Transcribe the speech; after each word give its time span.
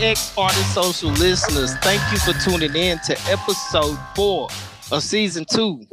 ATX 0.00 0.38
Artist 0.38 0.72
Social 0.72 1.10
listeners, 1.10 1.74
thank 1.80 2.00
you 2.10 2.16
for 2.20 2.32
tuning 2.40 2.74
in 2.74 2.98
to 3.00 3.12
episode 3.30 3.98
four 4.16 4.48
of 4.90 5.02
season 5.02 5.44
two 5.44 5.86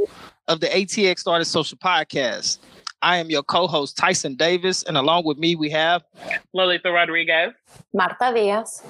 of 0.47 0.61
the 0.61 0.67
ATX 0.67 1.27
Artist 1.27 1.51
Social 1.51 1.77
podcast. 1.77 2.59
I 3.01 3.17
am 3.17 3.29
your 3.29 3.43
co-host 3.43 3.97
Tyson 3.97 4.35
Davis, 4.35 4.83
and 4.83 4.95
along 4.95 5.25
with 5.25 5.37
me 5.37 5.57
we 5.57 5.69
have 5.71 6.05
Lolita 6.53 6.89
Rodriguez, 6.89 7.51
Marta 7.93 8.31
Diaz, 8.33 8.81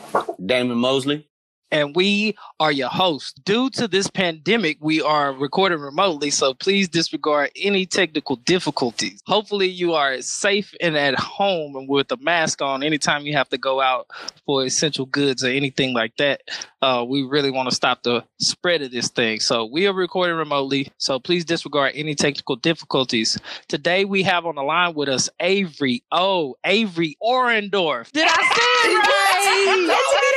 Damon 0.46 0.78
Mosley, 0.78 1.28
and 1.72 1.96
we 1.96 2.36
are 2.60 2.72
your 2.72 2.90
hosts. 2.90 3.34
Due 3.44 3.70
to 3.72 3.88
this 3.88 4.10
pandemic, 4.10 4.78
we 4.80 5.02
are 5.02 5.34
recording 5.34 5.80
remotely, 5.80 6.30
so 6.30 6.54
please 6.54 6.88
disregard 6.88 7.52
any 7.56 7.86
technical 7.86 8.38
difficulties. 8.38 9.22
Hopefully, 9.28 9.68
you 9.68 9.94
are 9.94 10.22
safe 10.22 10.74
and 10.82 10.98
at 10.98 11.16
home 11.16 11.76
and 11.76 11.90
with 11.90 12.12
a 12.12 12.18
mask 12.18 12.62
on 12.62 12.84
anytime 12.84 13.26
you 13.26 13.34
have 13.34 13.50
to 13.50 13.58
go 13.58 13.82
out 13.82 14.08
for 14.46 14.66
essential 14.66 15.06
goods 15.06 15.44
or 15.44 15.50
anything 15.50 15.94
like 15.94 16.16
that. 16.18 16.42
Uh, 16.82 17.06
we 17.08 17.24
really 17.24 17.52
want 17.52 17.70
to 17.70 17.76
stop 17.76 18.04
the 18.04 18.24
spread 18.40 18.82
of 18.82 18.92
this 18.92 19.10
thing. 19.10 19.40
So, 19.40 19.66
we 19.66 19.88
are 19.88 19.94
recording 19.94 20.36
remotely, 20.36 20.92
so 20.98 21.20
please 21.20 21.46
disregard 21.46 21.94
any 21.96 22.16
technical 22.16 22.56
difficulties. 22.56 23.38
Today, 23.68 24.06
we 24.06 24.24
have 24.24 24.46
on 24.46 24.56
the 24.56 24.64
line 24.64 24.94
with 24.94 25.10
us 25.10 25.30
Avery. 25.40 26.04
Oh, 26.12 26.56
Avery 26.64 27.18
Orendorf. 27.22 28.12
Did 28.12 28.28
I 28.28 28.34
say 28.34 28.92
it 28.92 29.88
right? 29.88 30.34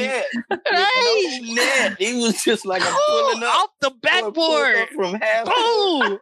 Hey, 0.67 1.53
net. 1.53 1.95
He 1.99 2.21
was 2.21 2.41
just 2.43 2.65
like 2.65 2.81
I'm 2.83 2.93
pulling 3.07 3.43
up 3.43 3.49
off 3.49 3.69
the 3.81 3.91
backboard. 4.01 4.89
from 4.89 5.15
half. 5.15 5.45
Boom! 5.45 6.19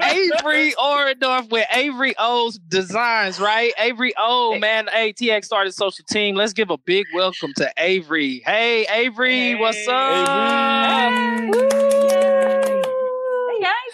Avery 0.00 0.72
Orendorf 0.74 1.50
with 1.50 1.66
Avery 1.72 2.14
O's 2.18 2.58
Designs, 2.68 3.40
right? 3.40 3.72
Avery 3.78 4.14
O, 4.18 4.58
man, 4.58 4.86
ATX 4.86 5.52
Artist 5.52 5.78
Social 5.78 6.04
team. 6.08 6.34
Let's 6.36 6.52
give 6.52 6.70
a 6.70 6.78
big 6.78 7.06
welcome 7.14 7.52
to 7.56 7.72
Avery. 7.78 8.42
Hey, 8.44 8.86
Avery, 8.86 9.54
what's 9.54 9.86
up? 9.88 10.28
Hey 10.28 11.50
guys. 11.50 11.93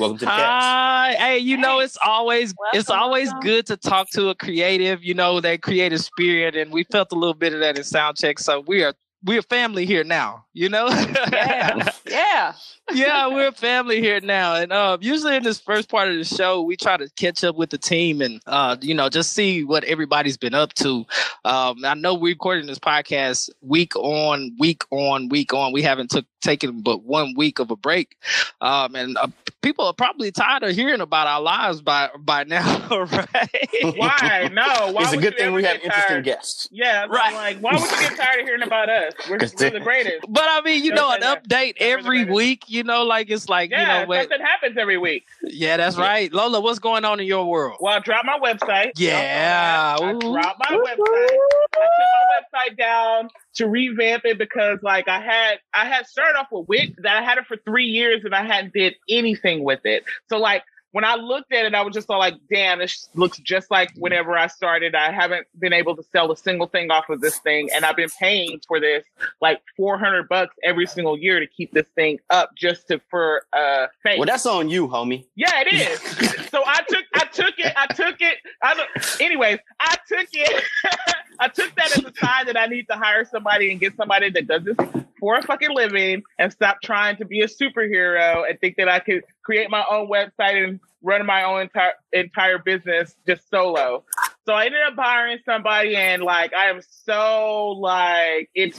Welcome 0.01 0.17
to 0.21 0.25
the 0.25 0.31
cast. 0.31 0.41
Hi. 0.41 1.13
Hey, 1.19 1.39
you 1.39 1.59
know 1.59 1.81
it's 1.81 1.99
always 2.03 2.55
it's 2.73 2.89
always 2.89 3.27
welcome. 3.27 3.41
good 3.43 3.67
to 3.67 3.77
talk 3.77 4.09
to 4.13 4.31
a 4.31 4.35
creative, 4.35 5.05
you 5.05 5.13
know, 5.13 5.41
that 5.41 5.61
creative 5.61 6.01
spirit, 6.01 6.57
and 6.57 6.73
we 6.73 6.85
felt 6.85 7.13
a 7.13 7.15
little 7.15 7.35
bit 7.35 7.53
of 7.53 7.61
that 7.61 7.77
in 7.77 7.85
sound 7.85 8.17
check. 8.17 8.39
So 8.39 8.61
we 8.67 8.83
are 8.83 8.95
we're 9.25 9.43
family 9.43 9.85
here 9.85 10.03
now, 10.03 10.47
you 10.61 10.69
know? 10.69 10.89
Yeah. 11.33 11.89
yeah. 12.07 12.53
yeah, 12.93 13.27
we're 13.29 13.49
a 13.49 13.53
family 13.53 14.03
here 14.03 14.21
now. 14.21 14.57
And 14.57 14.73
uh, 14.73 14.99
usually 15.01 15.37
in 15.37 15.43
this 15.43 15.59
first 15.59 15.89
part 15.89 16.11
of 16.11 16.17
the 16.17 16.25
show, 16.25 16.61
we 16.61 16.77
try 16.77 16.99
to 16.99 17.09
catch 17.17 17.43
up 17.45 17.57
with 17.57 17.71
the 17.71 17.79
team 17.79 18.21
and, 18.21 18.43
uh, 18.47 18.77
you 18.83 18.93
know, 18.93 19.09
just 19.09 19.33
see 19.33 19.65
what 19.65 19.85
everybody's 19.85 20.37
been 20.37 20.53
up 20.53 20.75
to. 20.75 21.07
Um, 21.47 21.83
I 21.83 21.95
know 21.95 22.13
we're 22.13 22.35
recording 22.35 22.67
this 22.67 22.79
podcast 22.79 23.49
week 23.63 23.97
on, 23.97 24.55
week 24.59 24.83
on, 24.91 25.31
week 25.31 25.55
on. 25.55 25.73
We 25.73 25.81
haven't 25.81 26.11
took 26.11 26.27
taken 26.41 26.81
but 26.81 27.05
one 27.05 27.35
week 27.37 27.59
of 27.59 27.71
a 27.71 27.77
break. 27.77 28.17
Um, 28.61 28.95
and 28.95 29.17
uh, 29.17 29.29
people 29.63 29.85
are 29.87 29.95
probably 29.95 30.33
tired 30.33 30.63
of 30.63 30.75
hearing 30.75 31.01
about 31.01 31.27
our 31.27 31.41
lives 31.41 31.83
by 31.83 32.09
by 32.19 32.45
now, 32.45 32.89
right? 32.91 33.97
Why? 33.97 34.51
No. 34.53 34.93
Why 34.93 35.03
it's 35.03 35.13
a 35.13 35.17
good 35.17 35.37
thing 35.37 35.53
we 35.53 35.63
get 35.63 35.77
have 35.77 35.85
interesting 35.85 36.15
tired? 36.15 36.25
guests. 36.25 36.69
Yeah, 36.71 37.07
Right. 37.07 37.35
Like, 37.35 37.59
why 37.61 37.73
would 37.73 37.83
you 37.83 38.01
get 38.01 38.17
tired 38.17 38.41
of 38.41 38.47
hearing 38.47 38.63
about 38.63 38.89
us? 38.89 39.15
We're, 39.29 39.39
we're 39.39 39.71
the 39.71 39.81
greatest. 39.81 40.27
But 40.29 40.49
I 40.51 40.61
mean, 40.65 40.85
you 40.85 40.93
know, 40.93 41.11
an 41.13 41.21
update 41.23 41.75
every 41.79 42.25
week. 42.25 42.65
You 42.69 42.85
know, 42.85 43.05
like 43.05 43.31
it's 43.31 43.49
like 43.49 43.71
Yeah, 43.71 43.81
you 43.81 44.03
know, 44.03 44.09
what, 44.09 44.21
something 44.23 44.41
happens 44.41 44.77
every 44.79 44.99
week. 44.99 45.27
yeah, 45.43 45.77
that's 45.77 45.97
right. 45.97 46.33
Lola, 46.33 46.61
what's 46.61 46.79
going 46.79 47.05
on 47.05 47.21
in 47.21 47.27
your 47.27 47.47
world? 47.47 47.79
Well, 47.81 47.95
I 47.95 47.99
dropped 48.01 48.27
my 48.27 48.39
website. 48.39 48.93
Yeah. 48.97 49.97
I 50.01 50.13
dropped 50.13 50.59
my 50.59 50.77
website. 50.77 51.39
I 51.75 51.87
took 51.97 52.53
my 52.53 52.61
website 52.69 52.77
down 52.77 53.31
to 53.55 53.69
revamp 53.69 54.25
it 54.25 54.39
because 54.39 54.79
like 54.83 55.09
I 55.09 55.21
had 55.21 55.59
I 55.75 55.87
had 55.87 56.07
started 56.07 56.39
off 56.39 56.49
with 56.51 56.69
Wix 56.69 56.93
that 56.99 57.17
I 57.17 57.23
had 57.23 57.39
it 57.39 57.47
for 57.47 57.57
three 57.59 57.87
years 57.87 58.23
and 58.25 58.35
I 58.35 58.45
hadn't 58.45 58.73
did 58.75 58.95
anything 59.09 59.65
with 59.65 59.81
it. 59.85 60.05
So 60.29 60.39
like 60.39 60.65
when 60.93 61.05
I 61.05 61.15
looked 61.15 61.53
at 61.53 61.67
it, 61.67 61.75
I 61.75 61.83
was 61.83 61.95
just 61.95 62.11
all 62.11 62.19
like, 62.19 62.35
damn, 62.53 62.79
this 62.79 63.09
looks 63.15 63.39
just 63.39 63.71
like 63.71 63.91
whenever 63.97 64.37
I 64.37 64.49
started. 64.49 64.95
I 64.95 65.13
haven't 65.13 65.47
been 65.59 65.73
able 65.73 65.95
to 65.97 66.03
sell 66.03 66.33
a 66.33 66.37
single 66.37 66.67
thing 66.67 66.91
off 66.91 67.09
of 67.09 67.21
this 67.21 67.39
thing. 67.39 67.69
And 67.75 67.85
I've 67.85 67.97
been 67.97 68.11
paying 68.19 68.61
for 68.67 68.81
this 68.81 69.05
like 69.41 69.61
400 69.77 70.29
bucks 70.29 70.55
every 70.65 70.87
single 70.87 71.17
year 71.17 71.39
to 71.39 71.47
keep 71.47 71.73
this 71.73 71.87
thing 71.95 72.19
up 72.31 72.51
just 72.57 72.89
to, 72.89 73.01
for, 73.11 73.43
uh, 73.53 73.87
face. 74.03 74.19
Well, 74.19 74.27
that's 74.27 74.47
on 74.47 74.69
you, 74.69 74.89
homie. 74.89 75.27
Yeah, 75.37 75.63
it 75.65 75.73
is. 75.73 76.49
so 76.49 76.63
I 76.67 76.83
took 76.89 77.05
I 77.15 77.25
took 77.27 77.59
it, 77.59 77.73
I 77.77 77.87
took 77.95 78.21
it. 78.21 78.39
I 78.63 78.75
don't, 78.75 79.21
anyways, 79.21 79.59
I 79.79 79.97
took 80.09 80.29
it. 80.33 80.65
I 81.41 81.49
took 81.49 81.75
that 81.77 81.97
as 81.97 82.05
a 82.05 82.13
sign 82.19 82.47
that 82.47 82.59
I 82.59 82.67
need 82.67 82.87
to 82.89 82.97
hire 82.97 83.25
somebody 83.25 83.71
and 83.71 83.81
get 83.81 83.97
somebody 83.97 84.31
that 84.31 84.47
does 84.47 84.63
this 84.65 84.77
for 85.19 85.37
a 85.37 85.43
fucking 85.43 85.71
living 85.75 86.23
and 86.39 86.53
stop 86.53 86.79
trying 86.83 87.17
to 87.17 87.25
be 87.25 87.41
a 87.41 87.47
superhero 87.47 88.49
and 88.49 88.61
think 88.61 88.77
that 88.77 88.89
I 88.89 88.99
could 88.99 89.23
create 89.51 89.69
my 89.69 89.85
own 89.91 90.07
website 90.09 90.65
and 90.65 90.79
run 91.03 91.27
my 91.27 91.43
own 91.43 91.63
entire 91.63 91.93
entire 92.13 92.59
business 92.59 93.17
just 93.27 93.51
solo. 93.51 94.05
So 94.47 94.53
I 94.53 94.67
ended 94.67 94.81
up 94.87 94.95
hiring 94.97 95.39
somebody 95.45 95.97
and 95.97 96.23
like 96.23 96.55
I 96.55 96.67
am 96.67 96.81
so 97.05 97.71
like 97.71 98.49
it's 98.55 98.79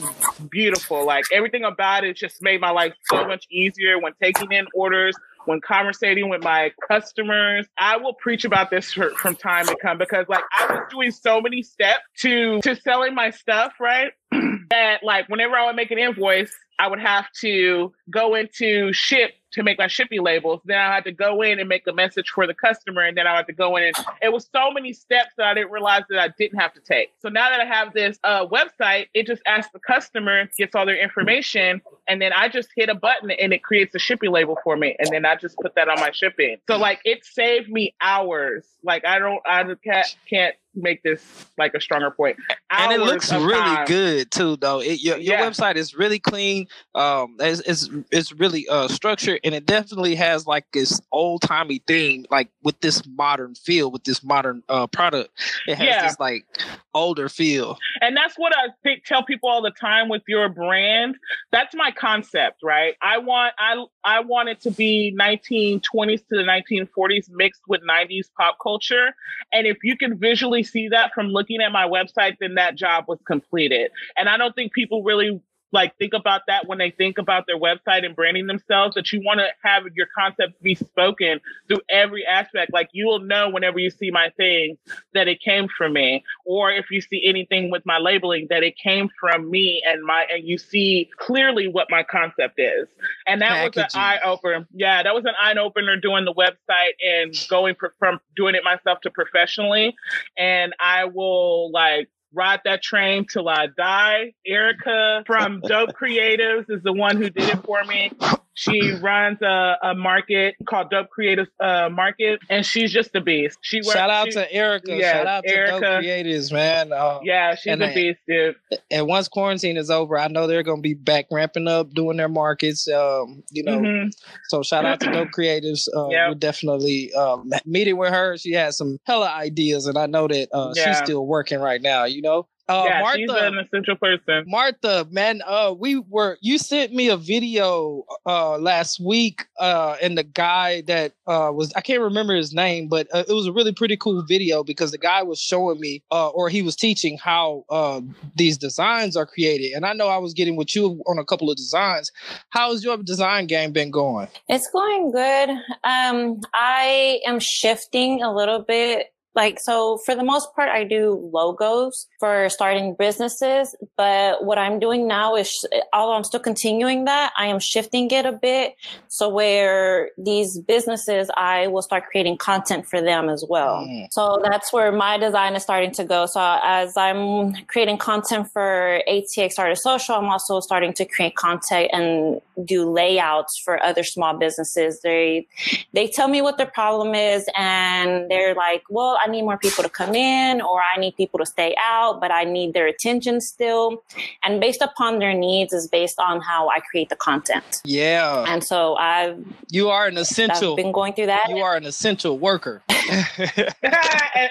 beautiful. 0.50 1.04
Like 1.04 1.24
everything 1.30 1.64
about 1.64 2.04
it 2.04 2.16
just 2.16 2.40
made 2.40 2.58
my 2.62 2.70
life 2.70 2.94
so 3.10 3.26
much 3.26 3.46
easier 3.50 3.98
when 3.98 4.14
taking 4.22 4.50
in 4.50 4.66
orders, 4.74 5.14
when 5.44 5.60
conversating 5.60 6.30
with 6.30 6.42
my 6.42 6.72
customers. 6.88 7.66
I 7.78 7.98
will 7.98 8.14
preach 8.14 8.46
about 8.46 8.70
this 8.70 8.94
for, 8.94 9.10
from 9.10 9.36
time 9.36 9.66
to 9.66 9.76
come 9.82 9.98
because 9.98 10.24
like 10.26 10.44
I 10.58 10.72
was 10.72 10.80
doing 10.90 11.10
so 11.10 11.42
many 11.42 11.62
steps 11.62 12.00
to 12.20 12.62
to 12.62 12.76
selling 12.76 13.14
my 13.14 13.28
stuff, 13.28 13.74
right? 13.78 14.12
that 14.72 15.04
like 15.04 15.28
whenever 15.28 15.54
I 15.54 15.66
would 15.66 15.76
make 15.76 15.90
an 15.90 15.98
invoice, 15.98 16.50
I 16.78 16.88
would 16.88 16.98
have 16.98 17.26
to 17.42 17.92
go 18.10 18.34
into 18.34 18.90
ship 18.92 19.32
to 19.52 19.62
make 19.62 19.78
my 19.78 19.86
shipping 19.86 20.22
labels. 20.22 20.62
Then 20.64 20.78
I 20.78 20.94
had 20.94 21.04
to 21.04 21.12
go 21.12 21.42
in 21.42 21.60
and 21.60 21.68
make 21.68 21.86
a 21.86 21.92
message 21.92 22.30
for 22.34 22.46
the 22.46 22.54
customer, 22.54 23.02
and 23.02 23.14
then 23.14 23.26
I 23.26 23.36
had 23.36 23.46
to 23.48 23.52
go 23.52 23.76
in 23.76 23.84
and 23.84 23.94
it 24.22 24.32
was 24.32 24.48
so 24.50 24.70
many 24.70 24.94
steps 24.94 25.32
that 25.36 25.46
I 25.46 25.52
didn't 25.52 25.70
realize 25.70 26.04
that 26.08 26.18
I 26.18 26.28
didn't 26.38 26.58
have 26.58 26.72
to 26.72 26.80
take. 26.80 27.10
So 27.20 27.28
now 27.28 27.50
that 27.50 27.60
I 27.60 27.66
have 27.66 27.92
this 27.92 28.18
uh, 28.24 28.46
website, 28.46 29.08
it 29.12 29.26
just 29.26 29.42
asks 29.46 29.70
the 29.74 29.78
customer, 29.78 30.48
gets 30.56 30.74
all 30.74 30.86
their 30.86 31.00
information, 31.00 31.82
and 32.08 32.22
then 32.22 32.32
I 32.32 32.48
just 32.48 32.70
hit 32.74 32.88
a 32.88 32.94
button 32.94 33.30
and 33.30 33.52
it 33.52 33.62
creates 33.62 33.94
a 33.94 33.98
shipping 33.98 34.30
label 34.32 34.58
for 34.64 34.74
me, 34.74 34.96
and 34.98 35.10
then 35.12 35.26
I 35.26 35.36
just 35.36 35.56
put 35.58 35.74
that 35.74 35.90
on 35.90 36.00
my 36.00 36.12
shipping. 36.12 36.56
So 36.66 36.78
like 36.78 37.00
it 37.04 37.26
saved 37.26 37.68
me 37.68 37.94
hours. 38.00 38.64
Like 38.82 39.04
I 39.04 39.18
don't, 39.18 39.42
I 39.46 39.64
can't 39.84 40.16
can't 40.28 40.56
make 40.74 41.02
this 41.02 41.46
like 41.58 41.74
a 41.74 41.80
stronger 41.80 42.10
point. 42.10 42.36
and 42.70 42.92
it 42.92 43.00
looks 43.00 43.30
really 43.32 43.60
time. 43.62 43.84
good 43.86 44.30
too 44.30 44.56
though 44.56 44.80
it, 44.80 45.02
your, 45.02 45.18
your 45.18 45.38
Yeah. 45.38 45.50
website 45.50 45.76
is 45.76 45.94
really 45.94 46.18
clean 46.18 46.66
um 46.94 47.36
it's, 47.40 47.60
it's 47.60 47.90
it's 48.10 48.32
really 48.32 48.66
uh 48.68 48.88
structured 48.88 49.40
and 49.44 49.54
it 49.54 49.66
definitely 49.66 50.14
has 50.14 50.46
like 50.46 50.64
this 50.72 51.00
old-timey 51.12 51.82
theme 51.86 52.24
like 52.30 52.48
with 52.62 52.80
this 52.80 53.02
modern 53.06 53.54
feel 53.54 53.90
with 53.90 54.04
this 54.04 54.22
modern 54.24 54.62
uh 54.70 54.86
product 54.86 55.30
it 55.66 55.74
has 55.76 55.86
Yeah. 55.86 56.02
this 56.06 56.18
like 56.20 56.46
older 56.94 57.28
feel 57.28 57.76
And 58.00 58.16
that's 58.16 58.34
what 58.38 58.52
I 58.56 58.68
think, 58.82 59.04
tell 59.04 59.22
people 59.22 59.48
all 59.48 59.62
the 59.62 59.70
time 59.70 60.08
with 60.08 60.22
your 60.28 60.48
brand. 60.48 61.16
That's 61.52 61.74
my 61.74 61.90
concept, 61.90 62.58
right? 62.62 62.94
I 63.02 63.18
want 63.18 63.54
I 63.58 63.84
I 64.04 64.20
want 64.20 64.48
it 64.48 64.60
to 64.62 64.70
be 64.70 65.14
1920s 65.18 66.20
to 66.28 66.36
the 66.36 66.42
1940s 66.44 67.30
mixed 67.30 67.62
with 67.68 67.80
90s 67.82 68.28
pop 68.38 68.56
culture. 68.62 69.14
And 69.52 69.66
if 69.66 69.78
you 69.82 69.96
can 69.96 70.18
visually 70.18 70.61
see 70.62 70.88
that 70.88 71.12
from 71.14 71.28
looking 71.28 71.60
at 71.60 71.72
my 71.72 71.86
website, 71.86 72.36
then 72.40 72.54
that 72.54 72.76
job 72.76 73.04
was 73.08 73.18
completed. 73.26 73.90
And 74.16 74.28
I 74.28 74.36
don't 74.36 74.54
think 74.54 74.72
people 74.72 75.02
really 75.02 75.40
like 75.72 75.96
think 75.98 76.12
about 76.12 76.42
that 76.46 76.68
when 76.68 76.78
they 76.78 76.90
think 76.90 77.18
about 77.18 77.46
their 77.46 77.58
website 77.58 78.04
and 78.04 78.14
branding 78.14 78.46
themselves 78.46 78.94
that 78.94 79.10
you 79.12 79.22
want 79.24 79.40
to 79.40 79.48
have 79.64 79.84
your 79.94 80.06
concept 80.16 80.62
be 80.62 80.74
spoken 80.74 81.40
through 81.66 81.80
every 81.88 82.24
aspect. 82.26 82.72
Like 82.72 82.90
you 82.92 83.06
will 83.06 83.20
know 83.20 83.48
whenever 83.48 83.78
you 83.78 83.90
see 83.90 84.10
my 84.10 84.30
thing 84.36 84.76
that 85.14 85.28
it 85.28 85.40
came 85.40 85.68
from 85.68 85.94
me 85.94 86.24
or 86.44 86.70
if 86.70 86.90
you 86.90 87.00
see 87.00 87.22
anything 87.24 87.70
with 87.70 87.84
my 87.86 87.98
labeling 87.98 88.46
that 88.50 88.62
it 88.62 88.76
came 88.76 89.08
from 89.18 89.50
me 89.50 89.82
and 89.86 90.04
my 90.04 90.26
and 90.30 90.46
you 90.46 90.58
see 90.58 91.10
clearly 91.16 91.68
what 91.68 91.88
my 91.90 92.02
concept 92.02 92.58
is. 92.58 92.88
And 93.26 93.40
that 93.40 93.64
was 93.64 93.76
an 93.76 93.88
eye 93.94 94.18
opener 94.24 94.66
yeah 94.74 95.02
that 95.02 95.14
was 95.14 95.24
an 95.24 95.34
eye 95.40 95.54
opener 95.54 95.96
doing 95.96 96.24
the 96.24 96.34
website 96.34 96.92
and 97.02 97.34
going 97.48 97.74
pro- 97.74 97.90
from 97.98 98.20
doing 98.36 98.54
it 98.54 98.62
myself 98.62 99.00
to 99.02 99.10
professionally. 99.10 99.96
And 100.36 100.74
i 100.80 101.04
will 101.06 101.70
like 101.70 102.08
ride 102.34 102.60
that 102.64 102.82
train 102.82 103.26
till 103.26 103.48
I 103.48 103.66
die. 103.66 104.34
Erica 104.46 105.22
from 105.26 105.60
Dope 105.66 105.90
Creatives 105.90 106.70
is 106.70 106.82
the 106.82 106.92
one 106.92 107.16
who 107.16 107.30
did 107.30 107.48
it 107.48 107.64
for 107.64 107.82
me. 107.84 108.12
She 108.54 108.92
runs 109.00 109.40
a, 109.42 109.76
a 109.82 109.94
market 109.94 110.54
called 110.68 110.90
Dope 110.90 111.08
Creators 111.10 111.48
uh, 111.60 111.88
Market, 111.90 112.40
and 112.50 112.64
she's 112.66 112.92
just 112.92 113.14
a 113.14 113.20
beast. 113.20 113.58
She 113.62 113.78
works, 113.78 113.92
Shout 113.92 114.10
out 114.10 114.26
she- 114.26 114.32
to 114.32 114.52
Erica. 114.52 114.96
yeah, 114.96 115.12
Shout 115.12 115.26
out 115.26 115.44
to 115.44 115.50
Erica. 115.56 115.80
Dope 115.80 115.98
Creators, 116.00 116.52
man. 116.52 116.92
Uh, 116.92 117.20
yeah, 117.22 117.54
she's 117.54 117.78
a 117.80 117.90
I- 117.90 117.94
beast, 117.94 118.18
dude. 118.28 118.56
And 118.90 119.06
once 119.06 119.28
quarantine 119.28 119.76
is 119.76 119.90
over, 119.90 120.18
I 120.18 120.28
know 120.28 120.46
they're 120.46 120.62
going 120.62 120.78
to 120.78 120.82
be 120.82 120.94
back 120.94 121.26
ramping 121.30 121.66
up, 121.68 121.90
doing 121.94 122.16
their 122.16 122.28
markets. 122.28 122.88
Um, 122.88 123.42
you 123.50 123.62
know, 123.64 123.78
Mhm. 123.78 124.10
so 124.48 124.62
shout 124.62 124.84
out 124.84 125.00
to 125.00 125.10
Dope 125.10 125.28
Creatives. 125.38 125.88
Uh, 125.96 126.08
Yep. 126.10 126.28
We're 126.28 126.34
definitely 126.34 127.12
um, 127.14 127.50
meeting 127.64 127.96
with 127.96 128.10
her. 128.12 128.36
She 128.36 128.52
has 128.52 128.76
some 128.76 128.98
hella 129.06 129.28
ideas, 129.32 129.86
and 129.86 129.96
I 129.96 130.06
know 130.06 130.28
that 130.28 130.48
uh, 130.52 130.74
she's 130.74 130.98
still 130.98 131.26
working 131.26 131.60
right 131.60 131.80
now. 131.80 132.04
You 132.04 132.20
know, 132.22 132.48
uh, 132.68 132.84
yeah, 132.86 133.00
Martha. 133.00 133.18
she's 133.18 133.30
an 133.30 133.58
essential 133.58 133.96
person. 133.96 134.44
Martha, 134.46 135.06
man, 135.10 135.42
uh, 135.46 135.74
we 135.76 135.98
were 135.98 136.38
you 136.40 136.58
sent 136.58 136.92
me 136.92 137.08
a 137.08 137.16
video 137.16 138.04
uh 138.24 138.56
last 138.58 139.00
week, 139.00 139.46
uh, 139.58 139.96
and 140.00 140.16
the 140.16 140.22
guy 140.22 140.82
that 140.82 141.12
uh 141.26 141.50
was 141.52 141.72
I 141.74 141.80
can't 141.80 142.00
remember 142.00 142.34
his 142.34 142.54
name, 142.54 142.88
but 142.88 143.08
uh, 143.12 143.24
it 143.28 143.32
was 143.32 143.46
a 143.46 143.52
really 143.52 143.72
pretty 143.72 143.96
cool 143.96 144.22
video 144.22 144.62
because 144.62 144.92
the 144.92 144.98
guy 144.98 145.22
was 145.22 145.40
showing 145.40 145.80
me, 145.80 146.02
uh, 146.10 146.28
or 146.28 146.48
he 146.48 146.62
was 146.62 146.76
teaching 146.76 147.18
how 147.18 147.64
uh 147.68 148.00
these 148.36 148.56
designs 148.58 149.16
are 149.16 149.26
created, 149.26 149.72
and 149.72 149.84
I 149.84 149.92
know 149.92 150.08
I 150.08 150.18
was 150.18 150.32
getting 150.32 150.56
with 150.56 150.74
you 150.74 151.02
on 151.06 151.18
a 151.18 151.24
couple 151.24 151.50
of 151.50 151.56
designs. 151.56 152.10
How's 152.50 152.84
your 152.84 152.96
design 152.98 153.46
game 153.46 153.72
been 153.72 153.90
going? 153.90 154.28
It's 154.48 154.68
going 154.70 155.10
good. 155.10 155.50
Um, 155.84 156.40
I 156.54 157.20
am 157.26 157.40
shifting 157.40 158.22
a 158.22 158.32
little 158.32 158.62
bit. 158.62 159.11
Like, 159.34 159.58
so 159.60 159.98
for 159.98 160.14
the 160.14 160.24
most 160.24 160.54
part, 160.54 160.68
I 160.68 160.84
do 160.84 161.30
logos 161.32 162.06
for 162.18 162.48
starting 162.48 162.94
businesses. 162.98 163.74
But 163.96 164.44
what 164.44 164.58
I'm 164.58 164.78
doing 164.78 165.08
now 165.08 165.36
is, 165.36 165.64
although 165.92 166.14
I'm 166.14 166.24
still 166.24 166.40
continuing 166.40 167.06
that, 167.06 167.32
I 167.36 167.46
am 167.46 167.58
shifting 167.58 168.10
it 168.10 168.26
a 168.26 168.32
bit. 168.32 168.74
So 169.08 169.28
where 169.28 170.10
these 170.18 170.58
businesses, 170.58 171.30
I 171.36 171.68
will 171.68 171.82
start 171.82 172.04
creating 172.10 172.36
content 172.38 172.86
for 172.86 173.00
them 173.00 173.28
as 173.28 173.44
well. 173.48 173.76
Mm. 173.76 174.08
So 174.10 174.40
that's 174.42 174.72
where 174.72 174.92
my 174.92 175.16
design 175.16 175.54
is 175.54 175.62
starting 175.62 175.92
to 175.92 176.04
go. 176.04 176.26
So 176.26 176.40
as 176.62 176.96
I'm 176.96 177.54
creating 177.66 177.98
content 177.98 178.50
for 178.52 179.02
ATX 179.08 179.58
Artist 179.58 179.82
Social, 179.82 180.14
I'm 180.16 180.26
also 180.26 180.60
starting 180.60 180.92
to 180.94 181.04
create 181.06 181.36
content 181.36 181.90
and 181.92 182.40
do 182.66 182.90
layouts 182.90 183.58
for 183.58 183.82
other 183.82 184.02
small 184.02 184.36
businesses. 184.36 185.00
They 185.00 185.46
they 185.92 186.06
tell 186.06 186.28
me 186.28 186.42
what 186.42 186.58
their 186.58 186.66
problem 186.66 187.14
is 187.14 187.48
and 187.56 188.30
they're 188.30 188.54
like, 188.54 188.82
well, 188.90 189.18
I 189.24 189.28
need 189.28 189.42
more 189.42 189.56
people 189.58 189.82
to 189.84 189.88
come 189.90 190.14
in 190.14 190.60
or 190.60 190.80
I 190.80 190.98
need 190.98 191.16
people 191.16 191.38
to 191.38 191.46
stay 191.46 191.74
out, 191.82 192.20
but 192.20 192.30
I 192.32 192.44
need 192.44 192.74
their 192.74 192.86
attention 192.86 193.40
still. 193.40 194.02
And 194.42 194.60
based 194.60 194.82
upon 194.82 195.18
their 195.18 195.34
needs 195.34 195.72
is 195.72 195.86
based 195.88 196.18
on 196.18 196.40
how 196.40 196.68
I 196.68 196.80
create 196.80 197.08
the 197.08 197.16
content. 197.16 197.80
Yeah, 197.84 198.44
And 198.48 198.64
so 198.64 198.96
I've, 198.96 199.38
you 199.70 199.88
are 199.90 200.06
an 200.06 200.16
I've 200.16 200.22
essential. 200.22 200.76
been 200.76 200.92
going 200.92 201.12
through 201.14 201.26
that. 201.26 201.46
You 201.48 201.58
are 201.58 201.76
an 201.76 201.84
essential 201.84 202.38
worker. 202.38 202.82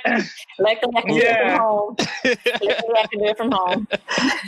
and, 0.05 0.29
Luckily, 0.59 0.93
I 0.95 1.01
can 1.01 1.09
do 1.13 1.17
it 1.17 1.23
Yeah. 1.23 1.55
from 1.57 1.59
home. 1.65 1.95
Luckily, 1.97 2.95
I 2.97 3.07
can 3.07 3.19
do 3.19 3.25
it 3.25 3.37
from 3.37 3.51
home. 3.51 3.87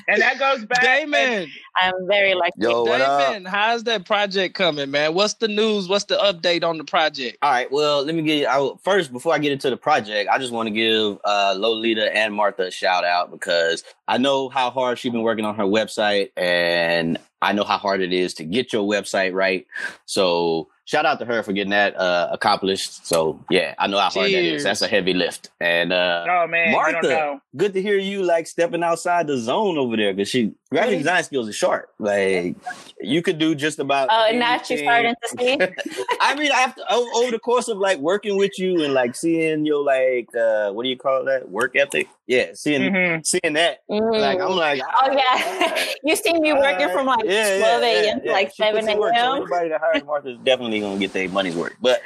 and 0.08 0.22
that 0.22 0.38
goes 0.40 0.66
back. 0.66 0.82
Damon, 0.84 1.50
I'm 1.82 1.94
very 2.08 2.34
lucky. 2.36 2.52
Yo, 2.58 2.84
what 2.84 3.02
up? 3.02 3.28
Damon, 3.34 3.46
how's 3.46 3.84
that 3.86 4.06
project 4.06 4.56
coming, 4.56 4.92
man? 4.92 5.14
What's 5.14 5.36
the 5.36 5.48
news? 5.48 5.88
What's 5.88 6.06
the 6.06 6.18
update 6.18 6.64
on 6.64 6.78
the 6.78 6.84
project? 6.84 7.38
All 7.42 7.50
right. 7.52 7.72
Well, 7.72 8.04
let 8.04 8.14
me 8.16 8.22
get. 8.24 8.46
I 8.48 8.60
will- 8.60 8.80
first 8.84 9.12
before 9.12 9.34
I 9.34 9.40
get 9.40 9.52
into 9.52 9.70
the 9.70 9.78
project. 9.78 10.13
I 10.14 10.38
just 10.38 10.52
want 10.52 10.68
to 10.68 10.74
give 10.74 11.18
uh, 11.24 11.56
Lolita 11.58 12.16
and 12.16 12.34
Martha 12.34 12.64
a 12.64 12.72
shout 12.72 13.04
out 13.04 13.32
because 13.32 13.84
I 14.08 14.18
know 14.18 14.50
how 14.50 14.70
hard 14.70 15.00
she's 15.00 15.12
been 15.12 15.24
working 15.24 15.46
on 15.46 15.56
her 15.56 15.64
website, 15.64 16.32
and 16.38 17.18
I 17.42 17.54
know 17.54 17.64
how 17.64 17.78
hard 17.78 18.02
it 18.02 18.14
is 18.14 18.34
to 18.36 18.44
get 18.44 18.74
your 18.74 18.88
website 18.88 19.34
right. 19.34 19.68
So 20.06 20.70
shout 20.86 21.06
out 21.06 21.20
to 21.20 21.26
her 21.26 21.42
for 21.44 21.54
getting 21.54 21.72
that 21.72 21.96
uh, 21.98 22.30
accomplished. 22.32 23.06
So 23.08 23.40
yeah, 23.50 23.74
I 23.80 23.88
know 23.88 23.98
how 24.00 24.10
hard 24.10 24.26
that 24.28 24.32
Cheers. 24.32 24.58
is. 24.58 24.64
That's 24.64 24.82
a 24.82 24.88
heavy 24.88 25.14
lift. 25.14 25.50
And 25.62 25.94
uh, 25.94 26.26
Oh 26.30 26.48
man, 26.48 26.72
Martha. 26.74 27.02
don't 27.02 27.10
know. 27.12 27.42
good 27.56 27.74
to 27.74 27.82
hear 27.82 27.98
you 27.98 28.24
like 28.24 28.48
stepping 28.48 28.84
outside 28.84 29.28
the 29.28 29.38
zone 29.38 29.78
over 29.78 29.96
there 29.96 30.14
because 30.14 30.30
she 30.30 30.54
graphic 30.72 30.98
design 31.00 31.24
skills 31.24 31.48
are 31.48 31.54
sharp. 31.54 31.90
Like 32.00 32.56
you 33.00 33.22
could 33.22 33.38
do 33.40 33.56
just 33.56 33.80
about. 33.80 34.10
Oh, 34.12 34.26
and 34.30 34.40
now 34.40 34.62
she's 34.62 34.80
starting 34.82 35.14
to 35.22 35.38
see. 35.38 35.58
I 36.22 36.36
mean, 36.36 36.52
after 36.52 36.82
o- 36.90 37.22
over 37.24 37.32
the 37.32 37.40
course 37.40 37.68
of 37.68 37.78
like 37.78 38.00
working 38.00 38.38
with 38.38 38.58
you 38.60 38.84
and 38.84 38.94
like 38.94 39.16
seeing 39.16 39.66
your 39.66 39.84
like 39.84 40.28
uh 40.36 40.72
what 40.72 40.84
do 40.84 40.90
you 40.90 40.98
call 40.98 41.26
that 41.26 41.50
work 41.50 41.76
ethic? 41.76 42.08
Yeah, 42.28 42.52
seeing 42.54 42.82
Mhm. 42.82 43.26
seeing 43.26 43.54
that. 43.54 43.80
Mm. 43.92 44.20
Like 44.20 44.40
I'm 44.40 44.56
like, 44.56 44.82
Oh 45.02 45.12
yeah, 45.12 45.86
you 46.04 46.16
see 46.16 46.34
me 46.40 46.54
working 46.54 46.90
from 46.90 47.08
like 47.08 47.26
Yeah, 47.26 47.58
yeah, 47.58 47.80
12 47.80 47.84
a.m. 47.84 48.20
to 48.22 48.26
yeah. 48.28 48.32
like 48.32 48.50
She 48.50 48.64
7 48.64 48.88
in 48.90 48.98
work, 48.98 49.14
so 49.16 49.22
a.m. 49.22 49.38
Anybody 49.42 49.70
that 49.70 49.82
hires 49.82 50.04
Martha 50.06 50.30
is 50.30 50.38
definitely 50.44 50.80
gonna 50.80 51.00
get 51.00 51.12
their 51.14 51.28
money's 51.30 51.56
worth. 51.56 51.74
But 51.82 52.02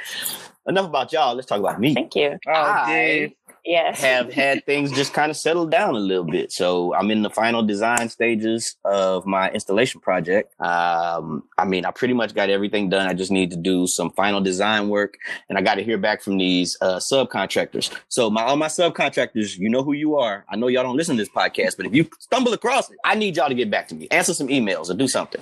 enough 0.66 0.86
about 0.86 1.12
y'all. 1.12 1.34
Let's 1.34 1.46
talk 1.46 1.60
about 1.60 1.80
me. 1.80 1.94
Thank 1.94 2.16
you. 2.16 2.38
Oh, 2.46 2.52
I 2.52 3.28
geez. 3.28 3.30
Yes. 3.64 4.00
have 4.00 4.32
had 4.32 4.64
things 4.66 4.92
just 4.92 5.12
kind 5.12 5.30
of 5.30 5.36
settled 5.36 5.70
down 5.70 5.94
a 5.94 5.98
little 5.98 6.24
bit. 6.24 6.52
So 6.52 6.94
I'm 6.94 7.10
in 7.10 7.22
the 7.22 7.30
final 7.30 7.62
design 7.62 8.08
stages 8.08 8.76
of 8.84 9.26
my 9.26 9.50
installation 9.50 10.00
project. 10.00 10.58
Um, 10.60 11.44
I 11.56 11.64
mean, 11.64 11.84
I 11.84 11.90
pretty 11.90 12.14
much 12.14 12.34
got 12.34 12.50
everything 12.50 12.88
done. 12.88 13.06
I 13.06 13.14
just 13.14 13.30
need 13.30 13.50
to 13.50 13.56
do 13.56 13.86
some 13.86 14.10
final 14.10 14.40
design 14.40 14.88
work, 14.88 15.16
and 15.48 15.58
I 15.58 15.62
got 15.62 15.76
to 15.76 15.82
hear 15.84 15.98
back 15.98 16.22
from 16.22 16.38
these 16.38 16.76
uh, 16.80 16.96
subcontractors. 16.96 17.94
So 18.08 18.30
my 18.30 18.42
all 18.42 18.56
my 18.56 18.68
subcontractors, 18.68 19.58
you 19.58 19.68
know 19.68 19.82
who 19.82 19.92
you 19.92 20.16
are. 20.16 20.44
I 20.48 20.56
know 20.56 20.68
y'all 20.68 20.82
don't 20.82 20.96
listen 20.96 21.16
to 21.16 21.22
this 21.22 21.32
podcast, 21.32 21.76
but 21.76 21.86
if 21.86 21.94
you 21.94 22.08
stumble 22.18 22.52
across 22.52 22.90
it, 22.90 22.98
I 23.04 23.14
need 23.14 23.36
y'all 23.36 23.48
to 23.48 23.54
get 23.54 23.70
back 23.70 23.88
to 23.88 23.94
me, 23.94 24.08
answer 24.10 24.34
some 24.34 24.48
emails, 24.48 24.90
or 24.90 24.94
do 24.94 25.08
something. 25.08 25.40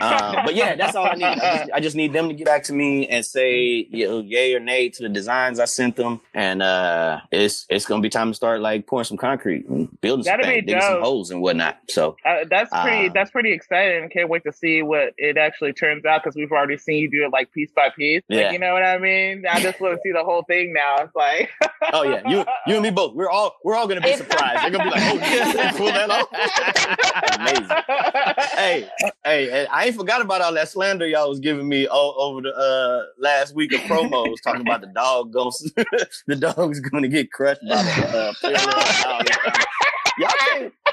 Um, 0.00 0.36
but 0.44 0.54
yeah, 0.54 0.76
that's 0.76 0.94
all 0.94 1.06
I 1.06 1.14
need. 1.14 1.24
I 1.24 1.56
just, 1.58 1.70
I 1.74 1.80
just 1.80 1.96
need 1.96 2.12
them 2.12 2.28
to 2.28 2.34
get 2.34 2.46
back 2.46 2.62
to 2.64 2.72
me 2.72 3.08
and 3.08 3.24
say, 3.24 3.86
you 3.90 4.06
know, 4.08 4.20
yay 4.20 4.54
or 4.54 4.60
nay 4.60 4.88
to 4.88 5.02
the 5.02 5.08
designs 5.08 5.58
I 5.60 5.64
sent 5.64 5.96
them, 5.96 6.20
and 6.34 6.62
uh, 6.62 7.20
it's 7.30 7.49
it's 7.70 7.84
gonna 7.86 8.02
be 8.02 8.08
time 8.08 8.30
to 8.30 8.34
start 8.34 8.60
like 8.60 8.86
pouring 8.86 9.04
some 9.04 9.16
concrete 9.16 9.66
and 9.68 9.88
building 10.00 10.24
some 10.24 10.32
That'd 10.32 10.46
be 10.46 10.52
things, 10.56 10.66
digging 10.66 10.82
some 10.82 11.00
holes 11.02 11.30
and 11.30 11.40
whatnot. 11.42 11.78
So 11.88 12.16
Uh, 12.24 12.44
that's 12.48 12.70
pretty. 12.70 13.08
Uh, 13.08 13.12
that's 13.14 13.30
pretty 13.30 13.52
exciting. 13.52 14.08
Can't 14.10 14.28
wait 14.28 14.42
to 14.44 14.52
see 14.52 14.82
what 14.82 15.14
it 15.18 15.36
actually 15.36 15.72
turns 15.72 16.04
out 16.04 16.22
because 16.22 16.36
we've 16.36 16.52
already 16.52 16.76
seen 16.76 16.98
you 17.02 17.10
do 17.10 17.24
it 17.24 17.30
like 17.32 17.52
piece 17.52 17.70
by 17.74 17.90
piece. 17.90 18.22
Like, 18.28 18.38
Yeah. 18.38 18.52
you 18.52 18.58
know 18.58 18.72
what 18.72 18.82
I 18.82 18.98
mean? 18.98 19.44
I 19.50 19.60
just 19.60 19.80
want 19.80 19.94
to 19.94 20.00
see 20.02 20.12
the 20.12 20.24
whole 20.24 20.42
thing 20.44 20.72
now. 20.72 20.96
It's 21.04 21.14
like, 21.14 21.50
oh 21.92 22.02
yeah, 22.02 22.28
you 22.28 22.44
you 22.66 22.74
and 22.74 22.82
me 22.82 22.90
both. 22.90 23.14
We're 23.14 23.30
all 23.30 23.56
we're 23.64 23.76
all 23.76 23.86
gonna 23.88 24.00
be 24.00 24.14
surprised. 24.14 24.62
They're 24.64 24.70
gonna 24.70 24.84
be 24.84 24.90
like, 24.90 25.02
oh, 25.02 25.52
shit, 25.52 25.76
pull 25.76 25.86
that 25.86 26.10
off. 26.10 26.28
Amazing. 27.40 28.48
hey, 28.56 28.88
hey, 29.24 29.66
I 29.66 29.86
ain't 29.86 29.96
forgot 29.96 30.20
about 30.20 30.40
all 30.40 30.52
that 30.54 30.68
slander 30.68 31.06
y'all 31.06 31.28
was 31.28 31.40
giving 31.40 31.68
me 31.68 31.86
all 31.86 32.14
over 32.18 32.42
the 32.42 32.54
uh, 32.54 33.04
last 33.18 33.54
week 33.54 33.72
of 33.72 33.80
promos 33.82 34.36
talking 34.42 34.60
about 34.62 34.80
the 34.80 34.86
dog 34.94 35.32
going, 35.32 35.50
the 36.26 36.36
dog's 36.36 36.80
to 36.80 37.08
get 37.08 37.30
crushed 37.40 37.62
by 37.66 37.82
the 37.82 38.34
uh. 38.44 39.22
Y'all 40.18 40.28
can't. 40.50 40.74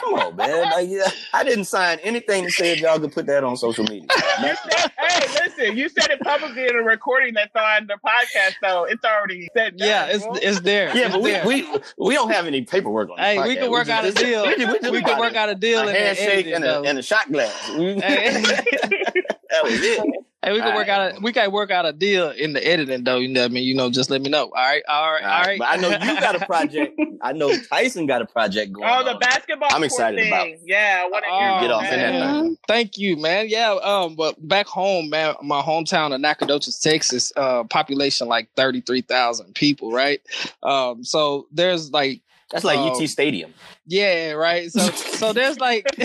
Come 0.00 0.14
on, 0.14 0.36
man. 0.36 0.70
Like, 0.70 0.88
yeah, 0.90 1.08
I 1.32 1.44
didn't 1.44 1.64
sign 1.64 1.98
anything 2.02 2.44
that 2.44 2.50
said 2.50 2.78
y'all 2.78 2.98
could 2.98 3.12
put 3.12 3.24
that 3.26 3.42
on 3.44 3.56
social 3.56 3.84
media. 3.84 4.02
you 4.42 4.54
said, 4.70 4.90
hey, 4.98 5.26
listen, 5.44 5.76
you 5.78 5.88
said 5.88 6.10
it 6.10 6.20
publicly 6.20 6.66
in 6.66 6.74
a 6.76 6.82
recording 6.82 7.32
that's 7.32 7.54
on 7.56 7.86
the 7.86 7.94
podcast, 8.04 8.54
so 8.62 8.84
it's 8.84 9.02
already 9.04 9.48
said. 9.56 9.78
done, 9.78 9.88
Yeah, 9.88 10.06
it's 10.06 10.24
fool. 10.24 10.36
it's 10.42 10.60
there. 10.60 10.94
Yeah, 10.94 11.04
It's 11.06 11.12
but 11.14 11.22
we, 11.22 11.30
there. 11.30 11.46
we 11.46 11.66
we 11.96 12.14
don't 12.14 12.30
have 12.32 12.46
any 12.46 12.62
paperwork 12.62 13.08
on. 13.08 13.16
this 13.16 13.24
Hey, 13.24 13.38
we 13.38 13.54
podcast. 13.54 13.58
can 13.60 13.70
work 13.70 13.86
just- 13.86 13.98
out 13.98 14.04
a 14.04 14.12
deal. 14.12 14.42
We, 14.46 14.54
can- 14.56 14.68
we, 14.72 14.78
just 14.80 14.92
We 14.92 15.02
can 15.02 15.18
work 15.18 15.34
out 15.36 15.48
a 15.48 15.54
deal 15.54 15.80
a 15.80 15.88
in 15.88 15.94
handshake 15.94 16.46
and 16.48 16.64
a, 16.64 16.66
though. 16.66 16.82
and 16.82 16.98
a 16.98 17.02
shot 17.02 17.30
glass. 17.32 17.52
Hey. 17.68 18.42
that 18.42 19.62
was 19.64 19.72
it. 19.80 20.24
Hey, 20.44 20.52
we 20.52 20.60
can 20.60 20.74
work 20.74 20.88
out 20.88 21.16
a 21.16 21.20
we 21.20 21.32
can 21.32 21.50
work 21.50 21.70
out 21.70 21.86
a 21.86 21.92
deal 21.92 22.30
in 22.30 22.52
the 22.52 22.66
editing 22.66 23.04
though. 23.04 23.16
You 23.18 23.28
know 23.28 23.40
what 23.42 23.50
I 23.50 23.54
mean? 23.54 23.64
You 23.64 23.74
know, 23.74 23.90
just 23.90 24.10
let 24.10 24.20
me 24.22 24.28
know. 24.30 24.44
All 24.44 24.50
right, 24.52 24.82
all 24.88 25.12
right, 25.12 25.22
all 25.24 25.42
right. 25.42 25.58
But 25.58 25.68
I 25.70 25.76
know 25.76 25.88
you 25.88 26.20
got 26.20 26.40
a 26.40 26.44
project. 26.46 27.00
I 27.22 27.32
know 27.32 27.56
Tyson 27.70 28.06
got 28.06 28.20
a 28.22 28.26
project 28.26 28.72
going 28.72 28.86
Oh, 28.88 28.92
on. 28.98 29.04
the 29.06 29.14
basketball. 29.14 29.68
I'm 29.72 29.82
excited 29.84 30.18
thing. 30.20 30.28
about. 30.32 30.48
Yeah, 30.64 31.04
what 31.04 31.12
want 31.12 31.24
to 31.24 31.30
Oh, 31.32 31.60
Get 31.60 31.70
off 31.70 31.84
in 31.92 32.00
that 32.00 32.42
thing. 32.42 32.58
Thank 32.68 32.98
you, 32.98 33.16
man. 33.16 33.46
Yeah, 33.48 33.72
um, 33.82 34.14
but 34.16 34.46
back 34.46 34.66
home, 34.66 35.08
man, 35.10 35.34
my 35.42 35.62
hometown 35.62 36.14
of 36.14 36.20
Nacogdoches, 36.20 36.78
Texas, 36.78 37.32
uh, 37.36 37.64
population 37.64 38.28
like 38.28 38.48
thirty 38.56 38.80
three 38.82 39.00
thousand 39.02 39.54
people, 39.54 39.92
right? 39.92 40.20
Um, 40.62 41.04
so 41.04 41.46
there's 41.52 41.90
like, 41.92 42.20
That's 42.50 42.64
like 42.64 42.78
Oh. 42.78 43.00
UT 43.00 43.08
Stadium. 43.08 43.54
yeah, 43.86 44.32
right. 44.32 44.70
So, 44.70 44.80
so 44.90 45.32
there's 45.32 45.58
like, 45.58 45.86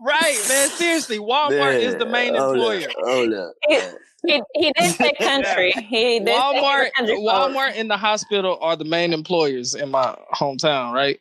right, 0.00 0.38
man. 0.48 0.68
Seriously, 0.70 1.18
Walmart 1.18 1.80
is 1.80 1.96
the 1.96 2.06
main 2.06 2.34
employer. 2.34 2.88
Hold 3.04 3.32
up. 3.34 3.54
He, 3.68 3.80
he, 4.26 4.42
he 4.54 4.72
did 4.72 4.94
say 4.94 5.12
country. 5.20 5.72
He 5.72 6.18
did 6.20 6.28
say 6.28 6.34
Walmart, 6.34 6.92
country. 6.96 7.16
Walmart, 7.16 7.72
and 7.76 7.90
the 7.90 7.96
hospital 7.96 8.58
are 8.60 8.76
the 8.76 8.84
main 8.84 9.12
employers 9.12 9.74
in 9.74 9.90
my 9.90 10.16
hometown, 10.34 10.92
right? 10.92 11.20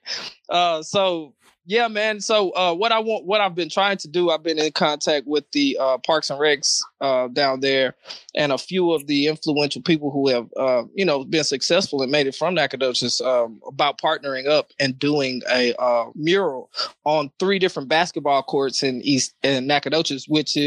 Uh, 0.49 0.83
so 0.83 1.33
Yeah, 1.71 1.87
man. 1.87 2.19
So 2.19 2.49
uh, 2.49 2.73
what 2.73 2.91
I 2.91 2.99
want, 2.99 3.23
what 3.23 3.39
I've 3.39 3.55
been 3.55 3.69
trying 3.69 3.95
to 3.99 4.09
do, 4.09 4.29
I've 4.29 4.43
been 4.43 4.59
in 4.59 4.73
contact 4.73 5.25
with 5.25 5.49
the 5.51 5.77
uh, 5.79 5.99
Parks 5.99 6.29
and 6.29 6.37
Recs 6.37 6.81
uh, 6.99 7.29
down 7.29 7.61
there, 7.61 7.95
and 8.35 8.51
a 8.51 8.57
few 8.57 8.91
of 8.91 9.07
the 9.07 9.27
influential 9.27 9.81
people 9.81 10.11
who 10.11 10.27
have, 10.27 10.49
uh, 10.57 10.83
you 10.95 11.05
know, 11.05 11.23
been 11.23 11.45
successful 11.45 12.01
and 12.01 12.11
made 12.11 12.27
it 12.27 12.35
from 12.35 12.55
Nacogdoches 12.55 13.21
um, 13.21 13.61
about 13.65 14.01
partnering 14.01 14.49
up 14.49 14.73
and 14.81 14.99
doing 14.99 15.43
a 15.49 15.73
uh, 15.81 16.09
mural 16.13 16.69
on 17.05 17.31
three 17.39 17.57
different 17.57 17.87
basketball 17.87 18.43
courts 18.43 18.83
in 18.83 19.01
East 19.03 19.33
in 19.41 19.65
Nacogdoches, 19.65 20.27
which 20.27 20.57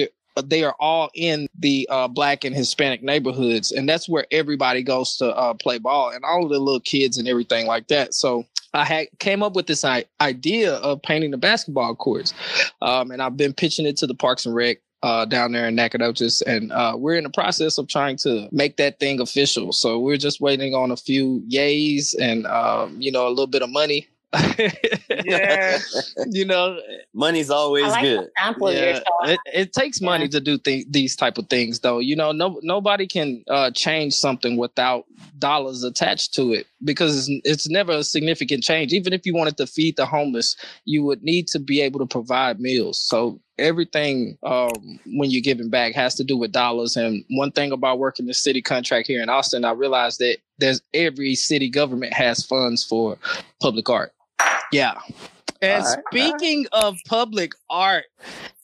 they 0.42 0.64
are 0.64 0.74
all 0.80 1.10
in 1.14 1.48
the 1.58 1.86
uh, 1.90 2.08
black 2.08 2.44
and 2.44 2.56
Hispanic 2.56 3.02
neighborhoods, 3.02 3.72
and 3.72 3.86
that's 3.86 4.08
where 4.08 4.26
everybody 4.30 4.82
goes 4.82 5.18
to 5.18 5.36
uh, 5.36 5.52
play 5.52 5.76
ball, 5.76 6.12
and 6.12 6.24
all 6.24 6.44
of 6.44 6.50
the 6.50 6.58
little 6.58 6.80
kids 6.80 7.18
and 7.18 7.28
everything 7.28 7.66
like 7.66 7.88
that. 7.88 8.14
So 8.14 8.46
I 8.74 8.84
had 8.84 9.06
came 9.18 9.42
up 9.42 9.54
with 9.54 9.66
this 9.66 9.84
idea 10.20 10.74
of 10.74 11.02
painting 11.02 11.30
the 11.30 11.38
basketball 11.38 11.94
courts, 11.94 12.34
um, 12.82 13.10
and 13.10 13.22
I've 13.22 13.36
been 13.36 13.54
pitching 13.54 13.86
it 13.86 13.96
to 13.98 14.06
the 14.06 14.14
Parks 14.14 14.46
and 14.46 14.54
Rec. 14.54 14.78
Uh, 15.02 15.26
down 15.26 15.52
there 15.52 15.68
in 15.68 15.74
Nacogdoches, 15.74 16.40
and 16.46 16.72
uh, 16.72 16.94
we're 16.96 17.16
in 17.16 17.24
the 17.24 17.28
process 17.28 17.76
of 17.76 17.86
trying 17.88 18.16
to 18.16 18.48
make 18.50 18.78
that 18.78 18.98
thing 18.98 19.20
official. 19.20 19.70
So 19.70 19.98
we're 19.98 20.16
just 20.16 20.40
waiting 20.40 20.74
on 20.74 20.90
a 20.90 20.96
few 20.96 21.42
yays 21.46 22.14
and 22.18 22.46
um, 22.46 22.96
you 22.98 23.12
know 23.12 23.28
a 23.28 23.28
little 23.28 23.46
bit 23.46 23.60
of 23.60 23.68
money. 23.68 24.08
Yeah. 25.24 25.78
you 26.30 26.44
know, 26.44 26.78
Money's 27.12 27.50
always 27.50 27.86
like 27.86 28.02
good. 28.02 28.18
the 28.20 28.72
yeah, 28.74 29.00
it, 29.24 29.40
it 29.52 29.72
takes 29.72 30.00
money 30.00 30.28
to 30.28 30.40
do 30.40 30.58
th- 30.58 30.86
these 30.90 31.16
type 31.16 31.38
of 31.38 31.48
things 31.48 31.80
though. 31.80 31.98
You 31.98 32.16
know 32.16 32.32
no 32.32 32.60
nobody 32.62 33.06
can 33.06 33.44
uh, 33.48 33.70
change 33.70 34.14
something 34.14 34.56
without 34.56 35.04
dollars 35.38 35.82
attached 35.84 36.34
to 36.34 36.52
it 36.52 36.66
because 36.82 37.28
it's, 37.28 37.40
it's 37.44 37.68
never 37.68 37.92
a 37.92 38.04
significant 38.04 38.62
change. 38.62 38.92
Even 38.92 39.12
if 39.12 39.24
you 39.24 39.34
wanted 39.34 39.56
to 39.58 39.66
feed 39.66 39.96
the 39.96 40.06
homeless 40.06 40.56
you 40.84 41.02
would 41.04 41.22
need 41.22 41.46
to 41.48 41.58
be 41.58 41.80
able 41.80 42.00
to 42.00 42.06
provide 42.06 42.60
meals. 42.60 43.00
So 43.00 43.40
everything 43.58 44.36
um, 44.42 44.98
when 45.06 45.30
you're 45.30 45.40
giving 45.40 45.70
back 45.70 45.94
has 45.94 46.14
to 46.16 46.24
do 46.24 46.36
with 46.36 46.52
dollars. 46.52 46.96
And 46.96 47.24
one 47.30 47.52
thing 47.52 47.72
about 47.72 47.98
working 47.98 48.26
the 48.26 48.34
city 48.34 48.62
contract 48.62 49.06
here 49.06 49.22
in 49.22 49.28
austin 49.28 49.64
i 49.64 49.72
realized 49.72 50.18
that 50.18 50.38
there's 50.58 50.82
every 50.92 51.34
city 51.34 51.68
government 51.68 52.12
has 52.12 52.44
funds 52.44 52.84
for 52.84 53.16
public 53.60 53.88
art 53.88 54.12
yeah 54.72 54.94
and 55.62 55.84
All 55.84 55.90
right, 55.90 55.98
all 55.98 56.30
right. 56.30 56.40
speaking 56.40 56.66
of 56.72 56.96
public 57.06 57.52
art, 57.70 58.04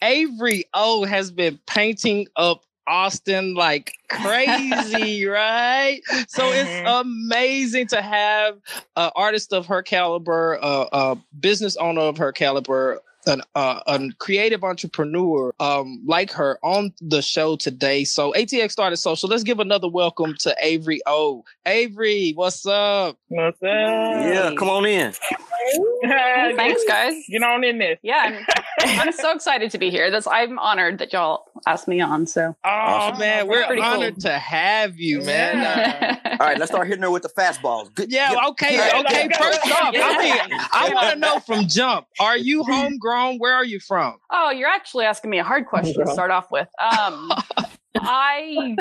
Avery 0.02 0.64
O 0.74 1.04
has 1.04 1.30
been 1.30 1.58
painting 1.66 2.26
up 2.36 2.62
Austin 2.86 3.54
like 3.54 3.92
crazy, 4.10 5.24
right? 5.26 6.00
So 6.28 6.52
it's 6.52 6.68
Mhm. 6.70 7.00
amazing 7.02 7.86
to 7.88 8.02
have 8.02 8.56
an 8.96 9.10
artist 9.14 9.52
of 9.52 9.66
her 9.66 9.82
caliber, 9.82 10.58
uh, 10.60 10.86
a 10.92 11.16
business 11.38 11.76
owner 11.76 12.00
of 12.02 12.18
her 12.18 12.32
caliber, 12.32 13.00
an 13.26 13.42
uh, 13.54 13.80
a 13.86 14.10
creative 14.18 14.64
entrepreneur 14.64 15.54
um, 15.60 16.02
like 16.06 16.32
her 16.32 16.58
on 16.62 16.92
the 17.00 17.22
show 17.22 17.54
today. 17.56 18.02
So 18.04 18.32
ATX 18.32 18.78
Artist 18.78 19.02
Social. 19.02 19.28
Let's 19.28 19.42
give 19.44 19.60
another 19.60 19.88
welcome 19.88 20.34
to 20.40 20.54
Avery 20.60 21.00
O. 21.06 21.44
Avery, 21.66 22.32
what's 22.34 22.66
up? 22.66 23.16
What's 23.28 23.62
up? 23.62 23.68
Yeah, 24.24 24.50
come 24.56 24.68
on 24.70 24.86
in. 24.86 25.12
Well, 26.02 26.56
thanks, 26.56 26.82
guys. 26.86 27.14
Get 27.30 27.42
on 27.42 27.64
in 27.64 27.78
this. 27.78 27.98
Yeah, 28.02 28.44
I'm, 28.80 29.00
I'm 29.00 29.12
so 29.12 29.32
excited 29.34 29.70
to 29.72 29.78
be 29.78 29.90
here. 29.90 30.10
That's 30.10 30.26
I'm 30.26 30.58
honored 30.58 30.98
that 30.98 31.12
y'all 31.12 31.44
asked 31.66 31.88
me 31.88 32.00
on. 32.00 32.26
So, 32.26 32.56
Oh 32.64 32.68
Awesome. 32.68 33.18
man, 33.20 33.46
we're 33.46 33.66
Pretty 33.66 33.82
cool. 33.82 33.90
honored 33.90 34.20
to 34.20 34.32
have 34.38 34.98
you, 34.98 35.20
man. 35.22 35.58
Uh, 35.60 36.30
All 36.32 36.46
right, 36.46 36.58
let's 36.58 36.70
start 36.70 36.86
hitting 36.88 37.02
her 37.02 37.10
with 37.10 37.22
the 37.22 37.28
fastballs. 37.28 37.92
Good. 37.94 38.10
Yeah, 38.10 38.30
Get- 38.34 38.44
okay, 38.50 38.74
Yeah, 38.76 39.00
okay. 39.00 39.28
First 39.38 39.60
off, 39.66 39.94
I 39.94 40.18
mean, 40.48 40.60
I 40.72 40.90
want 40.94 41.10
to 41.12 41.18
know 41.18 41.40
from 41.40 41.66
jump. 41.68 42.06
Are 42.18 42.36
you 42.36 42.62
homegrown? 42.68 43.38
Where 43.38 43.54
are 43.54 43.64
you 43.64 43.80
from? 43.80 44.16
oh, 44.30 44.50
you're 44.50 44.68
actually 44.68 45.04
asking 45.04 45.30
me 45.30 45.38
a 45.38 45.44
hard 45.44 45.66
question 45.66 46.04
to 46.04 46.12
start 46.12 46.30
off 46.30 46.50
with. 46.50 46.68
Um, 46.80 47.30
I, 48.02 48.76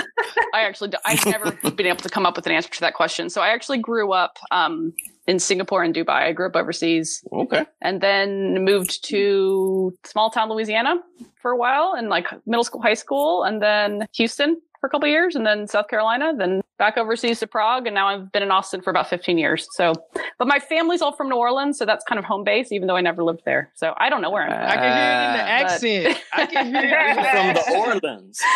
I 0.54 0.62
actually, 0.62 0.92
I've 1.06 1.26
never 1.26 1.52
been 1.72 1.86
able 1.88 2.00
to 2.02 2.10
come 2.10 2.26
up 2.26 2.36
with 2.36 2.46
an 2.48 2.52
answer 2.54 2.70
to 2.70 2.82
that 2.82 2.94
question. 2.94 3.30
So 3.30 3.42
I 3.42 3.50
actually 3.50 3.80
grew 3.80 4.14
up 4.14 4.38
um, 4.52 4.94
in 5.28 5.40
Singapore 5.40 5.84
and 5.84 5.94
Dubai. 5.94 6.10
I 6.10 6.32
grew 6.32 6.48
up 6.48 6.56
overseas, 6.56 7.24
Okay. 7.32 7.66
and 7.82 8.02
then 8.02 8.64
moved 8.64 9.04
to 9.06 9.94
small 10.06 10.30
town 10.30 10.50
Louisiana 10.50 10.96
for 11.42 11.52
a 11.52 11.58
while 11.58 11.96
in 11.96 12.10
like 12.10 12.28
middle 12.46 12.64
school, 12.64 12.82
high 12.82 12.94
school, 12.94 13.44
and 13.44 13.62
then 13.62 14.06
Houston 14.14 14.60
for 14.79 14.88
a 14.88 14.89
couple 14.89 15.07
of 15.07 15.12
years, 15.12 15.36
and 15.36 15.45
then 15.45 15.67
South 15.67 15.88
Carolina, 15.89 16.33
then 16.36 16.62
back 16.77 16.98
overseas 16.98 17.39
to 17.41 17.48
Prague, 17.48 17.86
and 17.86 17.93
now 17.93 18.07
I've 18.07 18.31
been 18.31 18.41
in 18.43 18.51
Austin 18.51 18.81
for 18.81 18.89
about 18.89 19.09
15 19.09 19.38
years. 19.38 19.67
So, 19.74 19.91
but 20.38 20.48
my 20.48 20.59
family's 20.59 21.01
all 21.01 21.12
from 21.12 21.27
New 21.27 21.36
Orleans, 21.36 21.77
so 21.77 21.86
that's 21.86 22.05
kind 22.05 22.17
of 22.17 22.24
home 22.24 22.45
base, 22.45 22.71
even 22.71 22.88
though 22.88 22.95
I 22.95 23.01
never 23.01 23.21
lived 23.24 23.41
there. 23.45 23.71
So 23.75 23.93
I 23.98 24.09
don't 24.09 24.21
know 24.21 24.31
where 24.31 24.43
I'm 24.43 24.51
I 24.51 24.75
can 24.75 24.98
hear 24.98 25.12
it 25.12 25.25
in 25.25 25.33
the 25.33 25.43
Uh, 25.50 26.13
accent. 26.13 26.17
I 26.33 26.45
can 26.45 26.65
hear 26.67 27.00
it. 27.09 27.15
From 27.15 27.48
the 27.53 27.63
the 27.71 27.77
Orleans. 27.77 28.39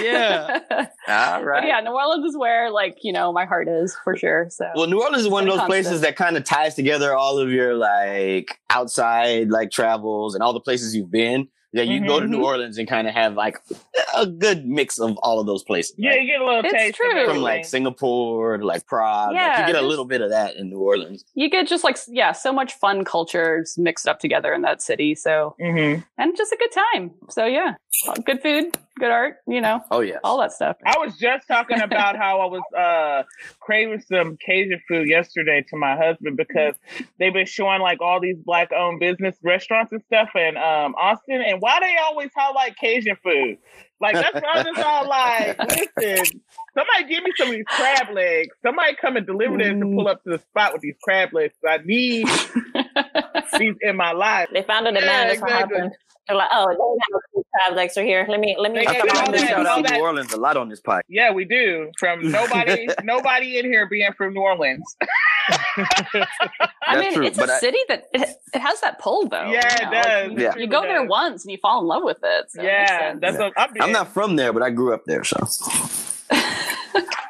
Yeah. 0.00 0.58
All 1.08 1.44
right. 1.44 1.62
But 1.62 1.68
yeah, 1.68 1.80
New 1.80 1.92
Orleans 1.92 2.24
is 2.24 2.36
where 2.36 2.70
like 2.70 2.98
you 3.02 3.12
know 3.12 3.32
my 3.32 3.44
heart 3.46 3.68
is 3.68 3.96
for 4.04 4.16
sure. 4.16 4.48
So 4.50 4.66
Well, 4.74 4.86
New 4.86 5.00
Orleans 5.00 5.22
is 5.22 5.28
one 5.28 5.44
of 5.44 5.48
those 5.50 5.60
Constant. 5.60 5.70
places 5.84 6.00
that 6.02 6.16
kind 6.16 6.36
of 6.36 6.44
ties 6.44 6.74
together 6.74 7.14
all 7.14 7.38
of 7.38 7.50
your 7.50 7.74
like 7.74 8.58
outside 8.70 9.50
like 9.50 9.70
travels 9.70 10.34
and 10.34 10.42
all 10.42 10.52
the 10.52 10.60
places 10.60 10.94
you've 10.94 11.10
been. 11.10 11.48
Yeah, 11.72 11.82
you 11.82 12.06
go 12.06 12.18
to 12.18 12.26
Mhm. 12.26 12.30
New 12.30 12.44
Orleans 12.44 12.78
and 12.78 12.88
kind 12.88 13.06
of 13.06 13.14
have 13.14 13.34
like 13.34 13.58
a 14.16 14.26
good 14.26 14.66
mix 14.66 14.98
of 14.98 15.18
all 15.18 15.38
of 15.38 15.46
those 15.46 15.62
places. 15.64 15.94
Yeah, 15.98 16.10
right? 16.10 16.20
you 16.22 16.26
get 16.26 16.40
a 16.40 16.44
little 16.46 16.60
It's 16.64 16.72
taste 16.72 16.96
true. 16.96 17.26
from 17.26 17.38
like 17.42 17.66
Singapore 17.66 18.56
to 18.56 18.64
like 18.64 18.86
Prague. 18.86 19.32
like, 19.32 19.36
Yeah, 19.36 19.66
you 19.66 19.72
get 19.74 19.82
a 19.82 19.86
little 19.86 20.06
bit 20.06 20.22
of 20.22 20.30
that 20.30 20.56
in 20.56 20.70
New 20.70 20.78
Orleans. 20.80 21.24
you 21.34 21.50
get 21.50 21.66
just 21.68 21.84
like 21.84 21.98
yeah, 22.08 22.32
so 22.32 22.52
much 22.52 22.72
fun 22.74 23.04
cultures 23.04 23.76
mixed 23.76 24.08
up 24.08 24.18
together 24.18 24.54
in 24.54 24.62
that 24.62 24.80
city. 24.80 25.14
So 25.14 25.54
Mhm. 25.60 26.04
and 26.16 26.36
just 26.36 26.52
a 26.52 26.56
good 26.56 26.72
time. 26.72 27.10
So 27.28 27.44
yeah, 27.44 27.74
good 28.24 28.40
food, 28.42 28.76
good 28.98 29.10
art, 29.10 29.36
you 29.46 29.60
know, 29.60 29.80
Oh 29.90 30.00
yeah. 30.00 30.18
all 30.24 30.38
that 30.40 30.52
stuff. 30.52 30.76
I 30.86 30.98
was 30.98 31.16
just 31.16 31.46
talking 31.48 31.80
about 31.80 32.16
how 32.16 32.40
I 32.40 32.46
was 32.46 32.62
uh, 32.76 33.22
craving 33.60 34.00
some 34.00 34.36
Cajun 34.44 34.80
food 34.88 35.08
yesterday 35.08 35.64
to 35.68 35.76
my 35.76 35.96
husband 35.96 36.36
because 36.36 36.74
they've 37.18 37.32
been 37.32 37.46
showing 37.46 37.80
like 37.80 38.00
all 38.00 38.20
these 38.20 38.36
black 38.44 38.70
owned 38.72 39.00
business 39.00 39.36
restaurants 39.42 39.92
and 39.92 40.02
stuff 40.06 40.30
in 40.34 40.56
um, 40.56 40.94
Austin. 40.94 41.42
And 41.46 41.60
why 41.60 41.80
they 41.80 41.96
always 42.08 42.30
highlight 42.36 42.76
Cajun 42.76 43.16
food? 43.22 43.58
Like 44.00 44.14
that's 44.14 44.34
what 44.34 44.44
I 44.44 44.56
was 44.58 44.64
just 44.76 44.86
all 44.86 45.08
like, 45.08 45.58
listen, 45.98 46.40
somebody 46.74 47.12
give 47.12 47.24
me 47.24 47.32
some 47.36 47.48
of 47.48 47.54
these 47.54 47.64
crab 47.66 48.14
legs. 48.14 48.54
Somebody 48.62 48.94
come 49.00 49.16
and 49.16 49.26
deliver 49.26 49.58
this 49.58 49.68
and 49.68 49.96
pull 49.96 50.06
up 50.06 50.22
to 50.24 50.30
the 50.30 50.38
spot 50.38 50.72
with 50.72 50.82
these 50.82 50.94
crab 51.02 51.32
legs. 51.32 51.54
I 51.66 51.78
need 51.84 52.28
these 53.58 53.74
in 53.80 53.96
my 53.96 54.12
life. 54.12 54.48
They 54.52 54.62
found 54.62 54.86
a 54.86 54.92
demand. 54.92 55.04
Yeah, 55.06 55.24
that's 55.26 55.40
what 55.40 55.50
happened. 55.50 55.92
They're 56.28 56.36
like, 56.36 56.50
oh, 56.52 57.37
they 57.52 57.58
crab 57.66 57.76
legs 57.76 57.96
are 57.96 58.02
here. 58.04 58.26
Let 58.28 58.40
me 58.40 58.56
let 58.58 58.72
me 58.72 58.78
They 58.80 58.84
come 58.86 58.94
gave 58.94 59.02
on 59.04 59.16
all 59.16 59.24
show. 59.38 59.56
all 59.66 59.76
see 59.76 59.82
that- 59.82 59.92
New 59.92 60.00
Orleans 60.00 60.32
a 60.32 60.36
lot 60.36 60.56
on 60.56 60.68
this 60.68 60.80
podcast. 60.80 61.02
Yeah, 61.08 61.32
we 61.32 61.44
do. 61.44 61.90
From 61.98 62.30
nobody, 62.30 62.88
nobody 63.04 63.58
in 63.58 63.64
here 63.64 63.86
being 63.88 64.12
from 64.16 64.34
New 64.34 64.40
Orleans. 64.40 64.96
I 65.50 66.26
That's 66.86 67.00
mean, 67.00 67.14
true, 67.14 67.26
it's 67.26 67.38
but 67.38 67.48
a 67.48 67.54
I- 67.54 67.58
city 67.58 67.78
that 67.88 68.08
it, 68.12 68.28
it 68.54 68.58
has 68.60 68.80
that 68.80 68.98
pull 68.98 69.28
though. 69.28 69.50
Yeah, 69.50 69.66
it 69.66 69.80
you 69.80 69.86
know, 69.86 70.02
does. 70.02 70.30
like, 70.30 70.38
Yeah. 70.38 70.56
you 70.56 70.66
go 70.66 70.82
there 70.82 71.00
does. 71.00 71.08
once 71.08 71.44
and 71.44 71.52
you 71.52 71.58
fall 71.58 71.80
in 71.80 71.86
love 71.86 72.02
with 72.04 72.18
it. 72.22 72.50
so 72.50 72.60
it 72.60 72.64
makes 72.64 72.72
yeah, 72.90 72.98
sense. 73.10 73.20
that's 73.20 73.38
what 73.38 73.52
I'm. 73.56 73.70
I'm 73.80 73.92
not 73.92 74.08
from 74.12 74.36
there, 74.36 74.52
but 74.52 74.62
I 74.62 74.70
grew 74.70 74.92
up 74.94 75.04
there, 75.06 75.24
so 75.24 75.36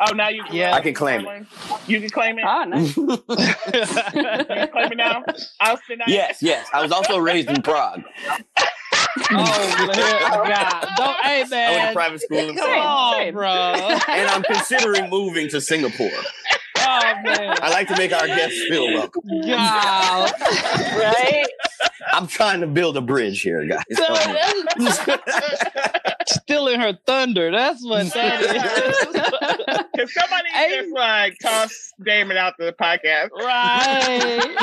Oh, 0.00 0.12
now 0.12 0.28
you. 0.28 0.44
Yeah. 0.52 0.74
I 0.74 0.80
can 0.80 0.94
claim 0.94 1.26
it. 1.26 1.46
You 1.88 2.00
can 2.00 2.08
claim 2.10 2.38
it. 2.38 2.44
Ah, 2.46 2.64
nice. 2.64 2.96
You 2.96 3.16
claim 4.68 4.92
it 4.92 4.96
now. 4.96 5.24
Austin. 5.60 5.98
now? 5.98 6.04
yes, 6.06 6.38
yes. 6.40 6.68
I 6.72 6.80
was 6.82 6.92
also 6.92 7.18
raised 7.18 7.50
in 7.50 7.62
Prague. 7.62 8.02
Oh 9.32 9.90
God! 10.48 10.88
Don't, 10.96 11.16
hey 11.24 11.44
man, 11.50 11.70
I 11.70 11.76
went 11.76 11.88
to 11.88 11.94
private 11.94 12.20
school 12.22 12.38
in 12.38 12.56
come 12.56 12.70
on, 12.78 13.32
bro. 13.32 13.48
and 14.08 14.28
I'm 14.28 14.42
considering 14.42 15.08
moving 15.10 15.48
to 15.50 15.60
Singapore. 15.60 16.10
Oh 16.80 17.00
man, 17.22 17.56
I 17.60 17.70
like 17.70 17.88
to 17.88 17.96
make 17.96 18.12
our 18.12 18.26
guests 18.26 18.60
feel 18.68 18.86
welcome. 18.92 19.22
God. 19.46 20.32
Right? 20.40 21.46
I'm 22.12 22.26
trying 22.26 22.60
to 22.62 22.66
build 22.66 22.96
a 22.96 23.00
bridge 23.00 23.42
here, 23.42 23.66
guys. 23.66 23.82
Stealing 26.26 26.80
her 26.80 26.98
thunder. 27.06 27.50
That's 27.50 27.84
what 27.84 28.12
that 28.14 28.42
is. 28.42 29.76
Can 29.96 30.08
somebody 30.08 30.48
Hey. 30.52 30.76
just 30.80 30.94
like 30.94 31.36
toss 31.42 31.92
Damon 32.02 32.36
out 32.36 32.54
the 32.58 32.72
podcast? 32.80 33.30
Right. 33.32 34.56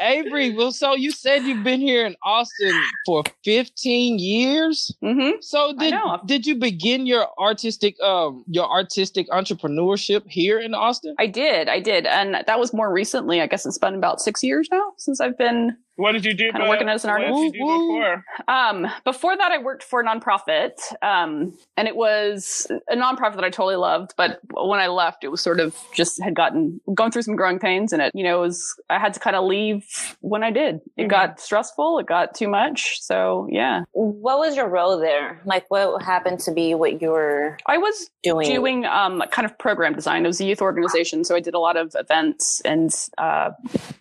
Avery, 0.00 0.54
well, 0.54 0.72
so 0.72 0.94
you 0.94 1.10
said 1.10 1.42
you've 1.42 1.64
been 1.64 1.80
here 1.80 2.04
in 2.06 2.16
Austin 2.22 2.74
for 3.06 3.22
15 3.44 4.18
years. 4.18 4.94
hmm 5.00 5.30
So 5.40 5.74
did 5.74 5.94
did 6.26 6.46
you 6.46 6.56
begin 6.56 7.06
your 7.06 7.28
artistic 7.38 8.00
um 8.00 8.44
your 8.48 8.70
artistic 8.70 9.28
entrepreneurship 9.30 10.22
here 10.28 10.58
in 10.58 10.74
Austin? 10.74 11.14
I 11.18 11.26
did, 11.26 11.68
I 11.68 11.80
did, 11.80 12.06
and 12.06 12.34
that 12.46 12.58
was 12.58 12.72
more 12.72 12.92
recently. 12.92 13.40
I 13.40 13.46
guess 13.46 13.66
it's 13.66 13.78
been 13.78 13.94
about 13.94 14.20
six 14.20 14.42
years 14.42 14.68
now 14.70 14.92
since 14.98 15.20
I've 15.20 15.38
been 15.38 15.76
What 16.02 16.12
did 16.12 16.24
you 16.24 16.34
do? 16.34 16.50
Kinda 16.50 16.68
working 16.68 16.88
as 16.88 17.04
an 17.04 17.12
what 17.12 17.18
did 17.20 17.26
artist. 17.28 17.42
you 17.44 17.52
do 17.52 17.58
before? 17.78 18.24
Um, 18.48 18.88
before 19.04 19.36
that, 19.36 19.52
I 19.52 19.58
worked 19.58 19.84
for 19.84 20.00
a 20.00 20.04
nonprofit, 20.04 20.72
um, 21.00 21.56
and 21.76 21.86
it 21.86 21.94
was 21.94 22.66
a 22.90 22.96
nonprofit 22.96 23.36
that 23.36 23.44
I 23.44 23.50
totally 23.50 23.76
loved. 23.76 24.14
But 24.16 24.40
when 24.52 24.80
I 24.80 24.88
left, 24.88 25.22
it 25.22 25.28
was 25.28 25.40
sort 25.40 25.60
of 25.60 25.76
just 25.94 26.20
had 26.20 26.34
gotten 26.34 26.80
going 26.92 27.12
through 27.12 27.22
some 27.22 27.36
growing 27.36 27.60
pains, 27.60 27.92
and 27.92 28.02
it, 28.02 28.10
you 28.16 28.24
know, 28.24 28.38
it 28.38 28.40
was 28.40 28.74
I 28.90 28.98
had 28.98 29.14
to 29.14 29.20
kind 29.20 29.36
of 29.36 29.44
leave 29.44 30.16
when 30.22 30.42
I 30.42 30.50
did. 30.50 30.80
It 30.96 31.04
Mhm. 31.04 31.08
got 31.08 31.38
stressful. 31.40 32.00
It 32.00 32.06
got 32.06 32.34
too 32.34 32.48
much. 32.48 33.00
So 33.00 33.46
yeah, 33.48 33.82
What 33.92 34.38
was 34.40 34.56
your 34.56 34.68
role 34.68 34.98
there? 34.98 35.40
Like, 35.44 35.66
what 35.68 36.02
happened 36.02 36.40
to 36.40 36.50
be 36.52 36.74
what 36.74 37.00
you 37.00 37.10
were 37.10 37.58
I 37.66 37.78
was 37.78 38.10
doing? 38.24 38.48
doing 38.48 38.86
um, 38.86 39.22
kind 39.30 39.46
of 39.46 39.56
program 39.56 39.94
design. 39.94 40.24
It 40.24 40.28
was 40.28 40.40
a 40.40 40.44
youth 40.46 40.62
organization, 40.62 41.22
so 41.22 41.36
I 41.36 41.40
did 41.40 41.54
a 41.54 41.60
lot 41.60 41.76
of 41.76 41.94
events 41.96 42.60
and 42.64 42.90
uh, 43.18 43.50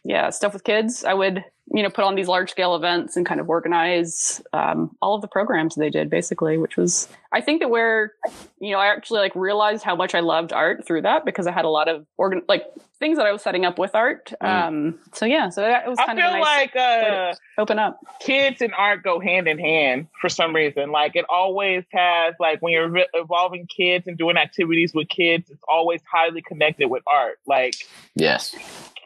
yeah, 0.03 0.31
stuff 0.31 0.53
with 0.53 0.63
kids. 0.63 1.03
I 1.05 1.13
would 1.13 1.43
you 1.73 1.83
know 1.83 1.89
put 1.89 2.03
on 2.03 2.15
these 2.15 2.27
large 2.27 2.51
scale 2.51 2.75
events 2.75 3.15
and 3.15 3.25
kind 3.25 3.39
of 3.39 3.49
organize 3.49 4.41
um, 4.53 4.95
all 5.01 5.15
of 5.15 5.21
the 5.21 5.27
programs 5.27 5.75
they 5.75 5.89
did 5.89 6.09
basically, 6.09 6.57
which 6.57 6.77
was 6.77 7.07
I 7.31 7.41
think 7.41 7.61
that 7.61 7.69
where 7.69 8.13
you 8.59 8.71
know 8.71 8.79
I 8.79 8.87
actually 8.87 9.19
like 9.19 9.35
realized 9.35 9.83
how 9.83 9.95
much 9.95 10.13
I 10.15 10.19
loved 10.19 10.53
art 10.53 10.85
through 10.85 11.03
that 11.03 11.25
because 11.25 11.47
I 11.47 11.51
had 11.51 11.65
a 11.65 11.69
lot 11.69 11.87
of 11.87 12.05
organ 12.17 12.41
like 12.47 12.65
things 12.99 13.17
that 13.17 13.25
I 13.25 13.31
was 13.31 13.41
setting 13.41 13.65
up 13.65 13.79
with 13.79 13.95
art. 13.95 14.31
Mm. 14.41 14.67
Um, 14.67 14.99
so 15.13 15.25
yeah, 15.25 15.49
so 15.49 15.61
that 15.61 15.87
was 15.87 15.97
I 15.97 16.05
kind 16.05 16.19
feel 16.19 16.27
of 16.27 16.35
a 16.35 16.39
nice 16.39 16.45
like 16.45 16.75
uh, 16.75 17.33
open 17.57 17.79
up. 17.79 17.99
kids 18.19 18.61
and 18.61 18.73
art 18.77 19.01
go 19.03 19.19
hand 19.19 19.47
in 19.47 19.57
hand 19.57 20.07
for 20.19 20.29
some 20.29 20.53
reason. 20.53 20.91
Like 20.91 21.15
it 21.15 21.25
always 21.29 21.83
has, 21.91 22.35
like 22.39 22.61
when 22.61 22.73
you're 22.73 22.89
re- 22.89 23.07
involving 23.13 23.65
kids 23.65 24.07
and 24.07 24.17
doing 24.17 24.37
activities 24.37 24.93
with 24.93 25.09
kids, 25.09 25.49
it's 25.49 25.63
always 25.67 26.01
highly 26.11 26.41
connected 26.43 26.89
with 26.89 27.01
art. 27.07 27.39
Like, 27.47 27.73
Yes. 28.15 28.55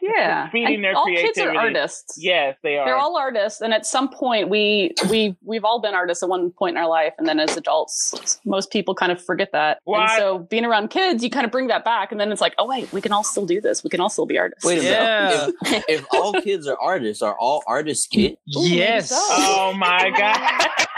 Yeah, 0.02 0.48
feeding 0.52 0.82
their 0.82 0.94
all 0.94 1.06
kids 1.06 1.38
are 1.38 1.54
artists. 1.56 2.16
yes, 2.22 2.56
they 2.62 2.76
are. 2.78 2.84
they're 2.86 2.96
all 2.96 3.16
artists 3.16 3.60
and 3.60 3.72
at 3.74 3.86
some 3.86 4.08
point 4.08 4.48
we 4.48 4.92
we 5.10 5.36
we've 5.44 5.64
all 5.64 5.80
been 5.80 5.94
artists 5.94 6.22
at 6.22 6.28
one 6.28 6.50
point 6.50 6.76
in 6.76 6.82
our 6.82 6.88
life 6.88 7.12
and 7.18 7.26
then 7.26 7.40
as 7.40 7.56
adults 7.56 8.40
most 8.44 8.70
people 8.70 8.94
kind 8.94 9.10
of 9.12 9.22
forget 9.22 9.50
that 9.52 9.78
Well, 9.86 10.00
and 10.02 10.10
I- 10.10 10.18
so 10.18 10.38
being 10.38 10.64
around 10.64 10.88
kids 10.90 11.22
you 11.24 11.30
kind 11.30 11.44
of 11.46 11.52
bring 11.52 11.66
that 11.68 11.84
back 11.84 12.12
and 12.12 12.20
then 12.20 12.30
it's 12.32 12.40
like 12.40 12.54
oh 12.58 12.66
wait 12.66 12.92
we 12.92 13.00
can 13.00 13.12
all 13.12 13.24
still 13.24 13.46
do 13.46 13.60
this 13.60 13.82
we 13.82 13.90
can 13.90 14.00
all 14.00 14.08
still 14.10 14.26
be 14.26 14.38
artists 14.38 14.64
Wait 14.64 14.78
a 14.78 14.82
Yeah. 14.84 15.48
minute. 15.62 15.84
If, 15.88 16.00
if 16.00 16.06
all 16.12 16.32
kids 16.34 16.66
are 16.68 16.78
artists, 16.80 17.22
are 17.22 17.36
all 17.38 17.62
artists 17.66 18.06
kids? 18.06 18.36
Ooh, 18.56 18.68
yes. 18.68 19.08
so. 19.10 19.16
oh 19.18 19.72
my 19.76 20.10
god! 20.16 20.36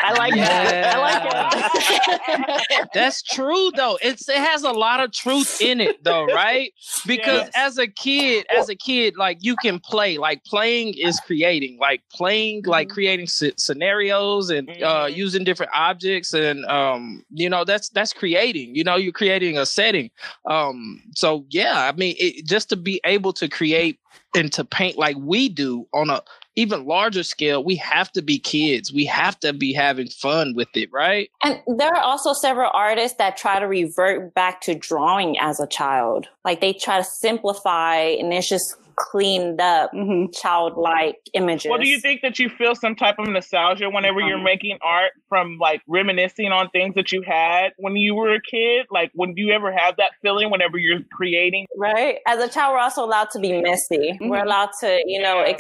i 0.00 0.12
like 0.17 0.35
that 0.35 0.95
i 0.97 0.99
like 0.99 2.78
it 2.78 2.88
That's 2.95 3.23
true 3.23 3.71
though. 3.76 3.99
It's 4.02 4.28
it 4.28 4.37
has 4.37 4.62
a 4.62 4.71
lot 4.71 5.00
of 5.00 5.12
truth 5.12 5.61
in 5.61 5.81
it 5.81 6.02
though, 6.05 6.26
right? 6.26 6.73
Because 7.07 7.43
Yes. 7.45 7.50
as 7.55 7.78
a 7.78 7.87
kid, 7.87 8.47
as 8.55 8.69
a 8.69 8.75
kid, 8.75 8.88
like 9.16 9.38
you 9.40 9.57
can 9.57 9.78
play. 9.78 10.18
Like 10.18 10.45
playing 10.45 10.95
is 10.97 11.21
creating. 11.21 11.78
Like 11.80 12.02
playing, 12.12 12.62
like 12.66 12.88
Mhm. 12.88 12.92
creating 12.92 13.26
sce- 13.26 13.59
scenarios 13.59 14.50
and 14.50 14.68
uh, 14.83 15.07
Mhm. 15.07 15.16
using 15.16 15.45
different 15.45 15.73
objects, 15.75 16.33
and 16.35 16.64
um, 16.66 17.25
you 17.30 17.49
know 17.49 17.64
that's 17.64 17.88
that's 17.90 18.12
creating. 18.12 18.75
You 18.75 18.85
know, 18.85 18.97
you're 18.97 19.12
creating 19.12 19.59
a 19.59 19.66
setting. 19.66 20.11
Um, 20.50 21.02
so 21.14 21.45
yeah, 21.50 21.88
I 21.88 21.92
mean, 21.92 22.16
it, 22.18 22.47
just 22.47 22.68
to 22.71 22.76
be 22.76 23.00
able 23.04 23.33
to 23.35 23.49
create 23.49 23.99
and 24.35 24.52
to 24.52 24.64
paint 24.64 24.99
like 24.99 25.16
we 25.18 25.49
do 25.49 25.87
on 25.95 26.11
a 26.11 26.21
even 26.59 26.85
larger 26.87 27.23
scale, 27.23 27.62
we 27.62 27.77
have 27.77 28.11
to 28.12 28.21
be 28.23 28.38
kids. 28.38 28.93
We 28.93 29.07
have 29.07 29.38
to 29.41 29.53
be 29.53 29.73
having 29.73 30.09
fun 30.09 30.55
with 30.57 30.69
it, 30.75 30.91
right? 30.93 31.31
And 31.45 31.61
there 31.79 31.95
are 31.95 32.03
also 32.03 32.33
several 32.33 32.71
artists 32.75 33.17
that 33.19 33.37
try 33.37 33.61
to 33.61 33.67
revert 33.67 34.35
back 34.35 34.61
to 34.62 34.75
drawing 34.75 35.38
as 35.38 35.61
a 35.61 35.69
child. 35.69 36.27
Like 36.45 36.61
they 36.61 36.73
try 36.73 36.99
to 36.99 37.05
simplify 37.05 37.97
and 37.97 38.33
it's 38.35 38.49
just 38.49 38.75
cleaned 38.97 39.61
up 39.61 39.93
Mhm. 39.95 40.35
childlike 40.37 41.15
images. 41.33 41.71
Well, 41.71 41.79
do 41.79 41.87
you 41.87 42.00
think 42.00 42.21
that 42.23 42.41
you 42.41 42.49
feel 42.49 42.75
some 42.75 42.97
type 42.97 43.21
of 43.21 43.29
nostalgia 43.29 43.88
whenever 43.88 44.19
you're 44.21 44.38
Um, 44.38 44.43
making 44.43 44.77
art 44.83 45.12
from 45.29 45.57
like 45.61 45.83
reminiscing 45.87 46.50
on 46.50 46.69
things 46.71 46.97
that 46.97 47.12
you 47.12 47.23
had 47.23 47.73
when 47.77 47.95
you 47.95 48.17
were 48.17 48.35
a 48.35 48.41
kid? 48.43 48.87
Like, 48.91 49.12
when 49.15 49.35
do 49.35 49.43
you 49.43 49.53
ever 49.53 49.71
have 49.71 49.95
that 49.99 50.11
feeling 50.21 50.50
whenever 50.50 50.79
you're 50.79 50.99
creating? 51.12 51.67
right? 51.77 52.19
As 52.27 52.41
a 52.43 52.49
child, 52.49 52.73
we're 52.75 52.81
also 52.81 53.05
allowed 53.05 53.31
to 53.31 53.38
be 53.38 53.62
messy. 53.62 54.19
We're 54.21 54.38
Mhm. 54.41 54.47
allowed 54.47 54.71
to, 54.81 55.00
you 55.07 55.23
know, 55.23 55.37
Yeah. 55.43 55.53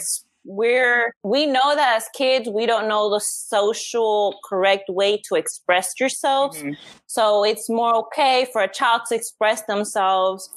We're 0.50 1.12
we 1.22 1.44
know 1.44 1.74
that 1.76 1.96
as 1.98 2.08
kids 2.16 2.48
we 2.48 2.64
don't 2.64 2.88
know 2.88 3.10
the 3.10 3.20
social 3.20 4.34
correct 4.48 4.84
way 4.88 5.20
to 5.28 5.34
express 5.34 5.92
yourself 6.00 6.56
Mhm. 6.56 6.74
so 7.06 7.44
it's 7.44 7.68
more 7.68 7.94
okay 7.96 8.46
for 8.50 8.62
a 8.62 8.72
child 8.72 9.02
to 9.08 9.14
express 9.14 9.62
themselves 9.68 10.48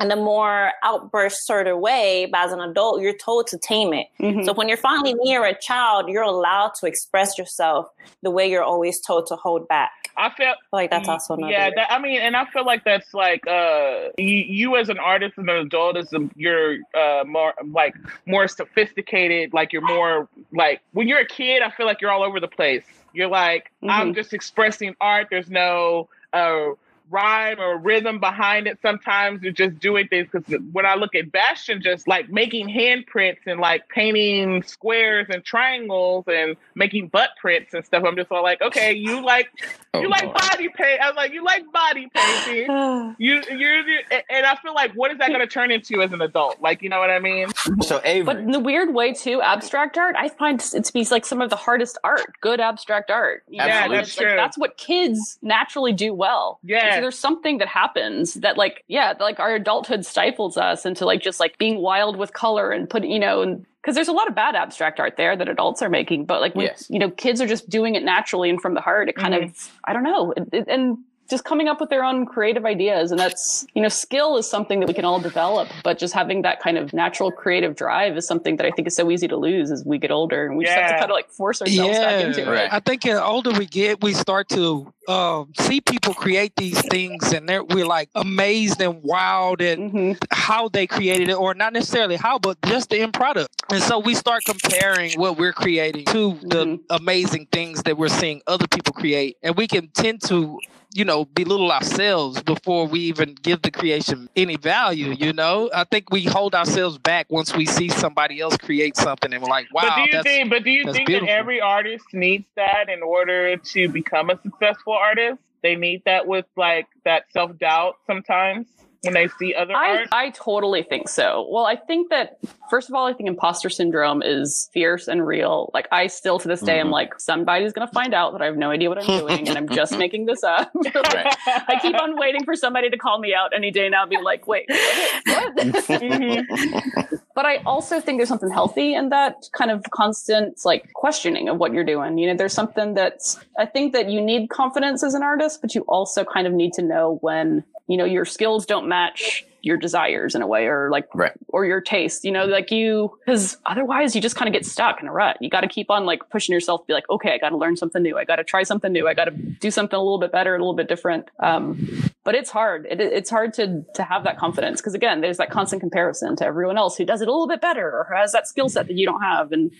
in 0.00 0.10
a 0.12 0.16
more 0.16 0.72
outburst 0.84 1.44
sort 1.46 1.66
of 1.66 1.78
way 1.78 2.26
but 2.30 2.40
as 2.40 2.52
an 2.52 2.60
adult 2.60 3.00
you're 3.00 3.12
told 3.16 3.46
to 3.48 3.58
tame 3.58 3.92
it 3.92 4.06
Mhm. 4.20 4.44
so 4.44 4.52
when 4.52 4.68
you're 4.68 4.76
finally 4.76 5.14
near 5.14 5.44
a 5.44 5.58
child 5.60 6.08
you're 6.08 6.22
allowed 6.22 6.72
to 6.80 6.86
express 6.86 7.36
yourself 7.36 7.88
the 8.22 8.30
way 8.30 8.48
you're 8.48 8.62
always 8.62 9.00
told 9.00 9.26
to 9.26 9.36
hold 9.36 9.66
back 9.68 9.90
I 10.16 10.30
felt 10.30 10.38
I 10.38 10.52
feel 10.54 10.56
like 10.72 10.90
that's 10.90 11.08
also 11.08 11.34
another 11.34 11.52
Yeah, 11.52 11.70
that, 11.76 11.92
I 11.92 11.98
mean, 12.00 12.20
and 12.20 12.34
I 12.36 12.44
feel 12.46 12.64
like 12.66 12.82
that's 12.82 13.14
like 13.14 13.46
uh, 13.46 14.08
you, 14.18 14.26
you 14.26 14.76
as 14.76 14.88
an 14.88 14.98
artist 14.98 15.34
and 15.36 15.48
an 15.48 15.58
adult 15.58 15.96
is 15.96 16.12
um, 16.12 16.32
you're 16.34 16.78
uh, 16.92 17.22
more 17.24 17.54
like 17.64 17.94
more 18.26 18.48
sophisticated. 18.48 19.52
Like 19.52 19.72
you're 19.72 19.86
more 19.86 20.28
like 20.52 20.80
when 20.92 21.06
you're 21.06 21.20
a 21.20 21.24
kid, 21.26 21.62
I 21.62 21.70
feel 21.70 21.86
like 21.86 22.00
you're 22.00 22.10
all 22.10 22.24
over 22.24 22.40
the 22.40 22.48
place. 22.48 22.82
You're 23.12 23.28
like 23.28 23.70
I'm 23.88 24.10
Mhm. 24.10 24.16
just 24.16 24.32
expressing 24.32 24.96
art. 25.00 25.28
There's 25.30 25.50
no 25.50 26.08
uh, 26.32 26.70
rhyme 27.10 27.58
or 27.60 27.78
rhythm 27.78 28.20
behind 28.20 28.66
it. 28.66 28.78
Sometimes 28.82 29.42
you're 29.42 29.52
just 29.52 29.78
doing 29.78 30.08
things 30.08 30.28
because 30.30 30.60
when 30.72 30.86
I 30.86 30.94
look 30.94 31.14
at 31.14 31.30
Bastion, 31.32 31.80
just 31.82 32.06
like 32.08 32.28
making 32.30 32.68
handprints 32.68 33.38
and 33.46 33.60
like 33.60 33.88
painting 33.88 34.62
squares 34.62 35.26
and 35.30 35.44
triangles 35.44 36.24
and 36.28 36.56
making 36.74 37.08
butt 37.08 37.30
prints 37.40 37.74
and 37.74 37.84
stuff. 37.84 38.04
I'm 38.06 38.16
just 38.16 38.30
all 38.30 38.42
like, 38.42 38.60
okay, 38.62 38.92
you 38.92 39.24
like 39.24 39.48
Oh, 39.94 40.02
you 40.02 40.10
like 40.10 40.24
Lord. 40.24 40.36
body 40.36 40.68
paint. 40.68 41.00
I 41.00 41.08
was 41.08 41.16
like, 41.16 41.32
you 41.32 41.42
like 41.42 41.70
body 41.72 42.08
painting. 42.14 42.66
You, 43.18 43.42
you're, 43.50 43.82
and 44.30 44.46
I 44.46 44.54
feel 44.56 44.74
like, 44.74 44.92
what 44.92 45.10
is 45.10 45.18
that 45.18 45.28
going 45.28 45.40
to 45.40 45.46
turn 45.46 45.70
into 45.70 46.02
as 46.02 46.12
an 46.12 46.20
adult? 46.20 46.60
Like, 46.60 46.82
you 46.82 46.88
know 46.88 46.98
what 47.00 47.10
I 47.10 47.18
mean? 47.18 47.48
So 47.80 48.00
Avery, 48.04 48.24
But 48.24 48.36
in 48.36 48.50
the 48.52 48.60
weird 48.60 48.94
way 48.94 49.12
too, 49.12 49.40
abstract 49.40 49.96
art, 49.98 50.14
I 50.16 50.28
find 50.28 50.60
it 50.74 50.84
to 50.84 50.92
be 50.92 51.04
like 51.10 51.24
some 51.24 51.40
of 51.40 51.48
the 51.50 51.56
hardest 51.56 51.98
art. 52.04 52.32
Good 52.40 52.60
abstract 52.60 53.10
art. 53.10 53.44
You 53.48 53.58
know, 53.58 53.66
Yeah, 53.66 53.88
that's 53.88 54.08
it's 54.10 54.18
like, 54.18 54.26
true. 54.28 54.36
that's 54.36 54.58
what 54.58 54.76
kids 54.76 55.38
naturally 55.42 55.92
do 55.92 56.12
well. 56.14 56.60
Yeah. 56.62 56.97
There's 57.02 57.18
something 57.18 57.58
that 57.58 57.68
happens 57.68 58.34
that 58.34 58.56
like, 58.56 58.84
yeah, 58.88 59.14
like 59.18 59.38
our 59.40 59.54
adulthood 59.54 60.04
stifles 60.06 60.56
us 60.56 60.84
into 60.86 61.04
like 61.04 61.20
just 61.22 61.40
like 61.40 61.58
being 61.58 61.78
wild 61.80 62.16
with 62.16 62.32
color 62.32 62.70
and 62.70 62.88
put, 62.88 63.04
you 63.04 63.18
know, 63.18 63.42
and 63.42 63.64
because 63.82 63.94
there's 63.94 64.08
a 64.08 64.12
lot 64.12 64.28
of 64.28 64.34
bad 64.34 64.54
abstract 64.54 65.00
art 65.00 65.16
there 65.16 65.36
that 65.36 65.48
adults 65.48 65.80
are 65.82 65.88
making, 65.88 66.24
but 66.26 66.40
like 66.40 66.52
Yes. 66.54 66.86
you 66.90 66.98
know 66.98 67.10
kids 67.10 67.40
are 67.40 67.46
just 67.46 67.68
doing 67.70 67.94
it 67.94 68.02
naturally 68.02 68.50
and 68.50 68.60
from 68.60 68.74
the 68.74 68.80
heart, 68.80 69.08
it 69.08 69.16
kind 69.16 69.34
Mhm. 69.34 69.44
of 69.44 69.72
I 69.84 69.92
don't 69.92 70.02
know, 70.02 70.32
it, 70.36 70.48
it- 70.52 70.68
and 70.68 70.98
just 71.28 71.44
coming 71.44 71.68
up 71.68 71.80
with 71.80 71.90
their 71.90 72.04
own 72.04 72.24
creative 72.26 72.64
ideas, 72.64 73.10
and 73.10 73.20
that's 73.20 73.66
you 73.74 73.82
know 73.82 73.88
skill 73.88 74.36
is 74.36 74.48
something 74.48 74.80
that 74.80 74.86
we 74.86 74.94
can 74.94 75.04
all 75.04 75.20
develop, 75.20 75.68
but 75.82 75.98
just 75.98 76.14
having 76.14 76.42
that 76.42 76.60
kind 76.60 76.78
of 76.78 76.92
natural 76.92 77.30
creative 77.30 77.76
drive 77.76 78.16
is 78.16 78.26
something 78.26 78.56
that 78.56 78.66
I 78.66 78.70
think 78.70 78.88
is 78.88 78.96
so 78.96 79.10
easy 79.10 79.28
to 79.28 79.36
lose 79.36 79.70
as 79.70 79.84
we 79.84 79.98
get 79.98 80.10
older, 80.10 80.46
and 80.46 80.56
we 80.56 80.64
just 80.64 80.76
have 80.76 80.88
to 80.88 80.94
kind 80.94 81.10
of 81.10 81.14
like 81.14 81.30
force 81.30 81.60
ourselves 81.60 81.98
back 81.98 82.24
into 82.24 82.42
it. 82.42 82.48
Right. 82.48 82.72
I 82.72 82.80
think 82.80 83.02
the 83.02 83.22
older 83.22 83.52
we 83.52 83.66
get, 83.66 84.02
we 84.02 84.14
start 84.14 84.48
to 84.50 84.92
um, 85.06 85.52
see 85.58 85.80
people 85.80 86.14
create 86.14 86.52
these 86.56 86.80
things, 86.82 87.32
and 87.32 87.48
they're, 87.48 87.64
we're 87.64 87.86
like 87.86 88.10
amazed 88.14 88.80
and 88.80 89.02
wowed 89.02 89.60
at 89.60 89.78
hmm 89.78 90.12
how 90.30 90.68
they 90.68 90.86
created 90.86 91.28
it, 91.28 91.34
or 91.34 91.54
not 91.54 91.72
necessarily 91.72 92.16
how, 92.16 92.38
but 92.38 92.60
just 92.66 92.90
the 92.90 93.00
end 93.00 93.12
product. 93.12 93.48
And 93.70 93.82
so 93.82 93.98
we 93.98 94.14
start 94.14 94.44
comparing 94.44 95.18
what 95.18 95.38
we're 95.38 95.52
creating 95.52 96.06
to 96.06 96.38
the 96.42 96.64
Mhm. 96.66 96.80
amazing 96.90 97.46
things 97.52 97.82
that 97.84 97.96
we're 97.98 98.08
seeing 98.08 98.40
other 98.46 98.66
people 98.66 98.92
create, 98.94 99.36
and 99.42 99.56
we 99.56 99.66
can 99.68 99.88
tend 99.88 100.22
to. 100.28 100.58
You 100.94 101.04
know, 101.04 101.24
belittle 101.26 101.70
ourselves 101.70 102.42
before 102.42 102.86
we 102.86 103.00
even 103.00 103.34
give 103.34 103.62
the 103.62 103.70
creation 103.70 104.28
any 104.34 104.56
value. 104.56 105.12
You 105.12 105.32
know, 105.32 105.70
I 105.74 105.84
think 105.84 106.10
we 106.10 106.24
hold 106.24 106.54
ourselves 106.54 106.98
back 106.98 107.26
once 107.30 107.54
we 107.54 107.66
see 107.66 107.88
somebody 107.88 108.40
else 108.40 108.56
create 108.56 108.96
something, 108.96 109.32
and 109.32 109.42
we're 109.42 109.50
like, 109.50 109.72
"Wow, 109.72 109.82
but 109.82 109.94
do 109.96 110.00
you 110.02 110.12
that's 110.12 110.24
think, 110.24 110.50
but 110.50 110.64
do 110.64 110.70
you 110.70 110.84
think 110.92 111.06
beautiful. 111.06 111.26
that 111.26 111.32
every 111.32 111.60
artist 111.60 112.06
needs 112.12 112.46
that 112.56 112.88
in 112.88 113.02
order 113.02 113.56
to 113.56 113.88
become 113.88 114.30
a 114.30 114.40
successful 114.42 114.94
artist? 114.94 115.40
They 115.62 115.76
need 115.76 116.02
that 116.06 116.26
with 116.26 116.46
like 116.56 116.86
that 117.04 117.24
self 117.32 117.58
doubt 117.58 117.96
sometimes 118.06 118.66
when 119.02 119.14
they 119.14 119.28
see 119.38 119.54
other 119.54 119.74
I, 119.74 119.98
art. 119.98 120.08
I 120.12 120.30
totally 120.30 120.82
think 120.82 121.08
so. 121.08 121.46
Well, 121.50 121.66
I 121.66 121.76
think 121.76 122.10
that 122.10 122.38
first 122.68 122.88
of 122.88 122.94
all, 122.94 123.06
I 123.06 123.12
think 123.12 123.28
imposter 123.28 123.68
syndrome 123.70 124.22
is 124.22 124.68
fierce 124.72 125.06
and 125.06 125.24
real. 125.26 125.70
Like 125.72 125.86
I 125.92 126.08
still 126.08 126.38
to 126.40 126.48
this 126.48 126.60
day, 126.60 126.80
I'm 126.80 126.88
Mhm. 126.88 126.92
like 126.92 127.20
somebody's 127.20 127.72
gonna 127.72 127.90
find 127.92 128.12
out 128.12 128.32
that 128.32 128.42
I 128.42 128.46
have 128.46 128.56
no 128.56 128.70
idea 128.70 128.88
what 128.88 128.98
I'm 128.98 129.18
doing, 129.20 129.48
and 129.48 129.56
I'm 129.56 129.68
just 129.68 129.96
making 129.98 130.26
this 130.26 130.42
up. 130.42 130.70
Right. 130.94 131.34
I 131.46 131.78
keep 131.80 131.94
on 132.00 132.18
waiting 132.18 132.44
for 132.44 132.54
somebody 132.56 132.90
to 132.90 132.96
call 132.98 133.18
me 133.20 133.34
out 133.34 133.52
any 133.54 133.70
day 133.70 133.88
now, 133.88 134.02
and 134.02 134.10
be 134.10 134.18
like, 134.20 134.46
"Wait, 134.46 134.66
what?" 134.68 135.54
Mhm. 135.56 137.20
but 137.34 137.46
I 137.46 137.58
also 137.66 138.00
think 138.00 138.18
there's 138.18 138.28
something 138.28 138.50
healthy 138.50 138.94
in 138.94 139.10
that 139.10 139.36
kind 139.52 139.70
of 139.70 139.84
constant 139.90 140.58
like 140.64 140.92
questioning 140.94 141.48
of 141.48 141.58
what 141.58 141.72
you're 141.72 141.84
doing. 141.84 142.18
You 142.18 142.28
know, 142.28 142.34
there's 142.36 142.52
something 142.52 142.94
that's 142.94 143.38
I 143.58 143.66
think 143.66 143.92
that 143.92 144.10
you 144.10 144.20
need 144.20 144.50
confidence 144.50 145.02
as 145.04 145.14
an 145.14 145.22
artist, 145.22 145.60
but 145.60 145.74
you 145.74 145.82
also 145.82 146.24
kind 146.24 146.46
of 146.46 146.52
need 146.52 146.72
to 146.74 146.82
know 146.82 147.18
when 147.20 147.64
you 147.88 147.96
know 147.96 148.04
your 148.04 148.24
skills 148.24 148.64
don't 148.66 148.88
match 148.88 149.44
your 149.60 149.76
desires 149.76 150.36
in 150.36 150.40
a 150.42 150.46
way 150.46 150.66
or 150.66 150.88
like 150.88 151.08
Right. 151.14 151.32
or 151.48 151.64
your 151.66 151.80
taste 151.80 152.24
you 152.24 152.30
know 152.30 152.44
like 152.44 152.70
you 152.70 153.10
because 153.26 153.56
otherwise 153.66 154.14
you 154.14 154.20
just 154.22 154.36
kind 154.36 154.48
of 154.48 154.52
get 154.52 154.64
stuck 154.64 155.00
in 155.02 155.08
a 155.08 155.12
rut. 155.12 155.36
You 155.40 155.50
got 155.50 155.62
to 155.62 155.68
keep 155.68 155.90
on 155.90 156.06
like 156.06 156.20
pushing 156.30 156.52
yourself 156.52 156.82
to 156.82 156.86
be 156.86 156.92
like 156.92 157.08
okay 157.10 157.32
i 157.34 157.38
got 157.38 157.48
to 157.50 157.56
learn 157.56 157.76
something 157.76 158.02
new. 158.02 158.16
I 158.16 158.24
got 158.24 158.36
to 158.36 158.44
try 158.44 158.62
something 158.62 158.92
new. 158.92 159.08
I 159.08 159.14
got 159.14 159.24
to 159.24 159.32
do 159.32 159.70
something 159.72 159.96
a 159.98 160.02
little 160.02 160.18
bit 160.20 160.30
better 160.30 160.54
a 160.54 160.58
little 160.58 160.74
bit 160.74 160.88
different. 160.88 161.28
Um, 161.40 161.88
but 162.28 162.34
it's 162.34 162.50
hard 162.50 162.86
it, 162.90 163.00
it's 163.00 163.30
hard 163.30 163.54
to 163.54 163.82
to 163.94 164.02
have 164.02 164.22
that 164.22 164.36
confidence 164.36 164.82
because 164.82 164.92
again 164.92 165.22
there's 165.22 165.38
that 165.38 165.50
constant 165.50 165.80
comparison 165.80 166.36
to 166.36 166.44
everyone 166.44 166.76
else 166.76 166.94
who 166.94 167.06
does 167.06 167.22
it 167.22 167.28
a 167.28 167.30
little 167.30 167.48
bit 167.48 167.62
better 167.62 167.86
or 167.88 168.06
has 168.14 168.32
that 168.32 168.46
skill 168.46 168.68
set 168.68 168.86
that 168.86 168.92
you 168.98 169.06
don't 169.06 169.22
have 169.22 169.50
and 169.50 169.72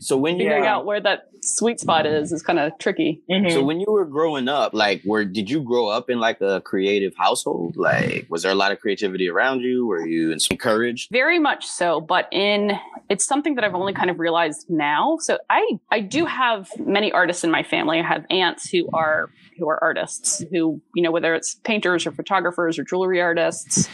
So 0.00 0.18
when 0.18 0.34
you 0.34 0.44
figuring 0.44 0.66
out 0.66 0.84
where 0.84 1.00
that 1.00 1.28
sweet 1.40 1.80
spot 1.80 2.04
is 2.04 2.30
is 2.30 2.42
kind 2.42 2.58
of 2.58 2.78
tricky 2.78 3.22
Mhm. 3.30 3.50
So 3.52 3.64
when 3.64 3.80
you 3.80 3.86
were 3.88 4.04
growing 4.04 4.48
up, 4.48 4.74
like, 4.74 5.00
where 5.04 5.24
did 5.24 5.48
you 5.48 5.62
grow 5.62 5.88
up 5.88 6.10
in 6.10 6.18
like 6.20 6.40
a 6.40 6.60
creative 6.60 7.14
household? 7.16 7.76
Like, 7.76 8.26
was 8.28 8.42
there 8.42 8.52
a 8.52 8.54
lot 8.54 8.70
of 8.72 8.80
creativity 8.80 9.28
around 9.28 9.60
you? 9.60 9.86
Were 9.86 10.06
you 10.06 10.36
encouraged? 10.50 11.08
Very 11.10 11.38
much 11.38 11.66
so, 11.66 12.00
but 12.00 12.28
in 12.32 12.72
it's 13.08 13.24
something 13.24 13.54
that 13.54 13.64
I've 13.64 13.74
only 13.74 13.94
kind 13.94 14.10
of 14.10 14.18
realized 14.18 14.66
now. 14.68 15.16
So 15.20 15.38
I 15.48 15.62
I 15.90 16.00
do 16.00 16.26
have 16.26 16.68
many 16.78 17.12
artists 17.12 17.44
in 17.44 17.50
my 17.50 17.62
family. 17.62 17.98
I 18.00 18.06
have 18.14 18.24
aunts 18.30 18.68
who 18.70 18.88
are 18.92 19.30
who 19.58 19.68
are 19.68 19.82
artists 19.82 20.44
who 20.50 20.80
you 20.94 21.02
know 21.02 21.10
whether 21.10 21.34
it's 21.34 21.54
painters 21.56 22.06
or 22.06 22.12
photographers 22.12 22.78
or 22.78 22.84
jewelry 22.84 23.20
artists. 23.20 23.88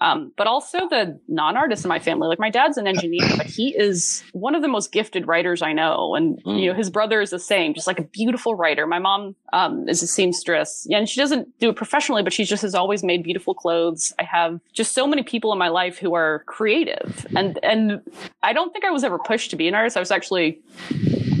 Um, 0.00 0.32
but 0.36 0.48
also 0.48 0.88
the 0.88 1.20
non-artists 1.28 1.84
in 1.84 1.88
my 1.88 2.00
family. 2.00 2.26
Like 2.26 2.40
my 2.40 2.50
dad's 2.50 2.76
an 2.76 2.88
engineer, 2.88 3.22
but 3.36 3.46
he 3.46 3.68
is 3.68 4.24
one 4.32 4.56
of 4.56 4.60
the 4.62 4.66
most 4.66 4.90
gifted 4.90 5.28
writers 5.28 5.62
I 5.62 5.72
know. 5.72 6.16
And 6.16 6.42
Mm. 6.42 6.60
you 6.60 6.66
know, 6.66 6.74
his 6.74 6.90
brother 6.90 7.20
is 7.20 7.30
the 7.30 7.38
same, 7.38 7.72
just 7.72 7.86
like 7.86 8.00
a 8.00 8.02
beautiful 8.02 8.56
writer. 8.56 8.84
My 8.84 8.98
mom 8.98 9.36
um, 9.52 9.88
is 9.88 10.02
a 10.02 10.08
seamstress, 10.08 10.88
and 10.90 11.08
she 11.08 11.20
doesn't 11.20 11.56
do 11.60 11.68
it 11.70 11.76
professionally, 11.76 12.24
but 12.24 12.32
she 12.32 12.42
just 12.42 12.62
has 12.62 12.74
always 12.74 13.04
made 13.04 13.22
beautiful 13.22 13.54
clothes. 13.54 14.12
I 14.18 14.24
have 14.24 14.58
just 14.72 14.92
so 14.92 15.06
many 15.06 15.22
people 15.22 15.52
in 15.52 15.58
my 15.60 15.68
life 15.68 15.98
who 15.98 16.14
are 16.14 16.42
creative, 16.46 17.24
and 17.36 17.60
and 17.62 18.00
I 18.42 18.52
don't 18.54 18.72
think 18.72 18.84
I 18.84 18.90
was 18.90 19.04
ever 19.04 19.20
pushed 19.20 19.50
to 19.50 19.56
be 19.56 19.68
an 19.68 19.74
artist. 19.76 19.96
I 19.96 20.00
was 20.00 20.10
actually 20.10 20.58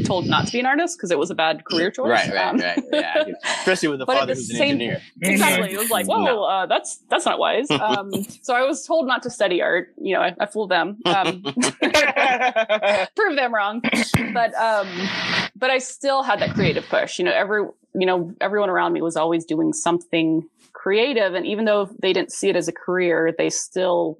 told 0.02 0.26
not 0.26 0.46
to 0.46 0.52
be 0.52 0.60
an 0.60 0.66
artist 0.66 0.98
because 0.98 1.10
it 1.10 1.18
was 1.18 1.30
a 1.30 1.34
bad 1.34 1.64
career 1.64 1.90
choice. 1.90 2.08
Right, 2.08 2.32
right, 2.32 2.46
Um, 2.48 2.58
right. 2.58 2.84
Yeah, 2.92 3.24
especially 3.44 3.88
with 3.88 4.02
a 4.02 4.06
father 4.06 4.26
the 4.26 4.34
who's 4.34 4.50
an 4.50 4.62
engineer. 4.62 5.00
exactly. 5.20 5.72
It 5.72 5.78
was 5.78 5.90
like, 5.90 6.06
whoa, 6.06 6.24
No. 6.24 6.44
uh, 6.44 6.66
that's 6.66 6.98
that's 7.08 7.24
not 7.26 7.38
wise. 7.38 7.68
Um, 7.82 8.12
so 8.42 8.54
I 8.54 8.62
was 8.62 8.86
told 8.86 9.06
not 9.06 9.22
to 9.24 9.30
study 9.30 9.60
art. 9.62 9.92
You 10.00 10.14
know, 10.14 10.20
I, 10.22 10.34
I 10.40 10.46
fooled 10.46 10.70
them. 10.70 10.98
Um, 11.04 11.42
prove 13.16 13.36
them 13.36 13.54
wrong. 13.54 13.82
But 14.32 14.54
um, 14.54 14.88
but 15.56 15.70
I 15.70 15.78
still 15.78 16.22
had 16.22 16.40
that 16.40 16.54
creative 16.54 16.86
push. 16.88 17.18
You 17.18 17.24
know, 17.24 17.32
every 17.32 17.62
you 17.94 18.06
know 18.06 18.32
everyone 18.40 18.70
around 18.70 18.92
me 18.92 19.02
was 19.02 19.16
always 19.16 19.44
doing 19.44 19.72
something 19.72 20.48
creative, 20.72 21.34
and 21.34 21.46
even 21.46 21.64
though 21.64 21.88
they 22.00 22.12
didn't 22.12 22.32
see 22.32 22.48
it 22.48 22.56
as 22.56 22.68
a 22.68 22.72
career, 22.72 23.34
they 23.36 23.50
still 23.50 24.18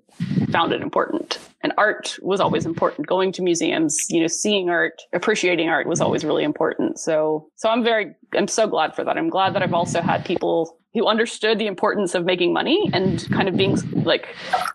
found 0.50 0.72
it 0.72 0.80
important. 0.82 1.38
And 1.62 1.72
art 1.76 2.18
was 2.22 2.40
always 2.40 2.64
mm-hmm. 2.64 2.70
important. 2.70 3.06
Going 3.06 3.32
to 3.32 3.42
museums, 3.42 3.96
you 4.10 4.20
know, 4.20 4.26
seeing 4.26 4.68
art, 4.68 5.02
appreciating 5.12 5.68
art 5.68 5.86
was 5.86 5.98
mm-hmm. 5.98 6.06
always 6.06 6.24
really 6.24 6.44
important. 6.44 6.98
So 6.98 7.48
so 7.56 7.68
I'm 7.68 7.84
very 7.84 8.14
I'm 8.34 8.48
so 8.48 8.66
glad 8.66 8.94
for 8.94 9.04
that. 9.04 9.16
I'm 9.16 9.30
glad 9.30 9.54
that 9.54 9.62
I've 9.62 9.74
also 9.74 10.00
had 10.00 10.24
people 10.24 10.78
who 10.94 11.06
understood 11.06 11.58
the 11.58 11.66
importance 11.66 12.14
of 12.14 12.24
making 12.24 12.52
money 12.52 12.90
and 12.92 13.26
kind 13.32 13.48
of 13.48 13.56
being 13.56 13.76
like 14.04 14.28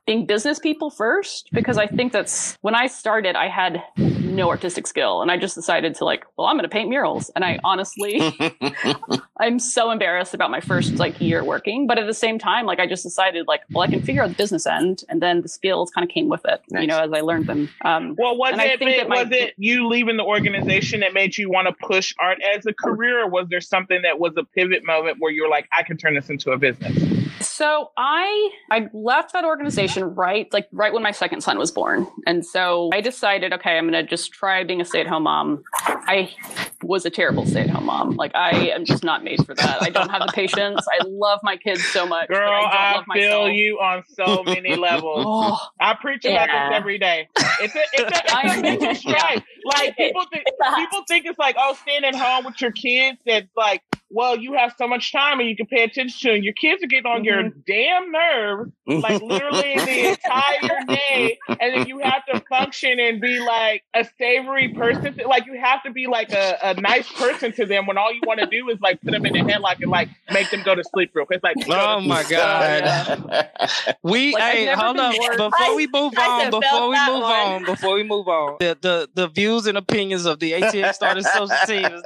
being 0.06 0.25
business 0.25 0.60
people 0.60 0.89
first 0.89 1.49
because 1.51 1.77
I 1.77 1.86
think 1.88 2.12
that's 2.12 2.58
when 2.62 2.73
I 2.75 2.88
started 2.88 3.36
I 3.36 3.47
had 3.47 3.84
no 3.97 4.49
artistic 4.49 4.88
skill 4.88 5.21
and 5.21 5.32
I 5.32 5.38
just 5.38 5.56
decided 5.56 5.95
to 5.95 6.06
like 6.06 6.25
well 6.38 6.47
I'm 6.47 6.56
going 6.56 6.63
to 6.63 6.69
paint 6.69 6.89
murals. 6.89 7.30
And 7.36 7.43
I 7.45 7.60
honestly 7.63 8.21
I'm 9.39 9.60
so 9.60 9.91
embarrassed 9.91 10.34
about 10.34 10.49
my 10.49 10.60
first 10.60 10.95
like 10.95 11.19
year 11.21 11.43
working 11.43 11.88
but 11.88 11.97
at 11.99 12.08
the 12.08 12.13
same 12.13 12.39
time 12.39 12.65
like 12.65 12.80
I 12.80 12.88
just 12.88 13.03
decided 13.03 13.47
like 13.47 13.62
well 13.71 13.84
I 13.84 13.88
can 13.88 14.01
figure 14.01 14.23
out 14.23 14.30
the 14.30 14.36
business 14.36 14.65
end 14.65 15.03
and 15.10 15.21
then 15.21 15.41
the 15.41 15.47
skills 15.49 15.91
kind 15.91 16.03
of 16.08 16.13
came 16.13 16.30
with 16.30 16.41
it 16.45 16.62
you 16.69 16.88
know 16.88 16.99
as 16.99 17.12
I 17.13 17.21
learned 17.21 17.47
them. 17.47 17.69
Um 17.84 18.15
Well, 18.17 18.38
was 18.38 18.51
And 18.53 18.62
I 18.62 18.65
it 18.65 18.80
think 18.80 18.97
that 18.97 19.10
my- 19.10 19.23
was 19.23 19.32
it 19.32 19.53
you 19.58 19.88
leaving 19.88 20.17
the 20.17 20.23
organization 20.23 21.01
that 21.01 21.13
made 21.13 21.38
you 21.38 21.49
want 21.49 21.67
to 21.67 21.73
push 21.86 22.13
art 22.19 22.39
as 22.56 22.65
a 22.65 22.73
career, 22.73 23.23
or 23.23 23.30
was 23.30 23.47
there 23.49 23.62
something 23.62 24.01
that 24.03 24.19
was 24.19 24.34
a 24.38 24.43
pivot 24.43 24.84
moment 24.86 25.17
where 25.19 25.32
you 25.32 25.43
were 25.43 25.49
like, 25.49 25.67
I 25.75 25.84
can 25.84 25.97
turn 25.97 26.07
this 26.15 26.30
into 26.30 26.52
a 26.52 26.58
business? 26.58 26.96
So 27.39 27.91
I 27.98 28.50
I 28.72 28.89
left 28.93 29.34
that 29.34 29.46
organization 29.46 30.04
right 30.15 30.52
like 30.52 30.67
right 30.72 30.91
when 30.93 31.04
my 31.04 31.12
second 31.12 31.41
son 31.41 31.58
was 31.58 31.72
born. 31.72 32.08
And 32.26 32.46
so 32.46 32.89
I 32.93 33.02
decided, 33.02 33.54
okay, 33.54 33.78
I'm 33.78 33.86
gonna 33.86 34.04
just 34.04 34.32
try 34.32 34.63
being 34.63 34.82
a 34.82 34.86
stay-at-home 34.86 35.24
mom. 35.24 35.63
I 35.86 36.32
was 36.84 37.06
a 37.06 37.10
terrible 37.10 37.46
stay-at-home 37.46 37.86
mom. 37.86 38.12
Like 38.15 38.32
I 38.36 38.70
am 38.70 38.86
just 38.86 39.04
not 39.04 39.24
made 39.24 39.46
for 39.46 39.54
that. 39.56 39.82
I 39.84 39.89
don't 39.89 40.10
have 40.10 40.22
the 40.26 40.32
patience. 40.34 40.86
I 40.88 41.04
love 41.06 41.39
my 41.43 41.58
kids 41.58 41.84
so 41.86 42.06
much. 42.06 42.28
Girl, 42.28 42.50
I 42.50 43.04
I, 43.10 43.13
feel 43.13 43.50
you 43.50 43.80
on 43.80 44.04
so 44.13 44.43
many 44.46 44.76
levels. 44.76 45.26
Oh, 45.28 45.60
I 45.80 45.93
preach 45.96 46.26
about 46.26 46.48
Yeah. 46.50 46.70
this 46.70 46.78
every 46.78 46.98
day. 46.98 47.28
It's 47.62 47.76
a, 47.76 47.80
it's 47.93 48.17
a, 48.17 48.22
it's 48.43 48.58
a 48.58 48.62
mental 48.62 48.96
strife. 48.96 49.43
Like 49.65 49.96
people 49.98 50.24
think 50.32 50.43
people 50.78 51.04
think 51.08 51.26
it's 51.26 51.39
like, 51.39 51.56
oh, 51.60 51.76
staying 51.82 52.04
at 52.04 52.15
home 52.15 52.46
with 52.46 52.60
your 52.62 52.72
kids. 52.72 53.20
That's 53.26 53.48
like, 53.56 53.82
well, 54.10 54.38
you 54.38 54.54
have 54.54 54.74
so 54.78 54.88
much 54.88 55.12
time 55.12 55.39
and 55.39 55.50
you 55.50 55.56
can 55.56 55.65
pay 55.65 55.84
attention 55.84 56.17
to. 56.22 56.34
them. 56.36 56.43
Your 56.43 56.54
kids 56.54 56.84
are 56.84 56.88
getting 56.88 57.06
on 57.12 57.24
your 57.24 57.43
Mm-hmm. 57.43 57.60
damn 57.67 58.12
nerves, 58.12 58.72
like 58.88 59.22
literally 59.22 59.76
the 59.76 60.10
entire 60.12 60.86
day, 60.88 61.38
and 61.50 61.74
then 61.76 61.88
you 61.88 62.00
have 62.00 62.26
to 62.26 62.41
function 62.50 63.00
and 63.00 63.20
be 63.22 63.39
like 63.39 63.84
a 63.93 64.06
savory 64.17 64.70
person. 64.70 65.20
Like 65.28 65.46
you 65.46 65.60
have 65.60 65.84
to 65.84 65.91
be 65.91 66.08
like 66.08 66.32
a, 66.32 66.58
a 66.63 66.74
nice 66.76 67.12
person 67.12 67.52
to 67.54 67.65
them 67.65 67.86
when 67.86 67.98
all 67.98 68.12
you 68.13 68.22
want 68.26 68.39
to 68.39 68.46
do 68.48 68.70
is 68.70 68.80
like 68.82 69.02
put 69.02 69.12
them 69.12 69.26
in 69.26 69.36
a 69.36 69.43
headlock 69.43 69.82
and 69.82 69.91
like 69.91 70.10
make 70.32 70.50
them 70.52 70.63
go 70.63 70.74
to 70.76 70.84
sleep 70.84 71.12
real 71.13 71.26
quick. 71.26 71.41
It's 71.43 71.67
like, 71.67 71.70
Oh 71.70 72.00
my 72.06 72.24
God. 72.30 73.50
We 74.04 74.34
Like, 74.34 74.43
hey, 74.43 74.65
hold 74.74 74.98
on. 75.00 75.13
up 75.13 75.15
more- 75.39 75.50
before 75.52 75.76
we 75.76 75.88
move 75.88 76.13
I 76.17 76.46
on. 76.46 76.52
Before 76.52 76.89
we 76.89 76.98
move 77.08 77.22
one. 77.24 77.34
on. 77.34 77.65
Before 77.65 77.96
we 77.96 78.04
move 78.04 78.28
on. 78.28 78.58
The 78.60 78.78
the, 78.80 79.10
the 79.13 79.28
views 79.28 79.67
and 79.67 79.78
opinions 79.78 80.26
of 80.26 80.39
the 80.39 80.54
ATX 80.54 81.02
Artist 81.02 81.32
Social 81.34 81.56
Team 81.65 81.86
is, 81.86 82.04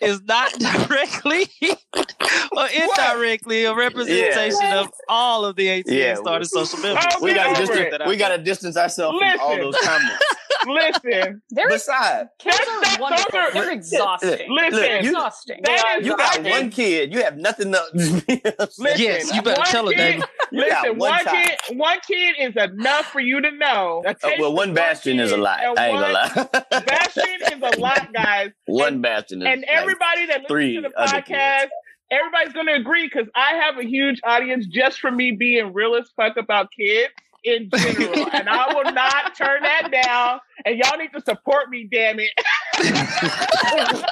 is 0.00 0.22
not 0.22 0.52
directly 0.58 1.13
or 2.56 2.66
indirectly 2.68 3.64
a 3.64 3.74
representation 3.74 4.72
of 4.72 4.88
all 5.08 5.44
of 5.44 5.56
the 5.56 5.66
ATX 5.66 5.84
Yeah, 5.86 6.16
Artist 6.26 6.52
Social 6.52 6.78
members. 6.80 7.04
Oh, 7.12 7.22
we 7.22 7.34
gotta 7.34 7.60
distance, 7.66 8.02
we 8.06 8.16
gotta 8.16 8.38
distance 8.42 8.76
ourselves 8.76 9.18
from 9.18 9.40
all 9.40 9.56
those 9.56 9.76
comments. 9.78 10.24
Listen, 10.66 11.42
They're 11.50 11.68
Besides, 11.68 12.28
kids 12.38 12.58
are 12.58 12.80
that's- 12.80 12.98
wonderful. 12.98 13.26
those 13.32 13.44
are- 13.44 13.52
They're 13.52 13.70
exhausting. 13.72 14.46
listen. 14.50 14.70
They're 14.80 15.02
you- 15.02 15.08
exhausting. 15.10 15.60
that 15.64 15.66
They 15.66 15.88
are 15.94 16.00
is- 16.00 16.06
you 16.06 16.16
got 16.16 16.38
I 16.46 16.50
one 16.50 16.70
kid, 16.70 17.12
you 17.12 17.22
have 17.22 17.36
nothing 17.36 17.74
else. 17.74 17.90
Listen, 17.94 18.74
Yes, 18.96 19.34
you 19.34 19.42
better 19.42 19.58
one 19.60 19.66
tell 19.68 19.86
her, 19.86 19.92
kid- 19.92 19.96
David. 19.98 20.24
You 20.52 20.60
Listen, 20.60 20.98
one 20.98 21.10
one 21.10 21.24
kid, 21.26 21.50
one 21.76 21.98
kid 22.06 22.34
is 22.40 22.56
enough 22.56 23.06
for 23.06 23.20
you 23.20 23.40
to 23.40 23.50
know. 23.50 24.02
Uh, 24.06 24.14
well, 24.38 24.52
one 24.54 24.74
bastion 24.74 25.20
is 25.20 25.32
a 25.32 25.36
lot. 25.36 25.60
I 25.60 25.66
ain't 25.66 25.76
gonna 25.76 26.12
lie. 26.12 26.80
Bastion 26.86 27.24
is 27.52 27.76
a 27.76 27.80
lot, 27.80 28.12
guys. 28.12 28.50
one 28.66 29.00
bastion 29.00 29.42
is 29.42 29.48
And 29.48 29.60
like 29.62 29.70
everybody 29.70 30.26
that 30.26 30.42
listens 30.42 30.48
three 30.48 30.74
to 30.76 30.80
the 30.82 30.88
podcast, 30.90 31.68
everybody's 32.10 32.52
going 32.52 32.66
to 32.66 32.74
agree 32.74 33.06
because 33.06 33.28
I 33.34 33.54
have 33.54 33.78
a 33.78 33.84
huge 33.84 34.20
audience 34.24 34.66
just 34.66 35.00
for 35.00 35.10
me 35.10 35.32
being 35.32 35.72
real 35.72 35.94
as 35.96 36.10
fuck 36.16 36.36
about 36.36 36.68
kids 36.78 37.12
in 37.44 37.70
general. 37.70 38.28
and 38.32 38.48
I 38.48 38.72
will 38.74 38.92
not 38.92 39.36
turn 39.36 39.62
that 39.62 39.90
down. 39.90 40.40
And 40.64 40.78
y'all 40.78 40.98
need 40.98 41.12
to 41.12 41.20
support 41.20 41.70
me, 41.70 41.88
damn 41.90 42.18
it. 42.18 42.30
His 42.80 44.02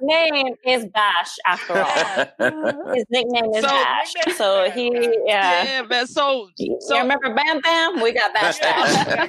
nickname 0.00 0.54
is 0.66 0.86
Bash, 0.86 1.36
after 1.46 1.78
all. 1.78 1.94
His 2.94 3.04
nickname 3.10 3.50
is 3.54 3.62
So- 3.62 3.68
Bash. 3.68 4.14
So 4.36 4.70
he, 4.70 4.90
yeah. 5.26 5.64
Yeah, 5.64 5.82
man. 5.82 6.06
So 6.06 6.48
You 6.58 6.76
so 6.80 6.98
remember 6.98 7.34
Bam 7.34 7.60
Bam? 7.60 8.02
We 8.02 8.12
got 8.12 8.32
Bash 8.34 8.58
Bash. 8.58 9.28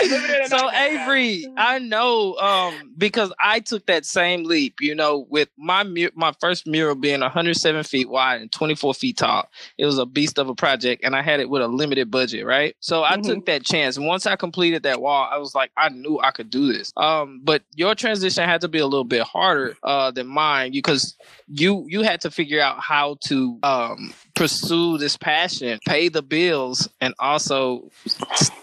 Living 0.00 0.30
in 0.36 0.42
a 0.42 0.48
so. 0.48 0.70
Avery, 0.72 1.46
I 1.56 1.78
know 1.78 2.36
um, 2.36 2.92
because 2.96 3.32
I 3.40 3.60
took 3.60 3.86
that 3.86 4.04
same 4.04 4.44
leap. 4.44 4.80
You 4.80 4.94
know, 4.94 5.26
with 5.30 5.48
my 5.56 5.82
mu- 5.84 6.10
my 6.14 6.32
first 6.40 6.66
mural 6.66 6.94
being 6.94 7.20
107 7.20 7.82
feet 7.84 8.08
wide 8.08 8.40
and 8.40 8.52
24 8.52 8.94
feet 8.94 9.16
tall. 9.18 9.48
It 9.78 9.84
was 9.86 9.98
a 9.98 10.06
beast 10.06 10.38
of 10.38 10.48
a 10.48 10.54
project, 10.54 11.04
and 11.04 11.16
I 11.16 11.22
had 11.22 11.40
it 11.40 11.48
with 11.50 11.62
a 11.62 11.68
limited 11.68 12.10
budget, 12.10 12.44
right? 12.46 12.76
So 12.80 13.02
I 13.04 13.16
took 13.16 13.46
that 13.46 13.64
chance. 13.64 13.96
And 13.96 14.06
once 14.06 14.26
I 14.26 14.36
completed 14.36 14.82
that 14.84 15.00
wall, 15.00 15.28
I 15.30 15.38
was 15.38 15.54
like, 15.54 15.70
I 15.76 15.88
knew 15.88 16.20
I 16.20 16.30
could 16.30 16.50
do 16.50 16.72
this. 16.72 16.92
Um, 16.96 17.40
but 17.42 17.62
your 17.74 17.94
transition 17.94 18.48
had 18.48 18.60
to 18.60 18.68
be 18.68 18.78
a 18.78 18.86
little 18.86 19.04
bit 19.04 19.22
harder 19.22 19.76
uh, 19.82 20.10
than 20.10 20.26
mine 20.26 20.72
because 20.72 21.16
you 21.48 21.86
you 21.88 22.02
had 22.02 22.20
to 22.22 22.30
figure 22.30 22.60
out 22.60 22.80
how 22.80 23.16
to 23.22 23.58
um, 23.62 24.14
pursue 24.34 24.98
this 24.98 25.16
passion, 25.16 25.78
pay 25.86 26.08
the 26.08 26.22
bills, 26.22 26.88
and 27.00 27.14
also 27.18 27.90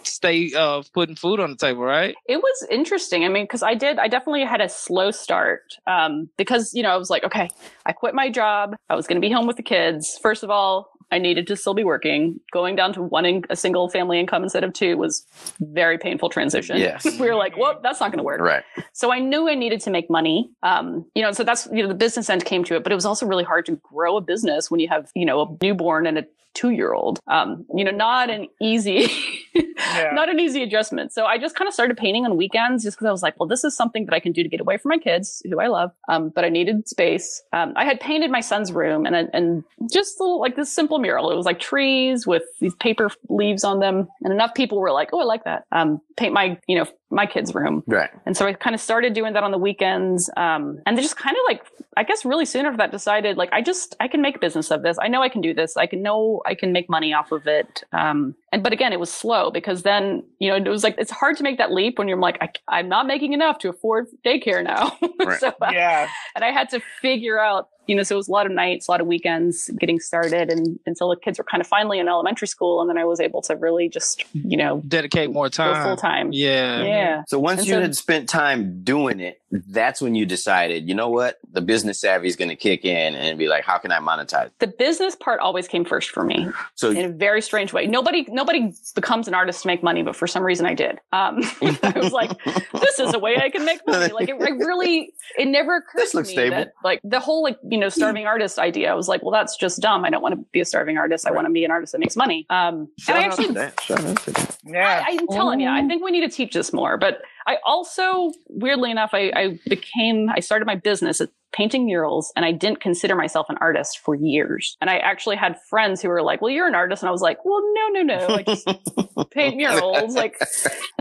stay 0.04 0.52
uh, 0.54 0.84
putting 0.94 1.16
food 1.16 1.40
on 1.40 1.52
the 1.52 1.56
table, 1.56 1.82
right? 1.82 2.16
it 2.28 2.38
was 2.38 2.68
interesting. 2.70 3.26
I 3.26 3.30
mean, 3.30 3.46
because 3.46 3.64
I 3.64 3.74
did, 3.74 3.98
I 4.00 4.08
definitely 4.08 4.44
had 4.44 4.62
a 4.62 4.70
slow 4.70 5.12
start 5.12 5.78
um, 5.88 6.30
because, 6.38 6.74
you 6.74 6.84
know, 6.84 6.90
I 6.90 6.98
was 6.98 7.10
like, 7.10 7.24
okay, 7.24 7.50
I 7.86 7.94
quit 7.94 8.14
my 8.14 8.30
job. 8.30 8.76
I 8.90 8.96
was 8.96 9.08
going 9.08 9.16
to 9.20 9.26
be 9.26 9.32
home 9.32 9.48
with 9.48 9.58
the 9.58 9.64
kids. 9.64 10.20
First 10.22 10.44
of 10.44 10.50
all, 10.50 10.92
I 11.12 11.18
needed 11.18 11.48
to 11.48 11.56
still 11.56 11.74
be 11.74 11.84
working. 11.84 12.40
Going 12.52 12.76
down 12.76 12.94
to 12.94 13.02
one 13.02 13.26
in- 13.26 13.44
a 13.50 13.56
single 13.56 13.90
family 13.90 14.20
income 14.20 14.44
instead 14.44 14.64
of 14.64 14.74
two 14.74 14.98
was 14.98 15.26
very 15.60 15.98
painful 15.98 16.30
transition. 16.30 16.78
Yes. 16.78 17.04
we 17.20 17.28
were 17.28 17.36
like, 17.36 17.58
well, 17.58 17.80
that's 17.82 18.00
not 18.00 18.12
going 18.12 18.20
to 18.20 18.24
work. 18.24 18.42
Right. 18.42 18.64
So 18.94 19.12
I 19.12 19.20
knew 19.20 19.50
I 19.50 19.56
needed 19.56 19.82
to 19.82 19.90
make 19.90 20.10
money. 20.10 20.52
Um, 20.64 21.06
you 21.16 21.24
know, 21.24 21.32
so 21.32 21.44
that's, 21.44 21.68
you 21.72 21.82
know, 21.82 21.88
the 21.88 21.96
business 21.96 22.30
end 22.30 22.46
came 22.46 22.64
to 22.66 22.76
it, 22.76 22.84
but 22.84 22.92
it 22.92 22.96
was 22.96 23.06
also 23.06 23.26
really 23.26 23.44
hard 23.44 23.66
to 23.68 23.76
grow 23.78 24.18
a 24.18 24.22
business 24.22 24.70
when 24.70 24.80
you 24.80 24.88
have, 24.88 25.12
you 25.16 25.26
know, 25.26 25.42
a 25.42 25.58
newborn 25.64 26.06
and 26.06 26.20
a 26.20 26.26
two 26.60 26.72
year 26.72 26.94
old. 26.94 27.20
Um, 27.28 27.66
you 27.74 27.84
know, 27.86 27.92
not 27.92 28.30
an 28.30 28.48
easy, 28.62 29.10
Yeah. 29.54 30.12
not 30.14 30.30
an 30.30 30.40
easy 30.40 30.62
adjustment. 30.62 31.14
So 31.14 31.26
I 31.26 31.38
just 31.38 31.56
kind 31.56 31.68
of 31.68 31.74
started 31.74 31.96
painting 31.98 32.26
on 32.26 32.36
weekends 32.36 32.84
just 32.84 32.98
because 32.98 33.08
I 33.08 33.12
was 33.12 33.24
like, 33.24 33.40
well, 33.40 33.48
this 33.48 33.64
is 33.64 33.76
something 33.76 34.06
that 34.06 34.14
I 34.14 34.20
can 34.20 34.32
do 34.34 34.44
to 34.44 34.50
get 34.50 34.60
away 34.60 34.78
from 34.78 34.90
my 34.90 34.98
kids, 34.98 35.42
who 35.50 35.60
I 35.60 35.68
love. 35.68 35.92
Um, 36.10 36.30
but 36.30 36.44
I 36.44 36.50
needed 36.50 36.88
space. 36.88 37.42
Um, 37.54 37.74
I 37.76 37.86
had 37.86 38.00
painted 38.00 38.30
my 38.30 38.42
son's 38.42 38.72
room 38.74 39.06
and 39.06 39.16
and 39.34 39.64
just 39.92 40.20
little, 40.20 40.40
like 40.40 40.56
this 40.56 40.72
simple 40.72 41.00
mural. 41.00 41.32
It 41.32 41.36
was 41.36 41.46
like 41.46 41.60
trees 41.60 42.28
with 42.28 42.44
these 42.60 42.76
paper 42.76 43.10
leaves 43.30 43.64
on 43.64 43.80
them, 43.80 44.08
and 44.24 44.34
enough 44.34 44.54
people 44.54 44.80
were 44.80 44.92
like, 44.92 45.10
oh, 45.14 45.20
I 45.22 45.24
like 45.24 45.46
that. 45.46 45.66
Um, 45.72 46.02
paint 46.20 46.34
my 46.34 46.60
you 46.68 46.78
know 46.78 46.86
my 47.12 47.26
kid's 47.26 47.56
room. 47.56 47.84
Right. 47.88 48.10
And 48.26 48.38
so 48.38 48.46
I 48.46 48.54
kind 48.54 48.76
of 48.76 48.82
started 48.82 49.14
doing 49.14 49.34
that 49.34 49.44
on 49.44 49.52
the 49.52 49.58
weekends. 49.58 50.30
Um, 50.38 50.80
and 50.86 50.98
they 50.98 51.02
just 51.02 51.18
kind 51.18 51.36
of 51.36 51.42
like, 51.48 51.64
I 51.98 52.04
guess 52.04 52.24
really 52.24 52.46
soon 52.46 52.66
after 52.66 52.78
that 52.78 52.92
decided 52.92 53.38
like, 53.38 53.50
I 53.52 53.62
just, 53.62 53.96
I 54.00 54.08
can 54.08 54.22
make 54.22 54.40
business 54.40 54.70
of 54.70 54.84
this. 54.84 54.98
I 55.02 55.08
know 55.08 55.24
I 55.24 55.30
can 55.30 55.42
do 55.42 55.54
this. 55.54 55.76
I 55.76 55.88
can 55.88 56.02
know 56.02 56.42
I 56.46 56.54
can 56.54 56.72
make 56.72 56.90
money 56.90 57.14
off 57.14 57.32
of 57.32 57.48
it. 57.48 57.84
Um, 57.94 58.36
and, 58.52 58.62
but 58.64 58.74
again, 58.74 58.94
it 58.94 59.00
was 59.00 59.12
slow 59.12 59.50
because 59.50 59.82
then, 59.84 60.24
you 60.40 60.50
know, 60.50 60.56
it 60.56 60.68
was 60.68 60.84
like, 60.84 60.96
it's 60.98 61.12
hard 61.12 61.38
to 61.38 61.44
make 61.44 61.58
that 61.58 61.72
leap 61.72 61.98
when 61.98 62.08
you're 62.08 62.20
like, 62.20 62.38
I, 62.42 62.50
I'm 62.68 62.90
not 62.90 63.08
making 63.08 63.34
enough 63.34 63.58
to 63.60 63.70
afford 63.70 64.08
daycare 64.26 64.64
now. 64.64 64.98
Right. 65.20 65.40
so, 65.40 65.50
uh, 65.50 65.72
yeah. 65.74 66.08
and 66.34 66.46
I 66.46 66.52
had 66.52 66.70
to 66.70 66.80
figure 67.02 67.40
out, 67.40 67.68
you 67.90 67.96
know, 67.96 68.04
so 68.04 68.16
it 68.16 68.18
was 68.18 68.28
a 68.28 68.32
lot 68.32 68.46
of 68.46 68.52
nights, 68.52 68.88
a 68.88 68.92
lot 68.92 69.02
of 69.02 69.08
weekends 69.08 69.68
getting 69.80 70.00
started 70.00 70.50
and 70.52 70.80
until 70.86 71.10
the 71.10 71.16
kids 71.16 71.40
were 71.40 71.44
kind 71.44 71.60
of 71.60 71.68
finally 71.68 71.98
in 72.00 72.08
elementary 72.08 72.48
school. 72.48 72.80
And 72.82 72.90
then 72.90 72.98
I 72.98 73.06
was 73.06 73.20
able 73.20 73.42
to 73.44 73.56
really 73.56 73.90
just, 73.90 74.24
you 74.34 74.58
know, 74.58 74.82
Dedicate 74.88 75.32
more 75.32 75.46
go 75.46 75.50
time. 75.50 75.84
full 75.84 75.98
time. 75.98 76.30
Yeah. 76.32 76.84
Yeah. 76.84 77.24
So 77.28 77.40
once 77.40 77.62
And 77.62 77.68
you 77.68 77.74
so- 77.76 77.82
had 77.82 77.96
spent 77.96 78.30
time 78.30 78.84
doing 78.84 79.20
it, 79.20 79.42
that's 79.52 80.02
when 80.02 80.16
you 80.16 80.26
decided, 80.26 80.88
you 80.88 80.94
know 80.96 81.10
what, 81.10 81.40
the 81.52 81.62
business 81.62 82.00
savvy 82.00 82.28
is 82.28 82.36
going 82.36 82.50
to 82.50 82.56
kick 82.56 82.86
in 82.86 83.16
and 83.16 83.38
be 83.40 83.48
like, 83.48 83.64
how 83.64 83.78
can 83.78 83.92
I 83.92 84.00
monetize? 84.00 84.52
The 84.60 84.68
business 84.68 85.16
part 85.16 85.40
always 85.40 85.68
came 85.68 85.86
first 85.86 86.12
for 86.12 86.24
me. 86.24 86.48
So 86.76 86.92
in 86.92 87.06
a 87.06 87.10
very 87.10 87.42
strange 87.42 87.74
way. 87.74 87.88
Nobody 87.88 88.26
nobody 88.30 88.74
becomes 88.96 89.28
an 89.28 89.34
artist 89.34 89.62
to 89.64 89.68
make 89.68 89.82
money, 89.82 90.04
but 90.04 90.16
for 90.16 90.28
some 90.28 90.44
reason 90.44 90.66
I 90.66 90.74
did. 90.74 91.00
Um, 91.12 91.42
I 91.84 91.94
was 91.96 92.12
like, 92.12 92.32
this 92.74 93.00
is 93.00 93.14
a 93.14 93.20
way 93.20 93.38
I 93.38 93.50
can 93.50 93.66
make 93.66 93.86
money. 93.88 94.14
Like 94.14 94.30
it, 94.30 94.36
it 94.40 94.54
really, 94.54 95.14
it 95.38 95.48
never 95.48 95.78
occurred 95.78 96.00
This 96.02 96.12
to 96.12 96.18
looks 96.18 96.30
me 96.30 96.36
stable. 96.36 96.58
that 96.58 96.74
like 96.84 97.00
the 97.04 97.20
whole 97.20 97.42
like 97.44 97.58
you 97.64 97.78
know 97.78 97.90
starving 97.90 98.26
artist 98.28 98.60
idea. 98.60 98.92
I 98.92 98.96
was 98.96 99.08
like, 99.08 99.24
well, 99.24 99.32
that's 99.32 99.58
just 99.58 99.82
dumb. 99.82 100.06
I 100.06 100.10
don't 100.10 100.22
want 100.22 100.36
to 100.36 100.46
be 100.52 100.60
a 100.60 100.66
starving 100.66 100.98
artist. 100.98 101.28
I 101.28 101.32
want 101.32 101.48
to 101.48 101.54
be 101.54 101.66
an 101.66 101.72
artist 101.72 101.92
that 101.94 102.00
makes 102.00 102.16
money. 102.16 102.46
Um, 102.50 102.90
and 103.08 103.18
I 103.18 103.24
actually 103.24 103.54
Shout 103.82 104.04
out 104.06 104.18
to 104.24 104.32
that. 104.32 104.58
Yeah. 104.64 105.04
I, 105.08 105.18
I'm 105.20 105.28
telling 105.28 105.60
you, 105.60 105.68
I 105.70 105.86
think 105.88 106.04
we 106.04 106.12
need 106.12 106.22
to 106.22 106.30
teach 106.30 106.54
this 106.54 106.72
more. 106.72 106.98
But 106.98 107.22
I 107.50 107.58
also, 107.66 108.32
weirdly 108.48 108.92
enough, 108.92 109.10
I, 109.14 109.32
I 109.36 109.60
became, 109.68 110.30
I 110.30 110.40
started 110.40 110.68
my 110.68 110.76
business 110.76 111.20
at 111.20 111.30
painting 111.52 111.86
murals 111.86 112.32
and 112.36 112.46
I 112.46 112.52
didn't 112.52 112.80
consider 112.82 113.16
myself 113.16 113.48
an 113.50 113.58
artist 113.60 114.00
for 114.00 114.16
years. 114.16 114.78
And 114.82 114.90
I 114.90 114.98
actually 114.98 115.36
had 115.36 115.60
friends 115.70 116.02
who 116.02 116.10
were 116.10 116.22
like, 116.22 116.42
well, 116.42 116.52
you're 116.52 116.68
an 116.68 116.76
artist. 116.76 117.02
And 117.02 117.10
I 117.10 117.12
was 117.12 117.22
like, 117.22 117.44
well, 117.44 117.62
no, 117.74 118.02
no, 118.02 118.18
no. 118.18 118.36
I 118.36 118.44
just 118.44 118.68
paint 119.32 119.58
murals. 119.58 120.16
Like, 120.16 120.40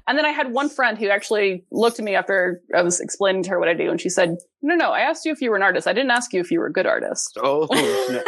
and 0.06 0.16
then 0.16 0.24
I 0.24 0.30
had 0.30 0.52
one 0.52 0.68
friend 0.68 0.96
who 0.98 1.08
actually 1.08 1.64
looked 1.70 1.98
at 1.98 2.04
me 2.04 2.14
after 2.14 2.62
I 2.74 2.82
was 2.82 3.00
explaining 3.00 3.42
to 3.44 3.50
her 3.50 3.58
what 3.58 3.68
I 3.68 3.74
do. 3.74 3.90
And 3.90 4.00
she 4.00 4.08
said, 4.08 4.36
no, 4.62 4.74
no, 4.74 4.90
I 4.90 5.00
asked 5.00 5.24
you 5.24 5.32
if 5.32 5.40
you 5.40 5.50
were 5.50 5.56
an 5.56 5.62
artist. 5.62 5.86
I 5.86 5.92
didn't 5.92 6.10
ask 6.10 6.32
you 6.32 6.40
if 6.40 6.50
you 6.50 6.58
were 6.58 6.66
a 6.66 6.72
good 6.72 6.86
artist. 6.86 7.36
Oh. 7.42 7.68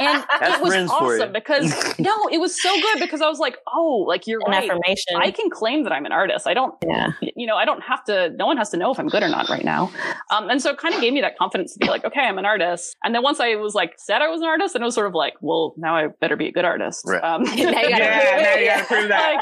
And 0.00 0.24
That's 0.40 0.58
it 0.58 0.62
was 0.62 0.72
friends 0.72 0.92
for 0.92 1.16
you. 1.16 1.20
awesome 1.22 1.32
because 1.32 1.98
no, 1.98 2.28
it 2.30 2.38
was 2.38 2.60
so 2.62 2.72
good 2.80 3.00
because 3.00 3.20
I 3.20 3.28
was 3.28 3.40
like, 3.40 3.56
oh, 3.74 4.04
like 4.06 4.28
you're 4.28 4.40
An 4.46 4.52
right. 4.52 4.62
affirmation. 4.70 5.16
I 5.16 5.32
can 5.32 5.50
claim 5.50 5.82
that 5.82 5.92
I'm 5.92 6.06
an 6.06 6.12
artist. 6.12 6.46
I 6.46 6.54
don't, 6.54 6.72
yeah. 6.86 7.08
you 7.20 7.48
know, 7.48 7.56
I 7.56 7.64
don't 7.64 7.82
have 7.82 8.04
to, 8.04 8.30
no 8.30 8.46
one 8.46 8.56
has 8.58 8.70
to 8.70 8.76
know 8.76 8.92
if 8.92 9.00
I'm 9.00 9.08
good 9.08 9.24
or 9.24 9.28
not 9.28 9.48
right 9.48 9.64
now. 9.64 9.90
Um, 10.30 10.50
and 10.50 10.62
so 10.62 10.70
it 10.70 10.78
kind 10.78 10.94
of 10.94 11.00
gave 11.00 11.12
me 11.12 11.20
that 11.22 11.36
confidence 11.36 11.57
to 11.64 11.78
be 11.78 11.88
like, 11.88 12.04
okay, 12.04 12.20
I'm 12.20 12.38
an 12.38 12.44
artist. 12.44 12.96
And 13.04 13.14
then 13.14 13.22
once 13.22 13.40
I 13.40 13.54
was 13.56 13.74
like, 13.74 13.94
said 13.98 14.22
I 14.22 14.28
was 14.28 14.40
an 14.40 14.46
artist, 14.46 14.74
and 14.74 14.82
it 14.82 14.84
was 14.84 14.94
sort 14.94 15.06
of 15.06 15.14
like, 15.14 15.34
well, 15.40 15.74
now 15.76 15.96
I 15.96 16.08
better 16.20 16.36
be 16.36 16.48
a 16.48 16.52
good 16.52 16.64
artist. 16.64 17.02
Right. 17.06 17.22
Um, 17.22 17.42
Now 17.44 17.52
you 17.54 17.64
gotta 17.72 17.82
Yeah, 18.04 18.40
now 18.42 18.54
you 18.54 18.66
gotta 18.66 18.84
prove 18.84 19.08
that. 19.08 19.36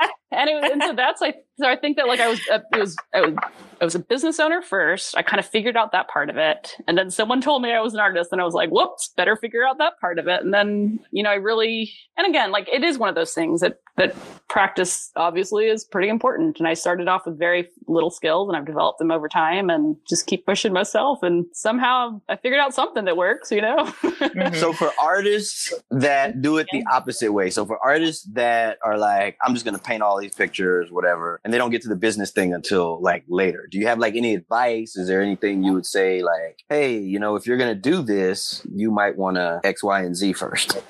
like, 0.00 0.10
and 0.32 0.48
it 0.48 0.54
was, 0.54 0.70
and 0.70 0.82
so 0.82 0.92
that's 0.94 1.20
like, 1.20 1.36
so 1.58 1.68
I 1.68 1.76
think 1.76 1.96
that 1.96 2.06
like 2.06 2.20
I 2.20 2.28
was, 2.28 2.40
uh, 2.52 2.58
it 2.72 2.78
was, 2.78 2.96
I 3.14 3.20
was, 3.22 3.34
I 3.80 3.84
was 3.84 3.94
a 3.94 3.98
business 3.98 4.38
owner 4.38 4.60
first. 4.60 5.16
I 5.16 5.22
kind 5.22 5.40
of 5.40 5.46
figured 5.46 5.76
out 5.76 5.92
that 5.92 6.08
part 6.08 6.28
of 6.28 6.36
it. 6.36 6.76
And 6.86 6.98
then 6.98 7.10
someone 7.10 7.40
told 7.40 7.62
me 7.62 7.72
I 7.72 7.80
was 7.80 7.94
an 7.94 8.00
artist 8.00 8.30
and 8.32 8.40
I 8.40 8.44
was 8.44 8.54
like, 8.54 8.70
whoops, 8.70 9.12
better 9.16 9.36
figure 9.36 9.66
out 9.66 9.78
that 9.78 9.98
part 10.00 10.18
of 10.18 10.28
it. 10.28 10.42
And 10.42 10.52
then, 10.52 11.00
you 11.12 11.22
know, 11.22 11.30
I 11.30 11.34
really, 11.34 11.92
and 12.16 12.26
again, 12.26 12.50
like 12.50 12.68
it 12.70 12.84
is 12.84 12.98
one 12.98 13.08
of 13.08 13.14
those 13.14 13.32
things 13.32 13.60
that, 13.62 13.80
that 13.96 14.14
practice 14.48 15.10
obviously 15.16 15.66
is 15.66 15.84
pretty 15.84 16.08
important. 16.08 16.58
And 16.58 16.68
I 16.68 16.74
started 16.74 17.08
off 17.08 17.26
with 17.26 17.38
very 17.38 17.68
little 17.86 18.10
skills 18.10 18.48
and 18.48 18.56
I've 18.56 18.66
developed 18.66 18.98
them 18.98 19.10
over 19.10 19.28
time 19.28 19.70
and 19.70 19.96
just 20.08 20.26
keep 20.26 20.44
pushing 20.46 20.72
myself. 20.72 21.22
And 21.22 21.46
somehow 21.52 22.20
I 22.28 22.36
figured 22.36 22.60
out 22.60 22.74
something 22.74 23.04
that 23.06 23.16
works, 23.16 23.50
you 23.50 23.62
know? 23.62 23.84
Mhm. 24.20 24.56
So 24.56 24.72
for 24.72 24.90
artists 25.00 25.72
that 25.90 26.42
do 26.42 26.58
it 26.58 26.66
the 26.72 26.84
opposite 26.90 27.32
way, 27.32 27.50
so 27.50 27.64
for 27.64 27.78
artists 27.82 28.28
that 28.32 28.78
are 28.84 28.98
like, 28.98 29.38
I'm 29.44 29.54
just 29.54 29.64
gonna 29.64 29.78
paint 29.78 30.02
all 30.02 30.18
these 30.18 30.34
pictures, 30.34 30.90
whatever, 30.90 31.40
and 31.44 31.52
they 31.52 31.58
don't 31.58 31.70
get 31.70 31.82
to 31.82 31.88
the 31.88 31.96
business 31.96 32.30
thing 32.30 32.52
until 32.52 33.00
like 33.00 33.24
later. 33.28 33.66
Do 33.70 33.78
you 33.78 33.86
have 33.86 33.98
like 33.98 34.14
any 34.16 34.34
advice? 34.34 34.96
Is 34.96 35.06
there 35.08 35.22
anything 35.22 35.62
you 35.62 35.72
would 35.74 35.86
say 35.86 36.22
like, 36.22 36.64
hey, 36.68 36.98
you 36.98 37.18
know, 37.18 37.36
if 37.36 37.46
you're 37.46 37.56
gonna 37.56 37.74
do 37.74 38.02
this, 38.02 38.66
you 38.74 38.90
might 38.90 39.16
wanna 39.16 39.60
X, 39.64 39.82
Y, 39.82 40.00
and 40.02 40.16
Z 40.16 40.32
first? 40.34 40.82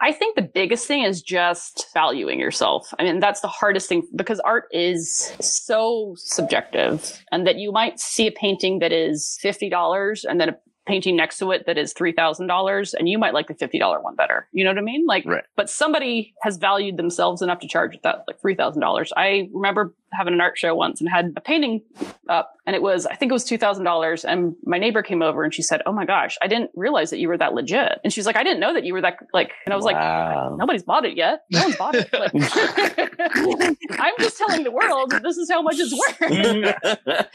I 0.00 0.10
think 0.10 0.34
the 0.34 0.42
biggest 0.42 0.88
thing 0.88 1.04
is 1.04 1.22
just 1.22 1.86
valuing 1.94 2.40
yourself. 2.40 2.92
I 2.98 3.04
mean, 3.04 3.20
that's 3.20 3.40
the 3.40 3.46
hardest 3.48 3.88
thing 3.88 4.02
because 4.16 4.40
art 4.40 4.64
is 4.72 5.32
so 5.40 6.14
subjective 6.16 7.22
and 7.30 7.46
that 7.46 7.56
you 7.56 7.70
might 7.70 8.00
see 8.00 8.26
a 8.26 8.32
painting 8.32 8.80
that 8.80 8.92
is 8.92 9.38
$50 9.44 10.24
and 10.28 10.40
then 10.40 10.48
a 10.48 10.56
painting 10.88 11.14
next 11.16 11.38
to 11.38 11.52
it 11.52 11.66
that 11.66 11.78
is 11.78 11.94
$3,000 11.94 12.94
and 12.98 13.08
you 13.08 13.16
might 13.16 13.32
like 13.32 13.46
the 13.46 13.54
$50 13.54 14.02
one 14.02 14.16
better. 14.16 14.48
You 14.52 14.64
know 14.64 14.70
what 14.70 14.78
I 14.78 14.82
mean? 14.82 15.06
Like, 15.06 15.24
Right. 15.24 15.44
but 15.54 15.70
somebody 15.70 16.34
has 16.42 16.56
valued 16.56 16.96
themselves 16.96 17.40
enough 17.40 17.60
to 17.60 17.68
charge 17.68 17.96
that 18.02 18.24
like 18.26 18.40
$3,000. 18.40 19.12
I 19.16 19.48
remember 19.54 19.94
having 20.12 20.34
an 20.34 20.40
art 20.40 20.58
show 20.58 20.74
once 20.74 21.00
and 21.00 21.08
had 21.10 21.32
a 21.36 21.40
painting 21.40 21.82
up 22.28 22.54
and 22.64 22.76
it 22.76 22.82
was, 22.82 23.06
I 23.06 23.16
think 23.16 23.30
it 23.30 23.32
was 23.32 23.44
$2,000. 23.44 24.24
And 24.24 24.54
my 24.64 24.78
neighbor 24.78 25.02
came 25.02 25.20
over 25.20 25.42
and 25.42 25.52
she 25.52 25.62
said, 25.62 25.82
Oh 25.84 25.90
my 25.92 26.04
gosh, 26.04 26.38
I 26.40 26.46
didn't 26.46 26.70
realize 26.74 27.10
that 27.10 27.18
you 27.18 27.26
were 27.26 27.36
that 27.38 27.54
legit. 27.54 27.98
And 28.04 28.12
she's 28.12 28.24
like, 28.24 28.36
I 28.36 28.44
didn't 28.44 28.60
know 28.60 28.72
that 28.74 28.84
you 28.84 28.92
were 28.92 29.00
that 29.00 29.16
like, 29.32 29.50
and 29.66 29.72
I 29.72 29.76
was 29.76 29.84
like, 29.84 29.96
nobody's 30.56 30.84
bought 30.84 31.04
it 31.04 31.16
yet. 31.16 31.42
No 31.50 31.62
one's 31.62 31.76
bought 31.76 31.94
it. 31.96 32.08
Like, 32.12 32.32
I'm 33.98 34.14
just 34.20 34.38
telling 34.38 34.62
the 34.64 34.70
world 34.70 35.10
that 35.10 35.22
this 35.22 35.36
is 35.36 35.50
how 35.50 35.60
much 35.62 35.76
it's 35.78 35.92
worth. 35.92 37.26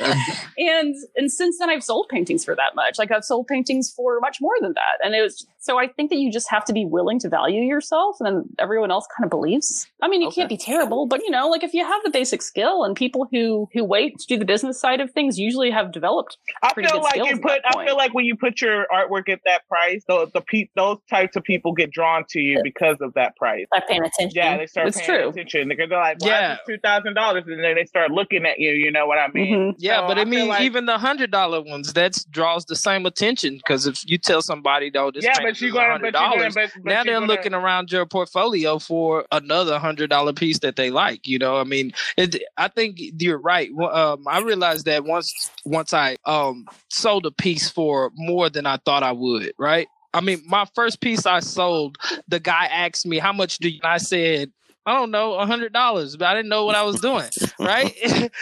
and 0.57 0.95
and 1.15 1.31
since 1.31 1.59
then, 1.59 1.69
I've 1.69 1.83
sold 1.83 2.07
paintings 2.09 2.43
for 2.45 2.55
that 2.55 2.75
much. 2.75 2.97
Like 2.97 3.11
I've 3.11 3.23
sold 3.25 3.47
paintings 3.47 3.91
for 3.91 4.19
much 4.19 4.37
more 4.41 4.53
than 4.61 4.73
that. 4.73 5.03
And 5.05 5.15
it 5.15 5.21
was 5.21 5.45
so 5.59 5.77
I 5.77 5.87
think 5.87 6.09
that 6.11 6.17
you 6.17 6.31
just 6.31 6.49
have 6.49 6.63
to 6.65 6.73
be 6.73 6.85
willing 6.85 7.19
to 7.19 7.29
value 7.29 7.61
yourself, 7.61 8.17
and 8.19 8.27
then 8.27 8.43
everyone 8.59 8.91
else 8.91 9.07
kind 9.17 9.25
of 9.25 9.29
believes. 9.29 9.87
I 10.01 10.07
mean, 10.07 10.21
you 10.21 10.27
Okay. 10.27 10.35
can't 10.41 10.49
be 10.49 10.57
terrible, 10.57 11.05
but 11.07 11.19
you 11.21 11.29
know, 11.31 11.47
like 11.49 11.63
if 11.63 11.73
you 11.73 11.85
have 11.85 12.03
the 12.03 12.09
basic 12.11 12.41
skill, 12.67 12.83
and 12.83 12.95
people 12.95 13.27
who 13.31 13.69
who 13.73 13.83
wait 13.83 14.17
to 14.19 14.27
do 14.27 14.37
the 14.37 14.45
business 14.45 14.79
side 14.79 15.01
of 15.01 15.11
things 15.11 15.37
usually 15.39 15.71
have 15.71 15.91
developed. 15.91 16.37
I 16.63 16.73
feel 16.73 16.89
good 16.91 17.01
like 17.01 17.15
you 17.17 17.39
put. 17.39 17.61
I 17.65 17.85
feel 17.85 17.97
like 17.97 18.13
when 18.13 18.25
you 18.25 18.35
put 18.35 18.61
your 18.61 18.85
artwork 18.93 19.29
at 19.29 19.39
that 19.45 19.67
price, 19.67 20.03
the 20.07 20.29
the 20.33 20.41
pe- 20.41 20.69
those 20.75 20.97
types 21.09 21.35
of 21.35 21.43
people 21.43 21.73
get 21.73 21.91
drawn 21.91 22.25
to 22.29 22.39
you 22.39 22.59
because 22.63 22.97
of 23.01 23.13
that 23.13 23.35
price. 23.35 23.65
Start 23.73 23.87
paying 23.87 24.03
attention. 24.03 24.31
Yeah, 24.35 24.57
they 24.57 24.67
start 24.67 24.87
It's 24.87 24.97
paying 25.01 25.19
true. 25.21 25.29
attention 25.29 25.67
because 25.69 25.89
they're 25.89 25.97
like, 25.99 26.21
"Why 26.21 26.27
Yeah. 26.29 26.53
is 26.53 26.59
two 26.67 26.77
thousand 26.79 27.13
dollars?" 27.15 27.43
And 27.47 27.63
then 27.63 27.75
they 27.75 27.85
start 27.85 28.11
looking 28.11 28.45
at 28.45 28.59
you. 28.59 28.71
You 28.71 28.91
know 28.91 29.07
what 29.07 29.17
I 29.17 29.27
mean? 29.33 29.47
Mhm. 29.73 29.75
Yeah, 29.77 30.01
So 30.01 30.07
but 30.07 30.17
I, 30.17 30.21
I 30.21 30.25
mean, 30.25 30.47
like- 30.47 30.61
even 30.61 30.85
the 30.85 30.97
hundred 30.97 31.31
dollar 31.31 31.61
ones 31.61 31.93
that 31.93 32.17
draws 32.29 32.65
the 32.65 32.75
same 32.75 33.05
attention 33.05 33.55
because 33.57 33.87
if 33.87 34.03
you 34.09 34.17
tell 34.17 34.41
somebody 34.41 34.89
though 34.89 35.11
this 35.11 35.23
Yeah, 35.23 35.33
painting 35.33 35.47
but 35.53 35.61
you 35.61 35.67
is 35.67 35.73
going 35.73 35.85
to 35.85 35.91
hundred 35.91 36.13
but 36.13 36.19
you 36.21 36.27
going 36.29 36.39
dollars, 36.39 36.55
but, 36.55 36.71
but 36.83 36.89
now 36.89 36.99
you 36.99 37.05
they're 37.05 37.13
gonna- 37.15 37.25
looking 37.27 37.53
around 37.53 37.91
your 37.91 38.05
portfolio 38.05 38.79
for 38.79 39.25
another 39.31 39.79
hundred 39.79 40.09
dollar 40.09 40.33
piece 40.33 40.59
that 40.59 40.75
they 40.75 40.89
like. 40.89 41.25
You 41.27 41.39
know, 41.39 41.57
I 41.57 41.63
mean, 41.63 41.91
it, 42.17 42.41
I 42.57 42.67
think 42.69 42.97
you're 43.19 43.39
right. 43.39 43.69
Um, 43.79 44.27
I 44.27 44.39
realized 44.39 44.85
that 44.85 45.03
once 45.05 45.51
once 45.65 45.93
I 45.93 46.17
um 46.25 46.65
sold 46.89 47.25
a 47.25 47.31
piece 47.31 47.69
for 47.69 48.11
more 48.15 48.49
than 48.49 48.65
I 48.65 48.77
thought 48.77 49.03
I 49.03 49.11
would. 49.11 49.53
Right. 49.59 49.87
I 50.13 50.21
mean, 50.21 50.41
my 50.47 50.65
first 50.73 50.99
piece 51.01 51.25
I 51.25 51.41
sold, 51.41 51.97
the 52.27 52.39
guy 52.39 52.65
asked 52.65 53.05
me 53.05 53.19
how 53.19 53.33
much 53.33 53.57
do 53.59 53.69
you? 53.69 53.79
I 53.83 53.97
said. 53.97 54.51
I 54.85 54.93
don't 54.93 55.11
know, 55.11 55.33
a 55.33 55.45
hundred 55.45 55.73
dollars, 55.73 56.15
but 56.15 56.29
I 56.29 56.33
didn't 56.33 56.47
know 56.47 56.63
what 56.63 56.75
I 56.75 56.83
was 56.83 57.01
doing, 57.01 57.25
right? 57.59 57.93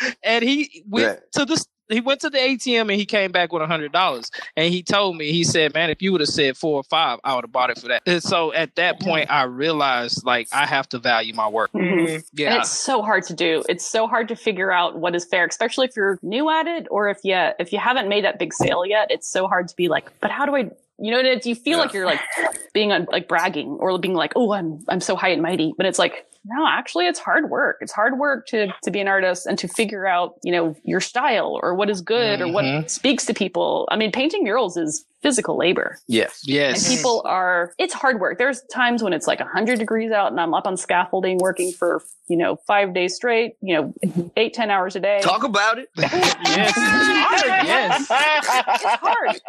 and 0.23 0.43
he 0.43 0.83
went 0.87 1.07
Right. 1.07 1.19
to 1.33 1.45
the 1.45 1.65
he 1.89 2.01
went 2.01 2.21
to 2.21 2.29
the 2.29 2.37
ATM 2.37 2.81
and 2.81 2.91
he 2.91 3.05
came 3.05 3.31
back 3.31 3.51
with 3.53 3.61
a 3.61 3.67
hundred 3.67 3.91
dollars. 3.91 4.31
And 4.57 4.73
he 4.73 4.81
told 4.83 5.17
me, 5.17 5.31
he 5.31 5.43
said, 5.43 5.73
"Man, 5.73 5.89
if 5.89 6.01
you 6.01 6.11
would 6.11 6.21
have 6.21 6.29
said 6.29 6.57
four 6.57 6.77
or 6.77 6.83
five, 6.83 7.19
I 7.23 7.35
would 7.35 7.43
have 7.43 7.51
bought 7.51 7.69
it 7.69 7.79
for 7.79 7.87
that." 7.87 8.03
And 8.05 8.21
so 8.21 8.53
at 8.53 8.75
that 8.75 8.99
point, 8.99 9.29
I 9.31 9.43
realized 9.43 10.25
like 10.25 10.47
I 10.51 10.65
have 10.65 10.89
to 10.89 10.99
value 10.99 11.33
my 11.33 11.47
work. 11.47 11.71
Mhm. 11.73 12.15
And 12.15 12.23
Yeah, 12.33 12.57
it's 12.59 12.71
so 12.71 13.01
hard 13.01 13.23
to 13.25 13.33
do. 13.33 13.63
It's 13.69 13.85
so 13.85 14.07
hard 14.07 14.27
to 14.29 14.35
figure 14.35 14.71
out 14.71 14.97
what 14.97 15.15
is 15.15 15.25
fair, 15.25 15.45
especially 15.45 15.87
if 15.87 15.95
you're 15.95 16.19
new 16.21 16.49
at 16.49 16.67
it 16.67 16.87
or 16.89 17.09
if 17.09 17.17
you 17.23 17.35
if 17.59 17.71
you 17.71 17.79
haven't 17.79 18.09
made 18.09 18.23
that 18.25 18.39
big 18.39 18.53
sale 18.53 18.85
yet. 18.85 19.07
It's 19.11 19.27
so 19.27 19.47
hard 19.47 19.67
to 19.67 19.75
be 19.75 19.87
like, 19.87 20.09
but 20.21 20.31
how 20.31 20.45
do 20.45 20.55
I? 20.55 20.69
You 20.97 21.11
know, 21.11 21.21
do 21.39 21.49
you 21.49 21.55
feel 21.55 21.77
like 21.77 21.91
you're 21.91 22.05
like 22.05 22.21
being 22.73 22.93
on, 22.93 23.05
like 23.11 23.27
bragging 23.27 23.67
or 23.81 23.97
being 23.99 24.13
like, 24.13 24.31
oh, 24.35 24.53
I'm 24.53 24.83
I'm 24.87 25.01
so 25.01 25.15
high 25.15 25.29
and 25.29 25.41
mighty, 25.41 25.73
but 25.77 25.85
it's 25.85 25.99
like. 25.99 26.25
No, 26.47 26.67
actually, 26.67 27.07
it's 27.07 27.19
hard 27.19 27.49
work. 27.49 27.77
It's 27.81 27.91
hard 27.91 28.19
work 28.19 28.45
to 28.47 28.67
to 28.83 28.91
be 28.91 28.99
an 28.99 29.07
artist 29.07 29.45
and 29.47 29.57
to 29.59 29.67
figure 29.67 30.05
out, 30.07 30.35
you 30.43 30.51
know, 30.51 30.75
your 30.83 31.01
style 31.01 31.59
or 31.63 31.73
what 31.73 31.89
is 31.89 32.01
good 32.01 32.39
or 32.41 32.45
Mhm. 32.45 32.53
what 32.53 32.91
speaks 32.91 33.25
to 33.25 33.33
people. 33.33 33.87
I 33.91 33.95
mean, 33.95 34.11
painting 34.11 34.43
murals 34.43 34.77
is 34.77 35.05
physical 35.23 35.57
labor. 35.57 35.97
Yes. 36.07 36.43
Yes. 36.45 36.87
And 36.87 36.95
people 36.99 37.23
are, 37.25 37.73
it's 37.79 37.95
hard 37.95 38.19
work. 38.19 38.37
There's 38.37 38.61
times 38.71 39.01
when 39.01 39.11
it's 39.11 39.25
like 39.25 39.39
100 39.39 39.79
degrees 39.79 40.11
out 40.11 40.29
and 40.31 40.39
I'm 40.39 40.53
up 40.53 40.67
on 40.67 40.77
scaffolding 40.77 41.39
working 41.39 41.71
for, 41.71 42.03
you 42.27 42.37
know, 42.37 42.57
five 42.67 42.93
days 42.93 43.15
straight, 43.15 43.53
you 43.59 43.73
know, 43.75 43.93
eight 44.37 44.53
ten 44.53 44.69
hours 44.69 44.95
a 44.95 44.99
day. 44.99 45.21
Talk 45.23 45.43
about 45.43 45.79
it. 45.79 45.89
yes. 45.97 46.73
yes. 46.75 48.01
it's 48.01 48.83
hard. 49.01 49.41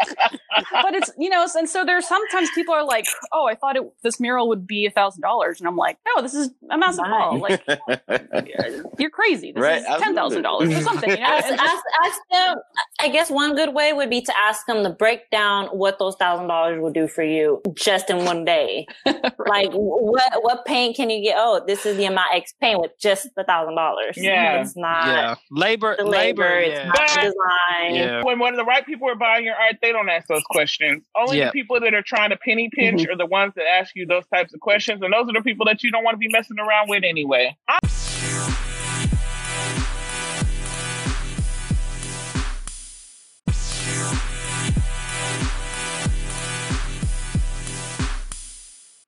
but 0.82 0.94
it's, 0.94 1.10
you 1.18 1.28
know, 1.28 1.46
and 1.56 1.68
so 1.68 1.84
there's 1.84 2.06
sometimes 2.06 2.48
people 2.54 2.72
are 2.74 2.84
like, 2.84 3.06
oh, 3.32 3.46
I 3.46 3.54
thought 3.54 3.76
it, 3.76 3.82
this 4.02 4.18
mural 4.18 4.48
would 4.48 4.66
be 4.66 4.86
a 4.86 4.90
thousand 4.90 5.20
dollars. 5.22 5.60
And 5.60 5.68
I'm 5.68 5.76
like, 5.76 5.98
no, 6.06 6.22
this 6.22 6.34
is 6.34 6.50
a 6.70 6.78
massive 6.86 7.04
hall. 7.06 7.38
Like, 7.38 7.62
you're 8.98 9.10
crazy. 9.10 9.52
This 9.52 9.62
Right, 9.62 9.80
is 9.80 9.86
$10,000 9.86 10.78
or 10.78 10.80
something, 10.82 11.10
you 11.10 11.16
know? 11.16 11.22
ask, 11.22 11.46
ask, 11.52 11.82
ask 12.04 12.20
them. 12.30 12.56
I 13.00 13.08
guess 13.08 13.30
one 13.30 13.54
good 13.54 13.74
way 13.74 13.92
would 13.92 14.10
be 14.10 14.20
to 14.22 14.32
ask 14.38 14.66
them 14.66 14.82
to 14.84 14.90
break 14.90 15.30
down 15.30 15.66
what 15.66 15.98
those 15.98 16.16
thousand 16.16 16.46
dollars 16.48 16.80
will 16.80 16.92
do 16.92 17.06
for 17.08 17.22
you 17.22 17.60
just 17.74 18.10
in 18.10 18.24
one 18.24 18.44
day. 18.44 18.86
Like 19.48 19.70
what 19.72 20.32
what 20.42 20.64
paint 20.64 20.96
can 20.96 21.08
you 21.08 21.22
get? 21.22 21.36
Oh, 21.38 21.62
this 21.64 21.86
is 21.86 21.96
the 21.96 22.04
amount 22.06 22.34
X 22.34 22.52
paint 22.60 22.80
with 22.80 22.90
just 23.00 23.28
the 23.36 23.44
thousand 23.44 23.76
dollars. 23.76 24.16
Yeah. 24.16 24.60
it's 24.60 24.76
not 24.76 25.06
Yeah. 25.06 25.34
Labor. 25.52 25.94
the 25.96 26.04
labor. 26.04 26.42
labor. 26.42 26.58
It's 26.58 26.74
yeah. 26.80 26.86
not 26.86 26.96
But- 26.96 27.14
design. 27.22 27.94
Yeah. 27.94 28.22
when 28.24 28.40
one 28.40 28.52
of 28.54 28.56
the 28.58 28.64
right 28.64 28.84
people 28.84 29.08
are 29.08 29.14
buying 29.14 29.44
your 29.44 29.54
art, 29.54 29.76
they 29.82 29.92
don't 29.92 30.08
ask 30.08 30.26
those 30.26 30.42
questions. 30.50 31.04
Only 31.16 31.38
Yeah. 31.38 31.46
the 31.46 31.52
people 31.52 31.78
that 31.80 31.94
are 31.94 32.02
trying 32.02 32.30
to 32.30 32.36
penny 32.36 32.68
pinch 32.72 33.02
Mm-hmm. 33.02 33.12
are 33.12 33.16
the 33.16 33.26
ones 33.26 33.52
that 33.56 33.64
ask 33.78 33.94
you 33.94 34.04
those 34.06 34.24
types 34.34 34.52
of 34.52 34.58
questions, 34.60 35.00
and 35.02 35.12
those 35.12 35.28
are 35.28 35.32
the 35.32 35.42
people 35.42 35.64
that 35.66 35.82
you 35.84 35.90
don't 35.92 36.02
want 36.02 36.14
to 36.14 36.18
be 36.18 36.28
messing 36.28 36.58
around 36.58 36.75
with 36.88 37.04
anyway. 37.04 37.56
I- 37.68 37.78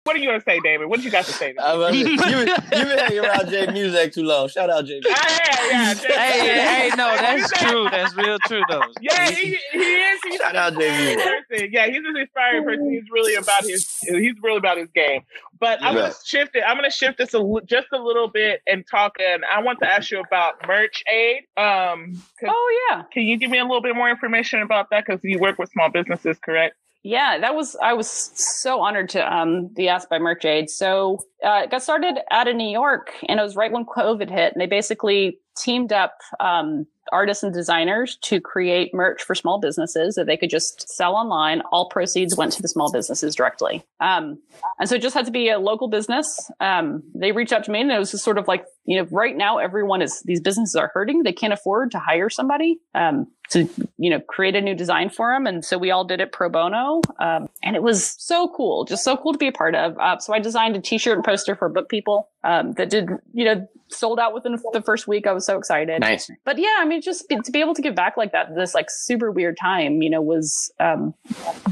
what 0.08 0.16
are 0.16 0.20
you 0.20 0.26
gonna 0.28 0.40
say, 0.40 0.58
David? 0.64 0.86
What 0.88 0.96
did 0.96 1.04
you 1.04 1.10
got 1.10 1.26
to 1.26 1.32
say? 1.32 1.52
To 1.52 1.60
me? 1.60 1.64
I 1.64 1.74
was- 1.74 1.94
you, 1.94 2.06
you 2.08 2.16
been 2.16 2.98
hanging 2.98 3.18
around 3.18 3.48
Jay 3.50 3.66
Music 3.70 4.12
too 4.14 4.22
long. 4.22 4.48
Shout 4.48 4.70
out 4.70 4.86
Jay. 4.86 5.00
Ah, 5.06 5.38
yeah, 5.38 5.68
yeah. 5.70 5.94
Hey, 5.94 6.40
hey, 6.40 6.88
hey, 6.88 6.96
no, 6.96 7.14
that's 7.14 7.50
true. 7.60 7.88
That's 7.90 8.16
real 8.16 8.38
true, 8.46 8.62
though. 8.70 8.82
Yeah, 9.02 9.30
he, 9.30 9.58
he 9.72 9.78
is. 9.78 10.20
He's 10.24 10.40
Shout 10.40 10.56
out 10.56 10.72
Jay 10.78 10.88
an 10.88 11.04
Music. 11.04 11.24
person. 11.48 11.68
Yeah, 11.72 11.86
he's 11.86 11.98
an 11.98 12.16
inspiring 12.16 12.64
person. 12.64 12.90
He's 12.90 13.10
really 13.12 13.34
about 13.34 13.62
his. 13.64 13.86
He's 14.00 14.34
really 14.42 14.56
about 14.58 14.78
his 14.78 14.88
game. 14.94 15.22
But 15.60 15.82
I'm 15.82 15.94
gonna 15.94 16.14
shift 16.24 16.56
it. 16.56 16.62
I'm 16.66 16.76
gonna 16.76 16.90
shift 16.90 17.18
this 17.18 17.34
a, 17.34 17.42
just 17.66 17.88
a 17.92 17.98
little 17.98 18.28
bit 18.28 18.62
and 18.66 18.84
talk. 18.90 19.16
And 19.20 19.44
I 19.44 19.60
want 19.62 19.78
to 19.80 19.86
ask 19.90 20.10
you 20.10 20.20
about 20.20 20.66
Merch 20.66 21.02
Aid. 21.12 21.42
Um, 21.56 22.14
'cause- 22.40 22.48
oh, 22.48 22.86
yeah. 22.90 23.02
can 23.12 23.24
you 23.24 23.36
give 23.36 23.50
me 23.50 23.58
a 23.58 23.64
little 23.64 23.82
bit 23.82 23.94
more 23.94 24.08
information 24.08 24.62
about 24.62 24.90
that? 24.90 25.04
Because 25.04 25.20
you 25.22 25.38
work 25.38 25.58
with 25.58 25.70
small 25.70 25.90
businesses, 25.90 26.38
correct? 26.38 26.76
Yeah, 27.08 27.38
that 27.38 27.54
was 27.54 27.74
I 27.82 27.94
was 27.94 28.06
so 28.10 28.82
honored 28.82 29.08
to 29.10 29.34
um, 29.34 29.68
be 29.68 29.88
asked 29.88 30.10
by 30.10 30.18
Merch 30.18 30.44
Aid. 30.44 30.68
So 30.68 31.20
uh, 31.42 31.62
it 31.64 31.70
got 31.70 31.82
started 31.82 32.18
out 32.30 32.48
of 32.48 32.54
New 32.54 32.68
York, 32.68 33.14
and 33.30 33.40
it 33.40 33.42
was 33.42 33.56
right 33.56 33.72
when 33.72 33.86
COVID 33.86 34.28
hit, 34.28 34.52
and 34.52 34.60
they 34.60 34.66
basically 34.66 35.38
teamed 35.58 35.92
up 35.92 36.18
um, 36.40 36.86
artists 37.12 37.42
and 37.42 37.52
designers 37.52 38.16
to 38.22 38.40
create 38.40 38.92
merch 38.94 39.22
for 39.22 39.34
small 39.34 39.58
businesses 39.58 40.14
that 40.14 40.26
they 40.26 40.36
could 40.36 40.50
just 40.50 40.88
sell 40.88 41.14
online. 41.14 41.62
All 41.72 41.88
proceeds 41.88 42.36
went 42.36 42.52
to 42.52 42.62
the 42.62 42.68
small 42.68 42.92
businesses 42.92 43.34
directly, 43.34 43.84
um, 44.00 44.38
and 44.78 44.88
so 44.88 44.96
it 44.96 45.02
just 45.02 45.14
had 45.14 45.26
to 45.26 45.30
be 45.30 45.48
a 45.48 45.58
local 45.58 45.88
business. 45.88 46.50
Um, 46.60 47.02
they 47.14 47.32
reached 47.32 47.52
out 47.52 47.64
to 47.64 47.70
me, 47.70 47.80
and 47.80 47.90
it 47.90 47.98
was 47.98 48.10
just 48.10 48.24
sort 48.24 48.38
of 48.38 48.48
like 48.48 48.64
you 48.84 48.96
know, 48.96 49.08
right 49.10 49.36
now 49.36 49.58
everyone 49.58 50.02
is 50.02 50.22
these 50.22 50.40
businesses 50.40 50.76
are 50.76 50.90
hurting; 50.94 51.22
they 51.22 51.32
can't 51.32 51.52
afford 51.52 51.90
to 51.92 51.98
hire 51.98 52.30
somebody. 52.30 52.78
Um, 52.94 53.26
to 53.50 53.68
you 53.96 54.10
know 54.10 54.20
create 54.20 54.54
a 54.54 54.60
new 54.60 54.74
design 54.74 55.08
for 55.08 55.32
them 55.32 55.46
and 55.46 55.64
so 55.64 55.78
we 55.78 55.90
all 55.90 56.04
did 56.04 56.20
it 56.20 56.32
pro 56.32 56.48
bono 56.48 57.00
um, 57.18 57.48
and 57.62 57.76
it 57.76 57.82
was 57.82 58.14
so 58.18 58.48
cool 58.48 58.84
just 58.84 59.04
so 59.04 59.16
cool 59.16 59.32
to 59.32 59.38
be 59.38 59.48
a 59.48 59.52
part 59.52 59.74
of 59.74 59.96
uh, 59.98 60.18
so 60.18 60.32
i 60.32 60.38
designed 60.38 60.76
a 60.76 60.80
t-shirt 60.80 61.16
and 61.16 61.24
poster 61.24 61.54
for 61.54 61.68
book 61.68 61.88
people 61.88 62.28
um, 62.48 62.72
that 62.72 62.88
did 62.88 63.10
you 63.34 63.44
know 63.44 63.68
sold 63.90 64.18
out 64.18 64.34
within 64.34 64.56
the 64.72 64.82
first 64.82 65.06
week. 65.06 65.26
I 65.26 65.32
was 65.32 65.46
so 65.46 65.56
excited. 65.58 66.00
Nice. 66.00 66.30
but 66.44 66.58
yeah 66.58 66.76
i 66.78 66.84
mean 66.84 67.00
just 67.00 67.28
be, 67.28 67.36
to 67.36 67.50
be 67.50 67.60
able 67.60 67.74
to 67.74 67.82
give 67.82 67.94
back 67.94 68.16
like 68.16 68.32
that 68.32 68.54
this 68.54 68.74
like 68.74 68.90
super 68.90 69.30
weird 69.30 69.56
time 69.56 70.02
you 70.02 70.10
know 70.10 70.20
was 70.20 70.70
um, 70.80 71.14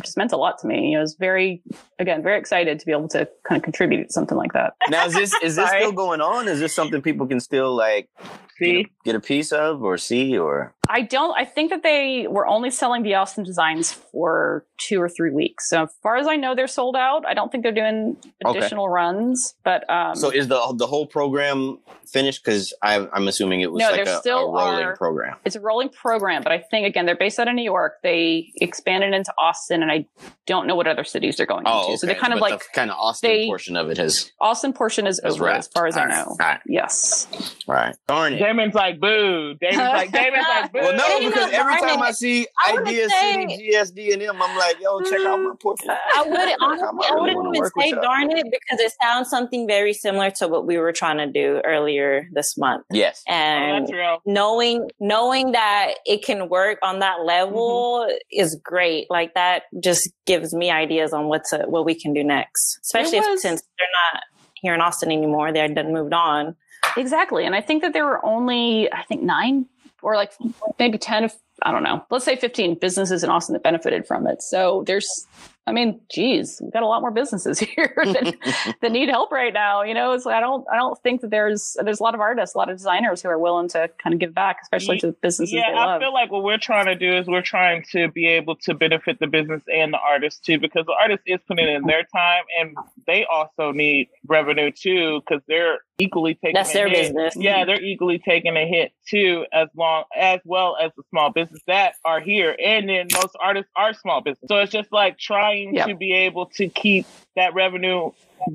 just 0.03 0.17
meant 0.17 0.33
a 0.33 0.37
lot 0.37 0.59
to 0.59 0.67
me. 0.67 0.97
I 0.97 1.01
was 1.01 1.15
very 1.15 1.63
again 1.99 2.23
very 2.23 2.39
excited 2.39 2.79
to 2.79 2.87
be 2.87 2.93
able 2.93 3.09
to 3.09 3.29
kind 3.45 3.59
of 3.59 3.63
contribute 3.63 4.13
something 4.13 4.37
like 4.37 4.53
that. 4.53 4.75
Now 4.89 5.07
is 5.07 5.15
this 5.15 5.35
is 5.43 5.57
this 5.57 5.69
still 5.77 5.93
going 5.93 6.21
on? 6.21 6.49
Is 6.49 6.61
this 6.61 6.75
something 6.75 7.01
people 7.01 7.27
can 7.27 7.41
still 7.41 7.75
like 7.75 8.11
See, 8.59 8.87
get 9.05 9.15
a 9.15 9.21
piece 9.21 9.53
of 9.53 9.83
or 9.83 9.99
see 9.99 10.37
or 10.39 10.75
I 10.89 11.03
don't. 11.03 11.37
I 11.37 11.45
think 11.45 11.71
that 11.71 11.83
they 11.83 12.27
were 12.29 12.47
only 12.47 12.71
selling 12.71 13.03
the 13.03 13.15
Austin 13.15 13.43
designs 13.45 13.93
for 13.93 14.65
two 14.79 15.03
or 15.03 15.09
three 15.09 15.33
weeks. 15.33 15.69
So 15.69 15.83
as 15.83 15.91
far 16.03 16.17
as 16.17 16.29
I 16.29 16.37
know, 16.37 16.55
they're 16.55 16.69
sold 16.69 16.95
out. 16.95 17.27
I 17.27 17.35
don't 17.35 17.51
think 17.51 17.65
they're 17.65 17.73
doing 17.73 18.17
Okay. 18.45 18.59
additional 18.59 18.89
runs. 18.89 19.55
But 19.65 19.89
um, 19.91 20.15
so 20.15 20.31
is 20.31 20.47
the 20.49 20.61
the 20.77 20.87
whole 20.87 21.07
program 21.07 21.79
finished? 22.07 22.45
Because 22.45 22.73
I'm 22.85 23.09
I'm 23.13 23.27
assuming 23.27 23.63
it 23.63 23.73
was 23.73 23.81
No, 23.81 23.91
like 23.91 24.07
a, 24.07 24.19
still 24.21 24.39
a 24.39 24.53
rolling 24.53 24.85
are- 24.85 24.97
program. 24.97 25.37
it's 25.45 25.57
a 25.57 25.61
rolling 25.61 25.89
program. 25.89 26.43
But 26.45 26.53
I 26.53 26.59
think 26.71 26.87
again, 26.87 27.05
they're 27.05 27.17
based 27.17 27.41
out 27.41 27.49
of 27.49 27.55
New 27.55 27.65
York. 27.65 27.95
They 28.05 28.53
expanded 28.61 29.13
into 29.13 29.33
Austin, 29.39 29.83
and 29.83 29.91
I 29.91 30.07
don't 30.47 30.69
know 30.69 30.77
what 30.77 30.87
other 30.87 31.03
cities 31.05 31.37
they're 31.37 31.47
going 31.47 31.65
Oh, 31.67 31.79
into. 31.81 31.89
okay. 31.89 31.97
So 31.97 32.07
they 32.07 32.15
kind 32.15 32.33
of 32.33 32.39
But 32.39 32.51
like 32.53 32.61
the 32.61 32.67
kind 32.75 32.91
of 32.93 32.97
Austin 32.97 33.29
they- 33.31 33.47
portion 33.47 33.77
of 33.77 33.91
it 33.91 33.97
has 33.99 34.31
Austin 34.41 34.73
portion 34.73 35.09
is 35.09 35.21
over 35.25 35.47
wrapped. 35.47 35.59
as 35.59 35.67
far 35.67 35.89
as 35.89 35.97
I 35.97 36.05
know. 36.07 36.27
All 36.29 36.37
right. 36.39 36.61
Yes. 36.67 37.27
Right. 37.67 37.97
Darn 38.07 38.35
it. 38.35 38.39
Damon's 38.47 38.75
like 38.75 39.01
boo. 39.01 39.55
Damon's 39.55 39.79
like 39.79 40.13
Damon's 40.13 40.47
like 40.49 40.73
boo. 40.73 40.79
Well, 40.81 40.97
no, 40.97 41.19
you 41.19 41.31
because 41.31 41.51
every 41.53 41.75
darn 41.79 41.89
time. 41.99 42.03
I 42.03 42.13
see 42.13 42.47
I 42.65 42.73
wanna 42.73 42.91
Ideas 42.91 43.13
say- 43.13 43.49
City, 43.49 43.71
GSD, 43.73 44.13
and 44.13 44.23
them, 44.23 44.41
I'm 44.41 44.57
like, 44.57 44.81
yo, 44.81 45.01
check 45.03 45.21
out 45.27 45.41
my 45.41 45.51
mm. 45.51 45.61
portfolio. 45.61 45.99
I 46.17 46.23
wouldn't 46.23 46.57
honestly, 46.61 46.89
I 46.89 47.15
really 47.15 47.35
wouldn't 47.35 47.57
even 47.57 47.71
say 47.79 47.91
darn 47.93 48.31
it 48.31 48.45
because 48.45 48.81
it 48.81 48.93
sounds 49.03 49.29
something 49.29 49.67
very 49.67 49.93
similar 49.93 50.31
to 50.33 50.49
what 50.49 50.67
we 50.67 50.79
were 50.79 50.93
trying 50.93 51.19
to 51.19 51.27
do 51.27 51.61
earlier 51.65 52.29
this 52.33 52.57
month. 52.57 52.85
Yes. 52.91 53.23
Oh, 53.29 53.33
And 53.33 53.83
that's 53.83 53.93
real. 53.93 54.19
knowing 54.27 54.89
knowing 55.01 55.53
that 55.53 55.95
it 56.05 56.25
can 56.25 56.49
work 56.49 56.79
on 56.83 57.01
that 57.01 57.25
level 57.25 58.07
mm-hmm. 58.09 58.17
is 58.31 58.57
great. 58.63 59.11
Like 59.11 59.35
that 59.35 59.65
just 59.81 60.11
gives 60.25 60.55
me 60.55 60.71
ideas 60.71 61.13
on 61.13 61.27
what 61.27 61.43
to 61.51 61.65
what 61.67 61.85
we 61.85 61.95
can 61.95 62.13
do 62.13 62.23
next. 62.23 62.79
Especially 62.83 63.19
was- 63.19 63.29
if, 63.29 63.41
since 63.41 63.63
they're 63.79 63.89
not 64.15 64.23
here 64.63 64.75
in 64.75 64.81
Austin 64.81 65.11
anymore. 65.11 65.53
They're 65.53 65.69
done 65.69 65.93
moved 65.93 66.13
on. 66.13 66.57
Exactly. 66.97 67.45
And 67.45 67.55
I 67.55 67.61
think 67.61 67.83
that 67.83 67.93
there 67.93 68.05
were 68.05 68.25
only, 68.25 68.93
I 68.93 69.03
think, 69.05 69.23
nine 69.23 69.67
or 70.03 70.17
like 70.17 70.33
maybe 70.79 70.99
10 70.99 71.25
of, 71.25 71.35
I 71.63 71.73
don't 71.73 71.83
know, 71.83 72.05
let's 72.11 72.25
say 72.25 72.37
15 72.37 72.77
businesses 72.77 73.25
in 73.25 73.31
Austin 73.31 73.53
that 73.55 73.63
benefited 73.63 74.07
from 74.07 74.27
it. 74.27 74.43
So 74.43 74.85
there's, 74.87 75.27
I 75.69 75.73
mean, 75.73 76.01
geez, 76.13 76.61
we've 76.63 76.73
got 76.73 76.85
a 76.85 76.87
lot 76.87 77.01
more 77.01 77.11
businesses 77.11 77.59
here 77.77 77.93
that, 77.97 78.77
that 78.81 78.93
need 78.93 79.09
help 79.09 79.33
right 79.33 79.53
now. 79.53 79.83
You 79.83 79.95
know, 79.95 80.15
like, 80.15 80.27
I 80.35 80.41
don't, 80.41 80.65
I 80.73 80.77
don't 80.77 80.97
think 81.03 81.23
that 81.23 81.31
there's, 81.31 81.77
there's 81.83 81.99
a 81.99 82.03
lot 82.03 82.15
of 82.15 82.21
artists, 82.21 82.55
a 82.55 82.59
lot 82.59 82.71
of 82.71 82.77
designers 82.77 83.23
who 83.23 83.29
are 83.29 83.39
willing 83.39 83.69
to 83.71 83.91
kind 84.03 84.15
of 84.15 84.21
give 84.21 84.33
back, 84.33 84.59
especially 84.63 84.99
to 85.01 85.09
the 85.09 85.13
businesses 85.15 85.53
Yeah, 85.53 85.71
I 85.75 85.87
love. 85.87 86.01
feel 86.03 86.13
like 86.13 86.31
what 86.31 86.45
we're 86.45 86.59
trying 86.59 86.87
to 86.87 86.95
do 86.95 87.13
is 87.17 87.27
we're 87.27 87.43
trying 87.43 87.85
to 87.93 88.11
be 88.13 88.27
able 88.27 88.55
to 88.57 88.75
benefit 88.75 89.19
the 89.19 89.27
business 89.27 89.63
and 89.73 89.93
the 89.93 89.99
artist 89.99 90.45
too, 90.45 90.61
because 90.61 90.87
the 90.87 90.95
artist 91.01 91.23
is 91.27 91.41
putting 91.49 91.69
in 91.69 91.83
their 91.83 92.05
time 92.15 92.45
and 92.61 92.77
they 93.07 93.25
also 93.25 93.73
need 93.73 94.09
revenue 94.29 94.71
too, 94.71 95.21
because 95.27 95.43
they're 95.49 95.79
equally 95.99 96.35
taking 96.35 96.55
That's 96.55 96.71
a 96.71 96.75
their 96.75 96.89
hit. 96.89 97.15
business. 97.15 97.35
Yeah, 97.37 97.65
they're 97.65 97.83
equally 97.83 98.19
taking 98.19 98.57
a 98.57 98.67
hit 98.67 98.93
too, 99.09 99.47
as 99.53 99.69
long 99.75 100.05
as 100.15 100.41
well 100.45 100.77
as 100.81 100.93
the 100.97 101.03
small 101.11 101.33
business 101.33 101.63
that 101.67 101.95
are 102.05 102.21
here. 102.21 102.55
And 102.63 102.89
then 102.89 103.09
most 103.15 103.35
artists 103.41 103.71
are 103.75 103.95
small 103.95 104.21
business. 104.21 104.47
So 104.49 104.59
it's 104.59 104.71
just 104.71 104.93
like 104.93 105.19
trying 105.19 105.56
Yeah. 105.65 105.87
to 105.87 105.95
be 105.97 106.13
able 106.13 106.47
to 106.57 106.69
keep 106.69 107.07
that 107.35 107.55
revenue 107.55 108.11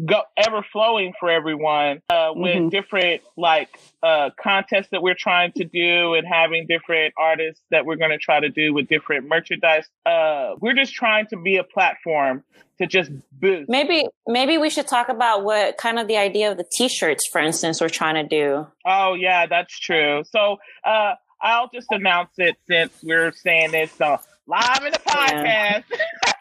go 0.06 0.22
ever 0.38 0.64
flowing 0.72 1.12
for 1.20 1.30
everyone 1.30 2.02
uh, 2.10 2.32
with 2.36 2.56
Mhm. 2.56 2.70
different 2.70 3.22
like 3.36 3.80
uh, 4.04 4.30
contests 4.42 4.90
that 4.92 5.02
we're 5.02 5.16
trying 5.16 5.52
to 5.54 5.64
do 5.64 6.14
and 6.14 6.26
having 6.28 6.68
different 6.68 7.14
artists 7.18 7.62
that 7.72 7.86
we're 7.86 7.96
going 7.96 8.12
to 8.12 8.18
try 8.18 8.40
to 8.40 8.50
do 8.50 8.74
with 8.74 8.88
different 8.88 9.28
merchandise. 9.28 9.86
Uh, 10.06 10.54
we're 10.60 10.74
just 10.76 10.94
trying 10.94 11.26
to 11.28 11.38
be 11.38 11.58
a 11.58 11.64
platform 11.64 12.44
to 12.80 12.88
just 12.88 13.12
boost. 13.34 13.70
Maybe 13.70 14.06
maybe 14.28 14.58
we 14.58 14.70
should 14.70 14.88
talk 14.88 15.10
about 15.10 15.44
what 15.44 15.78
kind 15.78 16.00
of 16.00 16.08
the 16.08 16.18
idea 16.18 16.52
of 16.52 16.58
the 16.58 16.66
t-shirts, 16.72 17.28
for 17.28 17.40
instance, 17.42 17.82
we're 17.82 17.90
trying 17.90 18.16
to 18.16 18.24
do. 18.24 18.68
Oh 18.86 19.14
yeah, 19.16 19.46
that's 19.48 19.78
true. 19.80 20.24
So 20.30 20.58
uh, 20.86 21.16
I'll 21.42 21.70
just 21.74 21.88
announce 21.92 22.32
it 22.38 22.56
since 22.68 22.92
we're 23.04 23.32
saying 23.34 23.72
this 23.72 24.00
uh, 24.00 24.18
live 24.52 24.84
in 24.84 24.92
the 24.92 25.00
podcast. 25.00 25.84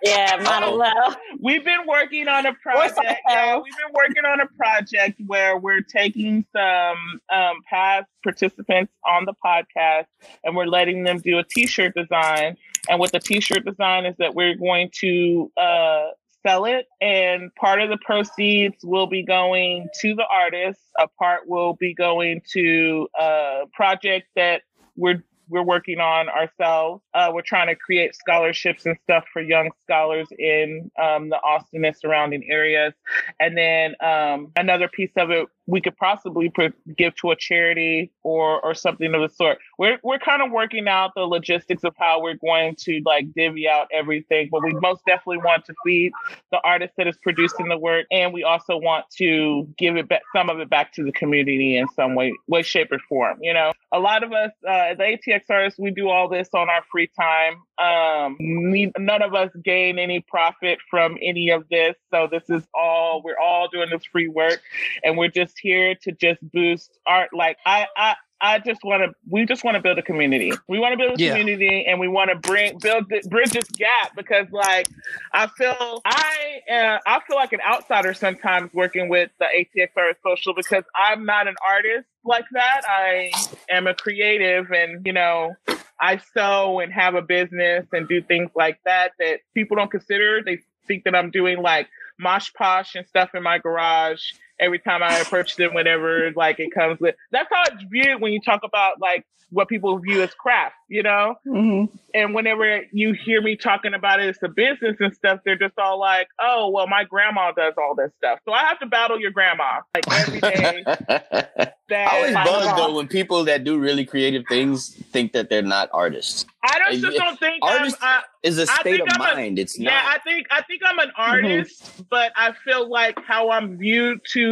Yeah, 0.03 0.38
Oh. 0.62 1.14
We've 1.42 1.62
been 1.62 1.87
working 1.87 2.27
on 2.27 2.46
a 2.46 2.55
project. 2.55 3.20
Yeah, 3.29 3.57
we've 3.57 3.77
been 3.77 3.92
working 3.94 4.25
on 4.25 4.40
a 4.40 4.46
project 4.46 5.20
where 5.27 5.59
we're 5.59 5.83
taking 5.83 6.46
some 6.57 7.20
um, 7.31 7.57
past 7.68 8.07
participants 8.23 8.90
on 9.05 9.27
the 9.27 9.35
podcast 9.44 10.07
and 10.42 10.57
we're 10.57 10.64
letting 10.66 11.05
them 11.05 11.18
do 11.18 11.38
a 11.38 11.44
T-shirt 11.44 11.94
design. 11.94 12.57
And 12.88 12.99
what 12.99 13.12
the 13.12 13.20
T-shirt 13.20 13.66
design 13.66 14.07
is 14.07 14.16
that 14.18 14.35
we're 14.35 14.55
going 14.55 14.90
to 15.01 15.53
uh, 15.59 16.07
sell 16.46 16.64
it, 16.64 16.87
and 17.03 17.55
part 17.57 17.83
of 17.83 17.90
the 17.90 17.99
proceeds 17.99 18.77
will 18.83 19.07
be 19.07 19.23
going 19.23 19.87
to 20.01 20.14
the 20.14 20.25
artist. 20.33 20.81
A 20.99 21.09
part 21.09 21.46
will 21.46 21.75
be 21.75 21.92
going 21.92 22.40
to 22.55 23.07
a 23.20 23.64
project 23.75 24.29
that 24.35 24.62
we're 24.96 25.23
we're 25.51 25.63
working 25.63 26.01
on 26.01 26.29
ourselves. 26.29 27.03
Uh, 27.13 27.31
we're 27.33 27.43
trying 27.43 27.67
to 27.67 27.75
create 27.75 28.15
scholarships 28.15 28.87
and 28.87 28.96
stuff 29.03 29.25
for 29.33 29.42
young 29.42 29.71
scholars 29.85 30.29
in 30.38 30.90
um, 31.01 31.29
the 31.29 31.37
Austin 31.37 31.85
and 31.85 31.96
surrounding 31.96 32.48
areas. 32.51 32.94
And 33.38 33.57
then 33.57 33.94
um, 34.01 34.53
another 34.57 34.88
piece 34.88 35.13
of 35.17 35.31
it 35.31 35.46
we 35.71 35.81
could 35.81 35.96
possibly 35.96 36.52
give 36.96 37.14
to 37.16 37.31
a 37.31 37.37
charity 37.37 38.10
or 38.23 38.60
or 38.60 38.75
something 38.75 39.14
of 39.14 39.21
the 39.21 39.35
sort. 39.35 39.58
We're 39.79 39.98
we're 40.02 40.18
kind 40.18 40.42
of 40.42 40.50
working 40.50 40.88
out 40.88 41.12
the 41.14 41.23
logistics 41.23 41.85
of 41.85 41.94
how 41.96 42.21
we're 42.21 42.35
going 42.35 42.75
to 42.81 43.00
like 43.04 43.33
divvy 43.35 43.68
out 43.68 43.87
everything, 43.92 44.48
but 44.50 44.62
we 44.62 44.73
most 44.73 45.04
definitely 45.06 45.38
want 45.38 45.64
to 45.66 45.75
feed 45.85 46.12
the 46.50 46.60
artist 46.64 46.94
that 46.98 47.06
is 47.06 47.16
producing 47.23 47.68
the 47.68 47.79
work, 47.79 48.06
and 48.10 48.33
we 48.33 48.42
also 48.42 48.77
want 48.77 49.06
to 49.18 49.68
give 49.79 49.96
it 49.96 50.08
back 50.08 50.23
some 50.35 50.50
of 50.50 50.58
it 50.58 50.68
back 50.68 50.92
to 50.94 51.04
the 51.04 51.12
community 51.12 51.77
in 51.77 51.87
some 51.94 52.14
way, 52.14 52.33
way, 52.48 52.62
shape, 52.62 52.90
or 52.90 52.98
form. 53.08 53.38
You 53.40 53.54
know, 53.54 53.73
a 53.92 54.00
lot 54.00 54.25
of 54.25 54.33
us 54.33 54.50
uh, 54.66 54.71
as 54.71 54.98
ATX 54.98 55.42
artists, 55.48 55.79
we 55.79 55.92
do 55.92 56.08
all 56.08 56.29
this 56.29 56.48
on 56.52 56.68
our 56.68 56.83
free 56.90 57.10
time. 57.18 57.54
Um, 57.79 58.37
none 58.40 59.23
of 59.23 59.35
us 59.35 59.50
gain 59.62 59.98
any 59.98 60.21
profit 60.21 60.79
from 60.90 61.16
any 61.23 61.50
of 61.50 61.68
this, 61.71 61.94
so 62.12 62.29
this 62.31 62.50
is 62.50 62.62
all 62.75 63.23
we're 63.23 63.38
all 63.38 63.68
doing 63.68 63.88
this 63.90 64.04
free 64.04 64.29
work, 64.29 64.60
and 65.04 65.16
we're 65.16 65.29
just 65.29 65.60
here 65.61 65.94
to 66.02 66.13
just 66.13 66.40
boost 66.52 66.98
art. 67.06 67.31
Like 67.33 67.58
I, 67.65 67.87
I, 67.96 68.15
I 68.40 68.58
just 68.58 68.83
want 68.83 69.02
to. 69.02 69.15
We 69.29 69.44
just 69.44 69.65
want 69.65 69.75
to 69.75 69.83
build 69.83 69.98
a 69.98 70.02
community. 70.02 70.52
We 70.67 70.79
want 70.79 70.92
to 70.92 70.96
build 70.96 71.21
a 71.21 71.23
yeah. 71.23 71.31
community, 71.31 71.85
and 71.87 72.00
we 72.00 72.08
want 72.08 72.31
to 72.31 72.37
bring 72.37 72.79
build 72.79 73.08
bridge 73.08 73.50
this 73.50 73.69
gap 73.71 74.17
because, 74.17 74.46
like, 74.50 74.88
I 75.33 75.46
feel 75.46 76.00
I 76.04 76.61
uh, 76.71 76.98
I 77.06 77.21
feel 77.27 77.37
like 77.37 77.52
an 77.52 77.61
outsider 77.61 78.15
sometimes 78.15 78.73
working 78.73 79.08
with 79.08 79.31
the 79.38 79.44
ATX 79.44 79.90
Art 79.96 80.17
Social 80.25 80.54
because 80.54 80.85
I'm 80.96 81.27
not 81.27 81.48
an 81.48 81.56
artist 81.67 82.08
like 82.25 82.46
that. 82.52 82.83
I 82.88 83.31
am 83.69 83.87
a 83.87 83.94
creative, 83.94 84.71
and 84.71 85.04
you 85.04 85.13
know, 85.13 85.54
I 86.00 86.19
sew 86.33 86.81
and 86.81 86.92
have 86.92 87.15
a 87.15 87.23
business 87.23 87.87
and 87.92 88.08
do 88.08 88.23
things 88.23 88.50
like 88.54 88.81
that 88.87 89.13
that 89.19 89.40
people 89.52 89.77
don't 89.77 89.90
consider. 89.90 90.42
They 90.42 90.61
think 90.88 91.04
that 91.04 91.15
I'm 91.15 91.31
doing 91.31 91.61
like 91.61 91.88
mosh 92.19 92.52
posh 92.54 92.94
and 92.94 93.06
stuff 93.06 93.31
in 93.35 93.42
my 93.42 93.58
garage 93.58 94.23
every 94.61 94.79
time 94.79 95.02
I 95.02 95.19
approach 95.19 95.56
them, 95.56 95.75
whenever 95.75 96.31
like 96.37 96.61
it 96.61 96.73
comes 96.73 97.00
with. 97.00 97.17
That's 97.33 97.48
how 97.50 97.63
it's 97.73 97.83
viewed 97.90 98.21
when 98.21 98.33
you 98.33 98.40
talk 98.40 98.61
about 98.65 99.00
like 99.00 99.27
what 99.50 99.69
people 99.69 99.98
view 99.98 100.23
as 100.23 100.33
craft, 100.35 100.75
you 100.88 101.02
know? 101.02 101.35
Mm-hmm. 101.46 101.94
And 102.15 102.35
whenever 102.35 102.83
you 102.92 103.13
hear 103.13 103.42
me 103.42 103.56
talking 103.56 103.94
about 103.94 104.21
it 104.21 104.29
as 104.29 104.38
a 104.42 104.48
business 104.48 104.96
and 105.00 105.15
stuff, 105.15 105.40
they're 105.44 105.58
just 105.58 105.79
all 105.79 105.98
like, 105.98 106.29
oh, 106.40 106.71
well, 106.71 106.87
my 106.87 107.04
grandma 107.04 107.52
does 107.52 107.75
all 107.77 107.94
this 107.94 108.11
stuff. 108.19 108.38
So 108.44 108.52
I 108.52 108.65
have 108.65 108.79
to 108.81 108.87
battle 108.87 109.21
your 109.21 109.31
grandma 109.31 109.81
like 109.94 110.11
every 110.13 110.40
day. 110.40 110.85
I 111.92 112.06
always 112.13 112.35
buzz 112.35 112.77
though 112.77 112.94
when 112.94 113.08
people 113.08 113.44
that 113.44 113.65
do 113.65 113.79
really 113.79 114.04
creative 114.04 114.44
things 114.48 114.94
think 115.11 115.33
that 115.33 115.50
they're 115.50 115.63
not 115.63 115.88
artists. 115.92 116.46
I 116.63 116.79
don't 116.79 117.00
just 117.00 117.17
don't 117.17 117.38
think 117.38 117.65
artist 117.65 117.96
I, 118.00 118.23
is 118.42 118.58
a 118.58 118.67
state 118.67 119.00
of 119.00 119.08
I'm 119.11 119.19
mind. 119.19 119.58
A, 119.58 119.63
it's 119.63 119.79
not. 119.79 119.90
Yeah, 119.90 120.02
I 120.04 120.19
think 120.19 120.46
I 120.50 120.63
think 120.63 120.83
I'm 120.85 120.98
an 120.98 121.08
mm-hmm. 121.08 121.21
artist, 121.21 121.83
mm-hmm. 121.83 122.02
but 122.11 122.33
I 122.37 122.52
feel 122.65 122.88
like 122.88 123.19
how 123.27 123.50
I'm 123.50 123.77
viewed 123.77 124.21
to 124.33 124.50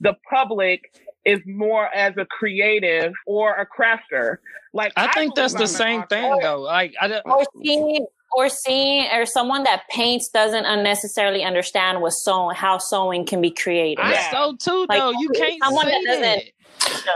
the 0.00 0.14
public 0.28 0.92
is 1.24 1.40
more 1.46 1.92
as 1.94 2.16
a 2.16 2.24
creative 2.26 3.12
or 3.26 3.54
a 3.54 3.66
crafter. 3.66 4.38
Like 4.72 4.92
I, 4.96 5.06
I 5.06 5.12
think 5.12 5.34
that's 5.34 5.54
the 5.54 5.66
same 5.66 6.02
thing 6.04 6.38
though. 6.40 6.60
Like 6.60 6.94
I 7.00 7.08
don't, 7.08 7.26
or 7.26 7.44
seeing 7.62 8.06
or 8.34 8.48
seeing 8.48 9.08
or 9.12 9.26
someone 9.26 9.64
that 9.64 9.82
paints 9.90 10.28
doesn't 10.28 10.64
unnecessarily 10.64 11.44
understand 11.44 12.00
what 12.00 12.12
sewing 12.12 12.56
how 12.56 12.78
sewing 12.78 13.26
can 13.26 13.40
be 13.40 13.50
created. 13.50 14.02
I 14.02 14.12
yeah. 14.12 14.30
sew 14.30 14.56
too 14.58 14.86
like, 14.88 14.98
though. 14.98 15.10
You 15.10 15.28
can't 15.34 15.62
someone 15.62 15.86
that 15.86 16.02
doesn't 16.04 16.42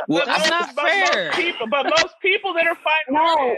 well, 0.09 0.24
but 0.24 0.26
that's 0.26 0.50
not 0.50 0.74
but 0.74 0.84
fair. 0.84 1.26
Most 1.26 1.36
people, 1.36 1.66
but 1.68 1.84
most 1.84 2.14
people 2.20 2.54
that 2.54 2.66
are 2.66 2.76
fighting, 2.76 3.14
no. 3.14 3.57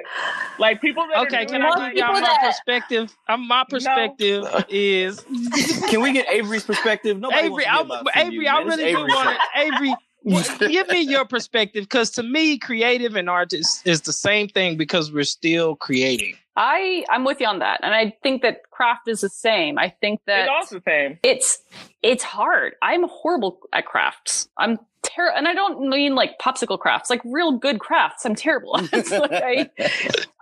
like 0.59 0.81
people 0.81 1.07
that 1.07 1.27
okay, 1.27 1.47
can 1.47 1.63
I 1.63 1.89
give 1.89 1.99
y'all 1.99 2.13
my 2.13 2.21
that... 2.21 2.41
perspective? 2.43 3.15
I'm, 3.29 3.47
my 3.47 3.65
perspective 3.69 4.45
no. 4.45 4.63
is. 4.69 5.25
can 5.91 6.01
we 6.01 6.13
get 6.13 6.29
Avery's 6.31 6.65
perspective? 6.65 7.19
Nobody 7.19 7.47
Avery, 7.47 7.67
I, 7.67 8.03
Avery, 8.17 8.35
you, 8.35 8.47
I 8.47 8.61
really 8.63 8.93
do 8.93 8.99
want 8.99 9.37
it. 9.37 9.39
Avery, 9.57 9.95
give 10.59 10.89
me 10.89 11.01
your 11.01 11.25
perspective 11.25 11.85
because 11.85 12.11
to 12.11 12.23
me 12.23 12.59
creative 12.59 13.17
and 13.17 13.31
art 13.31 13.53
is, 13.53 13.83
is 13.85 14.03
the 14.03 14.13
same 14.13 14.49
thing 14.49 14.77
because 14.77 15.13
we're 15.13 15.25
still 15.25 15.77
creating 15.77 16.35
i 16.57 17.05
i'm 17.11 17.25
with 17.25 17.41
you 17.41 17.47
on 17.47 17.61
that 17.61 17.81
and 17.83 17.95
i 17.95 18.15
think 18.23 18.43
that 18.43 18.69
craft 18.71 19.07
is 19.07 19.21
the 19.21 19.29
same 19.29 19.79
i 19.79 19.89
think 20.01 20.21
that 20.27 20.41
it's 20.41 20.51
also 20.51 20.77
the 20.77 20.83
same 20.87 21.19
it's 21.23 21.61
it's 22.03 22.25
hard 22.25 22.75
i'm 22.83 23.09
horrible 23.09 23.61
at 23.73 23.87
crafts 23.87 24.49
i'm 24.59 24.79
terrible. 25.09 25.37
And 25.37 25.49
I 25.49 25.55
don't 25.55 25.89
mean 25.89 26.15
like 26.15 26.39
popsicle 26.39 26.79
crafts, 26.79 27.11
like 27.11 27.21
real 27.25 27.53
good 27.53 27.81
crafts. 27.81 28.25
I'm 28.25 28.35
terrible. 28.35 28.73
like 28.93 29.33
I, 29.33 29.71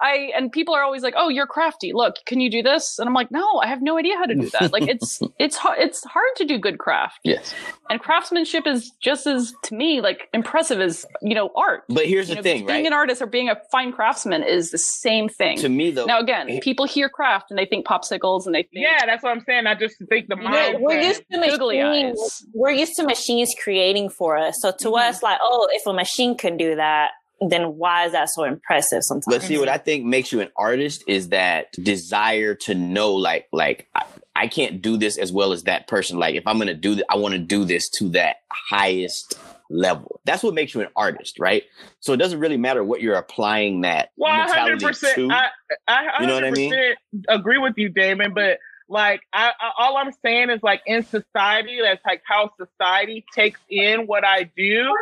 I, 0.01 0.30
and 0.36 0.53
people 0.53 0.74
are 0.74 0.82
always 0.82 1.03
like, 1.03 1.14
"Oh, 1.16 1.28
you're 1.28 1.47
crafty. 1.47 1.92
Look, 1.92 2.16
can 2.26 2.40
you 2.40 2.51
do 2.51 2.62
this?" 2.62 2.99
And 2.99 3.09
I'm 3.09 3.14
like, 3.14 3.30
"No, 3.30 3.59
I 3.59 3.66
have 3.66 3.82
no 3.82 3.99
idea 3.99 4.16
how 4.16 4.26
to 4.26 4.34
do 4.34 4.51
that. 4.51 4.72
like 4.72 4.88
it's 4.88 5.20
it's 5.38 5.59
it's 5.78 6.05
hard 6.05 6.28
to 6.36 6.44
do 6.44 6.59
good 6.59 6.78
craft. 6.78 7.20
Yes. 7.24 7.55
And 7.88 8.01
craftsmanship 8.01 8.66
is 8.66 8.90
just 9.01 9.26
as 9.26 9.55
to 9.64 9.74
me 9.74 10.01
like 10.01 10.28
impressive 10.34 10.80
as 10.80 11.07
you 11.22 11.34
know 11.34 11.51
art. 11.57 11.84
But 11.88 12.07
here's 12.07 12.28
you 12.28 12.34
the 12.34 12.40
know, 12.40 12.42
thing, 12.42 12.66
being 12.66 12.84
right? 12.84 12.86
an 12.86 12.92
artist 12.92 13.22
or 13.22 13.26
being 13.26 13.49
a 13.49 13.57
fine 13.70 13.92
craftsman 13.92 14.42
is 14.42 14.70
the 14.70 14.78
same 14.78 15.28
thing. 15.28 15.59
To 15.59 15.68
me, 15.68 15.90
though. 15.90 16.05
Now 16.05 16.20
again, 16.20 16.61
people 16.61 16.86
hear 16.86 17.09
craft 17.09 17.51
and 17.51 17.59
they 17.59 17.66
think 17.66 17.86
popsicles 17.86 18.47
and 18.47 18.55
they 18.55 18.62
think 18.62 18.84
yeah, 18.84 19.07
that's 19.07 19.22
what 19.22 19.32
I'm 19.32 19.44
saying. 19.44 19.66
I 19.66 19.74
just 19.74 19.97
think 20.09 20.28
the 20.28 20.36
mind. 20.36 20.78
We're, 20.80 20.97
we're 20.97 21.01
used 21.01 21.22
to 21.30 21.38
machines. 21.38 22.47
We're 22.53 22.70
used 22.70 22.97
to 22.97 23.03
machines 23.05 23.55
creating 23.62 24.11
for 24.11 24.36
us. 24.36 24.61
So 24.61 24.70
to 24.70 24.88
mm-hmm. 24.88 24.94
us, 24.94 25.22
like, 25.22 25.38
oh, 25.42 25.68
if 25.72 25.86
a 25.86 25.92
machine 25.92 26.36
can 26.36 26.57
do 26.57 26.76
that, 26.76 27.11
then 27.41 27.76
why 27.76 28.07
is 28.07 28.12
that 28.12 28.30
so 28.30 28.45
impressive 28.45 29.03
sometimes? 29.03 29.26
But 29.26 29.43
see, 29.43 29.59
what 29.59 29.68
I 29.68 29.78
think 29.78 30.05
makes 30.05 30.32
you 30.32 30.41
an 30.41 30.49
artist 30.57 31.05
is 31.07 31.28
that 31.30 31.72
desire 31.72 32.55
to 32.55 32.74
know, 32.74 33.14
like, 33.14 33.47
like 33.53 33.89
I, 33.95 34.05
I 34.34 34.47
can't 34.49 34.80
do 34.80 34.97
this 34.97 35.18
as 35.18 35.32
well 35.32 35.53
as 35.53 35.64
that 35.64 35.87
person. 35.87 36.18
Like, 36.18 36.34
if 36.34 36.47
I'm 36.47 36.59
gonna 36.59 36.74
do, 36.74 36.95
th- 36.95 37.07
I 37.11 37.16
want 37.16 37.34
to 37.34 37.39
do 37.39 37.64
this 37.64 37.89
to 37.91 38.09
that 38.11 38.37
highest 38.51 39.39
level. 39.68 40.20
That's 40.24 40.43
what 40.43 40.55
makes 40.55 40.74
you 40.74 40.80
an 40.80 40.89
artist, 40.97 41.39
right? 41.39 41.64
So 42.01 42.12
it 42.12 42.18
doesn't 42.18 42.39
really 42.39 42.57
matter 42.57 42.84
what 42.84 43.01
you're 43.01 43.16
applying 43.16 43.82
that 43.82 44.11
well, 44.16 44.34
mentality 44.37 44.84
100%, 44.84 45.14
to. 45.14 45.30
I, 45.30 45.49
I 45.89 46.07
100% 46.18 46.20
you 46.20 46.26
know 46.26 46.34
what 46.34 46.45
I 46.45 46.51
mean? 46.51 46.95
Agree 47.28 47.59
with 47.59 47.74
you, 47.76 47.89
Damon, 47.89 48.32
but 48.32 48.59
like 48.89 49.20
I, 49.32 49.49
I, 49.61 49.70
all 49.78 49.97
i'm 49.97 50.12
saying 50.24 50.51
is 50.51 50.62
like 50.62 50.80
in 50.87 51.03
society 51.05 51.80
that's 51.82 52.01
like 52.07 52.22
how 52.24 52.51
society 52.57 53.24
takes 53.34 53.61
in 53.68 54.07
what 54.07 54.24
i 54.24 54.45
do 54.57 54.97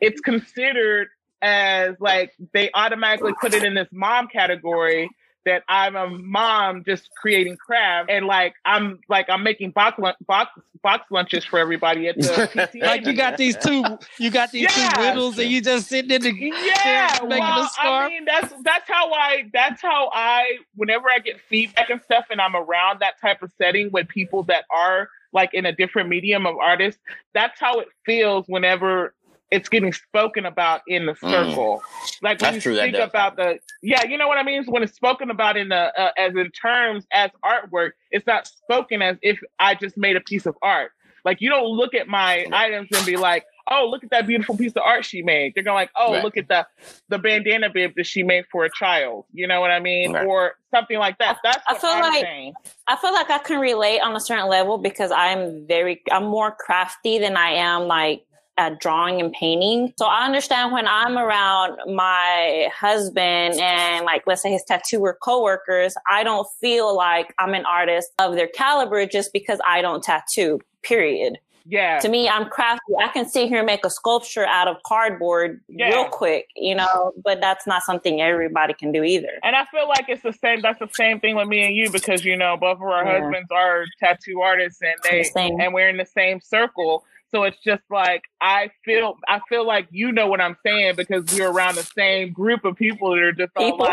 it's 0.00 0.20
considered 0.20 1.08
as 1.42 1.94
like 2.00 2.32
they 2.52 2.70
automatically 2.74 3.32
put 3.40 3.54
it 3.54 3.64
in 3.64 3.74
this 3.74 3.88
mom 3.92 4.28
category 4.28 5.08
that 5.48 5.64
I'm 5.66 5.96
a 5.96 6.08
mom 6.10 6.84
just 6.84 7.08
creating 7.16 7.56
craft 7.56 8.10
and 8.10 8.26
like 8.26 8.54
I'm 8.66 9.00
like 9.08 9.30
I'm 9.30 9.42
making 9.42 9.70
box 9.70 9.98
box 10.26 10.50
box 10.82 11.10
lunches 11.10 11.44
for 11.44 11.58
everybody 11.58 12.08
at 12.08 12.16
the 12.16 12.22
PTA 12.54 12.82
like 12.82 13.06
you 13.06 13.14
got 13.14 13.38
these 13.38 13.56
two 13.56 13.82
you 14.18 14.30
got 14.30 14.52
these 14.52 14.62
yeah. 14.64 14.90
two 14.90 15.02
riddles 15.02 15.38
and 15.38 15.50
you 15.50 15.62
just 15.62 15.88
sitting 15.88 16.10
in 16.10 16.22
the 16.22 16.32
yeah 16.32 17.18
making 17.22 17.38
well, 17.38 17.62
a 17.62 17.68
scarf. 17.68 18.04
I 18.04 18.08
mean 18.08 18.24
that's 18.26 18.52
that's 18.62 18.88
how 18.88 19.10
I 19.10 19.44
that's 19.52 19.80
how 19.80 20.10
I 20.12 20.58
whenever 20.74 21.08
I 21.08 21.18
get 21.18 21.40
feedback 21.40 21.88
and 21.88 22.02
stuff 22.02 22.26
and 22.30 22.40
I'm 22.42 22.54
around 22.54 23.00
that 23.00 23.18
type 23.20 23.42
of 23.42 23.50
setting 23.56 23.90
with 23.90 24.06
people 24.08 24.42
that 24.44 24.64
are 24.70 25.08
like 25.32 25.54
in 25.54 25.64
a 25.64 25.72
different 25.72 26.10
medium 26.10 26.46
of 26.46 26.56
artists 26.58 27.00
that's 27.32 27.58
how 27.58 27.80
it 27.80 27.88
feels 28.04 28.44
whenever 28.48 29.14
it's 29.50 29.68
getting 29.68 29.92
spoken 29.92 30.46
about 30.46 30.82
in 30.88 31.06
the 31.06 31.12
mm. 31.12 31.30
circle. 31.30 31.82
Mm. 31.82 32.22
Like 32.22 32.40
when 32.40 32.54
That's 32.54 32.56
you 32.56 32.72
true, 32.72 32.76
speak 32.76 32.94
about 32.96 33.36
the 33.36 33.58
yeah, 33.82 34.04
you 34.04 34.18
know 34.18 34.28
what 34.28 34.38
I 34.38 34.42
mean. 34.42 34.64
So 34.64 34.72
when 34.72 34.82
it's 34.82 34.94
spoken 34.94 35.30
about 35.30 35.56
in 35.56 35.68
the 35.68 36.00
uh, 36.00 36.12
as 36.16 36.34
in 36.34 36.50
terms 36.50 37.06
as 37.12 37.30
artwork, 37.44 37.92
it's 38.10 38.26
not 38.26 38.46
spoken 38.46 39.02
as 39.02 39.16
if 39.22 39.38
I 39.58 39.74
just 39.74 39.96
made 39.96 40.16
a 40.16 40.20
piece 40.20 40.46
of 40.46 40.56
art. 40.62 40.92
Like 41.24 41.40
you 41.40 41.50
don't 41.50 41.66
look 41.66 41.94
at 41.94 42.08
my 42.08 42.46
items 42.52 42.88
and 42.94 43.04
be 43.04 43.16
like, 43.16 43.44
"Oh, 43.70 43.88
look 43.90 44.04
at 44.04 44.10
that 44.10 44.26
beautiful 44.26 44.56
piece 44.56 44.72
of 44.72 44.82
art 44.82 45.04
she 45.04 45.22
made." 45.22 45.52
They're 45.54 45.64
going 45.64 45.74
like, 45.74 45.90
"Oh, 45.96 46.14
right. 46.14 46.24
look 46.24 46.36
at 46.36 46.48
the 46.48 46.66
the 47.08 47.18
bandana 47.18 47.70
bib 47.70 47.94
that 47.96 48.06
she 48.06 48.22
made 48.22 48.44
for 48.50 48.64
a 48.64 48.70
child." 48.70 49.24
You 49.32 49.46
know 49.46 49.60
what 49.60 49.70
I 49.70 49.80
mean, 49.80 50.12
right. 50.12 50.26
or 50.26 50.54
something 50.70 50.98
like 50.98 51.18
that. 51.18 51.38
That's 51.42 51.62
I 51.68 51.76
feel 51.76 51.90
I'm 51.90 52.02
like 52.02 52.22
saying. 52.22 52.54
I 52.86 52.96
feel 52.96 53.12
like 53.12 53.30
I 53.30 53.38
can 53.38 53.60
relate 53.60 54.00
on 54.00 54.14
a 54.14 54.20
certain 54.20 54.48
level 54.48 54.78
because 54.78 55.10
I'm 55.10 55.66
very 55.66 56.02
I'm 56.10 56.24
more 56.24 56.54
crafty 56.58 57.18
than 57.18 57.36
I 57.36 57.50
am 57.50 57.82
like 57.82 58.24
at 58.58 58.80
drawing 58.80 59.20
and 59.20 59.32
painting. 59.32 59.92
So 59.98 60.06
I 60.06 60.26
understand 60.26 60.72
when 60.72 60.86
I'm 60.86 61.16
around 61.16 61.78
my 61.94 62.68
husband 62.74 63.58
and 63.60 64.04
like 64.04 64.24
let's 64.26 64.42
say 64.42 64.52
his 64.52 64.64
tattooer 64.64 65.16
coworkers, 65.22 65.94
I 66.10 66.24
don't 66.24 66.46
feel 66.60 66.94
like 66.94 67.34
I'm 67.38 67.54
an 67.54 67.64
artist 67.64 68.10
of 68.18 68.34
their 68.34 68.48
caliber 68.48 69.06
just 69.06 69.32
because 69.32 69.60
I 69.66 69.80
don't 69.80 70.02
tattoo. 70.02 70.60
Period. 70.82 71.38
Yeah. 71.70 71.98
To 71.98 72.08
me, 72.08 72.28
I'm 72.28 72.48
crafty. 72.48 72.94
I 72.98 73.08
can 73.08 73.28
sit 73.28 73.48
here 73.48 73.58
and 73.58 73.66
make 73.66 73.84
a 73.84 73.90
sculpture 73.90 74.46
out 74.46 74.68
of 74.68 74.76
cardboard 74.86 75.60
yeah. 75.68 75.88
real 75.88 76.06
quick, 76.06 76.46
you 76.56 76.74
know, 76.74 77.12
but 77.22 77.42
that's 77.42 77.66
not 77.66 77.82
something 77.82 78.22
everybody 78.22 78.72
can 78.72 78.90
do 78.90 79.04
either. 79.04 79.38
And 79.42 79.54
I 79.54 79.66
feel 79.66 79.86
like 79.86 80.06
it's 80.08 80.22
the 80.22 80.32
same 80.32 80.62
that's 80.62 80.78
the 80.78 80.88
same 80.94 81.20
thing 81.20 81.36
with 81.36 81.46
me 81.46 81.66
and 81.66 81.76
you 81.76 81.90
because 81.90 82.24
you 82.24 82.36
know 82.36 82.56
both 82.56 82.76
of 82.76 82.82
our 82.82 83.04
yeah. 83.04 83.20
husbands 83.20 83.50
are 83.50 83.84
tattoo 84.00 84.40
artists 84.40 84.80
and 84.80 84.94
they 85.04 85.22
the 85.22 85.62
and 85.62 85.74
we're 85.74 85.90
in 85.90 85.98
the 85.98 86.06
same 86.06 86.40
circle. 86.40 87.04
So 87.30 87.42
it's 87.44 87.58
just 87.62 87.82
like 87.90 88.22
I 88.40 88.70
feel 88.84 89.16
I 89.28 89.40
feel 89.48 89.66
like 89.66 89.88
you 89.90 90.12
know 90.12 90.28
what 90.28 90.40
I'm 90.40 90.56
saying 90.64 90.94
because 90.96 91.24
we're 91.32 91.50
around 91.50 91.74
the 91.74 91.82
same 91.82 92.32
group 92.32 92.64
of 92.64 92.76
people 92.76 93.10
that 93.10 93.18
are 93.18 93.32
just 93.32 93.52
all 93.56 93.72
People. 93.72 93.86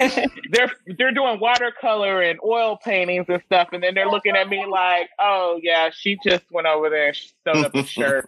like 0.00 0.30
they're 0.50 0.72
they're 0.96 1.12
doing 1.12 1.38
watercolor 1.38 2.22
and 2.22 2.38
oil 2.44 2.78
paintings 2.82 3.26
and 3.28 3.42
stuff, 3.46 3.68
and 3.72 3.82
then 3.82 3.94
they're 3.94 4.08
looking 4.10 4.36
at 4.36 4.48
me 4.48 4.64
like, 4.66 5.10
"Oh 5.18 5.60
yeah, 5.62 5.90
she 5.90 6.16
just 6.24 6.44
went 6.50 6.66
over 6.66 6.88
there 6.88 7.08
and 7.08 7.16
she 7.16 7.30
sewed 7.46 7.64
up 7.66 7.74
a 7.74 7.82
shirt." 7.84 8.26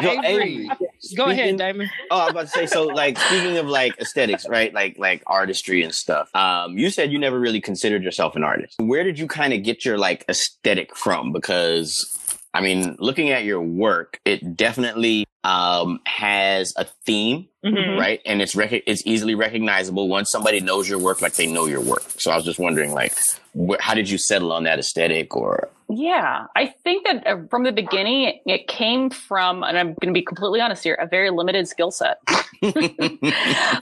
Yo, 0.00 0.22
Avery, 0.22 0.68
Go 1.16 1.26
ahead, 1.26 1.56
Diamond. 1.56 1.90
Oh, 2.10 2.18
I 2.18 2.24
was 2.24 2.30
about 2.30 2.40
to 2.42 2.48
say. 2.48 2.66
So, 2.66 2.84
like, 2.84 3.18
speaking 3.18 3.58
of 3.58 3.66
like 3.66 3.98
aesthetics, 4.00 4.46
right? 4.48 4.72
Like, 4.72 4.98
like 4.98 5.22
artistry 5.26 5.82
and 5.82 5.94
stuff. 5.94 6.34
Um, 6.34 6.78
you 6.78 6.90
said 6.90 7.12
you 7.12 7.18
never 7.18 7.38
really 7.38 7.60
considered 7.60 8.02
yourself 8.02 8.36
an 8.36 8.44
artist. 8.44 8.76
Where 8.78 9.04
did 9.04 9.18
you 9.18 9.26
kind 9.26 9.52
of 9.52 9.62
get 9.62 9.84
your 9.84 9.98
like 9.98 10.24
aesthetic 10.28 10.96
from? 10.96 11.32
Because, 11.32 12.16
I 12.54 12.60
mean, 12.60 12.96
looking 12.98 13.30
at 13.30 13.44
your 13.44 13.60
work, 13.60 14.20
it 14.24 14.56
definitely 14.56 15.26
um 15.44 15.98
has 16.06 16.72
a 16.76 16.86
theme, 17.04 17.48
Mhm. 17.64 17.98
right? 17.98 18.20
And 18.26 18.42
it's 18.42 18.56
rec- 18.56 18.82
it's 18.86 19.02
easily 19.06 19.34
recognizable 19.34 20.08
once 20.08 20.30
somebody 20.30 20.60
knows 20.60 20.88
your 20.88 20.98
work, 20.98 21.22
like 21.22 21.34
they 21.34 21.46
know 21.46 21.66
your 21.66 21.80
work. 21.80 22.02
So, 22.18 22.30
I 22.32 22.36
was 22.36 22.44
just 22.44 22.58
wondering, 22.58 22.92
like, 22.92 23.14
wh- 23.56 23.78
how 23.80 23.94
did 23.94 24.10
you 24.10 24.18
settle 24.18 24.52
on 24.52 24.64
that 24.64 24.78
aesthetic, 24.80 25.36
or 25.36 25.68
Yeah, 25.88 26.46
I 26.56 26.74
think 26.84 27.04
that 27.06 27.26
uh, 27.26 27.36
from 27.50 27.64
the 27.64 27.72
beginning, 27.72 28.22
it, 28.24 28.36
it 28.46 28.66
came 28.66 29.10
from, 29.10 29.62
and 29.62 29.76
I'm 29.78 29.88
going 30.00 30.08
to 30.08 30.12
be 30.12 30.22
completely 30.22 30.60
honest 30.60 30.82
here, 30.82 30.94
a 30.94 31.06
very 31.06 31.28
limited 31.30 31.68
skill 31.68 31.90
set. 31.90 32.16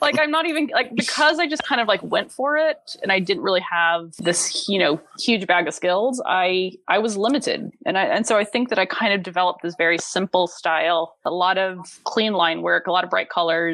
like 0.00 0.18
I'm 0.18 0.30
not 0.30 0.46
even 0.46 0.70
like 0.72 0.94
because 0.94 1.38
I 1.38 1.46
just 1.46 1.62
kind 1.62 1.80
of 1.80 1.86
like 1.88 2.02
went 2.02 2.32
for 2.32 2.56
it, 2.56 2.96
and 3.02 3.12
I 3.12 3.18
didn't 3.20 3.42
really 3.42 3.60
have 3.60 4.12
this 4.18 4.68
you 4.68 4.78
know 4.78 5.00
huge 5.18 5.46
bag 5.46 5.68
of 5.68 5.74
skills. 5.74 6.20
I 6.26 6.72
I 6.88 6.98
was 6.98 7.16
limited, 7.16 7.70
and 7.86 7.98
I 7.98 8.04
and 8.04 8.26
so 8.26 8.36
I 8.38 8.44
think 8.44 8.70
that 8.70 8.78
I 8.78 8.86
kind 8.86 9.12
of 9.12 9.22
developed 9.22 9.62
this 9.62 9.74
very 9.76 9.98
simple 9.98 10.46
style, 10.46 11.14
a 11.24 11.30
lot 11.30 11.58
of 11.58 11.78
clean 12.04 12.32
line 12.32 12.62
work, 12.62 12.86
a 12.86 12.92
lot 12.92 13.04
of 13.04 13.10
bright 13.10 13.28
colors. 13.28 13.69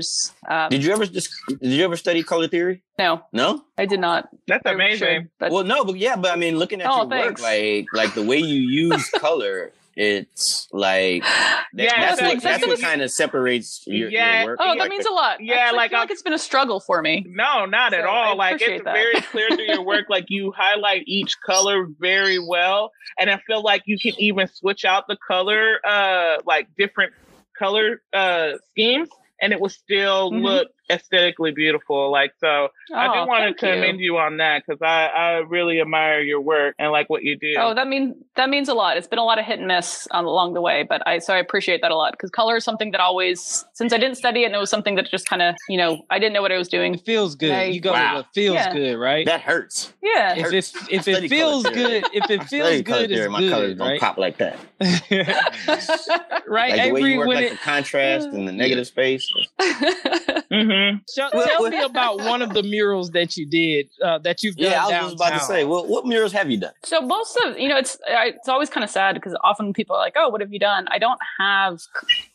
Um, 0.49 0.69
did 0.71 0.85
you 0.85 0.93
ever 0.93 1.07
just 1.07 1.31
did 1.49 1.71
you 1.73 1.85
ever 1.85 1.97
study 1.97 2.23
color 2.23 2.49
theory? 2.49 2.83
no, 2.99 3.23
No. 3.33 3.63
I 3.79 3.87
did 3.87 4.01
not. 4.01 4.29
That's 4.47 4.65
I 4.67 4.73
amazing. 4.73 4.99
should, 4.99 5.29
but 5.39 5.53
well, 5.53 5.65
no, 5.65 5.85
but 5.85 5.97
yeah, 5.97 6.17
but 6.17 6.33
I 6.33 6.37
mean, 6.37 6.59
looking 6.59 6.81
at 6.81 6.89
Oh, 6.91 7.03
your 7.03 7.11
thanks. 7.11 7.41
work, 7.43 7.51
like 7.51 7.87
like 7.93 8.15
the 8.15 8.23
way 8.23 8.39
you 8.39 8.61
use 8.89 9.09
color, 9.19 9.73
it's 9.99 10.69
like 10.73 11.23
that, 11.23 11.65
Yeah, 11.75 12.01
that's 12.01 12.21
thanks. 12.21 12.21
what 12.21 12.51
that's 12.51 12.61
That's 12.61 12.63
what 12.67 12.79
what- 12.79 12.81
kind 12.81 13.01
of 13.03 13.11
separates 13.11 13.83
your, 13.87 14.11
Yeah. 14.11 14.41
your 14.43 14.47
work. 14.53 14.59
Oh, 14.61 14.69
that 14.75 14.79
like, 14.79 14.91
means 14.91 15.05
the- 15.05 15.11
a 15.11 15.15
lot. 15.15 15.39
Yeah, 15.41 15.55
Actually, 15.57 15.77
like 15.77 15.91
I 15.91 15.95
feel 15.95 15.99
like 16.01 16.11
it's 16.11 16.23
been 16.23 16.33
a 16.35 16.39
struggle 16.39 16.81
for 16.81 17.01
me. 17.03 17.25
No, 17.29 17.65
not 17.65 17.95
at 17.95 18.05
all. 18.05 18.33
I 18.33 18.35
like 18.35 18.61
it's 18.61 18.85
that. 18.85 18.93
very 18.95 19.21
clear 19.33 19.49
through 19.51 19.65
your 19.67 19.83
work. 19.83 20.07
Like 20.11 20.27
you 20.29 20.53
highlight 20.57 21.05
each 21.07 21.37
color 21.45 21.87
very 21.99 22.39
well, 22.39 22.93
and 23.19 23.31
I 23.31 23.39
feel 23.47 23.63
like 23.63 23.83
you 23.87 23.99
can 23.99 24.13
even 24.21 24.49
switch 24.49 24.85
out 24.85 25.05
the 25.09 25.17
color, 25.27 25.81
uh, 25.87 26.39
like 26.47 26.69
different 26.79 27.13
color 27.59 28.03
uh 28.13 28.53
schemes, 28.71 29.09
and 29.41 29.53
it 29.53 29.61
will 29.61 29.69
still 29.69 30.33
Mhm. 30.33 30.43
look 30.43 30.69
aesthetically 30.91 31.51
beautiful. 31.53 32.11
Like 32.11 32.33
so, 32.41 32.69
I 32.95 33.09
Oh, 33.09 33.25
do 33.25 33.29
want 33.29 33.43
to 33.43 33.49
you. 33.67 33.73
commend 33.75 34.01
you. 34.01 34.17
on 34.19 34.37
that 34.39 34.63
because 34.67 34.81
I 34.83 35.07
I 35.07 35.33
really 35.39 35.81
admire 35.81 36.21
your 36.21 36.41
work 36.41 36.75
and 36.79 36.91
like 36.93 37.11
what 37.11 37.23
you 37.23 37.37
do. 37.39 37.55
Oh, 37.59 37.75
that 37.75 37.87
means 37.89 38.15
that 38.37 38.49
means 38.49 38.69
a 38.69 38.75
lot. 38.75 38.97
It's 38.97 39.07
been 39.07 39.19
a 39.19 39.25
lot 39.25 39.39
of 39.39 39.45
hit 39.45 39.59
and 39.59 39.69
miss 39.69 40.07
um, 40.13 40.27
along 40.27 40.55
the 40.55 40.61
way, 40.61 40.85
but 40.89 41.07
I 41.07 41.19
so 41.19 41.35
I 41.35 41.39
appreciate 41.39 41.83
that 41.83 41.91
a 41.91 41.97
lot 41.97 42.13
because 42.13 42.31
color 42.31 42.57
is 42.57 42.65
something 42.65 42.91
that 42.93 43.01
always 43.01 43.65
since 43.75 43.93
I 43.93 43.99
didn't 43.99 44.17
study 44.17 44.43
it 44.43 44.47
and 44.47 44.55
it 44.55 44.59
was 44.59 44.71
something 44.71 44.95
that 44.97 45.11
just 45.11 45.29
kind 45.29 45.43
of 45.43 45.55
you 45.69 45.77
know 45.77 46.03
I 46.11 46.19
didn't 46.19 46.33
know 46.35 46.43
what 46.43 46.53
I 46.53 46.59
was 46.59 46.69
doing. 46.69 46.95
It 46.95 47.05
feels 47.05 47.35
good. 47.35 47.51
Nice. 47.53 47.75
You 47.75 47.81
go 47.81 47.93
Wow. 47.93 48.19
with 48.19 48.27
feels 48.35 48.55
Yeah. 48.55 48.73
good, 48.73 48.97
right? 48.99 49.27
that 49.27 49.41
hurts. 49.41 49.93
Yeah, 50.03 50.35
if 50.37 50.47
it 50.53 50.73
if 50.91 51.03
Study 51.03 51.27
it 51.27 51.29
feels 51.29 51.65
color 51.65 51.75
theory. 51.75 52.01
good, 52.01 52.11
if 52.15 52.31
it 52.31 52.43
feels 52.45 52.83
good, 52.83 53.11
theory, 53.11 53.25
it's 53.25 53.33
my 53.33 53.49
colors 53.51 53.69
good, 53.69 53.79
don't 53.79 53.89
right? 53.89 54.01
pop 54.01 54.19
like 54.19 54.39
that. 54.39 54.59
right, 56.47 56.71
Like 56.71 56.83
the 56.85 56.91
way 56.93 57.01
Avery. 57.01 57.13
you 57.13 57.19
work, 57.19 57.29
like 57.29 57.45
it, 57.47 57.51
the 57.53 57.57
contrast 57.59 58.29
and 58.29 58.47
the 58.47 58.53
negative 58.53 58.87
space. 58.87 59.31
mm-hmm. 59.61 60.76
Tell, 61.15 61.31
Well, 61.33 61.47
tell 61.47 61.63
well- 61.63 61.71
me 61.71 61.83
about 61.83 62.19
one 62.19 62.43
of 62.43 62.55
the 62.55 62.63
murals 62.63 63.11
that 63.13 63.37
you 63.37 63.47
did 63.47 63.89
uh, 64.05 64.19
that 64.19 64.43
you've 64.43 64.57
done 64.57 64.71
Yeah, 64.71 64.81
I 64.81 64.85
was 64.85 64.91
downtown. 64.91 65.13
about 65.15 65.39
to 65.41 65.45
say. 65.45 65.65
Well, 65.65 65.87
what 65.87 66.07
murals 66.07 66.33
have 66.33 66.51
you 66.51 66.59
done? 66.59 66.73
so 66.85 67.01
most 67.01 67.37
of 67.45 67.59
you 67.59 67.69
know 67.69 67.77
it's 67.77 67.99
I, 68.09 68.27
it's 68.37 68.49
always 68.49 68.71
kind 68.71 68.85
of 68.85 68.91
sad 68.91 69.15
because 69.15 69.37
often 69.43 69.73
people 69.73 69.97
are 69.97 70.01
like, 70.01 70.15
oh, 70.17 70.29
what 70.29 70.41
have 70.41 70.53
you 70.53 70.59
done? 70.59 70.87
I 70.91 70.99
don't 70.99 71.21
have 71.41 71.79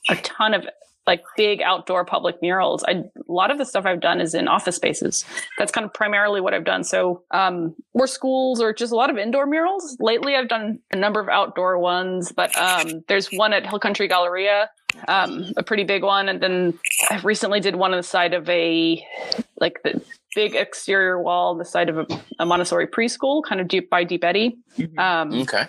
a 0.09 0.15
ton 0.17 0.53
of 0.53 0.65
like 1.07 1.23
big 1.35 1.63
outdoor 1.63 2.05
public 2.05 2.39
murals. 2.43 2.83
I, 2.87 2.91
a 2.91 3.03
lot 3.27 3.49
of 3.49 3.57
the 3.57 3.65
stuff 3.65 3.87
I've 3.87 4.01
done 4.01 4.21
is 4.21 4.35
in 4.35 4.47
office 4.47 4.75
spaces. 4.75 5.25
That's 5.57 5.71
kind 5.71 5.83
of 5.83 5.91
primarily 5.95 6.41
what 6.41 6.53
I've 6.53 6.63
done. 6.63 6.83
So, 6.83 7.23
um, 7.31 7.75
or 7.93 8.05
schools 8.05 8.61
or 8.61 8.71
just 8.71 8.91
a 8.93 8.95
lot 8.95 9.09
of 9.09 9.17
indoor 9.17 9.47
murals. 9.47 9.97
Lately, 9.99 10.35
I've 10.35 10.47
done 10.47 10.77
a 10.93 10.97
number 10.97 11.19
of 11.19 11.27
outdoor 11.27 11.79
ones, 11.79 12.31
but, 12.31 12.55
um, 12.55 13.03
there's 13.07 13.29
one 13.31 13.51
at 13.51 13.65
Hill 13.65 13.79
Country 13.79 14.07
Galleria, 14.07 14.69
um, 15.07 15.45
a 15.57 15.63
pretty 15.63 15.83
big 15.83 16.03
one. 16.03 16.29
And 16.29 16.41
then 16.41 16.79
I 17.09 17.17
recently 17.19 17.59
did 17.59 17.75
one 17.75 17.93
on 17.93 17.97
the 17.97 18.03
side 18.03 18.33
of 18.33 18.49
a, 18.49 19.05
like 19.59 19.81
the 19.83 20.01
big 20.35 20.55
exterior 20.55 21.21
wall 21.21 21.55
the 21.55 21.65
side 21.65 21.89
of 21.89 21.97
a, 21.97 22.05
a 22.39 22.45
Montessori 22.45 22.87
preschool, 22.87 23.43
kind 23.43 23.59
of 23.61 23.67
deep 23.67 23.89
by 23.89 24.03
Deep 24.03 24.23
Eddy. 24.23 24.57
Um, 24.97 25.33
Okay. 25.41 25.65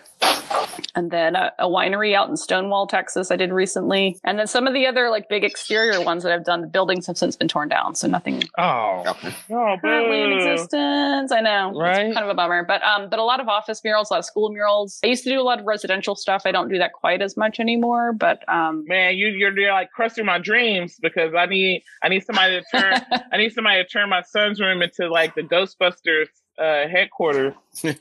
And 0.94 1.10
then 1.10 1.36
a, 1.36 1.52
a 1.58 1.66
winery 1.68 2.14
out 2.14 2.28
in 2.28 2.36
Stonewall, 2.36 2.86
Texas, 2.86 3.30
I 3.30 3.36
did 3.36 3.52
recently, 3.52 4.18
and 4.24 4.38
then 4.38 4.46
some 4.46 4.66
of 4.66 4.74
the 4.74 4.86
other 4.86 5.10
like 5.10 5.28
big 5.28 5.44
exterior 5.44 6.00
ones 6.00 6.22
that 6.22 6.32
I've 6.32 6.44
done. 6.44 6.60
The 6.60 6.66
buildings 6.66 7.06
have 7.06 7.18
since 7.18 7.36
been 7.36 7.48
torn 7.48 7.68
down, 7.68 7.94
so 7.94 8.08
nothing 8.08 8.42
Oh, 8.58 9.02
Okay. 9.06 9.34
Oh, 9.50 9.76
currently 9.80 10.22
in 10.22 10.32
existence. 10.32 11.32
I 11.32 11.40
know, 11.40 11.72
Right. 11.74 12.06
It's 12.06 12.14
kind 12.14 12.24
of 12.24 12.30
a 12.30 12.34
bummer, 12.34 12.64
but 12.64 12.82
um, 12.82 13.08
but 13.10 13.18
a 13.18 13.24
lot 13.24 13.40
of 13.40 13.48
office 13.48 13.80
murals, 13.84 14.10
a 14.10 14.14
lot 14.14 14.18
of 14.20 14.24
school 14.24 14.50
murals. 14.50 15.00
I 15.04 15.08
used 15.08 15.24
to 15.24 15.30
do 15.30 15.40
a 15.40 15.42
lot 15.42 15.58
of 15.60 15.66
residential 15.66 16.14
stuff. 16.14 16.42
I 16.44 16.52
don't 16.52 16.68
do 16.68 16.78
that 16.78 16.92
quite 16.92 17.22
as 17.22 17.36
much 17.36 17.60
anymore, 17.60 18.12
but 18.12 18.46
um, 18.48 18.84
Man, 18.86 19.16
you 19.16 19.28
you're, 19.28 19.58
you're 19.58 19.72
like 19.72 19.90
crushing 19.92 20.24
my 20.26 20.38
dreams 20.38 20.96
because 21.00 21.32
I 21.36 21.46
need 21.46 21.82
I 22.02 22.08
need 22.08 22.24
somebody 22.24 22.60
to 22.60 22.64
turn 22.70 23.00
I 23.32 23.36
need 23.36 23.52
somebody 23.52 23.82
to 23.82 23.88
turn 23.88 24.08
my 24.08 24.22
son's 24.22 24.60
room 24.60 24.82
into 24.82 25.08
like 25.08 25.34
the 25.34 25.42
Ghostbusters 25.42 26.26
uh, 26.58 26.86
headquarters. 26.88 27.54
oh, 27.84 27.92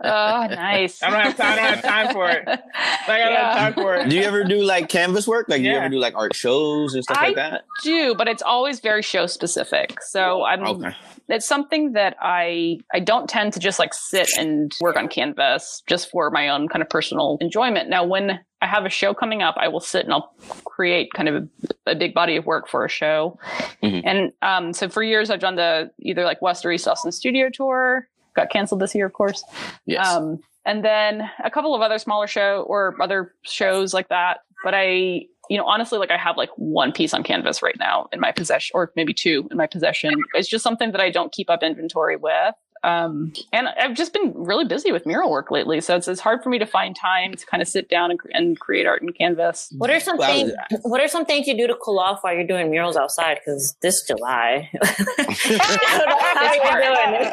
nice. 0.00 1.02
I 1.02 1.10
don't 1.10 1.20
have 1.20 1.36
time. 1.36 1.52
I 1.52 1.56
don't 1.56 1.74
have 1.74 1.82
time 1.82 2.12
for 2.12 2.28
it. 2.30 2.46
Like, 2.46 2.60
I 3.08 3.28
don't 3.28 3.34
have 3.36 3.56
time 3.56 3.74
for 3.74 3.94
it. 3.96 4.08
do 4.08 4.16
you 4.16 4.22
ever 4.22 4.44
do 4.44 4.62
like 4.62 4.88
canvas 4.88 5.26
work? 5.28 5.46
Like, 5.48 5.62
do 5.62 5.68
you 5.68 5.76
ever 5.76 5.88
do 5.88 5.98
like 5.98 6.14
art 6.14 6.34
shows 6.34 6.94
and 6.94 7.04
stuff 7.04 7.18
I 7.18 7.26
like 7.28 7.36
that? 7.36 7.52
I 7.52 7.82
do, 7.82 8.14
but 8.14 8.28
it's 8.28 8.42
always 8.42 8.80
very 8.80 9.02
show 9.02 9.26
specific. 9.26 10.00
So 10.02 10.44
I'm 10.44 10.62
Okay. 10.66 10.90
it's 11.28 11.46
something 11.46 11.92
that 11.92 12.16
I 12.20 12.78
I 12.92 13.00
don't 13.00 13.28
tend 13.28 13.52
to 13.54 13.60
just 13.60 13.78
like 13.78 13.92
sit 13.94 14.28
and 14.38 14.72
work 14.80 14.96
on 14.96 15.08
canvas 15.08 15.82
just 15.86 16.10
for 16.10 16.30
my 16.30 16.48
own 16.48 16.68
kind 16.68 16.82
of 16.82 16.88
personal 16.88 17.38
enjoyment. 17.40 17.88
Now, 17.90 18.04
when 18.04 18.40
I 18.60 18.66
have 18.66 18.84
a 18.84 18.88
show 18.88 19.14
coming 19.14 19.42
up, 19.42 19.54
I 19.58 19.68
will 19.68 19.80
sit 19.80 20.04
and 20.04 20.12
I'll 20.12 20.34
create 20.64 21.12
kind 21.12 21.28
of 21.28 21.48
a, 21.86 21.92
a 21.92 21.94
big 21.94 22.12
body 22.12 22.36
of 22.36 22.44
work 22.46 22.68
for 22.68 22.84
a 22.84 22.88
show. 22.88 23.38
Mhm. 23.82 24.02
And 24.04 24.32
um, 24.42 24.72
so 24.72 24.88
for 24.88 25.02
years, 25.02 25.30
I've 25.30 25.40
done 25.40 25.56
the 25.56 25.90
either 26.00 26.24
like 26.24 26.42
West 26.42 26.66
or 26.66 26.72
East 26.72 26.88
Austin 26.88 27.12
studio 27.12 27.50
tour. 27.52 28.08
Got 28.34 28.50
canceled 28.50 28.80
this 28.80 28.94
year, 28.94 29.06
of 29.06 29.12
course. 29.12 29.44
Yes. 29.86 30.06
Um, 30.06 30.40
and 30.64 30.84
then 30.84 31.28
a 31.44 31.50
couple 31.50 31.74
of 31.74 31.80
other 31.80 31.98
smaller 31.98 32.26
show 32.26 32.64
or 32.68 32.94
other 33.00 33.32
shows 33.42 33.94
like 33.94 34.08
that. 34.08 34.40
But 34.64 34.74
I, 34.74 35.26
you 35.48 35.56
know, 35.56 35.64
honestly, 35.64 35.98
like 35.98 36.10
I 36.10 36.18
have 36.18 36.36
like 36.36 36.50
one 36.56 36.92
piece 36.92 37.14
on 37.14 37.22
canvas 37.22 37.62
right 37.62 37.76
now 37.78 38.08
in 38.12 38.20
my 38.20 38.32
possession, 38.32 38.72
or 38.74 38.92
maybe 38.96 39.14
two 39.14 39.48
in 39.50 39.56
my 39.56 39.66
possession. 39.66 40.14
It's 40.34 40.48
just 40.48 40.64
something 40.64 40.90
that 40.92 41.00
I 41.00 41.10
don't 41.10 41.32
keep 41.32 41.48
up 41.48 41.62
inventory 41.62 42.16
with. 42.16 42.54
Um, 42.82 43.32
and 43.52 43.68
I've 43.68 43.94
just 43.94 44.12
been 44.12 44.32
really 44.34 44.64
busy 44.64 44.92
with 44.92 45.06
mural 45.06 45.30
work 45.30 45.50
lately, 45.50 45.80
so 45.80 45.96
it's, 45.96 46.08
it's 46.08 46.20
hard 46.20 46.42
for 46.42 46.48
me 46.50 46.58
to 46.58 46.66
find 46.66 46.94
time 46.96 47.34
to 47.34 47.46
kind 47.46 47.60
of 47.62 47.68
sit 47.68 47.88
down 47.88 48.10
and, 48.10 48.20
and 48.32 48.58
create 48.60 48.86
art 48.86 49.02
in 49.02 49.12
canvas. 49.12 49.72
What 49.76 49.90
are 49.90 50.00
some 50.00 50.16
Well, 50.18 50.28
things? 50.28 50.52
What 50.82 51.00
are 51.00 51.08
some 51.08 51.24
things 51.26 51.46
you 51.46 51.56
do 51.56 51.66
to 51.66 51.74
cool 51.82 51.98
off 51.98 52.20
while 52.22 52.34
you're 52.34 52.46
doing 52.46 52.70
murals 52.70 52.96
outside? 52.96 53.38
Because 53.44 53.76
this 53.82 54.02
July, 54.06 54.70
I 54.82 55.98
don't 55.98 56.08
know 56.08 56.18
how 56.18 56.54
you're 56.54 57.30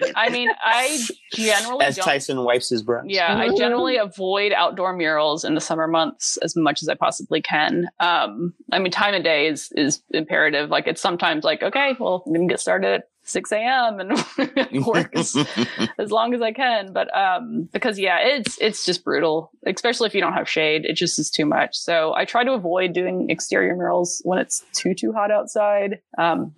it. 0.00 0.12
I 0.16 0.28
mean, 0.30 0.48
I 0.62 0.98
generally 1.32 1.84
As 1.84 1.96
don't. 1.96 2.04
Tyson 2.04 2.42
wipes 2.44 2.68
his 2.70 2.82
brow. 2.82 3.02
Yeah, 3.06 3.36
I 3.36 3.48
Mhm. 3.48 3.56
generally 3.58 3.96
avoid 3.96 4.52
outdoor 4.52 4.92
murals 4.94 5.44
in 5.44 5.54
the 5.54 5.60
summer 5.60 5.86
months 5.86 6.36
as 6.38 6.56
much 6.56 6.82
as 6.82 6.88
I 6.88 6.94
possibly 6.94 7.40
can. 7.42 7.88
Um, 8.00 8.54
I 8.72 8.78
mean, 8.78 8.92
time 8.92 9.14
of 9.14 9.22
day 9.24 9.46
is 9.48 9.70
is 9.76 10.02
imperative. 10.10 10.70
Like 10.70 10.86
it's 10.86 11.00
sometimes 11.00 11.44
like, 11.44 11.62
okay, 11.62 11.96
well, 11.98 12.22
I'm 12.26 12.32
gonna 12.32 12.46
get 12.46 12.60
started 12.60 12.94
at 12.94 13.08
6 13.26 13.52
a.m. 13.52 14.00
and 14.00 14.86
work 14.86 15.14
as, 15.14 15.36
as 15.98 16.10
long 16.10 16.32
as 16.32 16.40
I 16.40 16.52
can. 16.52 16.92
But 16.92 17.14
um, 17.16 17.68
because 17.72 17.98
yeah, 17.98 18.18
it's 18.20 18.56
it's 18.60 18.84
just 18.84 19.04
brutal, 19.04 19.50
especially 19.66 20.06
if 20.06 20.14
you 20.14 20.20
don't 20.20 20.32
have 20.32 20.48
shade. 20.48 20.84
It 20.84 20.94
just 20.94 21.18
is 21.18 21.30
too 21.30 21.44
much. 21.44 21.76
So 21.76 22.14
I 22.14 22.24
try 22.24 22.44
to 22.44 22.52
avoid 22.52 22.92
doing 22.92 23.28
exterior 23.28 23.74
murals 23.76 24.22
when 24.24 24.38
it's 24.38 24.64
too 24.72 24.94
too 24.94 25.12
hot 25.12 25.30
outside. 25.30 25.98
Um, 26.16 26.54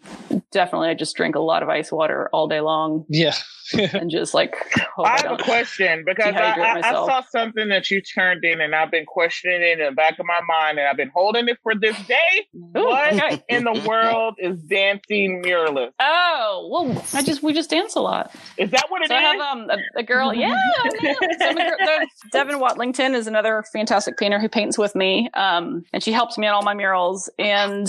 definitely, 0.53 0.91
I 0.91 0.95
just 0.95 1.17
drink 1.17 1.35
a 1.35 1.41
lot 1.41 1.63
of 1.63 1.69
ice 1.69 1.91
water 1.91 2.29
all 2.33 2.49
day 2.49 2.61
long 2.61 3.05
yeah. 3.09 3.35
and 3.93 4.11
just 4.11 4.35
like 4.35 4.57
hope 4.97 5.07
I, 5.07 5.15
I 5.15 5.21
have 5.23 5.41
a 5.41 5.43
question 5.43 6.05
because 6.07 6.35
I, 6.35 6.41
I, 6.41 6.79
I 6.79 6.93
saw 6.93 7.23
something 7.23 7.69
that 7.69 7.91
you 7.91 8.01
turned 8.01 8.45
in, 8.45 8.61
and 8.61 8.75
I've 8.75 8.91
been 8.91 9.07
questioning 9.07 9.63
it 9.63 9.81
in 9.81 9.87
the 9.87 9.93
back 9.93 10.19
of 10.19 10.27
my 10.27 10.41
mind, 10.47 10.79
and 10.79 10.89
I've 10.89 10.97
been 10.97 11.11
holding 11.15 11.49
it 11.49 11.59
for 11.63 11.75
this 11.75 11.97
day. 12.07 12.47
Ooh, 12.55 12.87
What 12.87 13.15
okay. 13.15 13.43
in 13.49 13.65
the 13.65 13.85
world 13.87 14.37
is 14.39 14.59
dancing 14.63 15.43
muralist? 15.45 15.93
Oh, 16.01 16.58
Oh 16.61 16.69
well, 16.69 17.05
I 17.15 17.23
just 17.23 17.43
we 17.43 17.53
just 17.53 17.71
dance 17.71 17.95
a 17.95 18.01
lot. 18.01 18.35
Is 18.57 18.71
that 18.71 18.87
what 18.89 19.03
it 19.03 19.05
is? 19.05 19.09
So 19.11 19.15
I 19.17 19.21
have 19.21 19.41
um, 19.41 19.71
a, 19.71 19.77
a 20.01 20.03
girl. 20.03 20.35
Yeah, 20.35 20.55
I. 20.85 21.15
So 21.39 21.55
girl- 21.55 22.07
Devin 22.33 22.57
Watlington 22.59 23.15
is 23.15 23.27
another 23.27 23.65
fantastic 23.73 24.17
painter 24.19 24.39
who 24.39 24.49
paints 24.49 24.77
with 24.79 24.95
me, 24.95 25.31
um, 25.35 25.85
and 25.93 26.03
she 26.03 26.13
helps 26.13 26.37
me 26.39 26.47
on 26.47 26.55
all 26.55 26.63
my 26.63 26.75
murals. 26.75 27.31
And 27.39 27.87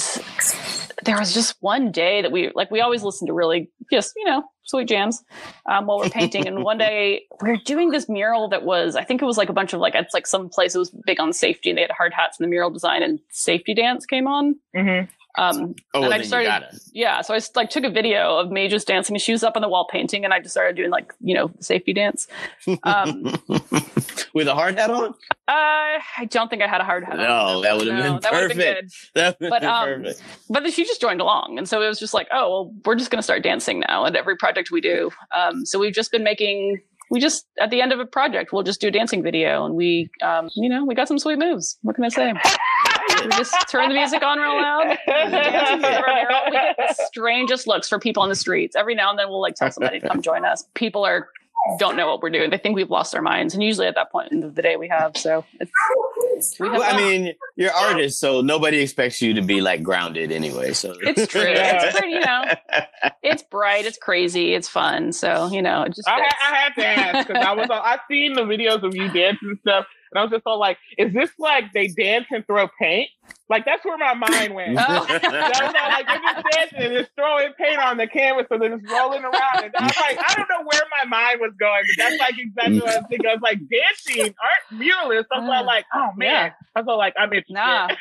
there 1.05 1.17
was 1.17 1.34
just 1.34 1.55
one 1.61 1.91
day 1.91 2.22
that 2.22 2.32
we 2.32 2.51
like 2.55 2.70
we 2.72 2.82
always 2.82 3.03
listen 3.03 3.28
to 3.28 3.34
really 3.34 3.70
just 3.91 4.13
you 4.15 4.26
know 4.26 4.43
sweet 4.63 4.88
jams 4.88 5.24
um, 5.65 5.88
while 5.88 5.97
we're 5.97 6.09
painting. 6.09 6.47
and 6.47 6.63
one 6.63 6.78
day 6.78 7.24
we 7.41 7.49
are 7.49 7.57
doing 7.65 7.89
this 7.89 8.07
mural 8.07 8.49
that 8.49 8.63
was 8.63 8.95
I 8.95 9.03
think 9.03 9.22
it 9.22 9.26
was 9.26 9.38
like 9.38 9.49
a 9.49 9.53
bunch 9.53 9.74
of 9.74 9.80
like 9.80 9.95
it's 9.95 10.13
like 10.13 10.28
some 10.28 10.47
place 10.49 10.74
that 10.74 10.80
was 10.80 10.91
big 11.05 11.20
on 11.20 11.34
safety, 11.34 11.70
and 11.70 11.78
they 11.78 11.82
had 11.84 11.91
hard 11.91 12.13
hats 12.13 12.39
in 12.39 12.43
the 12.43 12.49
mural 12.49 12.70
design, 12.70 13.01
and 13.03 13.20
safety 13.30 13.74
dance 13.74 14.05
came 14.05 14.28
on. 14.28 14.55
Mhm. 14.76 15.07
Um, 15.38 15.76
Oh, 15.94 16.02
and 16.02 16.10
well, 16.10 16.14
I 16.14 16.18
just 16.18 16.32
you 16.34 16.44
started, 16.46 16.80
yeah. 16.94 17.22
So 17.22 17.34
I 17.34 17.40
like 17.56 17.70
took 17.70 17.84
a 17.84 17.90
video 17.90 18.38
of 18.38 18.52
me 18.52 18.68
just 18.68 18.88
dancing. 18.88 19.18
She 19.18 19.32
was 19.32 19.44
up 19.44 19.56
on 19.56 19.62
the 19.62 19.70
wall 19.70 19.88
painting, 19.92 20.26
and 20.26 20.34
I 20.34 20.40
just 20.40 20.52
started 20.52 20.76
doing 20.76 20.90
like 20.90 21.14
you 21.22 21.36
know 21.36 21.52
safety 21.60 21.94
dance. 21.94 22.28
Um, 22.84 23.36
With 24.34 24.48
a 24.48 24.54
hard 24.54 24.78
hat 24.78 24.92
on? 24.92 25.06
uh, 25.06 25.14
I 25.48 26.28
don't 26.30 26.50
think 26.50 26.62
I 26.62 26.68
had 26.68 26.82
a 26.82 26.84
hard 26.84 27.04
hat. 27.04 27.20
on. 27.20 27.26
No, 27.26 27.62
that 27.62 27.78
would've 27.78 27.96
been 27.96 28.20
that 28.22 28.32
perfect. 28.32 28.60
good. 28.60 28.90
That 29.16 29.38
But, 29.40 29.64
um, 29.64 30.04
perfect. 30.04 30.22
But 30.50 30.64
then 30.64 30.72
she 30.72 30.84
just 30.84 31.02
joined 31.02 31.22
along, 31.22 31.58
and 31.58 31.68
so 31.68 31.82
it 31.82 31.88
was 31.88 32.00
just 32.00 32.14
like, 32.14 32.28
oh, 32.32 32.50
well, 32.50 32.74
we're 32.86 32.96
just 32.96 33.10
going 33.10 33.18
to 33.20 33.24
start 33.24 33.42
dancing 33.44 33.80
now 33.88 34.06
at 34.06 34.16
every 34.16 34.36
project 34.38 34.70
we 34.72 34.82
do. 34.82 35.10
Um, 35.36 35.66
so 35.66 35.80
we've 35.80 35.94
just 35.94 36.12
been 36.12 36.24
making. 36.24 36.82
We 37.12 37.20
just 37.20 37.48
at 37.60 37.72
the 37.72 37.82
end 37.82 37.92
of 37.92 38.00
a 38.00 38.06
project, 38.06 38.54
we'll 38.54 38.62
just 38.64 38.80
do 38.82 38.88
a 38.90 38.92
dancing 38.92 39.24
video, 39.24 39.66
and 39.66 39.74
we, 39.74 40.10
um, 40.22 40.50
you 40.56 40.70
know, 40.70 40.86
we 40.86 40.94
got 40.94 41.08
some 41.08 41.18
sweet 41.18 41.40
moves. 41.40 41.78
What 41.82 41.96
can 41.96 42.04
I 42.04 42.10
say? 42.10 42.34
We 43.24 43.30
just 43.32 43.55
turn 43.70 43.89
the 43.89 43.95
music 43.95 44.24
on 44.24 44.38
real 44.39 44.55
loud. 44.55 44.97
and 45.07 45.32
dance 45.32 45.70
in 45.72 45.82
front 45.82 45.97
of 45.97 46.03
our 46.03 46.16
mural. 46.16 46.41
We 46.45 46.51
get 46.51 46.76
the 46.78 46.93
strangest 47.05 47.68
looks 47.68 47.89
for 47.89 47.99
people 47.99 48.24
on 48.24 48.30
the 48.30 48.36
streets. 48.36 48.76
Every 48.76 48.95
now 48.95 49.10
and 49.10 49.20
then, 49.20 49.30
we'll 49.30 49.41
like 49.41 49.55
tell 49.55 49.72
somebody 49.72 49.99
to 49.99 50.07
come 50.07 50.22
join 50.22 50.45
us. 50.45 50.66
People 50.74 51.05
are 51.05 51.30
don't 51.78 51.95
know 51.95 52.07
what 52.07 52.22
we're 52.22 52.30
doing. 52.30 52.49
They 52.49 52.57
think 52.57 52.76
we've 52.76 52.89
lost 52.89 53.14
our 53.16 53.22
minds, 53.22 53.53
and 53.53 53.62
usually 53.62 53.88
at 53.88 53.95
that 53.95 54.12
point 54.12 54.32
in 54.32 54.39
the 54.41 54.62
day, 54.62 54.76
we 54.76 54.88
have. 54.88 55.16
So 55.18 55.45
it's, 55.60 56.60
we 56.60 56.68
have 56.68 56.78
Well, 56.78 56.95
I 56.95 56.97
mean, 56.97 57.34
you're 57.55 57.72
artists, 57.74 58.20
so 58.20 58.41
nobody 58.41 58.80
expects 58.80 59.22
you 59.22 59.34
to 59.34 59.41
be 59.41 59.62
like 59.62 59.84
grounded 59.84 60.32
anyway. 60.32 60.74
So 60.74 60.95
It's 61.01 61.28
true. 61.28 61.41
Yeah. 61.41 61.86
It's 61.89 61.99
pretty, 61.99 62.14
you 62.14 62.20
know, 62.22 62.43
it's 63.24 63.43
bright, 63.43 63.86
it's 63.86 63.97
crazy, 63.97 64.53
it's 64.53 64.68
fun. 64.70 65.12
So 65.12 65.47
you 65.51 65.62
know, 65.62 65.84
it 65.84 65.95
just 65.95 66.07
I, 66.07 66.20
fits. 66.22 66.36
ha- 66.39 66.53
I 66.53 66.55
had 66.57 66.76
to 66.76 66.86
ask 66.86 67.28
because 67.28 67.45
I 67.45 67.53
was 67.53 67.68
I 67.72 67.97
seen 68.10 68.34
the 68.34 68.41
videos 68.41 68.84
of 68.84 68.95
you 68.95 69.10
dancing 69.10 69.49
and 69.49 69.60
stuff, 69.60 69.86
and 70.12 70.20
I 70.20 70.24
was 70.24 70.32
just 70.32 70.43
all 70.45 70.60
like, 70.60 70.78
"Is 70.97 71.14
this 71.14 71.30
like 71.39 71.74
they 71.74 71.88
dance 71.88 72.26
and 72.32 72.45
throw 72.47 72.68
paint?" 72.80 73.10
Like 73.50 73.66
that's 73.66 73.84
where 73.84 73.97
my 73.97 74.14
mind 74.14 74.54
went. 74.54 74.80
Oh. 74.89 75.06
That 75.06 75.22
was 75.22 75.74
all 75.76 75.89
like 75.89 76.08
they're 76.08 76.22
just 76.22 76.45
dancing 76.52 76.80
and 76.80 76.93
just 76.93 77.12
throwing 77.16 77.52
paint 77.58 77.80
on 77.80 77.97
the 77.97 78.08
canvas, 78.08 78.45
so 78.50 78.58
they're 78.58 78.78
just 78.78 78.89
rolling 78.91 79.24
around. 79.24 79.64
And 79.64 79.74
I 79.76 79.84
was 79.84 79.97
like, 79.97 80.18
I 80.18 80.34
don't 80.36 80.47
know 80.50 80.66
where 80.66 80.82
my 81.04 81.10
mind 81.10 81.39
was 81.41 81.54
going, 81.60 81.84
but 81.84 82.04
that's 82.04 82.20
like 82.20 82.38
exactly 82.38 82.80
what 82.80 82.89
I 82.89 82.97
was 82.97 83.06
thinking. 83.10 83.28
I 83.30 83.34
was 83.34 83.41
like, 83.41 83.60
dancing, 83.70 84.36
art 84.39 84.80
muralist. 84.80 85.26
I 85.32 85.39
was 85.39 85.50
mm. 85.50 85.58
all 85.58 85.66
like, 85.66 85.86
oh 85.93 86.10
man. 86.16 86.30
Yeah. 86.30 86.54
I 86.76 86.82
was 86.82 86.97
like, 86.97 87.14
I'm 87.18 87.34
interested. 87.34 87.54
Nah. 87.54 87.88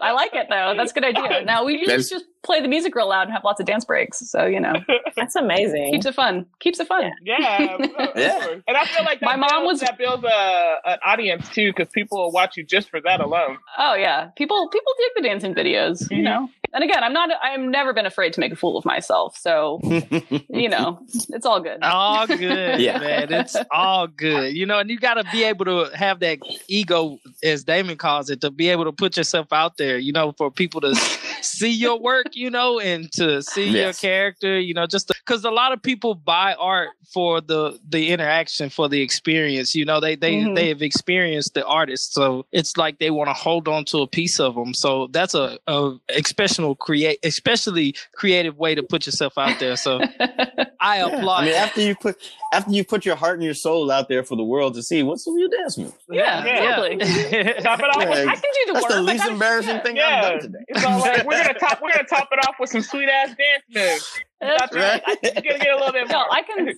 I 0.00 0.12
like 0.12 0.34
it 0.34 0.46
though. 0.50 0.74
That's 0.76 0.90
a 0.90 0.94
good 0.94 1.04
idea. 1.04 1.44
Now 1.44 1.64
we 1.64 1.72
usually 1.74 1.86
That's- 1.88 2.10
just 2.10 2.24
play 2.44 2.60
the 2.60 2.68
music 2.68 2.94
real 2.94 3.08
loud 3.08 3.22
and 3.22 3.32
have 3.32 3.44
lots 3.44 3.60
of 3.60 3.66
dance 3.66 3.84
breaks. 3.84 4.18
So 4.30 4.46
you 4.46 4.60
know, 4.60 4.72
That's 5.16 5.36
amazing. 5.36 5.92
keeps 5.92 6.06
it 6.06 6.14
fun. 6.14 6.46
Keeps 6.60 6.80
it 6.80 6.86
fun. 6.88 7.10
Yeah, 7.24 7.74
of 7.74 7.92
course, 7.94 8.08
of 8.10 8.16
Yeah. 8.16 8.46
and 8.66 8.76
I 8.76 8.84
feel 8.84 9.04
like 9.04 9.20
that 9.20 9.26
My 9.26 9.36
mom 9.36 9.62
builds, 9.62 9.80
was- 9.80 9.88
that 9.88 9.98
builds 9.98 10.24
a 10.24 10.76
an 10.84 10.98
audience 11.04 11.48
too 11.50 11.72
because 11.72 11.88
people 11.88 12.18
will 12.18 12.32
watch 12.32 12.56
you 12.56 12.64
just 12.64 12.90
for 12.90 13.00
that 13.02 13.20
alone. 13.20 13.58
Oh 13.78 13.94
yeah, 13.94 14.28
people 14.36 14.68
people 14.68 14.92
dig 14.98 15.22
the 15.22 15.28
dancing 15.28 15.54
videos. 15.54 16.10
You 16.10 16.18
Mhm. 16.18 16.22
know, 16.24 16.48
and 16.72 16.84
again, 16.84 17.02
I'm 17.02 17.12
not. 17.12 17.30
I've 17.42 17.60
never 17.60 17.92
been 17.92 18.06
afraid 18.06 18.32
to 18.34 18.40
make 18.40 18.52
a 18.52 18.56
fool 18.56 18.76
of 18.76 18.84
myself. 18.84 19.36
So 19.38 19.80
you 20.48 20.68
know, 20.68 21.00
it's 21.30 21.46
all 21.46 21.60
good. 21.60 21.82
all 21.82 22.26
good, 22.26 22.80
Yeah. 22.80 22.98
man. 22.98 23.32
It's 23.32 23.56
all 23.70 24.06
good. 24.06 24.56
You 24.56 24.66
know, 24.66 24.78
and 24.78 24.90
you 24.90 24.98
got 24.98 25.14
to 25.14 25.24
be 25.32 25.44
able 25.44 25.64
to 25.66 25.90
have 25.96 26.20
that 26.20 26.38
ego, 26.68 27.18
as 27.42 27.64
Damon 27.64 27.96
calls 27.96 28.30
it, 28.30 28.40
to 28.42 28.50
be 28.50 28.68
able 28.68 28.84
to 28.84 28.92
put 28.92 29.16
yourself 29.16 29.52
out 29.52 29.76
there. 29.76 29.98
You 29.98 30.12
know, 30.12 30.32
for 30.32 30.50
people 30.50 30.80
to 30.82 30.94
see 31.42 31.70
your 31.70 31.98
work. 31.98 32.26
You 32.34 32.50
know, 32.50 32.78
and 32.80 33.10
to 33.12 33.42
see 33.42 33.68
your 33.68 33.92
character. 33.92 34.58
You 34.58 34.74
know, 34.74 34.86
just 34.86 35.08
because 35.08 35.44
a 35.44 35.50
lot 35.50 35.72
of 35.72 35.82
people 35.82 36.14
buy 36.14 36.54
art 36.58 36.90
for 37.12 37.40
the 37.40 37.78
the 37.88 38.10
interaction, 38.10 38.70
for 38.70 38.88
the 38.88 39.00
experience. 39.00 39.74
You 39.74 39.84
know, 39.84 40.00
they 40.00 40.14
they 40.16 40.36
Mhm. 40.38 40.54
they 40.54 40.68
have 40.68 40.82
experienced 40.82 41.54
the 41.54 41.64
artist, 41.64 42.12
so 42.14 42.46
it's 42.52 42.76
like 42.76 42.98
they 42.98 43.10
want 43.10 43.28
to 43.28 43.34
hold 43.34 43.66
on 43.68 43.84
to 43.86 43.98
a 43.98 44.06
piece 44.06 44.38
of 44.40 44.54
them. 44.54 44.74
So 44.74 45.08
that's 45.08 45.34
a, 45.34 45.58
a 45.66 45.94
exceptional 46.10 46.74
create, 46.74 47.18
especially 47.24 47.94
creative 48.14 48.58
way 48.58 48.74
to 48.74 48.82
put 48.82 49.06
yourself 49.06 49.36
out 49.38 49.58
there. 49.58 49.76
So 49.76 50.00
I 50.80 50.98
applaud. 50.98 51.42
I 51.42 51.44
mean, 51.46 51.54
after 51.54 51.80
you 51.80 51.94
put 51.96 52.16
after 52.52 52.70
you 52.72 52.84
put 52.84 53.04
your 53.04 53.16
heart 53.16 53.34
and 53.34 53.42
your 53.44 53.54
soul 53.54 53.90
out 53.90 54.08
there 54.08 54.22
for 54.22 54.36
the 54.36 54.44
world 54.44 54.74
to 54.74 54.82
see, 54.82 55.02
what's 55.02 55.24
the 55.24 55.32
real 55.32 55.48
dance 55.48 55.76
move? 55.78 55.92
yeah, 56.10 56.44
Yeah. 56.44 56.82
exactly. 56.84 57.62
Top 57.62 57.80
it 57.80 57.84
off 57.84 57.96
with 58.08 58.08
Yeah, 58.18 58.30
I 58.30 58.34
can 58.36 58.42
do 58.42 58.66
the 58.66 58.72
That's 58.74 58.82
work. 58.84 58.92
the 58.92 59.02
least 59.02 59.26
embarrassing 59.26 59.70
yeah. 59.76 59.82
thing 59.82 59.98
I've 59.98 60.22
done 60.22 60.40
today. 60.40 60.58
it's 60.68 60.84
all 60.84 60.98
like 61.00 61.26
we're 61.28 61.42
gonna 61.42 61.58
top 61.58 61.80
we're 61.82 61.92
gonna 61.92 62.08
top 62.08 62.28
it 62.32 62.38
off 62.48 62.56
with 62.58 62.70
some 62.70 62.82
sweet 62.82 63.08
ass 63.08 63.28
dance 63.36 63.64
moves. 63.70 64.20
That's 64.40 64.72
That's 64.72 64.76
right. 64.76 65.02
right. 65.06 65.18
You're 65.22 65.32
gonna 65.42 65.58
get 65.58 65.72
a 65.72 65.76
little 65.76 65.92
bit 65.92 66.08
No, 66.08 66.18
more. 66.18 66.26
I 66.32 66.42
can 66.42 66.68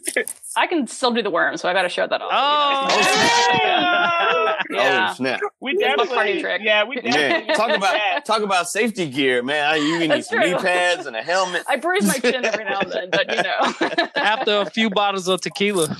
I 0.56 0.66
can 0.66 0.86
still 0.86 1.12
do 1.12 1.22
the 1.22 1.30
worm, 1.30 1.56
so 1.58 1.68
I 1.68 1.74
got 1.74 1.82
to 1.82 1.88
show 1.90 2.06
that 2.06 2.22
off. 2.22 2.30
Oh. 2.32 2.86
Yeah. 4.70 5.08
Oh 5.10 5.14
snap! 5.14 5.40
we 5.60 5.76
That's 5.76 5.82
my 5.82 5.88
definitely, 6.04 6.14
party 6.14 6.40
trick. 6.40 6.62
yeah, 6.64 6.84
we 6.84 6.96
definitely 6.96 7.46
Man, 7.48 7.56
talk 7.56 7.70
about 7.76 7.94
Yeah. 7.94 8.20
talk 8.20 8.42
about 8.42 8.68
safety 8.68 9.08
gear, 9.08 9.42
man. 9.42 9.66
I- 9.68 9.76
You 9.76 9.98
need 9.98 10.10
That's 10.10 10.28
some 10.28 10.38
knee 10.40 10.54
pads 10.54 11.06
and 11.06 11.16
a 11.16 11.22
helmet. 11.22 11.64
I 11.68 11.76
bruise 11.76 12.06
my 12.06 12.14
chin 12.14 12.44
every 12.44 12.64
now 12.64 12.80
and 12.80 12.92
then, 12.92 13.10
but 13.10 13.34
you 13.34 13.42
know. 13.42 14.08
After 14.16 14.60
a 14.60 14.66
few 14.70 14.90
bottles 14.90 15.28
of 15.28 15.40
tequila, 15.40 15.96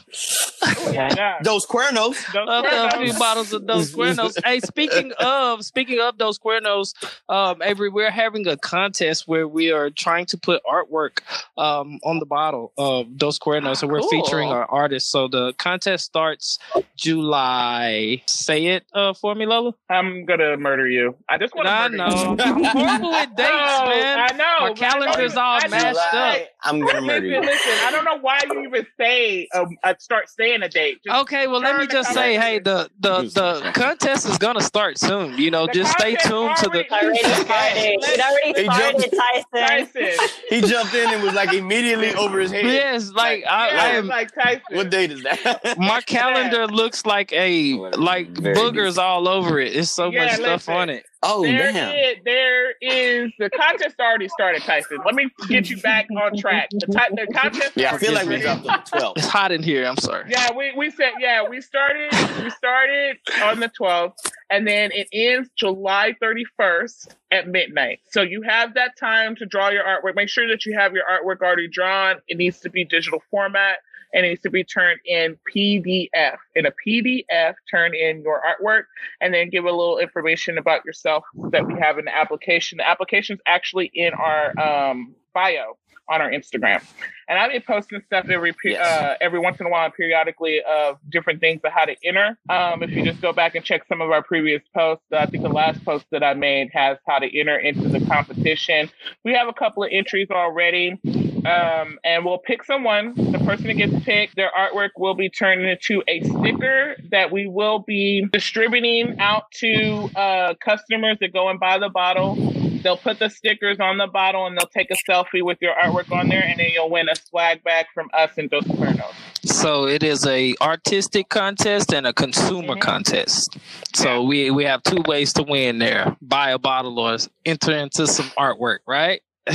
Yeah. 0.93 1.39
Dos 1.43 1.67
Cuernos. 1.67 2.17
Don't 2.33 2.49
after 2.49 2.71
swear 2.71 2.89
a 2.89 2.99
few 3.11 3.19
bottles 3.19 3.53
of 3.53 3.67
Dos 3.67 3.93
Cuernos. 3.93 4.39
hey, 4.45 4.61
speaking 4.61 5.13
of 5.19 5.65
speaking 5.65 6.01
of 6.01 6.17
Dos 6.19 6.39
Cuernos, 6.39 6.95
um, 7.29 7.61
Avery, 7.63 7.89
we're 7.89 8.11
having 8.11 8.47
a 8.47 8.57
contest 8.57 9.27
where 9.27 9.49
we 9.49 9.73
are 9.73 9.91
trying 9.91 10.27
to 10.27 10.39
put 10.39 10.63
artwork 10.65 11.21
um, 11.61 11.99
on 12.05 12.19
the 12.19 12.27
bottle 12.27 12.73
of 12.79 13.17
Dos 13.17 13.39
Cuernos, 13.39 13.83
and 13.83 13.91
we're 13.93 14.01
Cool. 14.01 14.09
featuring 14.11 14.49
our 14.49 14.65
artists. 14.71 15.11
So 15.11 15.29
the 15.29 15.53
contest 15.59 16.05
starts 16.07 16.59
July. 16.97 18.23
Say 18.27 18.67
it 18.67 18.85
uh, 18.95 19.13
for 19.15 19.35
me, 19.35 19.47
Lola. 19.47 19.73
I'm 19.91 20.25
gonna 20.25 20.57
murder 20.57 20.89
you. 20.89 21.17
I 21.29 21.39
just 21.39 21.55
want 21.55 21.67
to 21.69 21.73
I 21.73 21.89
murder 21.89 21.97
know. 21.99 22.09
you. 22.09 22.43
I'm 22.43 22.65
horrible 22.65 23.11
with 23.11 23.37
dates, 23.37 23.51
Oh, 23.53 23.89
man. 23.89 24.19
I 24.19 24.33
know. 24.33 24.37
My 24.39 24.59
but 24.61 24.63
I 24.63 24.69
don't 24.69 24.79
calendar's 24.79 25.37
all 25.37 25.57
I 25.57 25.61
don't- 25.61 25.71
mashed 25.71 25.97
up. 25.97 26.15
I- 26.15 26.47
I'm 26.63 26.79
gonna 26.81 27.01
murder 27.01 27.27
Listen, 27.27 27.43
you. 27.43 27.49
listen. 27.49 27.73
I 27.87 27.91
don't 27.91 28.05
know 28.05 28.19
why 28.21 28.41
you 28.47 28.61
even 28.67 28.87
say 29.01 29.49
um, 29.55 29.69
uh, 29.83 29.95
start 29.99 30.29
saying 30.29 30.63
a 30.63 30.69
date. 30.69 30.99
Just 31.07 31.19
Okay, 31.23 31.47
well, 31.47 31.61
let 31.61 31.79
me 31.79 31.87
just 31.87 32.13
say, 32.13 32.37
hey, 32.37 32.59
the 32.59 32.91
the 33.01 33.23
the 33.23 33.71
contest 33.73 34.29
is 34.29 34.37
gonna 34.37 34.61
start 34.61 34.99
soon. 34.99 35.39
You 35.39 35.51
know, 35.51 35.65
The 35.67 35.73
just 35.73 35.93
stay 35.93 36.17
contest 36.17 36.29
tuned 36.29 36.57
to 36.59 36.69
the. 36.69 36.93
already- 36.93 37.25
already 37.25 37.45
started. 37.45 38.59
It 38.59 38.69
already 38.69 39.09
started, 39.09 39.13
Tyson. 39.57 40.19
Tyson. 40.19 40.29
He 40.51 40.61
jumped 40.61 40.95
in 40.95 41.09
and 41.11 41.23
was 41.23 41.33
like 41.35 41.50
immediately 41.55 42.15
over 42.15 42.39
his 42.41 42.51
head. 42.51 42.65
Yes, 42.65 43.11
like 43.13 43.45
I, 43.47 43.69
yeah, 43.73 43.83
I 43.83 43.87
am. 43.97 44.07
like 44.07 44.35
Tyson. 44.35 44.63
What 44.71 44.91
date 44.91 45.11
is 45.13 45.23
that? 45.23 45.75
My 45.79 46.01
calendar 46.03 46.67
looks 46.67 47.05
like 47.07 47.33
a 47.33 47.75
like 47.97 48.29
Very 48.29 48.55
boogers 48.57 48.99
all 48.99 49.29
over 49.29 49.59
it. 49.61 49.75
It's 49.75 49.91
so 49.91 50.11
Yeah, 50.11 50.25
much 50.27 50.35
stuff 50.35 50.69
on 50.69 50.91
it. 50.91 51.07
Oh 51.23 51.43
There 51.43 51.73
damn! 51.73 51.95
is, 51.95 52.17
there 52.25 52.71
is 52.81 53.33
the 53.39 53.51
contest 53.51 53.97
already 54.01 54.29
started, 54.29 54.63
Tyson. 54.63 54.99
Let 55.05 55.15
me 55.15 55.29
get 55.49 55.69
you 55.71 55.77
back 55.81 56.09
on 56.17 56.37
track. 56.39 56.69
The, 56.71 56.87
ti- 56.87 57.15
the 57.27 57.27
contest. 57.35 57.73
Yeah, 57.77 57.95
I 57.95 57.99
feel 57.99 58.13
like 58.15 58.27
we 58.27 58.43
already- 58.45 58.63
dropped 58.63 58.93
on 58.95 58.99
the 59.01 59.05
12th. 59.07 59.13
It's 59.19 59.27
hot 59.27 59.53
in 59.53 59.63
here. 59.63 59.85
I'm 59.87 59.97
sorry. 59.99 60.25
Yeah, 60.29 60.53
we, 60.57 60.73
we 60.77 60.91
said 60.91 61.13
yeah, 61.19 61.47
we 61.49 61.61
started 61.61 62.11
we 62.43 62.51
started 62.51 63.19
on 63.45 63.61
the 63.61 63.69
12th 63.69 64.15
and 64.51 64.67
then 64.67 64.91
it 64.93 65.09
ends 65.13 65.49
July 65.57 66.15
31st 66.23 67.15
at 67.31 67.47
midnight. 67.49 68.01
So 68.11 68.23
you 68.23 68.43
have 68.43 68.75
that 68.75 68.97
time 68.99 69.37
to 69.37 69.47
draw 69.47 69.69
your 69.71 69.85
artwork. 69.85 70.17
Make 70.17 70.29
sure 70.29 70.49
that 70.49 70.67
you 70.67 70.75
have 70.79 70.93
your 70.95 71.05
artwork 71.05 71.41
already 71.43 71.69
drawn. 71.69 72.17
It 72.29 72.37
needs 72.37 72.59
to 72.61 72.71
be 72.71 72.85
digital 72.85 73.23
format 73.31 73.79
and 74.13 74.27
it 74.27 74.31
needs 74.31 74.43
to 74.43 74.51
be 74.51 74.65
turned 74.65 75.01
in 75.05 75.37
PDF. 75.55 76.37
In 76.55 76.67
a 76.67 76.73
PDF, 76.87 77.55
turn 77.71 77.95
in 77.95 78.23
your 78.23 78.43
artwork 78.43 78.85
and 79.21 79.33
then 79.33 79.51
give 79.51 79.65
a 79.65 79.71
little 79.71 79.99
information 79.99 80.59
about 80.59 80.85
yourself 80.85 81.25
that 81.51 81.67
we 81.67 81.75
have 81.81 81.99
in 81.99 82.07
the 82.07 82.17
application. 82.17 82.79
The 82.79 82.89
application's 82.89 83.41
actually 83.47 83.91
in 83.95 84.13
our 84.15 84.59
um, 84.59 85.15
bio 85.35 85.77
on 86.09 86.21
our 86.21 86.31
Instagram. 86.31 86.83
And 87.31 87.39
I've 87.39 87.53
been 87.53 87.63
posting 87.63 88.03
stuff 88.07 88.27
every 88.29 88.53
pe- 88.53 88.73
Yes. 88.73 88.87
uh, 89.03 89.15
every 89.21 89.39
once 89.39 89.61
in 89.61 89.67
a 89.67 89.71
while, 89.71 89.89
periodically, 89.91 90.61
of 90.69 90.99
different 91.11 91.41
things 91.41 91.61
of 91.65 91.73
how 91.73 91.85
to 91.85 91.95
enter. 92.05 92.37
Um, 92.49 92.83
if 92.83 92.91
you 92.91 93.05
just 93.05 93.23
go 93.23 93.33
back 93.33 93.55
and 93.55 93.65
check 93.65 93.83
some 93.89 94.01
of 94.01 94.11
our 94.11 94.23
previous 94.23 94.63
posts, 94.77 95.05
I 95.17 95.27
think 95.27 95.45
the 95.45 95.49
last 95.49 95.85
post 95.85 96.07
that 96.11 96.25
I 96.25 96.35
made 96.35 96.71
has 96.73 96.99
how 97.07 97.21
to 97.21 97.39
enter 97.41 97.57
into 97.57 97.89
the 97.89 98.05
competition. 98.05 98.91
We 99.25 99.33
have 99.35 99.47
a 99.49 99.53
couple 99.53 99.85
of 99.85 99.91
entries 99.93 100.29
already, 100.33 100.99
um, 101.47 101.99
and 102.05 102.25
we'll 102.25 102.39
pick 102.39 102.65
someone. 102.65 103.15
The 103.15 103.39
person 103.39 103.69
that 103.69 103.75
gets 103.75 104.05
picked, 104.05 104.35
their 104.37 104.51
artwork 104.59 104.91
will 104.99 105.15
be 105.15 105.31
turned 105.31 105.65
into 105.65 106.03
a 106.09 106.21
sticker 106.23 106.97
that 107.13 107.31
we 107.31 107.47
will 107.47 107.79
be 107.79 108.27
distributing 108.33 109.21
out 109.21 109.45
to 109.59 110.11
uh, 110.17 110.55
customers 110.63 111.17
that 111.21 111.33
go 111.33 111.49
and 111.49 111.61
buy 111.61 111.79
the 111.79 111.89
bottle. 111.91 112.35
They'll 112.83 112.97
put 112.97 113.19
the 113.19 113.29
stickers 113.29 113.79
on 113.79 113.99
the 113.99 114.07
bottle 114.07 114.47
and 114.47 114.57
they'll 114.57 114.67
take 114.67 114.91
a 114.91 114.95
selfie 115.09 115.21
selfie 115.21 115.43
with 115.43 115.59
your 115.61 115.75
artwork 115.75 116.11
on 116.13 116.29
there, 116.29 116.43
and 116.43 116.59
then 116.59 116.69
you'll 116.73 116.91
win 116.91 117.09
a 117.09 117.15
swag 117.29 117.63
bag 117.65 117.87
from 117.95 118.09
us 118.13 118.31
in 118.37 118.49
Dos 118.49 118.65
Cuernos. 118.65 119.13
So 119.45 119.87
it 119.87 120.03
is 120.03 120.27
a 120.27 120.55
artistic 120.61 121.29
contest 121.31 121.93
and 121.95 122.07
a 122.07 122.13
consumer 122.13 122.75
Mhm. 122.77 122.81
contest. 122.81 123.57
So 123.95 124.23
we 124.23 124.51
we 124.51 124.65
have 124.65 124.83
two 124.83 125.03
ways 125.07 125.33
to 125.35 125.43
win 125.43 125.79
there: 125.79 126.17
buy 126.21 126.51
a 126.51 126.59
bottle 126.59 126.99
or 126.99 127.17
enter 127.47 127.73
into 127.73 128.07
some 128.07 128.27
artwork, 128.39 128.81
right? 128.87 129.23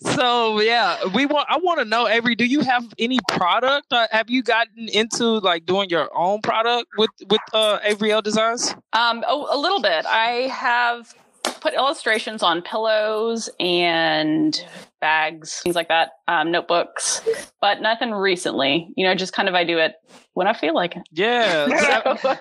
so 0.00 0.60
yeah, 0.60 0.96
we 1.14 1.26
want. 1.26 1.46
I 1.50 1.58
want 1.58 1.78
to 1.80 1.84
know, 1.84 2.08
Avery. 2.08 2.34
Do 2.34 2.44
you 2.46 2.60
have 2.60 2.84
any 2.98 3.18
product? 3.28 3.92
Uh, 3.92 4.06
have 4.10 4.30
you 4.30 4.42
gotten 4.42 4.88
into 4.88 5.24
like 5.40 5.66
doing 5.66 5.90
your 5.90 6.08
own 6.16 6.40
product 6.42 6.86
with 6.96 7.10
with 7.28 7.40
uh, 7.52 7.78
Avery 7.84 8.12
O 8.12 8.20
Designs? 8.20 8.74
Um, 8.92 9.24
oh, 9.28 9.46
a 9.50 9.58
little 9.58 9.80
bit. 9.80 10.06
I 10.06 10.48
have 10.52 11.14
put 11.60 11.74
illustrations 11.74 12.42
on 12.42 12.62
pillows 12.62 13.48
and 13.60 14.64
bags, 15.00 15.60
things 15.62 15.76
like 15.76 15.88
that, 15.88 16.10
um, 16.28 16.50
notebooks, 16.50 17.20
but 17.60 17.80
nothing 17.80 18.12
recently. 18.12 18.88
You 18.96 19.06
know, 19.06 19.14
just 19.14 19.32
kind 19.32 19.48
of 19.48 19.54
I 19.54 19.64
do 19.64 19.78
it 19.78 19.94
when 20.34 20.46
I 20.46 20.52
feel 20.52 20.74
like 20.74 20.96
it. 20.96 21.02
Yeah. 21.12 22.14
so, 22.16 22.34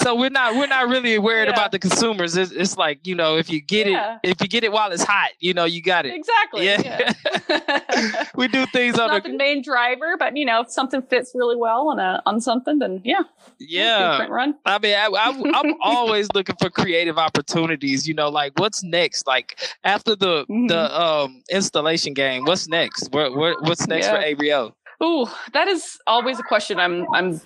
so 0.00 0.14
we're 0.14 0.30
not 0.30 0.54
we're 0.56 0.66
not 0.66 0.88
really 0.88 1.18
worried 1.18 1.46
Yeah. 1.48 1.54
about 1.54 1.72
the 1.72 1.78
consumers. 1.78 2.36
It's, 2.36 2.52
it's 2.52 2.76
like 2.76 3.06
you 3.06 3.14
know, 3.14 3.36
if 3.36 3.50
you 3.50 3.60
get 3.60 3.86
Yeah. 3.86 4.18
it, 4.22 4.30
if 4.30 4.40
you 4.40 4.48
get 4.48 4.64
it 4.64 4.72
while 4.72 4.90
it's 4.92 5.02
hot, 5.04 5.30
you 5.40 5.54
know, 5.54 5.64
you 5.64 5.82
got 5.82 6.06
it. 6.06 6.14
exactly. 6.14 6.66
Yeah. 6.66 7.12
yeah. 7.48 8.24
we 8.36 8.48
do 8.48 8.66
things 8.66 8.98
on 8.98 9.08
Not 9.08 9.24
the 9.24 9.30
the 9.30 9.36
main 9.36 9.62
driver, 9.62 10.16
but 10.18 10.36
you 10.36 10.44
know, 10.44 10.60
if 10.62 10.70
something 10.70 11.02
fits 11.02 11.32
really 11.34 11.56
well 11.56 11.88
on 11.88 11.98
a 11.98 12.22
on 12.26 12.40
something, 12.40 12.78
then 12.78 13.00
yeah, 13.04 13.22
yeah. 13.58 14.26
run. 14.26 14.54
I 14.64 14.78
mean, 14.78 14.94
I, 14.94 15.06
I, 15.06 15.50
I'm 15.54 15.74
always 15.82 16.28
looking 16.34 16.56
for 16.60 16.70
creative 16.70 17.18
opportunities. 17.18 18.06
You 18.06 18.14
know, 18.14 18.28
like 18.28 18.52
what's 18.58 18.82
next? 18.82 19.26
Like 19.26 19.58
after 19.84 20.14
the 20.16 20.44
Mhm. 20.48 20.68
the 20.68 21.00
um 21.00 21.42
installation 21.68 22.14
game, 22.14 22.44
what's 22.44 22.66
next? 22.68 23.12
What, 23.12 23.36
what 23.36 23.62
what's 23.62 23.86
next 23.86 24.08
for 24.08 24.14
Yeah. 24.14 24.24
Avery 24.32 24.52
O? 24.54 24.72
Ooh, 25.02 25.26
that 25.52 25.68
is 25.68 25.98
always 26.06 26.40
a 26.40 26.42
question 26.42 26.80
I'm 26.80 27.06
I'm 27.14 27.40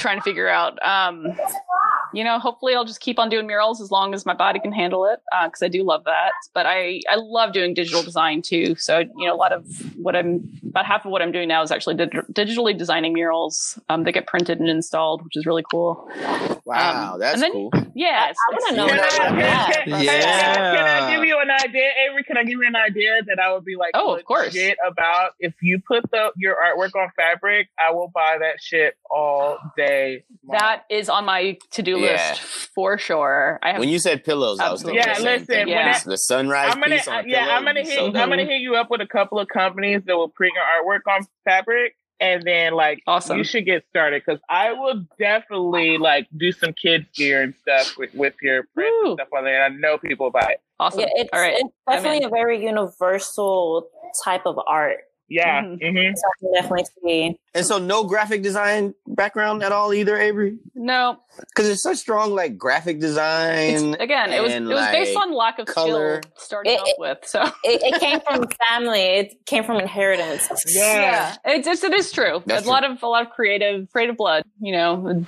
trying 0.00 0.18
to 0.18 0.22
figure 0.22 0.48
out. 0.48 0.78
Um, 0.86 1.26
you 2.12 2.24
know, 2.24 2.40
hopefully 2.40 2.74
I'll 2.74 2.84
just 2.84 2.98
keep 3.00 3.20
on 3.20 3.28
doing 3.28 3.46
murals 3.46 3.80
as 3.80 3.92
long 3.92 4.14
as 4.14 4.26
my 4.26 4.34
body 4.34 4.58
can 4.58 4.72
handle 4.72 5.04
it 5.06 5.20
because 5.44 5.62
I 5.62 5.68
do 5.68 5.84
love 5.84 6.02
that. 6.04 6.32
But 6.52 6.66
I 6.66 7.00
I 7.08 7.14
love 7.16 7.52
doing 7.52 7.72
digital 7.72 8.02
design 8.02 8.42
too. 8.42 8.74
So 8.76 8.98
you 8.98 9.26
know, 9.26 9.32
a 9.32 9.36
lot 9.36 9.52
of 9.52 9.64
what 9.96 10.16
I'm 10.16 10.48
about 10.68 10.86
half 10.86 11.04
of 11.04 11.12
what 11.12 11.22
I'm 11.22 11.30
doing 11.30 11.46
now 11.46 11.62
is 11.62 11.70
actually 11.70 11.94
dig- 11.94 12.10
digitally 12.32 12.76
designing 12.76 13.12
murals 13.12 13.78
um, 13.88 14.02
that 14.04 14.12
get 14.12 14.26
printed 14.26 14.58
and 14.58 14.68
installed, 14.68 15.22
which 15.22 15.36
is 15.36 15.46
really 15.46 15.62
cool. 15.70 16.08
Wow, 16.64 17.14
Um, 17.14 17.20
that's 17.20 17.34
and 17.34 17.42
then- 17.42 17.52
cool. 17.52 17.70
Yeah, 17.94 18.30
it's- 18.30 18.36
I 18.50 18.56
wanna 18.60 18.76
know 18.76 18.86
Can 18.88 19.00
I, 19.00 19.08
can, 19.08 19.38
that 19.38 19.72
can, 19.84 19.92
is. 19.92 19.98
can, 19.98 20.06
can, 20.06 20.08
I, 20.08 20.76
can 20.76 20.84
I 20.84 21.10
Yeah. 21.10 21.16
give 21.16 21.24
you 21.28 21.38
an 21.40 21.50
idea, 21.50 21.90
Avery? 22.08 22.22
Can 22.24 22.36
I 22.38 22.42
give 22.44 22.58
you 22.60 22.66
an 22.66 22.76
idea 22.76 23.16
that 23.26 23.38
I 23.40 23.52
would 23.52 23.64
be 23.64 23.74
like, 23.76 23.90
Oh, 23.94 24.14
of 24.16 24.24
course. 24.24 24.54
legit 24.54 24.78
about? 24.86 25.32
If 25.40 25.54
you 25.62 25.80
put 25.86 26.08
the 26.10 26.30
your 26.36 26.54
artwork 26.56 26.94
on 27.00 27.08
fabric, 27.16 27.68
I 27.84 27.92
will 27.92 28.08
buy 28.14 28.36
that 28.40 28.60
shit 28.60 28.94
all 29.10 29.58
day. 29.76 29.89
Long. 30.44 30.58
That 30.58 30.84
is 30.90 31.08
on 31.08 31.24
my 31.24 31.58
to-do 31.72 31.98
Yeah. 31.98 32.30
list 32.30 32.40
for 32.74 32.98
sure. 32.98 33.58
I 33.62 33.72
have 33.72 33.80
When 33.80 33.88
you 33.88 33.98
said 33.98 34.24
pillows, 34.24 34.58
I 34.60 34.70
was 34.70 34.82
thinking 34.82 35.00
Absolutely. 35.00 35.22
the 35.22 35.32
Yeah, 35.32 35.38
listen, 35.38 35.58
when 35.58 35.68
Yes, 35.68 36.04
the 36.04 36.16
sunrise 36.18 36.72
I'm 36.74 36.80
gonna, 36.80 36.96
piece 36.96 37.08
on 37.08 37.24
a 37.24 37.28
yeah, 37.28 37.48
I'm 37.56 37.64
gonna 37.64 37.80
hit, 37.82 37.94
so 37.98 38.06
I'm 38.06 38.12
dope. 38.12 38.28
gonna 38.30 38.44
hit 38.44 38.60
you 38.60 38.76
up 38.76 38.90
with 38.90 39.00
a 39.00 39.06
couple 39.06 39.38
of 39.38 39.48
companies 39.48 40.02
that 40.06 40.16
will 40.16 40.28
print 40.28 40.54
your 40.54 40.64
artwork 40.64 41.10
on 41.12 41.26
fabric, 41.44 41.94
and 42.20 42.42
then 42.42 42.74
like 42.74 43.02
Awesome. 43.06 43.38
you 43.38 43.44
should 43.44 43.64
get 43.64 43.84
started 43.88 44.22
because 44.24 44.40
I 44.48 44.72
will 44.72 45.04
definitely 45.18 45.96
like 45.98 46.26
do 46.36 46.52
some 46.52 46.72
kids 46.74 47.06
gear 47.14 47.42
and 47.42 47.54
stuff 47.62 47.96
with, 47.96 48.14
with 48.14 48.34
your 48.42 48.64
prints 48.74 48.92
Woo. 49.02 49.10
and 49.12 49.18
stuff 49.18 49.28
on 49.36 49.44
there. 49.44 49.64
And 49.64 49.74
I 49.74 49.78
know 49.78 49.96
people 49.98 50.30
buy 50.30 50.48
it. 50.50 50.60
awesome. 50.78 51.00
Yeah, 51.00 51.06
it's, 51.14 51.30
All 51.32 51.40
right. 51.40 51.54
it's 51.56 51.70
definitely 51.88 52.24
a 52.24 52.28
very 52.28 52.62
universal 52.64 53.88
type 54.24 54.42
of 54.46 54.58
art. 54.66 54.98
Yeah, 55.32 55.62
Mhm. 55.62 55.78
hmm 55.80 56.14
So 56.16 56.22
I 56.26 56.32
can 56.40 56.52
definitely 56.54 56.84
see. 57.04 57.38
And 57.54 57.64
so, 57.66 57.78
no 57.78 58.04
graphic 58.04 58.42
design 58.42 58.94
background 59.06 59.62
at 59.62 59.70
all 59.72 59.94
either, 59.94 60.16
Avery, 60.20 60.58
No, 60.74 61.18
because 61.48 61.68
it's 61.68 61.82
such 61.82 61.98
strong 61.98 62.32
like 62.34 62.58
graphic 62.58 62.98
design. 63.00 63.92
It's, 63.94 64.02
again, 64.02 64.32
it 64.32 64.42
was 64.42 64.52
it 64.52 64.56
and, 64.56 64.68
was 64.68 64.86
based 64.90 65.16
on 65.16 65.32
lack 65.32 65.58
of 65.60 65.66
color. 65.66 66.20
skill 66.22 66.32
starting 66.36 66.72
It- 66.74 66.80
off 66.80 66.88
with. 66.98 67.18
So 67.24 67.42
It, 67.64 67.80
it 67.82 68.00
came 68.00 68.20
from 68.28 68.44
family. 68.68 69.00
It 69.00 69.46
came 69.46 69.62
from 69.64 69.78
inheritance. 69.80 70.48
Yeah. 70.68 71.36
it's, 71.44 71.66
it's 71.66 71.82
it 71.84 71.94
is 71.94 72.10
true. 72.12 72.42
That's 72.46 72.66
a 72.66 72.68
lot 72.68 72.84
of 72.84 73.00
a 73.02 73.06
lot 73.08 73.22
of 73.26 73.30
creative 73.32 73.88
creative 73.92 74.16
blood, 74.16 74.42
you 74.60 74.72
know, 74.72 75.24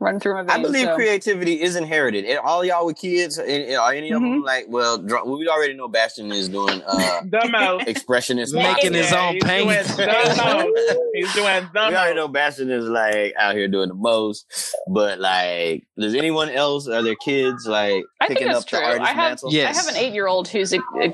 running 0.00 0.20
through 0.20 0.34
my 0.34 0.42
veins. 0.42 0.52
I 0.52 0.62
believe 0.62 0.86
so. 0.86 0.94
creativity 0.94 1.62
is 1.62 1.76
inherited. 1.76 2.24
And 2.24 2.38
all 2.38 2.64
y'all 2.64 2.86
with 2.86 2.96
kids, 2.96 3.38
and, 3.38 3.48
and 3.48 3.76
are 3.76 3.92
any 3.92 4.10
of 4.10 4.20
them 4.20 4.42
like? 4.42 4.66
Well, 4.68 4.98
dra- 4.98 5.24
we 5.24 5.48
already 5.48 5.74
know 5.74 5.88
Bastion 5.88 6.30
is 6.32 6.48
doing 6.48 6.82
uh 6.86 7.20
the 7.24 7.84
expressionist 7.86 8.52
Making 8.54 8.92
modeling. 8.92 8.92
his 8.94 9.12
own 9.12 9.34
he's 9.34 9.44
paint. 9.44 9.68
Doing 9.68 9.84
the. 9.96 11.10
He's 11.14 11.34
doing 11.34 11.68
the 11.74 11.88
We 11.88 11.96
already 11.96 12.14
know 12.16 12.28
Bastion 12.28 12.70
is 12.70 12.84
like 12.84 13.34
out 13.38 13.54
here 13.54 13.68
doing 13.68 13.88
the 13.88 13.94
most, 13.94 14.46
but 14.88 15.18
like, 15.18 15.86
does 15.98 16.14
anyone 16.14 16.50
else? 16.50 16.88
Are 16.88 17.02
there 17.02 17.16
kids 17.16 17.66
like 17.66 18.04
I 18.20 18.26
think 18.26 18.38
picking 18.38 18.52
that's 18.52 18.64
up 18.64 18.68
true. 18.68 18.78
the 18.78 18.84
artist 18.84 19.02
I 19.02 19.08
have 19.12 19.16
mantle? 19.30 19.52
Yeah. 19.52 19.68
I 19.70 19.74
have 19.74 19.88
an 19.88 19.96
eight 19.96 20.12
year 20.12 20.26
old 20.26 20.48
who's 20.48 20.72
a, 20.72 20.78
a 21.00 21.12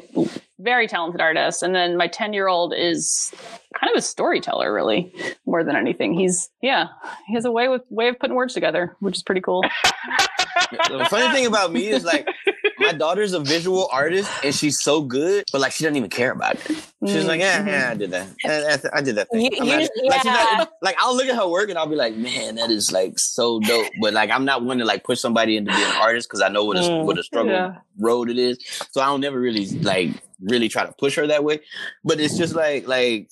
very 0.63 0.87
talented 0.87 1.21
artist, 1.21 1.63
and 1.63 1.75
then 1.75 1.97
my 1.97 2.07
ten 2.09 2.33
year 2.33 2.49
old 2.49 2.73
is 2.77 3.33
kind 3.79 3.91
of 3.93 3.99
a 3.99 4.03
storyteller, 4.03 4.73
really, 4.73 5.13
more 5.47 5.65
than 5.65 5.77
anything. 5.77 6.15
He's 6.15 6.49
yeah, 6.63 6.87
he 7.27 7.35
has 7.35 7.45
a 7.45 7.51
way 7.53 7.69
with 7.69 7.83
way 7.91 8.09
of 8.09 8.19
putting 8.19 8.37
words 8.37 8.55
together, 8.55 8.97
which 9.01 9.17
is 9.17 9.23
pretty 9.23 9.41
cool. 9.41 9.63
The 10.89 11.07
funny 11.11 11.31
thing 11.35 11.47
about 11.47 11.73
me 11.73 11.89
is 11.89 12.03
like 12.05 12.27
my 12.79 12.93
daughter's 12.93 13.33
a 13.35 13.41
visual 13.41 13.89
artist 13.93 14.31
and 14.43 14.55
she's 14.55 14.81
so 14.81 15.03
good, 15.03 15.45
but 15.53 15.61
like 15.61 15.73
she 15.73 15.85
doesn't 15.85 15.97
even 15.97 16.09
care 16.09 16.33
about 16.33 16.55
it. 16.55 16.63
She's 17.07 17.27
like, 17.27 17.41
yeah, 17.41 17.67
yeah, 17.67 17.91
I 17.91 17.95
did 17.95 18.11
that. 18.13 18.29
I, 18.45 18.51
I- 18.95 18.99
I 18.99 19.03
did 19.03 19.17
that 19.17 19.29
thing. 19.31 19.43
You- 19.43 19.51
you- 19.53 20.09
like, 20.09 20.25
yeah. 20.25 20.65
like, 20.81 20.97
I'll 20.99 21.15
look 21.17 21.27
at 21.27 21.37
her 21.37 21.47
work 21.49 21.69
and 21.69 21.79
I'll 21.79 21.87
be 21.87 21.97
like, 21.97 22.15
man, 22.17 22.55
that 22.57 22.71
is 22.71 22.91
like 22.91 23.19
so 23.19 23.61
dope. 23.61 23.91
But 24.01 24.15
like, 24.15 24.31
I'm 24.31 24.45
not 24.45 24.63
one 24.65 24.79
to 24.79 24.85
like 24.85 25.05
push 25.05 25.21
somebody 25.21 25.57
into 25.57 25.73
being 25.73 25.85
an 25.87 25.97
artist 26.01 26.29
because 26.29 26.41
I 26.43 26.49
know 26.49 26.65
what 26.65 26.77
a 26.79 26.81
Mm. 26.81 27.05
what 27.05 27.19
a 27.19 27.23
struggle 27.23 27.53
Yeah. 27.53 27.77
road 27.99 28.31
it 28.31 28.39
is. 28.39 28.59
So 28.93 29.01
I 29.03 29.07
don't 29.07 29.21
never 29.21 29.39
really 29.39 29.67
like 29.67 30.11
really 30.43 30.69
try 30.69 30.85
to 30.87 30.93
push 30.93 31.17
her 31.17 31.27
that 31.29 31.45
way. 31.45 31.61
But 32.05 32.21
it's 32.21 32.37
just 32.37 32.55
like 32.55 32.87
like 32.87 33.29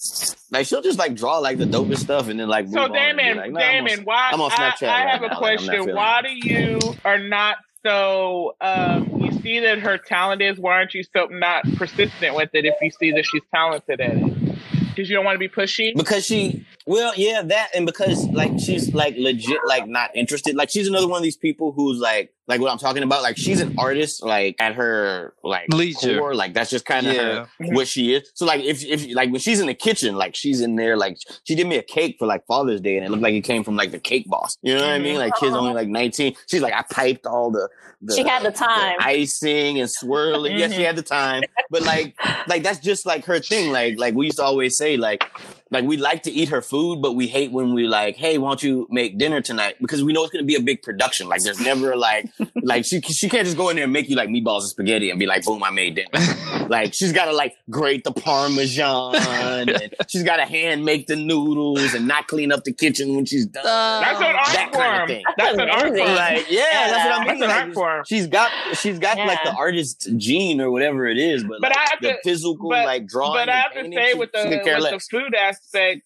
like 0.50 0.66
she'll 0.66 0.82
just 0.82 0.98
like 0.98 1.14
draw 1.14 1.38
like 1.38 1.58
the 1.58 1.64
dopest 1.66 1.98
stuff 1.98 2.28
and 2.28 2.38
then 2.40 2.48
like 2.48 2.66
move 2.66 2.74
So 2.74 2.88
Damon, 2.88 3.36
like, 3.36 3.52
"Nah, 3.52 3.60
I'm 3.60 3.84
Damon, 3.86 3.98
on- 4.00 4.04
why? 4.04 4.30
I'm 4.32 4.40
on 4.40 4.50
Snapchat 4.50 4.88
I 4.88 5.04
right 5.04 5.10
have 5.10 5.20
now, 5.22 5.26
a 5.26 5.30
like, 5.30 5.38
question. 5.38 5.72
feeling 5.74 5.94
Why 5.94 6.22
do 6.22 6.48
you 6.48 6.78
are 7.04 7.18
not 7.18 7.56
so? 7.84 8.56
Um, 8.60 9.08
you 9.20 9.32
see 9.40 9.60
that 9.60 9.78
her 9.80 9.98
talent 9.98 10.42
is. 10.42 10.58
Why 10.58 10.72
aren't 10.74 10.94
you 10.94 11.02
so 11.02 11.26
not 11.30 11.64
persistent 11.76 12.34
with 12.34 12.50
it? 12.54 12.64
If 12.64 12.74
you 12.82 12.90
see 12.90 13.10
that 13.12 13.24
she's 13.26 13.42
talented 13.54 14.00
at 14.00 14.16
it, 14.16 14.58
because 14.88 15.08
you 15.08 15.16
don't 15.16 15.24
want 15.24 15.34
to 15.36 15.38
be 15.38 15.48
pushy. 15.48 15.94
because 15.96 16.24
she 16.26 16.64
well 16.86 17.12
yeah 17.16 17.42
that 17.42 17.68
and 17.74 17.84
because 17.86 18.26
like 18.28 18.52
she's 18.58 18.94
like 18.94 19.14
legit 19.18 19.58
like 19.66 19.86
not 19.86 20.14
interested 20.16 20.56
like 20.56 20.70
she's 20.70 20.88
another 20.88 21.06
one 21.06 21.18
of 21.18 21.22
these 21.22 21.36
people 21.36 21.72
who's 21.72 21.98
like 21.98 22.32
like 22.48 22.60
what 22.60 22.72
i'm 22.72 22.78
talking 22.78 23.02
about 23.02 23.22
like 23.22 23.36
she's 23.36 23.60
an 23.60 23.74
artist 23.78 24.24
like 24.24 24.56
at 24.58 24.74
her 24.74 25.34
like 25.44 25.68
Leisure. 25.72 26.18
core 26.18 26.34
like 26.34 26.54
that's 26.54 26.70
just 26.70 26.84
kind 26.84 27.06
of 27.06 27.14
Yeah. 27.14 27.46
what 27.58 27.86
she 27.86 28.14
is. 28.14 28.30
So 28.34 28.46
like 28.46 28.60
if 28.62 28.84
if 28.84 29.14
like 29.14 29.30
when 29.30 29.40
she's 29.40 29.60
in 29.60 29.66
the 29.66 29.74
kitchen 29.74 30.16
like 30.16 30.34
she's 30.34 30.60
in 30.60 30.76
there 30.76 30.96
like 30.96 31.16
she 31.44 31.54
did 31.54 31.66
me 31.66 31.76
a 31.76 31.82
cake 31.82 32.16
for 32.18 32.26
like 32.26 32.44
father's 32.46 32.80
day 32.80 32.96
and 32.96 33.04
it 33.04 33.10
looked 33.10 33.22
like 33.22 33.34
it 33.34 33.42
came 33.42 33.62
from 33.62 33.76
like 33.76 33.90
the 33.92 33.98
cake 34.00 34.26
boss. 34.28 34.56
You 34.62 34.74
know 34.74 34.80
what 34.80 34.90
i 34.90 34.98
mean? 34.98 35.12
Mm-hmm. 35.14 35.18
Like 35.20 35.36
kids 35.36 35.54
only 35.54 35.74
like 35.74 35.88
19 35.88 36.34
she's 36.46 36.62
like 36.62 36.72
i 36.72 36.82
piped 36.90 37.26
all 37.26 37.50
the, 37.50 37.68
the 38.02 38.14
She 38.14 38.24
had 38.26 38.42
the 38.42 38.50
time. 38.50 38.96
icing 39.00 39.78
and 39.80 39.90
swirling. 39.90 40.56
Yes 40.56 40.70
she 40.72 40.78
mm-hmm. 40.78 40.86
had 40.86 40.96
the 40.96 41.02
time. 41.02 41.42
But 41.70 41.82
like 41.82 42.16
like 42.48 42.62
that's 42.62 42.80
just 42.80 43.06
like 43.06 43.24
her 43.26 43.38
thing. 43.38 43.70
Like 43.70 43.98
like 43.98 44.14
we 44.14 44.26
used 44.26 44.38
to 44.38 44.44
always 44.44 44.76
say 44.76 44.96
like 44.96 45.22
like 45.70 45.84
we 45.84 45.96
like 45.96 46.22
to 46.24 46.30
eat 46.32 46.48
her 46.48 46.60
food, 46.62 47.00
but 47.00 47.12
we 47.12 47.28
hate 47.28 47.52
when 47.52 47.72
we 47.74 47.86
like, 47.86 48.16
hey, 48.16 48.38
why 48.38 48.50
don't 48.50 48.62
you 48.62 48.86
make 48.90 49.18
dinner 49.18 49.40
tonight? 49.40 49.76
Because 49.80 50.02
we 50.02 50.12
know 50.12 50.22
it's 50.24 50.32
gonna 50.32 50.44
be 50.44 50.56
a 50.56 50.60
big 50.60 50.82
production. 50.82 51.28
Like 51.28 51.42
there's 51.42 51.60
never 51.60 51.96
like 51.96 52.28
like 52.62 52.84
she 52.84 53.00
she 53.00 53.28
can't 53.28 53.44
just 53.44 53.56
go 53.56 53.68
in 53.68 53.76
there 53.76 53.84
and 53.84 53.92
make 53.92 54.08
you 54.08 54.16
like 54.16 54.28
meatballs 54.28 54.60
and 54.60 54.68
spaghetti 54.70 55.10
and 55.10 55.18
be 55.18 55.26
like, 55.26 55.44
boom, 55.44 55.62
I 55.62 55.70
made 55.70 55.94
dinner. 55.94 56.66
like 56.68 56.92
she's 56.94 57.12
gotta 57.12 57.32
like 57.32 57.54
grate 57.70 58.04
the 58.04 58.12
parmesan 58.12 59.16
and 59.16 59.94
she's 60.08 60.22
gotta 60.22 60.44
hand 60.44 60.84
make 60.84 61.06
the 61.06 61.16
noodles 61.16 61.94
and 61.94 62.06
not 62.08 62.26
clean 62.28 62.52
up 62.52 62.64
the 62.64 62.72
kitchen 62.72 63.14
when 63.14 63.24
she's 63.24 63.46
done. 63.46 63.64
Uh, 63.66 64.00
that's 64.00 64.20
an 64.20 64.26
art 64.26 64.46
that 64.52 64.72
kind 64.72 64.92
of 64.92 64.98
form. 64.98 65.08
thing. 65.08 65.24
That's 65.36 65.58
an 65.58 65.70
art 65.70 65.96
form. 65.96 66.14
like 66.14 66.50
yeah, 66.50 66.64
that's 66.90 67.04
what 67.04 67.12
I 67.12 67.18
mean. 67.18 67.26
That's 67.26 67.42
an 67.42 67.48
Like, 67.48 67.64
art 67.66 67.74
form. 67.74 68.04
She's 68.06 68.26
got 68.26 68.50
she's 68.76 68.98
got 68.98 69.16
like 69.18 69.42
the 69.44 69.52
artist 69.54 70.08
gene 70.16 70.60
or 70.60 70.70
whatever 70.70 71.06
it 71.06 71.18
is, 71.18 71.42
but, 71.44 71.60
But 71.60 71.70
like, 71.70 71.76
I 71.78 71.90
have 71.90 72.00
the 72.00 72.08
to- 72.12 72.18
physical 72.24 72.70
but- 72.70 72.84
like 72.86 73.06
drawing. 73.06 73.34
But 73.34 73.48
I 73.48 73.56
have 73.60 73.72
to 73.74 73.92
say, 73.92 74.14
with 74.14 74.32
the 74.32 74.42
she 74.42 74.48
could 74.50 74.64
care 74.64 74.78
with 74.80 74.90
the 74.90 74.98
food 75.00 75.34
aspect, 75.34 75.59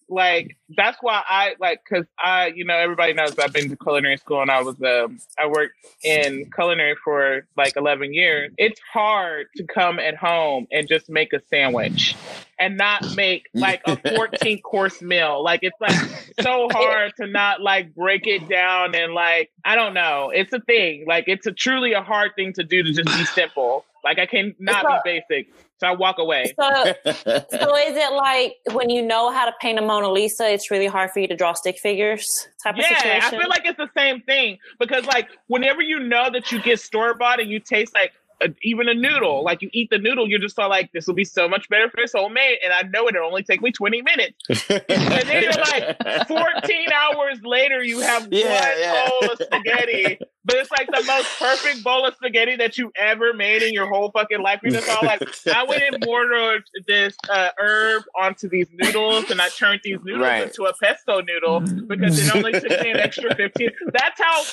like 0.09 0.57
that's 0.75 0.97
why 1.01 1.21
I 1.27 1.55
like 1.59 1.81
because 1.87 2.05
I, 2.23 2.47
you 2.55 2.65
know, 2.65 2.75
everybody 2.75 3.13
knows 3.13 3.37
I've 3.39 3.53
been 3.53 3.69
to 3.69 3.75
culinary 3.75 4.17
school 4.17 4.41
and 4.41 4.51
I 4.51 4.61
was 4.61 4.75
um 4.81 5.19
I 5.39 5.47
worked 5.47 5.73
in 6.03 6.49
culinary 6.53 6.95
for 7.03 7.45
like 7.57 7.75
eleven 7.75 8.13
years. 8.13 8.51
It's 8.57 8.79
hard 8.93 9.47
to 9.57 9.63
come 9.65 9.99
at 9.99 10.15
home 10.15 10.67
and 10.71 10.87
just 10.87 11.09
make 11.09 11.33
a 11.33 11.41
sandwich 11.49 12.15
and 12.59 12.77
not 12.77 13.15
make 13.15 13.47
like 13.53 13.81
a 13.85 13.97
fourteen 14.15 14.61
course 14.63 15.01
meal. 15.01 15.43
Like 15.43 15.61
it's 15.63 15.79
like 15.81 15.99
so 16.41 16.67
hard 16.71 17.13
to 17.17 17.27
not 17.27 17.61
like 17.61 17.95
break 17.95 18.27
it 18.27 18.47
down 18.47 18.95
and 18.95 19.13
like 19.13 19.51
I 19.63 19.75
don't 19.75 19.93
know. 19.93 20.31
It's 20.33 20.53
a 20.53 20.59
thing. 20.59 21.05
Like 21.07 21.25
it's 21.27 21.47
a 21.47 21.51
truly 21.51 21.93
a 21.93 22.01
hard 22.01 22.31
thing 22.35 22.53
to 22.53 22.63
do 22.63 22.83
to 22.83 22.93
just 22.93 23.07
be 23.07 23.25
simple. 23.25 23.85
Like 24.03 24.19
I 24.19 24.27
can 24.27 24.55
not 24.59 25.03
be 25.03 25.21
basic. 25.27 25.51
So 25.79 25.87
I 25.87 25.91
walk 25.91 26.19
away. 26.19 26.53
So, 26.57 26.69
so 26.73 26.83
is 27.13 27.95
it 27.97 28.13
like 28.13 28.55
when 28.71 28.89
you 28.89 29.01
know 29.01 29.31
how 29.31 29.45
to 29.45 29.53
paint 29.59 29.77
a 29.77 29.81
Mona 29.81 30.09
Lisa, 30.09 30.49
it's 30.49 30.71
really 30.71 30.87
hard 30.87 31.11
for 31.11 31.19
you 31.19 31.27
to 31.27 31.35
draw 31.35 31.53
stick 31.53 31.77
figures 31.79 32.25
type 32.63 32.75
of 32.75 32.81
situation? 32.81 33.07
Yeah, 33.07 33.19
situation? 33.19 33.39
I 33.39 33.41
feel 33.41 33.49
like 33.49 33.65
it's 33.65 33.77
the 33.77 33.89
same 33.97 34.21
thing 34.21 34.57
because 34.79 35.05
like 35.05 35.27
whenever 35.47 35.81
you 35.81 35.99
know 35.99 36.29
that 36.31 36.51
you 36.51 36.61
get 36.61 36.79
store 36.79 37.13
bought 37.13 37.41
and 37.41 37.49
you 37.49 37.59
taste 37.59 37.93
like 37.93 38.13
a, 38.41 38.49
even 38.63 38.87
a 38.89 38.93
noodle, 38.93 39.43
like 39.43 39.61
you 39.61 39.69
eat 39.73 39.89
the 39.89 39.97
noodle, 39.97 40.29
you're 40.29 40.39
just 40.39 40.57
all 40.59 40.69
like, 40.69 40.91
this 40.93 41.07
will 41.07 41.13
be 41.13 41.25
so 41.25 41.47
much 41.47 41.67
better 41.69 41.89
for 41.89 41.97
this 41.97 42.13
homemade, 42.13 42.57
and 42.63 42.73
I 42.73 42.81
know 42.87 43.07
it'll 43.07 43.25
only 43.25 43.43
take 43.43 43.61
me 43.61 43.71
20 43.71 44.01
minutes. 44.01 44.69
And 44.89 45.29
then 45.29 45.43
you're 45.43 45.51
like, 45.53 46.27
14 46.27 46.87
hours 46.93 47.39
later, 47.43 47.83
you 47.83 47.99
have 47.99 48.27
Yeah, 48.31 48.49
one 48.49 48.79
yeah. 48.79 49.09
bowl 49.09 49.31
of 49.31 49.41
spaghetti, 49.41 50.19
but 50.45 50.55
it's 50.57 50.71
like 50.71 50.87
the 50.87 51.03
most 51.05 51.27
perfect 51.39 51.83
bowl 51.83 52.05
of 52.05 52.13
spaghetti 52.15 52.55
that 52.57 52.77
you 52.77 52.91
ever 52.95 53.33
made 53.33 53.63
in 53.63 53.73
your 53.73 53.87
whole 53.87 54.11
fucking 54.11 54.41
life. 54.41 54.59
You're 54.63 54.73
just 54.73 54.89
all 54.89 55.03
like, 55.05 55.21
I 55.53 55.63
went 55.63 55.83
and 55.83 56.05
mortared 56.05 56.63
this 56.87 57.15
uh, 57.29 57.49
herb 57.57 58.03
onto 58.19 58.47
these 58.47 58.67
noodles, 58.71 59.29
and 59.31 59.41
I 59.41 59.49
turned 59.49 59.81
these 59.83 59.99
noodles 60.03 60.21
Right. 60.21 60.43
into 60.43 60.65
a 60.65 60.73
pesto 60.81 61.21
noodle 61.21 61.61
because 61.87 62.19
it 62.25 62.35
only 62.35 62.53
took 62.53 62.69
me 62.81 62.91
an 62.91 62.97
extra 62.97 63.35
15. 63.35 63.69
That's 63.93 64.21
how 64.21 64.43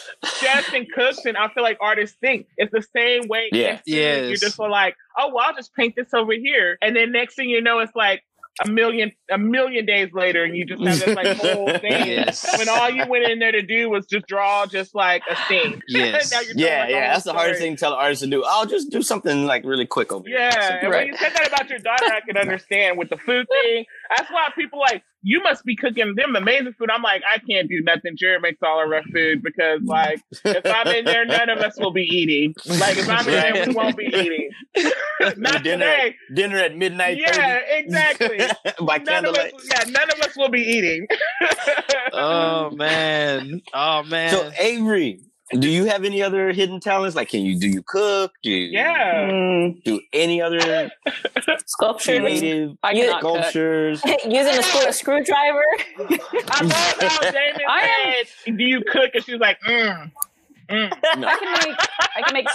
chefs 0.41 0.73
and 0.73 0.91
cooks 0.93 1.25
and 1.25 1.37
I 1.37 1.49
feel 1.49 1.63
like 1.63 1.79
artists 1.81 2.17
think. 2.21 2.47
It's 2.57 2.73
the 2.73 2.83
same 2.95 3.29
way. 3.29 3.49
in 3.53 3.59
Yeah. 3.59 3.77
food. 3.77 3.83
Yes. 3.87 4.29
You're 4.29 4.37
just 4.37 4.59
like, 4.59 4.97
oh, 5.19 5.29
well, 5.35 5.45
I'll 5.47 5.55
just 5.55 5.75
paint 5.75 5.95
this 5.97 6.15
over 6.15 6.33
here. 6.33 6.79
And 6.83 6.97
then 6.97 7.13
next 7.13 7.35
thing 7.35 7.51
you 7.51 7.61
know, 7.61 7.79
it's 7.81 7.95
like 7.95 8.23
a 8.65 8.71
million, 8.71 9.13
a 9.31 9.39
million 9.39 9.87
days 9.87 10.11
later, 10.13 10.45
and 10.45 10.57
you 10.57 10.67
just 10.67 10.83
have 10.83 11.01
this 11.01 11.17
like 11.17 11.37
whole 11.39 11.67
thing. 11.79 12.07
Yes. 12.07 12.47
When 12.59 12.69
all 12.69 12.91
you 12.91 13.07
went 13.07 13.25
in 13.25 13.39
there 13.39 13.53
to 13.53 13.63
do 13.63 13.89
was 13.89 14.07
just 14.07 14.27
draw 14.27 14.67
just 14.67 14.95
like 14.95 15.23
a 15.31 15.37
thing. 15.49 15.83
Yes. 15.89 16.33
Now 16.33 16.41
you're 16.41 16.55
telling, 16.55 16.59
yeah, 16.59 16.89
yeah. 16.89 17.01
whole 17.01 17.13
That's 17.13 17.25
the 17.25 17.33
hardest 17.33 17.61
thing 17.61 17.77
to 17.77 17.81
tell 17.81 17.93
an 17.93 17.99
artist 17.99 18.23
to 18.23 18.29
do. 18.29 18.45
I'll 18.47 18.67
just 18.67 18.91
do 18.91 19.03
something 19.03 19.47
like 19.47 19.65
really 19.65 19.87
quick 19.87 20.13
over 20.13 20.27
here. 20.27 20.39
Yeah, 20.39 20.79
and 20.81 20.91
when 20.91 21.07
you 21.09 21.17
said 21.17 21.33
that 21.35 21.49
about 21.49 21.69
your 21.69 21.79
daughter, 21.81 22.07
I 22.07 22.21
could 22.21 22.37
understand 22.39 22.99
with 22.99 23.11
the 23.11 23.19
food 23.19 23.47
thing. 23.51 23.85
That's 24.17 24.31
why 24.31 24.49
people 24.55 24.81
like 24.81 25.03
you 25.23 25.43
must 25.43 25.65
be 25.65 25.77
cooking 25.77 26.15
them 26.17 26.35
amazing 26.37 26.73
food. 26.79 26.91
I'm 26.91 27.03
like, 27.03 27.23
I 27.31 27.39
can't 27.39 27.69
do 27.69 27.81
nothing. 27.83 28.17
Jared 28.17 28.43
makes 28.43 28.59
all 28.63 28.79
our 28.79 29.03
food 29.13 29.43
because 29.43 29.81
like 29.85 30.21
if 30.45 30.67
I'm 30.67 30.89
in 30.89 31.05
there, 31.05 31.25
none 31.25 31.49
of 31.49 31.59
us 31.59 31.79
will 31.79 31.93
be 31.93 32.03
eating. 32.03 32.55
Like 32.67 32.97
if 32.99 33.09
I'm 33.09 33.27
in 33.29 33.33
there, 33.55 33.67
we 33.69 33.75
won't 33.75 33.97
be 33.97 34.05
eating. 34.07 34.51
Not 35.37 35.63
dinner, 35.63 35.85
today. 35.85 36.15
At, 36.31 36.35
dinner 36.35 36.57
at 36.59 36.77
midnight. 36.77 37.19
Yeah, 37.19 37.61
30. 37.61 37.65
exactly. 37.71 38.39
By 38.87 38.99
None 38.99 39.25
of 39.27 39.37
us, 39.37 39.39
candlelight. 39.39 39.55
yeah, 39.71 39.85
none 39.91 40.11
of 40.11 40.21
us 40.21 40.37
will 40.37 40.49
be 40.49 40.61
eating. 40.63 41.07
Oh 42.13 42.71
man. 42.71 43.61
Oh 43.73 44.03
man. 44.03 44.31
So 44.31 44.51
Avery, 44.59 45.21
do 45.59 45.69
you 45.69 45.85
have 45.85 46.05
any 46.05 46.23
other 46.23 46.53
hidden 46.53 46.81
talents? 46.81 47.15
Like, 47.17 47.29
can 47.29 47.41
you 47.43 47.59
do 47.59 47.69
you 47.69 47.83
cook? 47.83 48.33
Do 48.43 48.51
you 48.51 48.69
yeah. 48.79 49.29
Mm, 49.31 49.83
do 49.85 50.01
any 50.13 50.41
other 50.43 50.91
sculpture. 51.67 52.21
creative 52.21 52.77
I 52.83 52.93
You- 52.93 53.05
cannot 53.05 53.21
cook. 53.23 53.37
sculptures? 53.39 54.03
Using 54.25 54.59
a, 54.59 54.63
screw- 54.63 54.89
a 54.89 54.93
screwdriver. 54.93 55.63
I 55.99 56.63
love 56.63 57.13
how 57.13 57.21
Damon 57.31 57.61
I 57.69 58.25
said, 58.45 58.57
"Do 58.57 58.65
you 58.65 58.83
cook?" 58.91 59.11
And 59.15 59.25
she 59.25 59.33
was 59.33 59.41
like, 59.41 59.61
mm. 59.63 60.11
Mm. 60.73 61.19
No. 61.21 61.29
I 61.33 61.39
can 61.39 61.53
make 61.53 61.77
I 62.17 62.23
can 62.23 62.35
make 62.35 62.47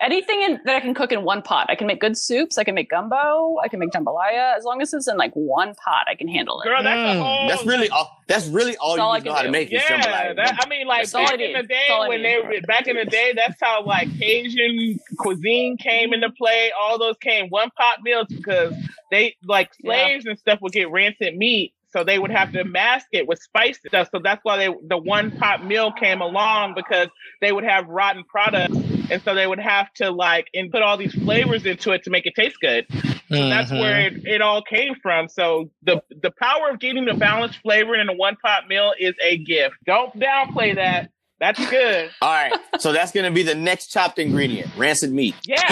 anything 0.00 0.42
in, 0.42 0.60
that 0.64 0.76
I 0.76 0.80
can 0.80 0.92
cook 0.94 1.10
in 1.12 1.22
one 1.22 1.42
pot. 1.42 1.66
I 1.70 1.74
can 1.74 1.86
make 1.86 2.00
good 2.00 2.16
soups. 2.18 2.58
I 2.58 2.64
can 2.64 2.74
make 2.74 2.90
gumbo. 2.90 3.56
I 3.62 3.68
can 3.68 3.78
make 3.78 3.90
jambalaya. 3.90 4.56
As 4.56 4.64
long 4.64 4.82
as 4.82 4.92
it's 4.92 5.08
in 5.08 5.16
like 5.16 5.32
one 5.34 5.74
pot, 5.74 6.06
I 6.08 6.14
can 6.14 6.28
handle 6.28 6.60
it. 6.60 6.64
Girl, 6.64 6.82
that's 6.82 6.96
Mm. 7.00 7.18
whole. 7.22 7.48
That's 7.48 7.64
really 7.66 7.88
all. 7.90 8.22
That's 8.28 8.46
really 8.48 8.76
all 8.78 8.96
That's 8.96 9.00
all 9.00 9.16
you 9.18 9.24
know 9.24 9.30
can 9.30 9.36
how 9.36 9.42
to 9.42 9.48
do. 9.48 9.52
make 9.52 9.68
is 9.72 9.82
Yeah, 9.88 10.00
jambalaya. 10.00 10.36
that, 10.36 10.58
I 10.64 10.68
mean, 10.68 10.86
like 10.86 11.10
back 11.12 11.32
in 11.40 11.52
the 11.52 11.62
day 11.62 11.74
That's 11.88 11.90
all 11.90 12.02
I 12.02 12.08
when 12.08 12.22
they 12.22 12.60
back 12.66 12.86
in 12.88 12.96
the 12.96 13.04
day, 13.04 13.32
that's 13.36 13.60
how 13.60 13.84
like 13.84 14.08
Asian 14.20 14.98
cuisine 15.18 15.76
came 15.76 16.12
into 16.12 16.30
play. 16.30 16.72
All 16.78 16.98
those 16.98 17.16
came 17.18 17.48
one 17.48 17.70
pot 17.70 17.98
meals 18.02 18.26
because 18.28 18.74
they 19.10 19.36
like 19.44 19.70
Yeah. 19.80 20.06
slaves 20.06 20.26
and 20.26 20.38
stuff 20.38 20.60
would 20.62 20.72
get 20.72 20.90
rancid 20.90 21.36
meat, 21.36 21.72
so 21.90 22.04
they 22.04 22.18
would 22.18 22.30
have 22.30 22.50
to 22.52 22.64
mask 22.64 23.06
it 23.12 23.26
with 23.26 23.40
spice 23.40 23.78
stuff. 23.86 24.08
So 24.14 24.20
that's 24.22 24.40
why 24.44 24.56
they 24.56 24.68
the 24.88 24.98
one 24.98 25.32
pot 25.32 25.64
meal 25.64 25.92
came 25.92 26.20
along 26.20 26.74
because 26.74 27.08
they 27.40 27.52
would 27.52 27.64
have 27.64 27.86
rotten 27.88 28.24
products, 28.24 28.78
and 29.10 29.22
so 29.24 29.34
they 29.34 29.46
would 29.46 29.60
have 29.60 29.92
to 29.94 30.10
like 30.10 30.48
and 30.54 30.70
put 30.70 30.82
all 30.82 30.96
these 30.96 31.14
flavors 31.24 31.64
into 31.64 31.92
it 31.92 32.04
to 32.04 32.10
make 32.10 32.26
it 32.26 32.34
taste 32.36 32.56
good. 32.60 32.86
So 33.32 33.46
that's 33.46 33.72
Mhm. 33.72 33.80
where 33.80 34.06
it, 34.08 34.14
it 34.24 34.42
all 34.42 34.62
came 34.62 34.94
from. 35.02 35.28
So 35.28 35.70
the 35.82 36.00
the 36.22 36.32
power 36.40 36.70
of 36.70 36.80
getting 36.80 37.04
the 37.04 37.14
balanced 37.14 37.58
flavor 37.62 37.94
in 37.94 38.08
a 38.08 38.14
one 38.14 38.36
pot 38.44 38.68
meal 38.68 38.92
is 38.98 39.14
a 39.22 39.38
gift. 39.38 39.76
Don't 39.86 40.14
downplay 40.18 40.76
that. 40.76 41.06
That's 41.38 41.58
good. 41.70 42.10
all 42.22 42.30
right, 42.32 42.52
so 42.78 42.92
that's 42.92 43.12
gonna 43.12 43.30
be 43.30 43.42
the 43.42 43.54
next 43.54 43.88
chopped 43.88 44.18
ingredient: 44.18 44.70
rancid 44.76 45.12
meat. 45.12 45.34
Yeah, 45.44 45.62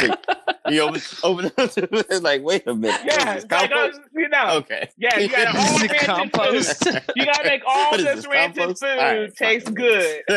You 0.68 0.82
open, 0.82 1.00
open 1.22 1.50
it's 1.56 2.20
like, 2.22 2.42
wait 2.42 2.66
a 2.66 2.74
minute. 2.74 3.00
yeah. 3.04 3.34
This 3.36 3.46
Like, 3.50 3.72
uh, 3.72 3.88
you 4.14 4.28
know, 4.28 4.56
Okay. 4.58 4.88
yeah. 4.98 5.18
You 5.18 5.28
got 5.28 5.48
all 5.56 5.62
Is 5.76 5.80
rancid 5.80 6.00
compost? 6.06 6.84
food. 6.84 7.02
You 7.16 7.24
gotta 7.24 7.44
make 7.48 7.62
all 7.66 7.96
this, 7.96 8.04
this, 8.16 8.26
rancid 8.28 8.58
compost? 8.58 8.82
food 8.82 8.90
All 8.90 8.96
right, 8.98 9.36
fine. 9.38 9.48
taste 9.48 9.74
good. 9.74 10.22
we 10.28 10.36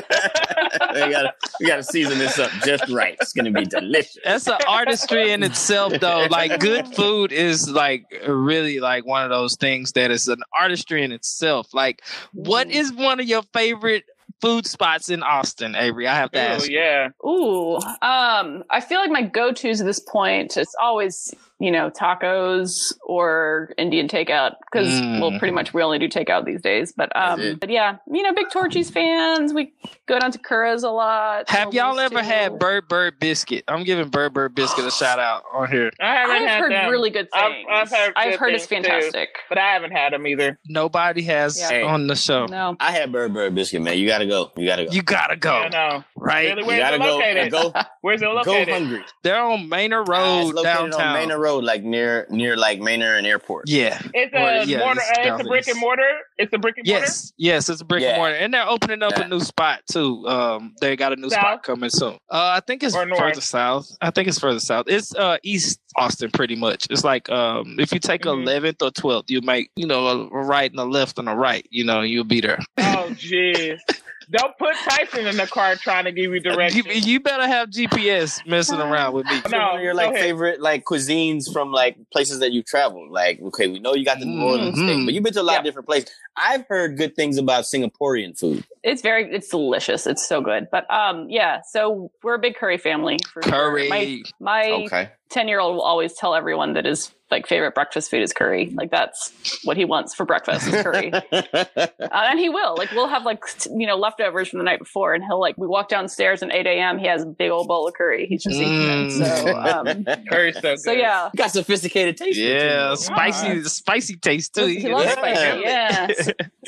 gotta 1.11 1.33
we 1.59 1.67
gotta 1.67 1.83
season 1.83 2.17
this 2.17 2.39
up 2.39 2.49
just 2.65 2.87
right. 2.89 3.17
It's 3.19 3.33
gonna 3.33 3.51
be 3.51 3.65
delicious. 3.65 4.17
That's 4.23 4.47
an 4.47 4.57
artistry 4.67 5.31
in 5.31 5.43
itself, 5.43 5.93
though. 5.99 6.27
Like 6.29 6.59
good 6.61 6.87
food 6.95 7.31
is 7.33 7.69
like 7.69 8.05
really 8.25 8.79
like 8.79 9.05
one 9.05 9.23
of 9.23 9.29
those 9.29 9.55
things 9.57 9.91
that 9.93 10.11
is 10.11 10.27
an 10.29 10.41
artistry 10.57 11.03
in 11.03 11.11
itself. 11.11 11.73
Like, 11.73 12.01
what 12.31 12.71
is 12.71 12.93
one 12.93 13.19
of 13.19 13.27
your 13.27 13.43
favorite 13.53 14.00
food 14.41 14.65
spots 14.65 15.09
in 15.09 15.23
Austin, 15.23 15.75
Avery? 15.75 16.07
I 16.07 16.15
have 16.15 16.31
to 16.31 16.39
Oh 16.39 16.53
ask. 16.55 16.69
yeah. 16.69 17.09
Ooh, 17.25 17.75
um, 17.75 18.63
I 18.69 18.81
feel 18.81 18.99
like 18.99 19.11
my 19.11 19.21
go-to's 19.21 19.79
at 19.81 19.85
this 19.87 19.99
point 19.99 20.57
it's 20.57 20.75
always 20.81 21.33
you 21.61 21.71
know 21.71 21.89
tacos 21.91 22.93
or 23.05 23.71
Indian 23.77 24.07
takeout 24.07 24.55
because 24.71 24.89
Mm. 24.91 25.21
well, 25.21 25.37
pretty 25.39 25.53
much 25.53 25.73
we 25.73 25.81
only 25.83 25.99
do 25.99 26.09
takeout 26.09 26.43
these 26.45 26.61
days. 26.61 26.91
But 26.91 27.15
um, 27.15 27.57
but 27.59 27.69
yeah, 27.69 27.97
you 28.11 28.23
know, 28.23 28.33
big 28.33 28.49
Torchy's 28.51 28.89
fans. 28.89 29.53
We 29.53 29.73
go 30.07 30.19
down 30.19 30.31
to 30.31 30.39
Curra's 30.39 30.83
a 30.83 30.89
lot. 30.89 31.49
Have 31.49 31.73
y'all 31.73 31.99
ever 31.99 32.15
too. 32.19 32.25
had 32.25 32.59
Bird 32.59 32.87
Bird 32.87 33.19
Biscuit? 33.19 33.63
I'm 33.67 33.83
giving 33.83 34.09
Bird 34.09 34.33
Bird 34.33 34.55
Biscuit 34.55 34.85
a 34.85 34.91
shout 34.91 35.19
out 35.19 35.43
on 35.53 35.69
here. 35.71 35.91
I 36.01 36.15
haven't 36.15 36.35
I've 36.37 36.47
had 36.47 36.59
heard 36.59 36.71
them, 36.71 36.89
really 36.91 37.09
good 37.11 37.27
I've- 37.33 37.53
things. 37.53 37.67
I've 37.71 37.89
heard 37.91 38.13
I've 38.15 38.39
heard 38.39 38.53
it's 38.53 38.65
things, 38.65 38.85
too. 38.85 38.91
fantastic. 38.91 39.29
but 39.49 39.57
I 39.57 39.71
haven't 39.73 39.91
had 39.91 40.13
them 40.13 40.25
either. 40.27 40.59
Nobody 40.67 41.21
has 41.23 41.59
Yeah. 41.71 41.83
on 41.85 42.07
the 42.07 42.15
show. 42.15 42.45
No, 42.47 42.75
I 42.79 42.91
had 42.91 43.11
Bird 43.11 43.33
Bird 43.33 43.53
biscuit, 43.55 43.81
man. 43.81 43.97
You 43.97 44.07
gotta 44.07 44.25
go. 44.25 44.51
You 44.57 44.65
gotta 44.65 44.85
go. 44.85 44.91
You 44.91 45.01
gotta 45.03 45.35
go, 45.35 45.51
I 45.53 45.69
know. 45.69 46.03
right? 46.15 46.55
Really? 46.55 46.75
You 46.75 46.81
gotta 46.81 46.95
it 46.95 46.99
go. 46.99 47.15
located? 47.17 47.51
Go, 47.51 47.73
Where's 48.01 48.21
it 48.21 48.25
located? 48.25 48.45
go 48.45 48.51
located? 48.53 48.73
hungry. 48.73 49.03
They're 49.23 49.41
on 49.41 49.69
Manor 49.69 50.01
Uh, 50.01 50.05
Road 50.05 50.39
it's 50.47 50.53
located 50.53 50.63
downtown. 50.63 51.01
on 51.07 51.13
Manor 51.13 51.39
Road, 51.39 51.50
like 51.57 51.83
near 51.83 52.25
near 52.29 52.55
like 52.57 52.79
Manor 52.79 53.15
and 53.15 53.25
Airport. 53.27 53.69
Yeah. 53.69 53.99
It's 54.13 54.33
a 54.33 54.37
Or, 54.61 54.63
yeah, 54.63 54.79
mortar. 54.79 55.01
it's 55.01 55.19
uh, 55.19 55.33
it's 55.35 55.41
a 55.41 55.47
brick 55.47 55.67
and 55.67 55.79
mortar. 55.79 56.09
It's 56.37 56.53
a 56.53 56.57
brick 56.57 56.77
and 56.77 56.87
mortar. 56.87 57.01
Yes, 57.05 57.33
yes, 57.37 57.69
it's 57.69 57.81
a 57.81 57.85
brick 57.85 58.01
Yeah. 58.03 58.09
and 58.09 58.17
mortar, 58.17 58.35
and 58.35 58.53
they're 58.53 58.67
opening 58.67 59.03
up 59.03 59.13
Yeah. 59.17 59.25
a 59.25 59.27
new 59.27 59.39
spot 59.39 59.81
too. 59.91 60.27
Um, 60.27 60.73
they 60.81 60.95
got 60.95 61.13
a 61.13 61.15
new 61.15 61.29
South? 61.29 61.39
spot 61.39 61.63
coming 61.63 61.89
soon. 61.89 62.13
Uh, 62.29 62.55
I 62.57 62.61
think 62.65 62.83
it's 62.83 62.95
further 62.95 63.41
south. 63.41 63.89
I 64.01 64.11
think 64.11 64.27
it's 64.27 64.39
further 64.39 64.59
south. 64.59 64.85
It's 64.87 65.13
uh 65.15 65.37
East 65.43 65.79
Austin, 65.97 66.31
pretty 66.31 66.55
much. 66.55 66.87
It's 66.89 67.03
like 67.03 67.29
um, 67.29 67.77
if 67.79 67.91
you 67.93 67.99
take 67.99 68.21
Mhm. 68.23 68.43
eleventh 68.43 68.81
or 68.81 68.91
twelfth, 68.91 69.29
you 69.29 69.41
might 69.41 69.69
you 69.75 69.85
know 69.87 70.07
a, 70.07 70.17
a 70.27 70.43
right 70.45 70.69
and 70.71 70.79
a 70.79 70.85
left 70.85 71.19
and 71.19 71.27
a 71.29 71.35
right. 71.35 71.65
You 71.69 71.83
know, 71.83 72.01
you'll 72.01 72.23
be 72.23 72.41
there. 72.41 72.59
Oh, 72.77 73.07
jeez. 73.11 73.77
Don't 74.31 74.57
put 74.57 74.75
Tyson 74.87 75.27
in 75.27 75.35
the 75.35 75.45
car 75.47 75.75
trying 75.75 76.05
to 76.05 76.11
give 76.11 76.25
you 76.25 76.33
You, 76.35 76.39
directions. 76.39 77.05
you 77.07 77.19
better 77.19 77.45
have 77.45 77.69
GPS 77.69 78.45
messing 78.47 78.79
around 78.79 79.13
with 79.13 79.25
me. 79.25 79.41
No, 79.51 79.57
one 79.59 79.77
of 79.77 79.81
your 79.83 79.93
like 79.93 80.11
ahead. 80.11 80.19
favorite 80.21 80.61
like 80.61 80.85
cuisines 80.85 81.51
from 81.51 81.71
like 81.71 81.97
places 82.13 82.39
that 82.39 82.51
you've 82.53 82.65
traveled? 82.65 83.11
Like, 83.11 83.41
okay, 83.41 83.67
we 83.67 83.79
know 83.79 83.93
you 83.93 84.05
got 84.05 84.19
the 84.19 84.25
New 84.25 84.41
Orleans 84.43 84.77
Mhm. 84.79 84.87
thing, 84.87 85.05
but 85.05 85.13
you've 85.13 85.23
been 85.23 85.33
to 85.33 85.41
a 85.41 85.43
lot 85.43 85.53
Yeah. 85.53 85.59
of 85.59 85.65
different 85.65 85.87
places. 85.87 86.09
I've 86.37 86.65
heard 86.67 86.97
good 86.97 87.15
things 87.15 87.37
about 87.37 87.65
Singaporean 87.65 88.39
food. 88.39 88.63
it's 88.83 89.01
very 89.01 89.31
it's 89.31 89.49
delicious. 89.49 90.07
It's 90.07 90.25
so 90.27 90.41
good. 90.41 90.67
But 90.71 90.89
um, 90.91 91.29
yeah. 91.29 91.61
So 91.69 92.09
we're 92.23 92.35
a 92.35 92.39
big 92.39 92.55
curry 92.55 92.77
family. 92.77 93.17
For 93.33 93.43
sure. 93.43 93.51
Curry. 93.51 93.89
My 93.89 94.21
my 94.39 94.71
Okay. 94.85 95.09
10 95.29 95.47
year 95.47 95.59
old 95.59 95.75
will 95.75 95.81
always 95.83 96.13
tell 96.13 96.33
everyone 96.35 96.73
that 96.73 96.85
his 96.85 97.13
like 97.31 97.47
favorite 97.47 97.73
breakfast 97.73 98.11
food 98.11 98.21
is 98.21 98.33
curry 98.33 98.71
like 98.75 98.91
that's 98.91 99.31
what 99.63 99.77
he 99.77 99.85
wants 99.85 100.13
for 100.13 100.25
breakfast 100.25 100.67
is 100.67 100.83
curry 100.83 101.11
uh, 101.31 101.87
and 101.99 102.39
he 102.39 102.49
will 102.49 102.75
like 102.77 102.91
we'll 102.91 103.07
have 103.07 103.23
like 103.25 103.41
t- 103.57 103.69
you 103.75 103.87
know 103.87 103.95
leftovers 103.95 104.49
from 104.49 104.59
the 104.59 104.63
night 104.65 104.79
before 104.79 105.13
and 105.13 105.23
he'll 105.23 105.39
like 105.39 105.57
we 105.57 105.65
walk 105.67 105.87
downstairs 105.89 106.43
at 106.43 106.53
8 106.53 106.67
a.m 106.67 106.97
he 106.99 107.07
has 107.07 107.23
a 107.23 107.25
big 107.25 107.49
old 107.51 107.67
bowl 107.67 107.87
of 107.87 107.93
curry 107.93 108.25
he's 108.27 108.43
just 108.43 108.55
eating 108.55 108.81
it 108.81 109.11
so 109.11 109.57
um 109.57 110.05
Curry's 110.29 110.55
so 110.55 110.61
good. 110.61 110.79
so 110.79 110.91
yeah 110.91 111.29
got 111.35 111.51
sophisticated 111.51 112.17
taste. 112.17 112.37
Yeah, 112.37 112.89
too. 112.89 112.95
spicy, 112.97 113.63
spicy 113.63 114.15
taste 114.17 114.53
too. 114.55 114.65
he 114.67 114.93
loves 114.93 115.05
Yeah. 115.05 115.13
spicy 115.13 115.61
yeah 115.63 116.07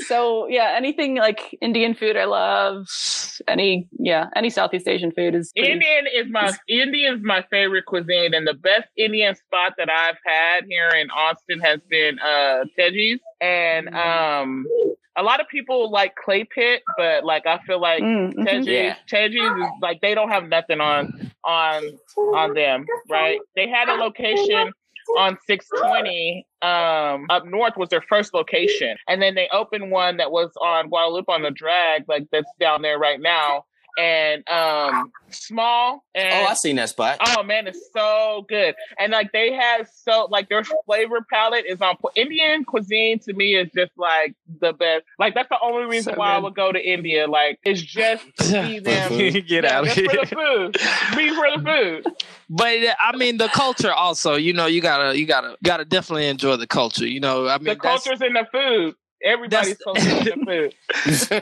so 0.08 0.48
yeah 0.48 0.74
anything 0.78 1.16
like 1.18 1.56
indian 1.62 1.94
food 1.94 2.16
i 2.18 2.26
love 2.26 2.88
any 3.48 3.88
yeah 4.00 4.28
any 4.36 4.50
southeast 4.50 4.88
asian 4.88 5.12
food 5.12 5.36
is 5.36 5.52
pretty- 5.56 5.72
Indian 5.74 6.06
is 6.14 6.28
my 6.32 6.52
Indian's 6.70 7.24
my 7.24 7.44
favorite 7.50 7.86
cuisine, 7.86 8.34
and 8.34 8.46
the 8.48 8.54
best 8.54 8.88
Indian 8.98 9.34
spot 9.36 9.74
that 9.78 9.90
I've 9.90 10.18
had 10.26 10.53
here 10.68 10.90
in 10.90 11.10
Austin 11.12 11.60
has 11.62 11.80
been 11.90 12.20
uh 12.20 12.64
Teji's, 12.78 13.20
and 13.42 13.90
um 13.96 14.66
a 15.16 15.22
lot 15.22 15.40
of 15.40 15.48
people 15.48 15.92
like 15.92 16.16
clay 16.16 16.44
pit, 16.44 16.82
but 16.98 17.24
like 17.24 17.46
I 17.46 17.60
feel 17.68 17.80
like 17.80 18.02
Mm, 18.02 18.34
mhm. 18.34 18.48
Teji's, 18.48 18.68
Yeah. 18.68 18.96
Teji's 19.12 19.58
is 19.58 19.70
like 19.82 20.02
they 20.02 20.16
don't 20.16 20.30
have 20.30 20.48
nothing 20.48 20.80
on 20.82 21.32
on 21.44 21.84
on 22.34 22.54
them, 22.54 22.86
right? 23.10 23.40
They 23.56 23.68
had 23.70 23.90
a 23.90 23.94
location 23.96 24.72
on 25.18 25.38
620 25.46 26.48
um 26.62 27.26
up 27.30 27.46
north 27.46 27.76
was 27.76 27.90
their 27.90 28.02
first 28.02 28.34
location 28.34 28.96
and 29.08 29.22
then 29.22 29.36
they 29.36 29.50
opened 29.52 29.92
one 29.92 30.18
that 30.18 30.32
was 30.32 30.50
on 30.62 30.88
guadalupe 30.88 31.26
on 31.28 31.42
the 31.44 31.52
drag 31.52 32.06
like 32.08 32.26
that's 32.32 32.50
down 32.60 32.82
there 32.82 32.98
right 32.98 33.20
now 33.20 33.66
and 33.98 34.48
um 34.50 35.12
small 35.30 36.04
and 36.16 36.30
Oh, 36.34 36.46
I 36.50 36.54
seen 36.56 36.76
that 36.78 36.90
spot. 36.90 37.18
Oh 37.26 37.44
man, 37.44 37.68
it's 37.68 37.90
so 37.94 38.46
good. 38.50 38.76
And 39.00 39.12
like 39.12 39.32
they 39.32 39.54
have 39.54 39.88
so 39.94 40.28
like 40.30 40.50
their 40.50 40.64
flavor 40.86 41.26
palette 41.32 41.66
is 41.68 41.82
on 41.82 41.96
Indian 42.16 42.64
cuisine 42.66 43.20
to 43.20 43.34
me 43.34 43.56
is 43.56 43.70
just 43.76 43.92
like 43.98 44.36
the 44.62 44.74
best. 44.74 45.06
Like 45.20 45.34
that's 45.36 45.50
the 45.50 45.58
only 45.62 45.86
reason 45.86 46.14
So 46.14 46.20
why 46.20 46.34
I 46.34 46.40
would 46.40 46.56
go 46.56 46.72
to 46.72 46.80
India. 46.80 47.28
Like 47.28 47.60
it's 47.64 47.82
just 47.82 48.26
to 48.38 48.44
see 48.44 48.80
them. 48.80 49.12
Get 49.18 49.64
Yeah, 49.64 49.78
out 49.78 49.88
of 49.88 49.94
just 49.94 50.00
here. 50.00 50.10
for 50.10 50.26
the 50.26 50.36
food. 50.36 50.74
Be 51.18 51.30
for 51.36 51.58
the 51.58 51.64
food. 52.04 52.16
But 52.50 52.84
uh, 52.84 52.94
I 53.00 53.16
mean, 53.18 53.38
the 53.38 53.48
culture 53.50 53.92
also. 53.92 54.36
You 54.36 54.54
know, 54.54 54.66
you 54.68 54.82
gotta, 54.82 55.18
you 55.18 55.26
gotta, 55.26 55.56
gotta 55.64 55.86
definitely 55.86 56.28
enjoy 56.28 56.58
the 56.58 56.68
culture. 56.68 57.08
You 57.08 57.20
know, 57.20 57.48
I 57.48 57.58
mean, 57.58 57.66
the 57.66 57.76
that's- 57.76 58.04
culture's 58.04 58.22
in 58.22 58.34
the 58.34 58.46
food. 58.52 58.96
Everybody's 59.24 59.78
That's- 59.78 59.84
culture 59.84 60.30
in 60.32 60.40
the 60.46 60.46
food. 60.46 60.76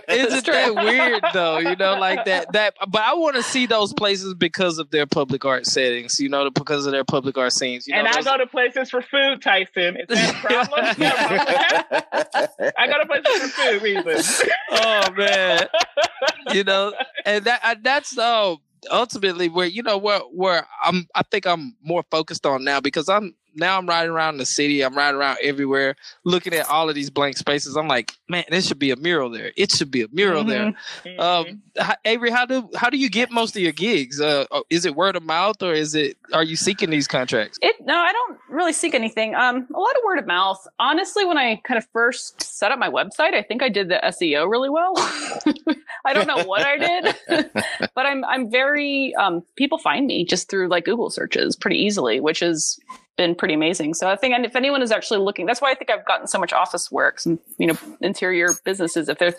Isn't 0.08 0.46
that 0.46 0.76
weird 0.76 1.24
though? 1.34 1.58
You 1.58 1.76
know, 1.76 1.96
like 2.00 2.26
that. 2.26 2.52
That. 2.54 2.76
But 2.88 3.02
I 3.02 3.14
want 3.14 3.36
to 3.38 3.44
see 3.44 3.66
those 3.66 3.94
places 3.94 4.34
because 4.34 4.78
of 4.78 4.92
their 4.92 5.06
public 5.08 5.46
art 5.46 5.66
settings. 5.66 6.20
You 6.20 6.30
know, 6.30 6.50
because 6.52 6.86
of 6.86 6.92
their 6.92 7.04
public 7.04 7.38
art 7.38 7.54
scenes. 7.54 7.88
You 7.88 7.94
know, 7.94 8.00
and 8.00 8.08
I 8.08 8.14
those- 8.14 8.26
go 8.26 8.38
to 8.38 8.46
places 8.48 8.90
for 8.90 9.02
food, 9.02 9.42
Tyson. 9.42 9.98
Is 9.98 10.08
that 10.10 10.36
a 10.36 10.40
problem? 10.48 10.86
Is 10.92 10.98
that 10.98 11.16
a 11.20 12.04
problem 12.04 12.30
with 12.32 12.58
that? 12.60 12.74
I 12.78 12.88
go 12.88 13.00
to 13.00 13.06
places 13.06 13.52
for 13.52 13.62
food 13.62 13.82
reasons. 13.82 14.42
oh 14.72 15.12
man, 15.18 15.68
you 16.54 16.64
know, 16.64 16.94
and 17.26 17.46
that 17.46 17.62
uh, 17.64 17.76
that's 17.82 18.18
uh, 18.18 18.56
ultimately 18.92 19.50
where 19.50 19.68
you 19.68 19.84
know 19.84 19.98
where 19.98 20.20
where 20.20 20.68
I'm. 20.84 21.08
I 21.16 21.24
think 21.24 21.46
I'm 21.48 21.76
more 21.84 22.04
focused 22.12 22.46
on 22.46 22.64
now 22.64 22.80
because 22.80 23.10
I'm 23.10 23.36
now 23.56 23.78
I'm 23.78 23.88
riding 23.88 24.12
around 24.12 24.38
the 24.38 24.46
city. 24.46 24.82
I'm 24.82 24.96
riding 24.96 25.20
around 25.20 25.38
everywhere, 25.44 25.96
looking 26.24 26.54
at 26.54 26.68
all 26.70 26.90
of 26.90 26.96
these 26.96 27.10
blank 27.10 27.38
spaces. 27.38 27.76
I'm 27.76 27.88
like, 27.88 28.14
man, 28.30 28.46
there 28.50 28.62
should 28.62 28.80
be 28.80 28.92
a 28.92 28.96
mural 28.96 29.30
there. 29.30 29.52
It 29.58 29.72
should 29.72 29.92
be 29.92 30.02
a 30.04 30.08
mural 30.12 30.44
there. 30.44 30.74
Mhm. 31.06 31.20
Um, 31.20 31.62
Avery, 32.06 32.32
how 32.32 32.46
do 32.46 32.70
how 32.76 32.90
do 32.90 32.98
you 32.98 33.10
get 33.10 33.32
most 33.32 33.56
of 33.56 33.62
your 33.62 33.72
gigs? 33.72 34.20
Uh, 34.22 34.46
uh, 34.52 34.62
is 34.70 34.86
it 34.86 34.96
word 34.96 35.16
of 35.16 35.24
mouth 35.24 35.62
or 35.62 35.74
is 35.74 35.96
it 35.96 36.18
are 36.34 36.44
you 36.44 36.56
seeking 36.56 36.90
these 36.90 37.08
contracts? 37.08 37.58
It 37.62 37.76
no, 37.86 37.98
I 37.98 38.12
don't 38.12 38.38
really 38.50 38.74
seek 38.74 38.94
anything. 38.94 39.36
Um, 39.36 39.68
a 39.74 39.80
lot 39.80 39.96
of 39.96 40.02
word 40.06 40.20
of 40.20 40.28
mouth. 40.28 40.66
Honestly, 40.80 41.26
when 41.26 41.38
I 41.38 41.58
kind 41.64 41.78
of 41.78 41.86
first 41.94 42.42
set 42.42 42.72
up 42.72 42.80
my 42.80 42.90
website, 42.90 43.34
I 43.34 43.42
think 43.42 43.64
I 43.64 43.70
did 43.70 43.90
the 43.90 44.00
SEO 44.04 44.50
really 44.50 44.70
well. 44.70 44.94
I 46.06 46.14
don't 46.14 46.28
know 46.28 46.44
what 46.46 46.66
I 46.66 46.78
did, 46.78 47.16
but 47.96 48.06
I'm 48.06 48.24
I'm 48.26 48.50
very 48.50 49.14
um, 49.16 49.44
people 49.56 49.78
find 49.78 50.08
me 50.08 50.26
just 50.26 50.50
through 50.50 50.68
like 50.70 50.86
Google 50.86 51.10
searches 51.10 51.56
pretty 51.56 51.78
easily, 51.78 52.20
which 52.20 52.40
has 52.40 52.80
been 53.18 53.36
pretty 53.36 53.54
amazing. 53.54 53.94
So 53.94 54.10
I 54.10 54.16
think, 54.16 54.34
and 54.34 54.46
if 54.46 54.56
anyone 54.56 54.82
is 54.82 54.92
actually 54.92 55.20
looking, 55.20 55.46
that's 55.46 55.62
why 55.62 55.72
I 55.72 55.76
think 55.76 55.90
I've 55.90 56.06
gotten 56.06 56.28
so 56.28 56.40
much 56.40 56.54
office 56.54 56.92
work, 56.92 57.20
some 57.20 57.40
you 57.58 57.68
know 57.68 57.78
interior 58.02 58.50
businesses. 58.64 59.10
If 59.10 59.20
there's 59.20 59.36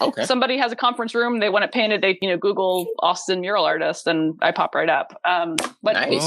okay. 0.00 0.24
somebody 0.24 0.58
has 0.58 0.72
a 0.72 0.76
conference 0.76 1.14
room, 1.14 1.40
they 1.40 1.48
want 1.48 1.64
it 1.64 1.72
painted, 1.72 2.02
they 2.02 2.18
you 2.20 2.28
know 2.28 2.36
Google 2.36 2.88
Austin 2.98 3.40
mural 3.40 3.64
artist, 3.64 4.06
and 4.06 4.38
I 4.42 4.52
pop 4.52 4.74
right 4.74 4.88
up. 4.88 5.18
Um, 5.24 5.56
but 5.82 5.94
Nice. 5.94 6.22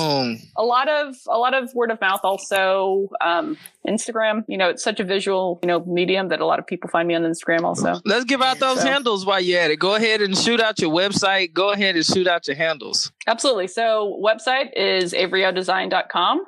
A 0.56 0.64
lot 0.64 0.88
of 0.90 1.16
a 1.28 1.38
lot 1.38 1.54
of 1.54 1.74
word 1.74 1.92
of 1.92 2.00
mouth 2.02 2.22
also 2.24 3.10
um 3.22 3.58
instagram 3.88 4.44
you 4.48 4.58
know 4.58 4.70
it's 4.70 4.84
such 4.84 5.00
a 5.00 5.04
visual 5.04 5.60
you 5.64 5.68
know 5.68 5.84
medium 5.86 6.28
that 6.30 6.40
a 6.40 6.46
lot 6.46 6.60
of 6.60 6.68
people 6.68 6.90
find 6.90 7.08
me 7.08 7.16
on 7.16 7.24
instagram 7.24 7.62
also 7.64 8.00
Let's 8.06 8.26
give 8.26 8.42
out 8.42 8.60
those 8.60 8.82
So- 8.82 8.88
handles 8.88 9.26
while 9.26 9.40
you're 9.42 9.60
at 9.62 9.72
it. 9.72 9.78
Go 9.80 9.96
ahead 9.96 10.22
and 10.22 10.38
shoot 10.38 10.60
out 10.60 10.80
your 10.80 10.92
website. 10.92 11.54
Go 11.54 11.72
ahead 11.72 11.96
and 11.96 12.06
shoot 12.06 12.28
out 12.28 12.48
your 12.48 12.56
handles. 12.56 13.12
absolutely 13.28 13.68
so 13.68 14.20
website 14.24 14.70
is 14.76 15.14
averyodesign.com 15.14 16.44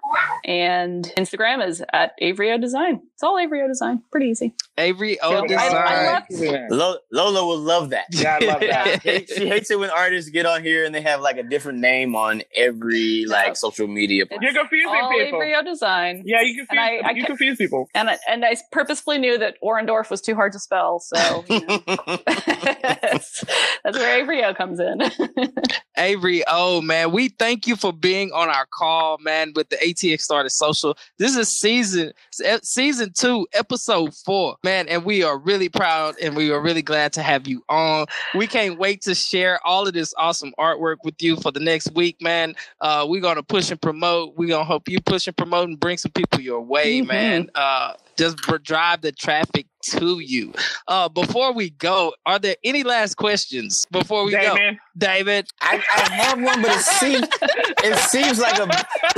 and 0.45 1.11
instagram 1.17 1.65
is 1.65 1.83
at 1.93 2.13
Avery 2.19 2.51
O 2.51 2.57
Design 2.57 3.01
it's 3.13 3.23
all 3.23 3.37
Avery 3.37 3.61
O 3.61 3.67
Design 3.67 4.01
pretty 4.11 4.27
easy 4.27 4.53
Avery 4.77 5.17
So, 5.21 5.29
O 5.29 5.35
I- 5.35 5.39
I 5.43 5.47
Design. 5.47 6.05
left- 6.05 6.71
Lo- 6.71 6.97
Lola 7.11 7.45
will 7.45 7.57
love 7.59 7.89
that. 7.89 8.05
Yeah, 8.11 8.37
I 8.41 8.45
love 8.45 8.59
that. 8.61 9.01
She- 9.03 9.25
she 9.35 9.47
hates 9.47 9.69
it 9.71 9.79
when 9.79 9.89
artists 9.89 10.29
get 10.31 10.45
on 10.45 10.63
here 10.63 10.85
and 10.85 10.93
they 10.95 11.01
have 11.01 11.19
like 11.21 11.37
a 11.37 11.43
different 11.43 11.79
name 11.79 12.15
on 12.15 12.43
every 12.55 13.25
like 13.27 13.55
social 13.57 13.87
media. 13.87 14.23
You're 14.41 14.53
confusing 14.53 14.89
all 14.89 15.09
people. 15.09 15.41
Avery 15.41 15.55
O 15.55 15.63
Design 15.63 16.23
Yeah, 16.25 16.41
you 16.41 16.55
confuse, 16.55 16.67
And 16.71 16.79
I- 16.79 17.01
I 17.09 17.11
you 17.11 17.23
ca- 17.23 17.27
confuse 17.29 17.57
people. 17.57 17.87
and 17.95 18.09
I, 18.09 18.17
and 18.27 18.43
I 18.45 18.55
purposefully 18.71 19.17
knew 19.17 19.37
that 19.37 19.55
Orendorf 19.63 20.09
was 20.09 20.21
too 20.21 20.35
hard 20.35 20.51
to 20.53 20.59
spell, 20.59 20.99
so 20.99 21.43
you 21.49 21.61
know. 21.67 21.83
that's, 21.87 23.43
that's 23.83 23.97
where 23.97 24.19
Avery 24.21 24.43
O 24.43 24.53
comes 24.53 24.79
in. 24.79 24.99
Avery, 25.97 26.43
oh 26.47 26.81
man, 26.81 27.11
we 27.11 27.29
thank 27.29 27.67
you 27.67 27.75
for 27.75 27.91
being 27.91 28.31
on 28.31 28.49
our 28.49 28.65
call, 28.73 29.17
man, 29.19 29.51
with 29.55 29.69
the 29.69 29.75
ATX 29.77 30.31
Artist 30.31 30.57
Social. 30.57 30.97
This 31.17 31.35
is 31.35 31.59
season 31.59 32.11
season 32.63 33.11
two, 33.15 33.47
episode 33.53 34.13
four, 34.15 34.55
man, 34.63 34.87
and 34.87 35.03
we 35.03 35.23
are 35.23 35.37
really 35.37 35.69
proud 35.69 36.15
and 36.21 36.35
we 36.35 36.51
are 36.51 36.61
really 36.61 36.81
glad 36.81 37.13
to 37.13 37.21
have 37.21 37.47
you 37.47 37.63
on. 37.69 38.05
We 38.35 38.47
can't 38.47 38.79
wait 38.79 39.01
to 39.01 39.15
share 39.15 39.59
all 39.65 39.87
of 39.87 39.93
this 39.93 40.13
awesome 40.17 40.53
artwork 40.59 40.97
with 41.03 41.21
you 41.21 41.35
for 41.35 41.51
the 41.51 41.59
next 41.59 41.91
week, 41.93 42.21
man. 42.21 42.55
Uh, 42.81 43.05
we're 43.07 43.21
gonna 43.21 43.43
push 43.43 43.69
and 43.71 43.81
promote. 43.81 44.35
We're 44.37 44.49
gonna 44.49 44.65
help 44.65 44.87
you 44.87 44.99
push 45.01 45.27
and 45.27 45.35
promote 45.35 45.67
and 45.69 45.79
bring 45.79 45.97
some 45.97 46.11
people 46.11 46.39
your 46.39 46.61
way, 46.61 47.01
Mhm. 47.01 47.07
man. 47.07 47.18
And 47.19 47.51
uh, 47.55 47.93
just 48.19 48.37
drive 48.63 49.01
the 49.01 49.11
traffic 49.11 49.65
to 49.81 50.19
you. 50.19 50.53
Uh, 50.89 51.07
before 51.07 51.53
we 51.53 51.69
go, 51.69 52.13
are 52.25 52.37
there 52.37 52.55
any 52.65 52.83
last 52.83 53.15
questions 53.15 53.87
before 53.91 54.25
we 54.25 54.31
go, 54.33 54.55
David? 54.97 55.47
I, 55.61 55.75
I 55.95 56.11
have 56.11 56.41
one, 56.41 56.61
but 56.61 56.71
it 56.71 56.81
seems 56.81 57.27
it 57.41 57.97
seems 58.09 58.39
like 58.39 58.59
a 58.59 58.65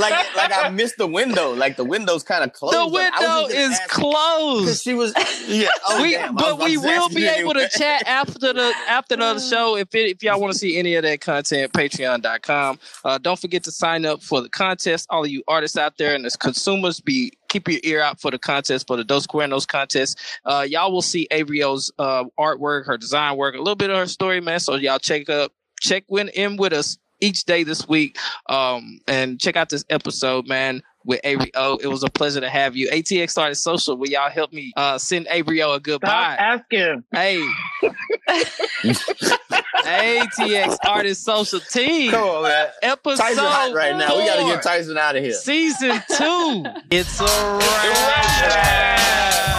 like 0.00 0.36
like 0.36 0.52
I 0.52 0.68
missed 0.70 0.98
the 0.98 1.06
window. 1.08 1.52
Like 1.52 1.76
the 1.76 1.84
window's 1.84 2.22
kind 2.22 2.44
of 2.44 2.52
closed. 2.52 2.76
The 2.76 2.84
Like, 2.84 3.12
I 3.12 3.18
was 3.42 3.48
window 3.48 3.54
just 3.54 3.58
is 3.58 3.70
ask- 3.80 3.90
'cause 3.90 4.00
closed. 4.00 4.82
She 4.84 4.94
was 4.94 5.14
yeah. 5.48 5.68
Oh, 5.88 6.00
we, 6.00 6.12
damn, 6.12 6.34
but 6.36 6.58
was 6.58 6.70
we 6.70 6.76
will 6.76 7.08
be 7.08 7.22
you 7.22 7.28
able 7.30 7.54
to 7.54 7.68
chat 7.68 8.06
after 8.06 8.52
the 8.52 8.72
after 8.88 9.16
the 9.16 9.40
show. 9.50 9.76
If 9.76 9.92
it, 9.96 10.10
if 10.10 10.22
y'all 10.22 10.40
want 10.40 10.52
to 10.52 10.58
see 10.58 10.76
any 10.78 10.94
of 10.94 11.02
that 11.02 11.20
content, 11.20 11.72
Patreon.com. 11.72 12.78
Uh, 13.04 13.18
don't 13.18 13.38
forget 13.38 13.64
to 13.64 13.72
sign 13.72 14.06
up 14.06 14.22
for 14.22 14.40
the 14.40 14.48
contest. 14.48 15.06
All 15.10 15.24
of 15.24 15.30
you 15.30 15.42
artists 15.48 15.76
out 15.76 15.98
there 15.98 16.14
and 16.14 16.24
as 16.24 16.36
consumers, 16.36 17.00
be 17.00 17.32
keep 17.48 17.68
your 17.68 17.80
ear 17.84 18.00
out 18.00 18.18
for 18.20 18.30
the 18.30 18.38
contest 18.38 18.86
for 18.92 18.98
the 18.98 19.04
Dos 19.04 19.26
Cuernos 19.26 19.66
contest. 19.66 20.20
Uh, 20.44 20.66
y'all 20.68 20.92
will 20.92 21.00
see 21.00 21.26
Avery 21.30 21.62
O's 21.62 21.90
uh, 21.98 22.24
artwork, 22.38 22.84
her 22.84 22.98
design 22.98 23.38
work, 23.38 23.54
a 23.54 23.58
little 23.58 23.74
bit 23.74 23.88
of 23.88 23.96
her 23.96 24.06
story, 24.06 24.40
man. 24.40 24.60
So 24.60 24.74
y'all 24.74 24.98
check 24.98 25.30
up, 25.30 25.50
check 25.80 26.04
in 26.10 26.58
with 26.58 26.74
us 26.74 26.98
each 27.20 27.44
day 27.44 27.62
this 27.62 27.88
week, 27.88 28.18
um, 28.50 29.00
and 29.08 29.40
check 29.40 29.56
out 29.56 29.70
this 29.70 29.84
episode, 29.88 30.46
man. 30.46 30.82
With 31.04 31.20
Avery 31.24 31.50
O, 31.54 31.76
it 31.78 31.86
was 31.88 32.02
a 32.02 32.08
pleasure 32.08 32.40
to 32.40 32.48
have 32.48 32.76
you. 32.76 32.88
ATX 32.90 33.36
Artist 33.40 33.62
Social. 33.62 33.96
Will 33.96 34.08
y'all 34.08 34.30
help 34.30 34.52
me 34.52 34.72
uh, 34.76 34.98
send 34.98 35.26
Avery 35.30 35.62
O 35.62 35.70
a 35.70 35.74
Stop 35.74 35.82
goodbye? 35.82 36.36
asking. 36.38 37.04
Hey, 37.12 37.42
ATX 39.84 40.76
artist 40.86 41.24
social 41.24 41.60
team 41.60 42.10
Come 42.12 42.22
on, 42.28 42.42
man. 42.44 42.68
episode 42.82 43.22
Tyson 43.22 43.44
hot 43.44 43.74
right 43.74 43.96
now. 43.96 44.16
We 44.16 44.24
gotta 44.26 44.44
get 44.44 44.62
Tyson 44.62 44.96
out 44.96 45.16
of 45.16 45.22
here. 45.24 45.32
season 45.32 46.00
two. 46.16 46.64
It's 46.90 47.20
a 47.20 47.24
wrap. 47.24 48.42
Wrap. 48.54 49.51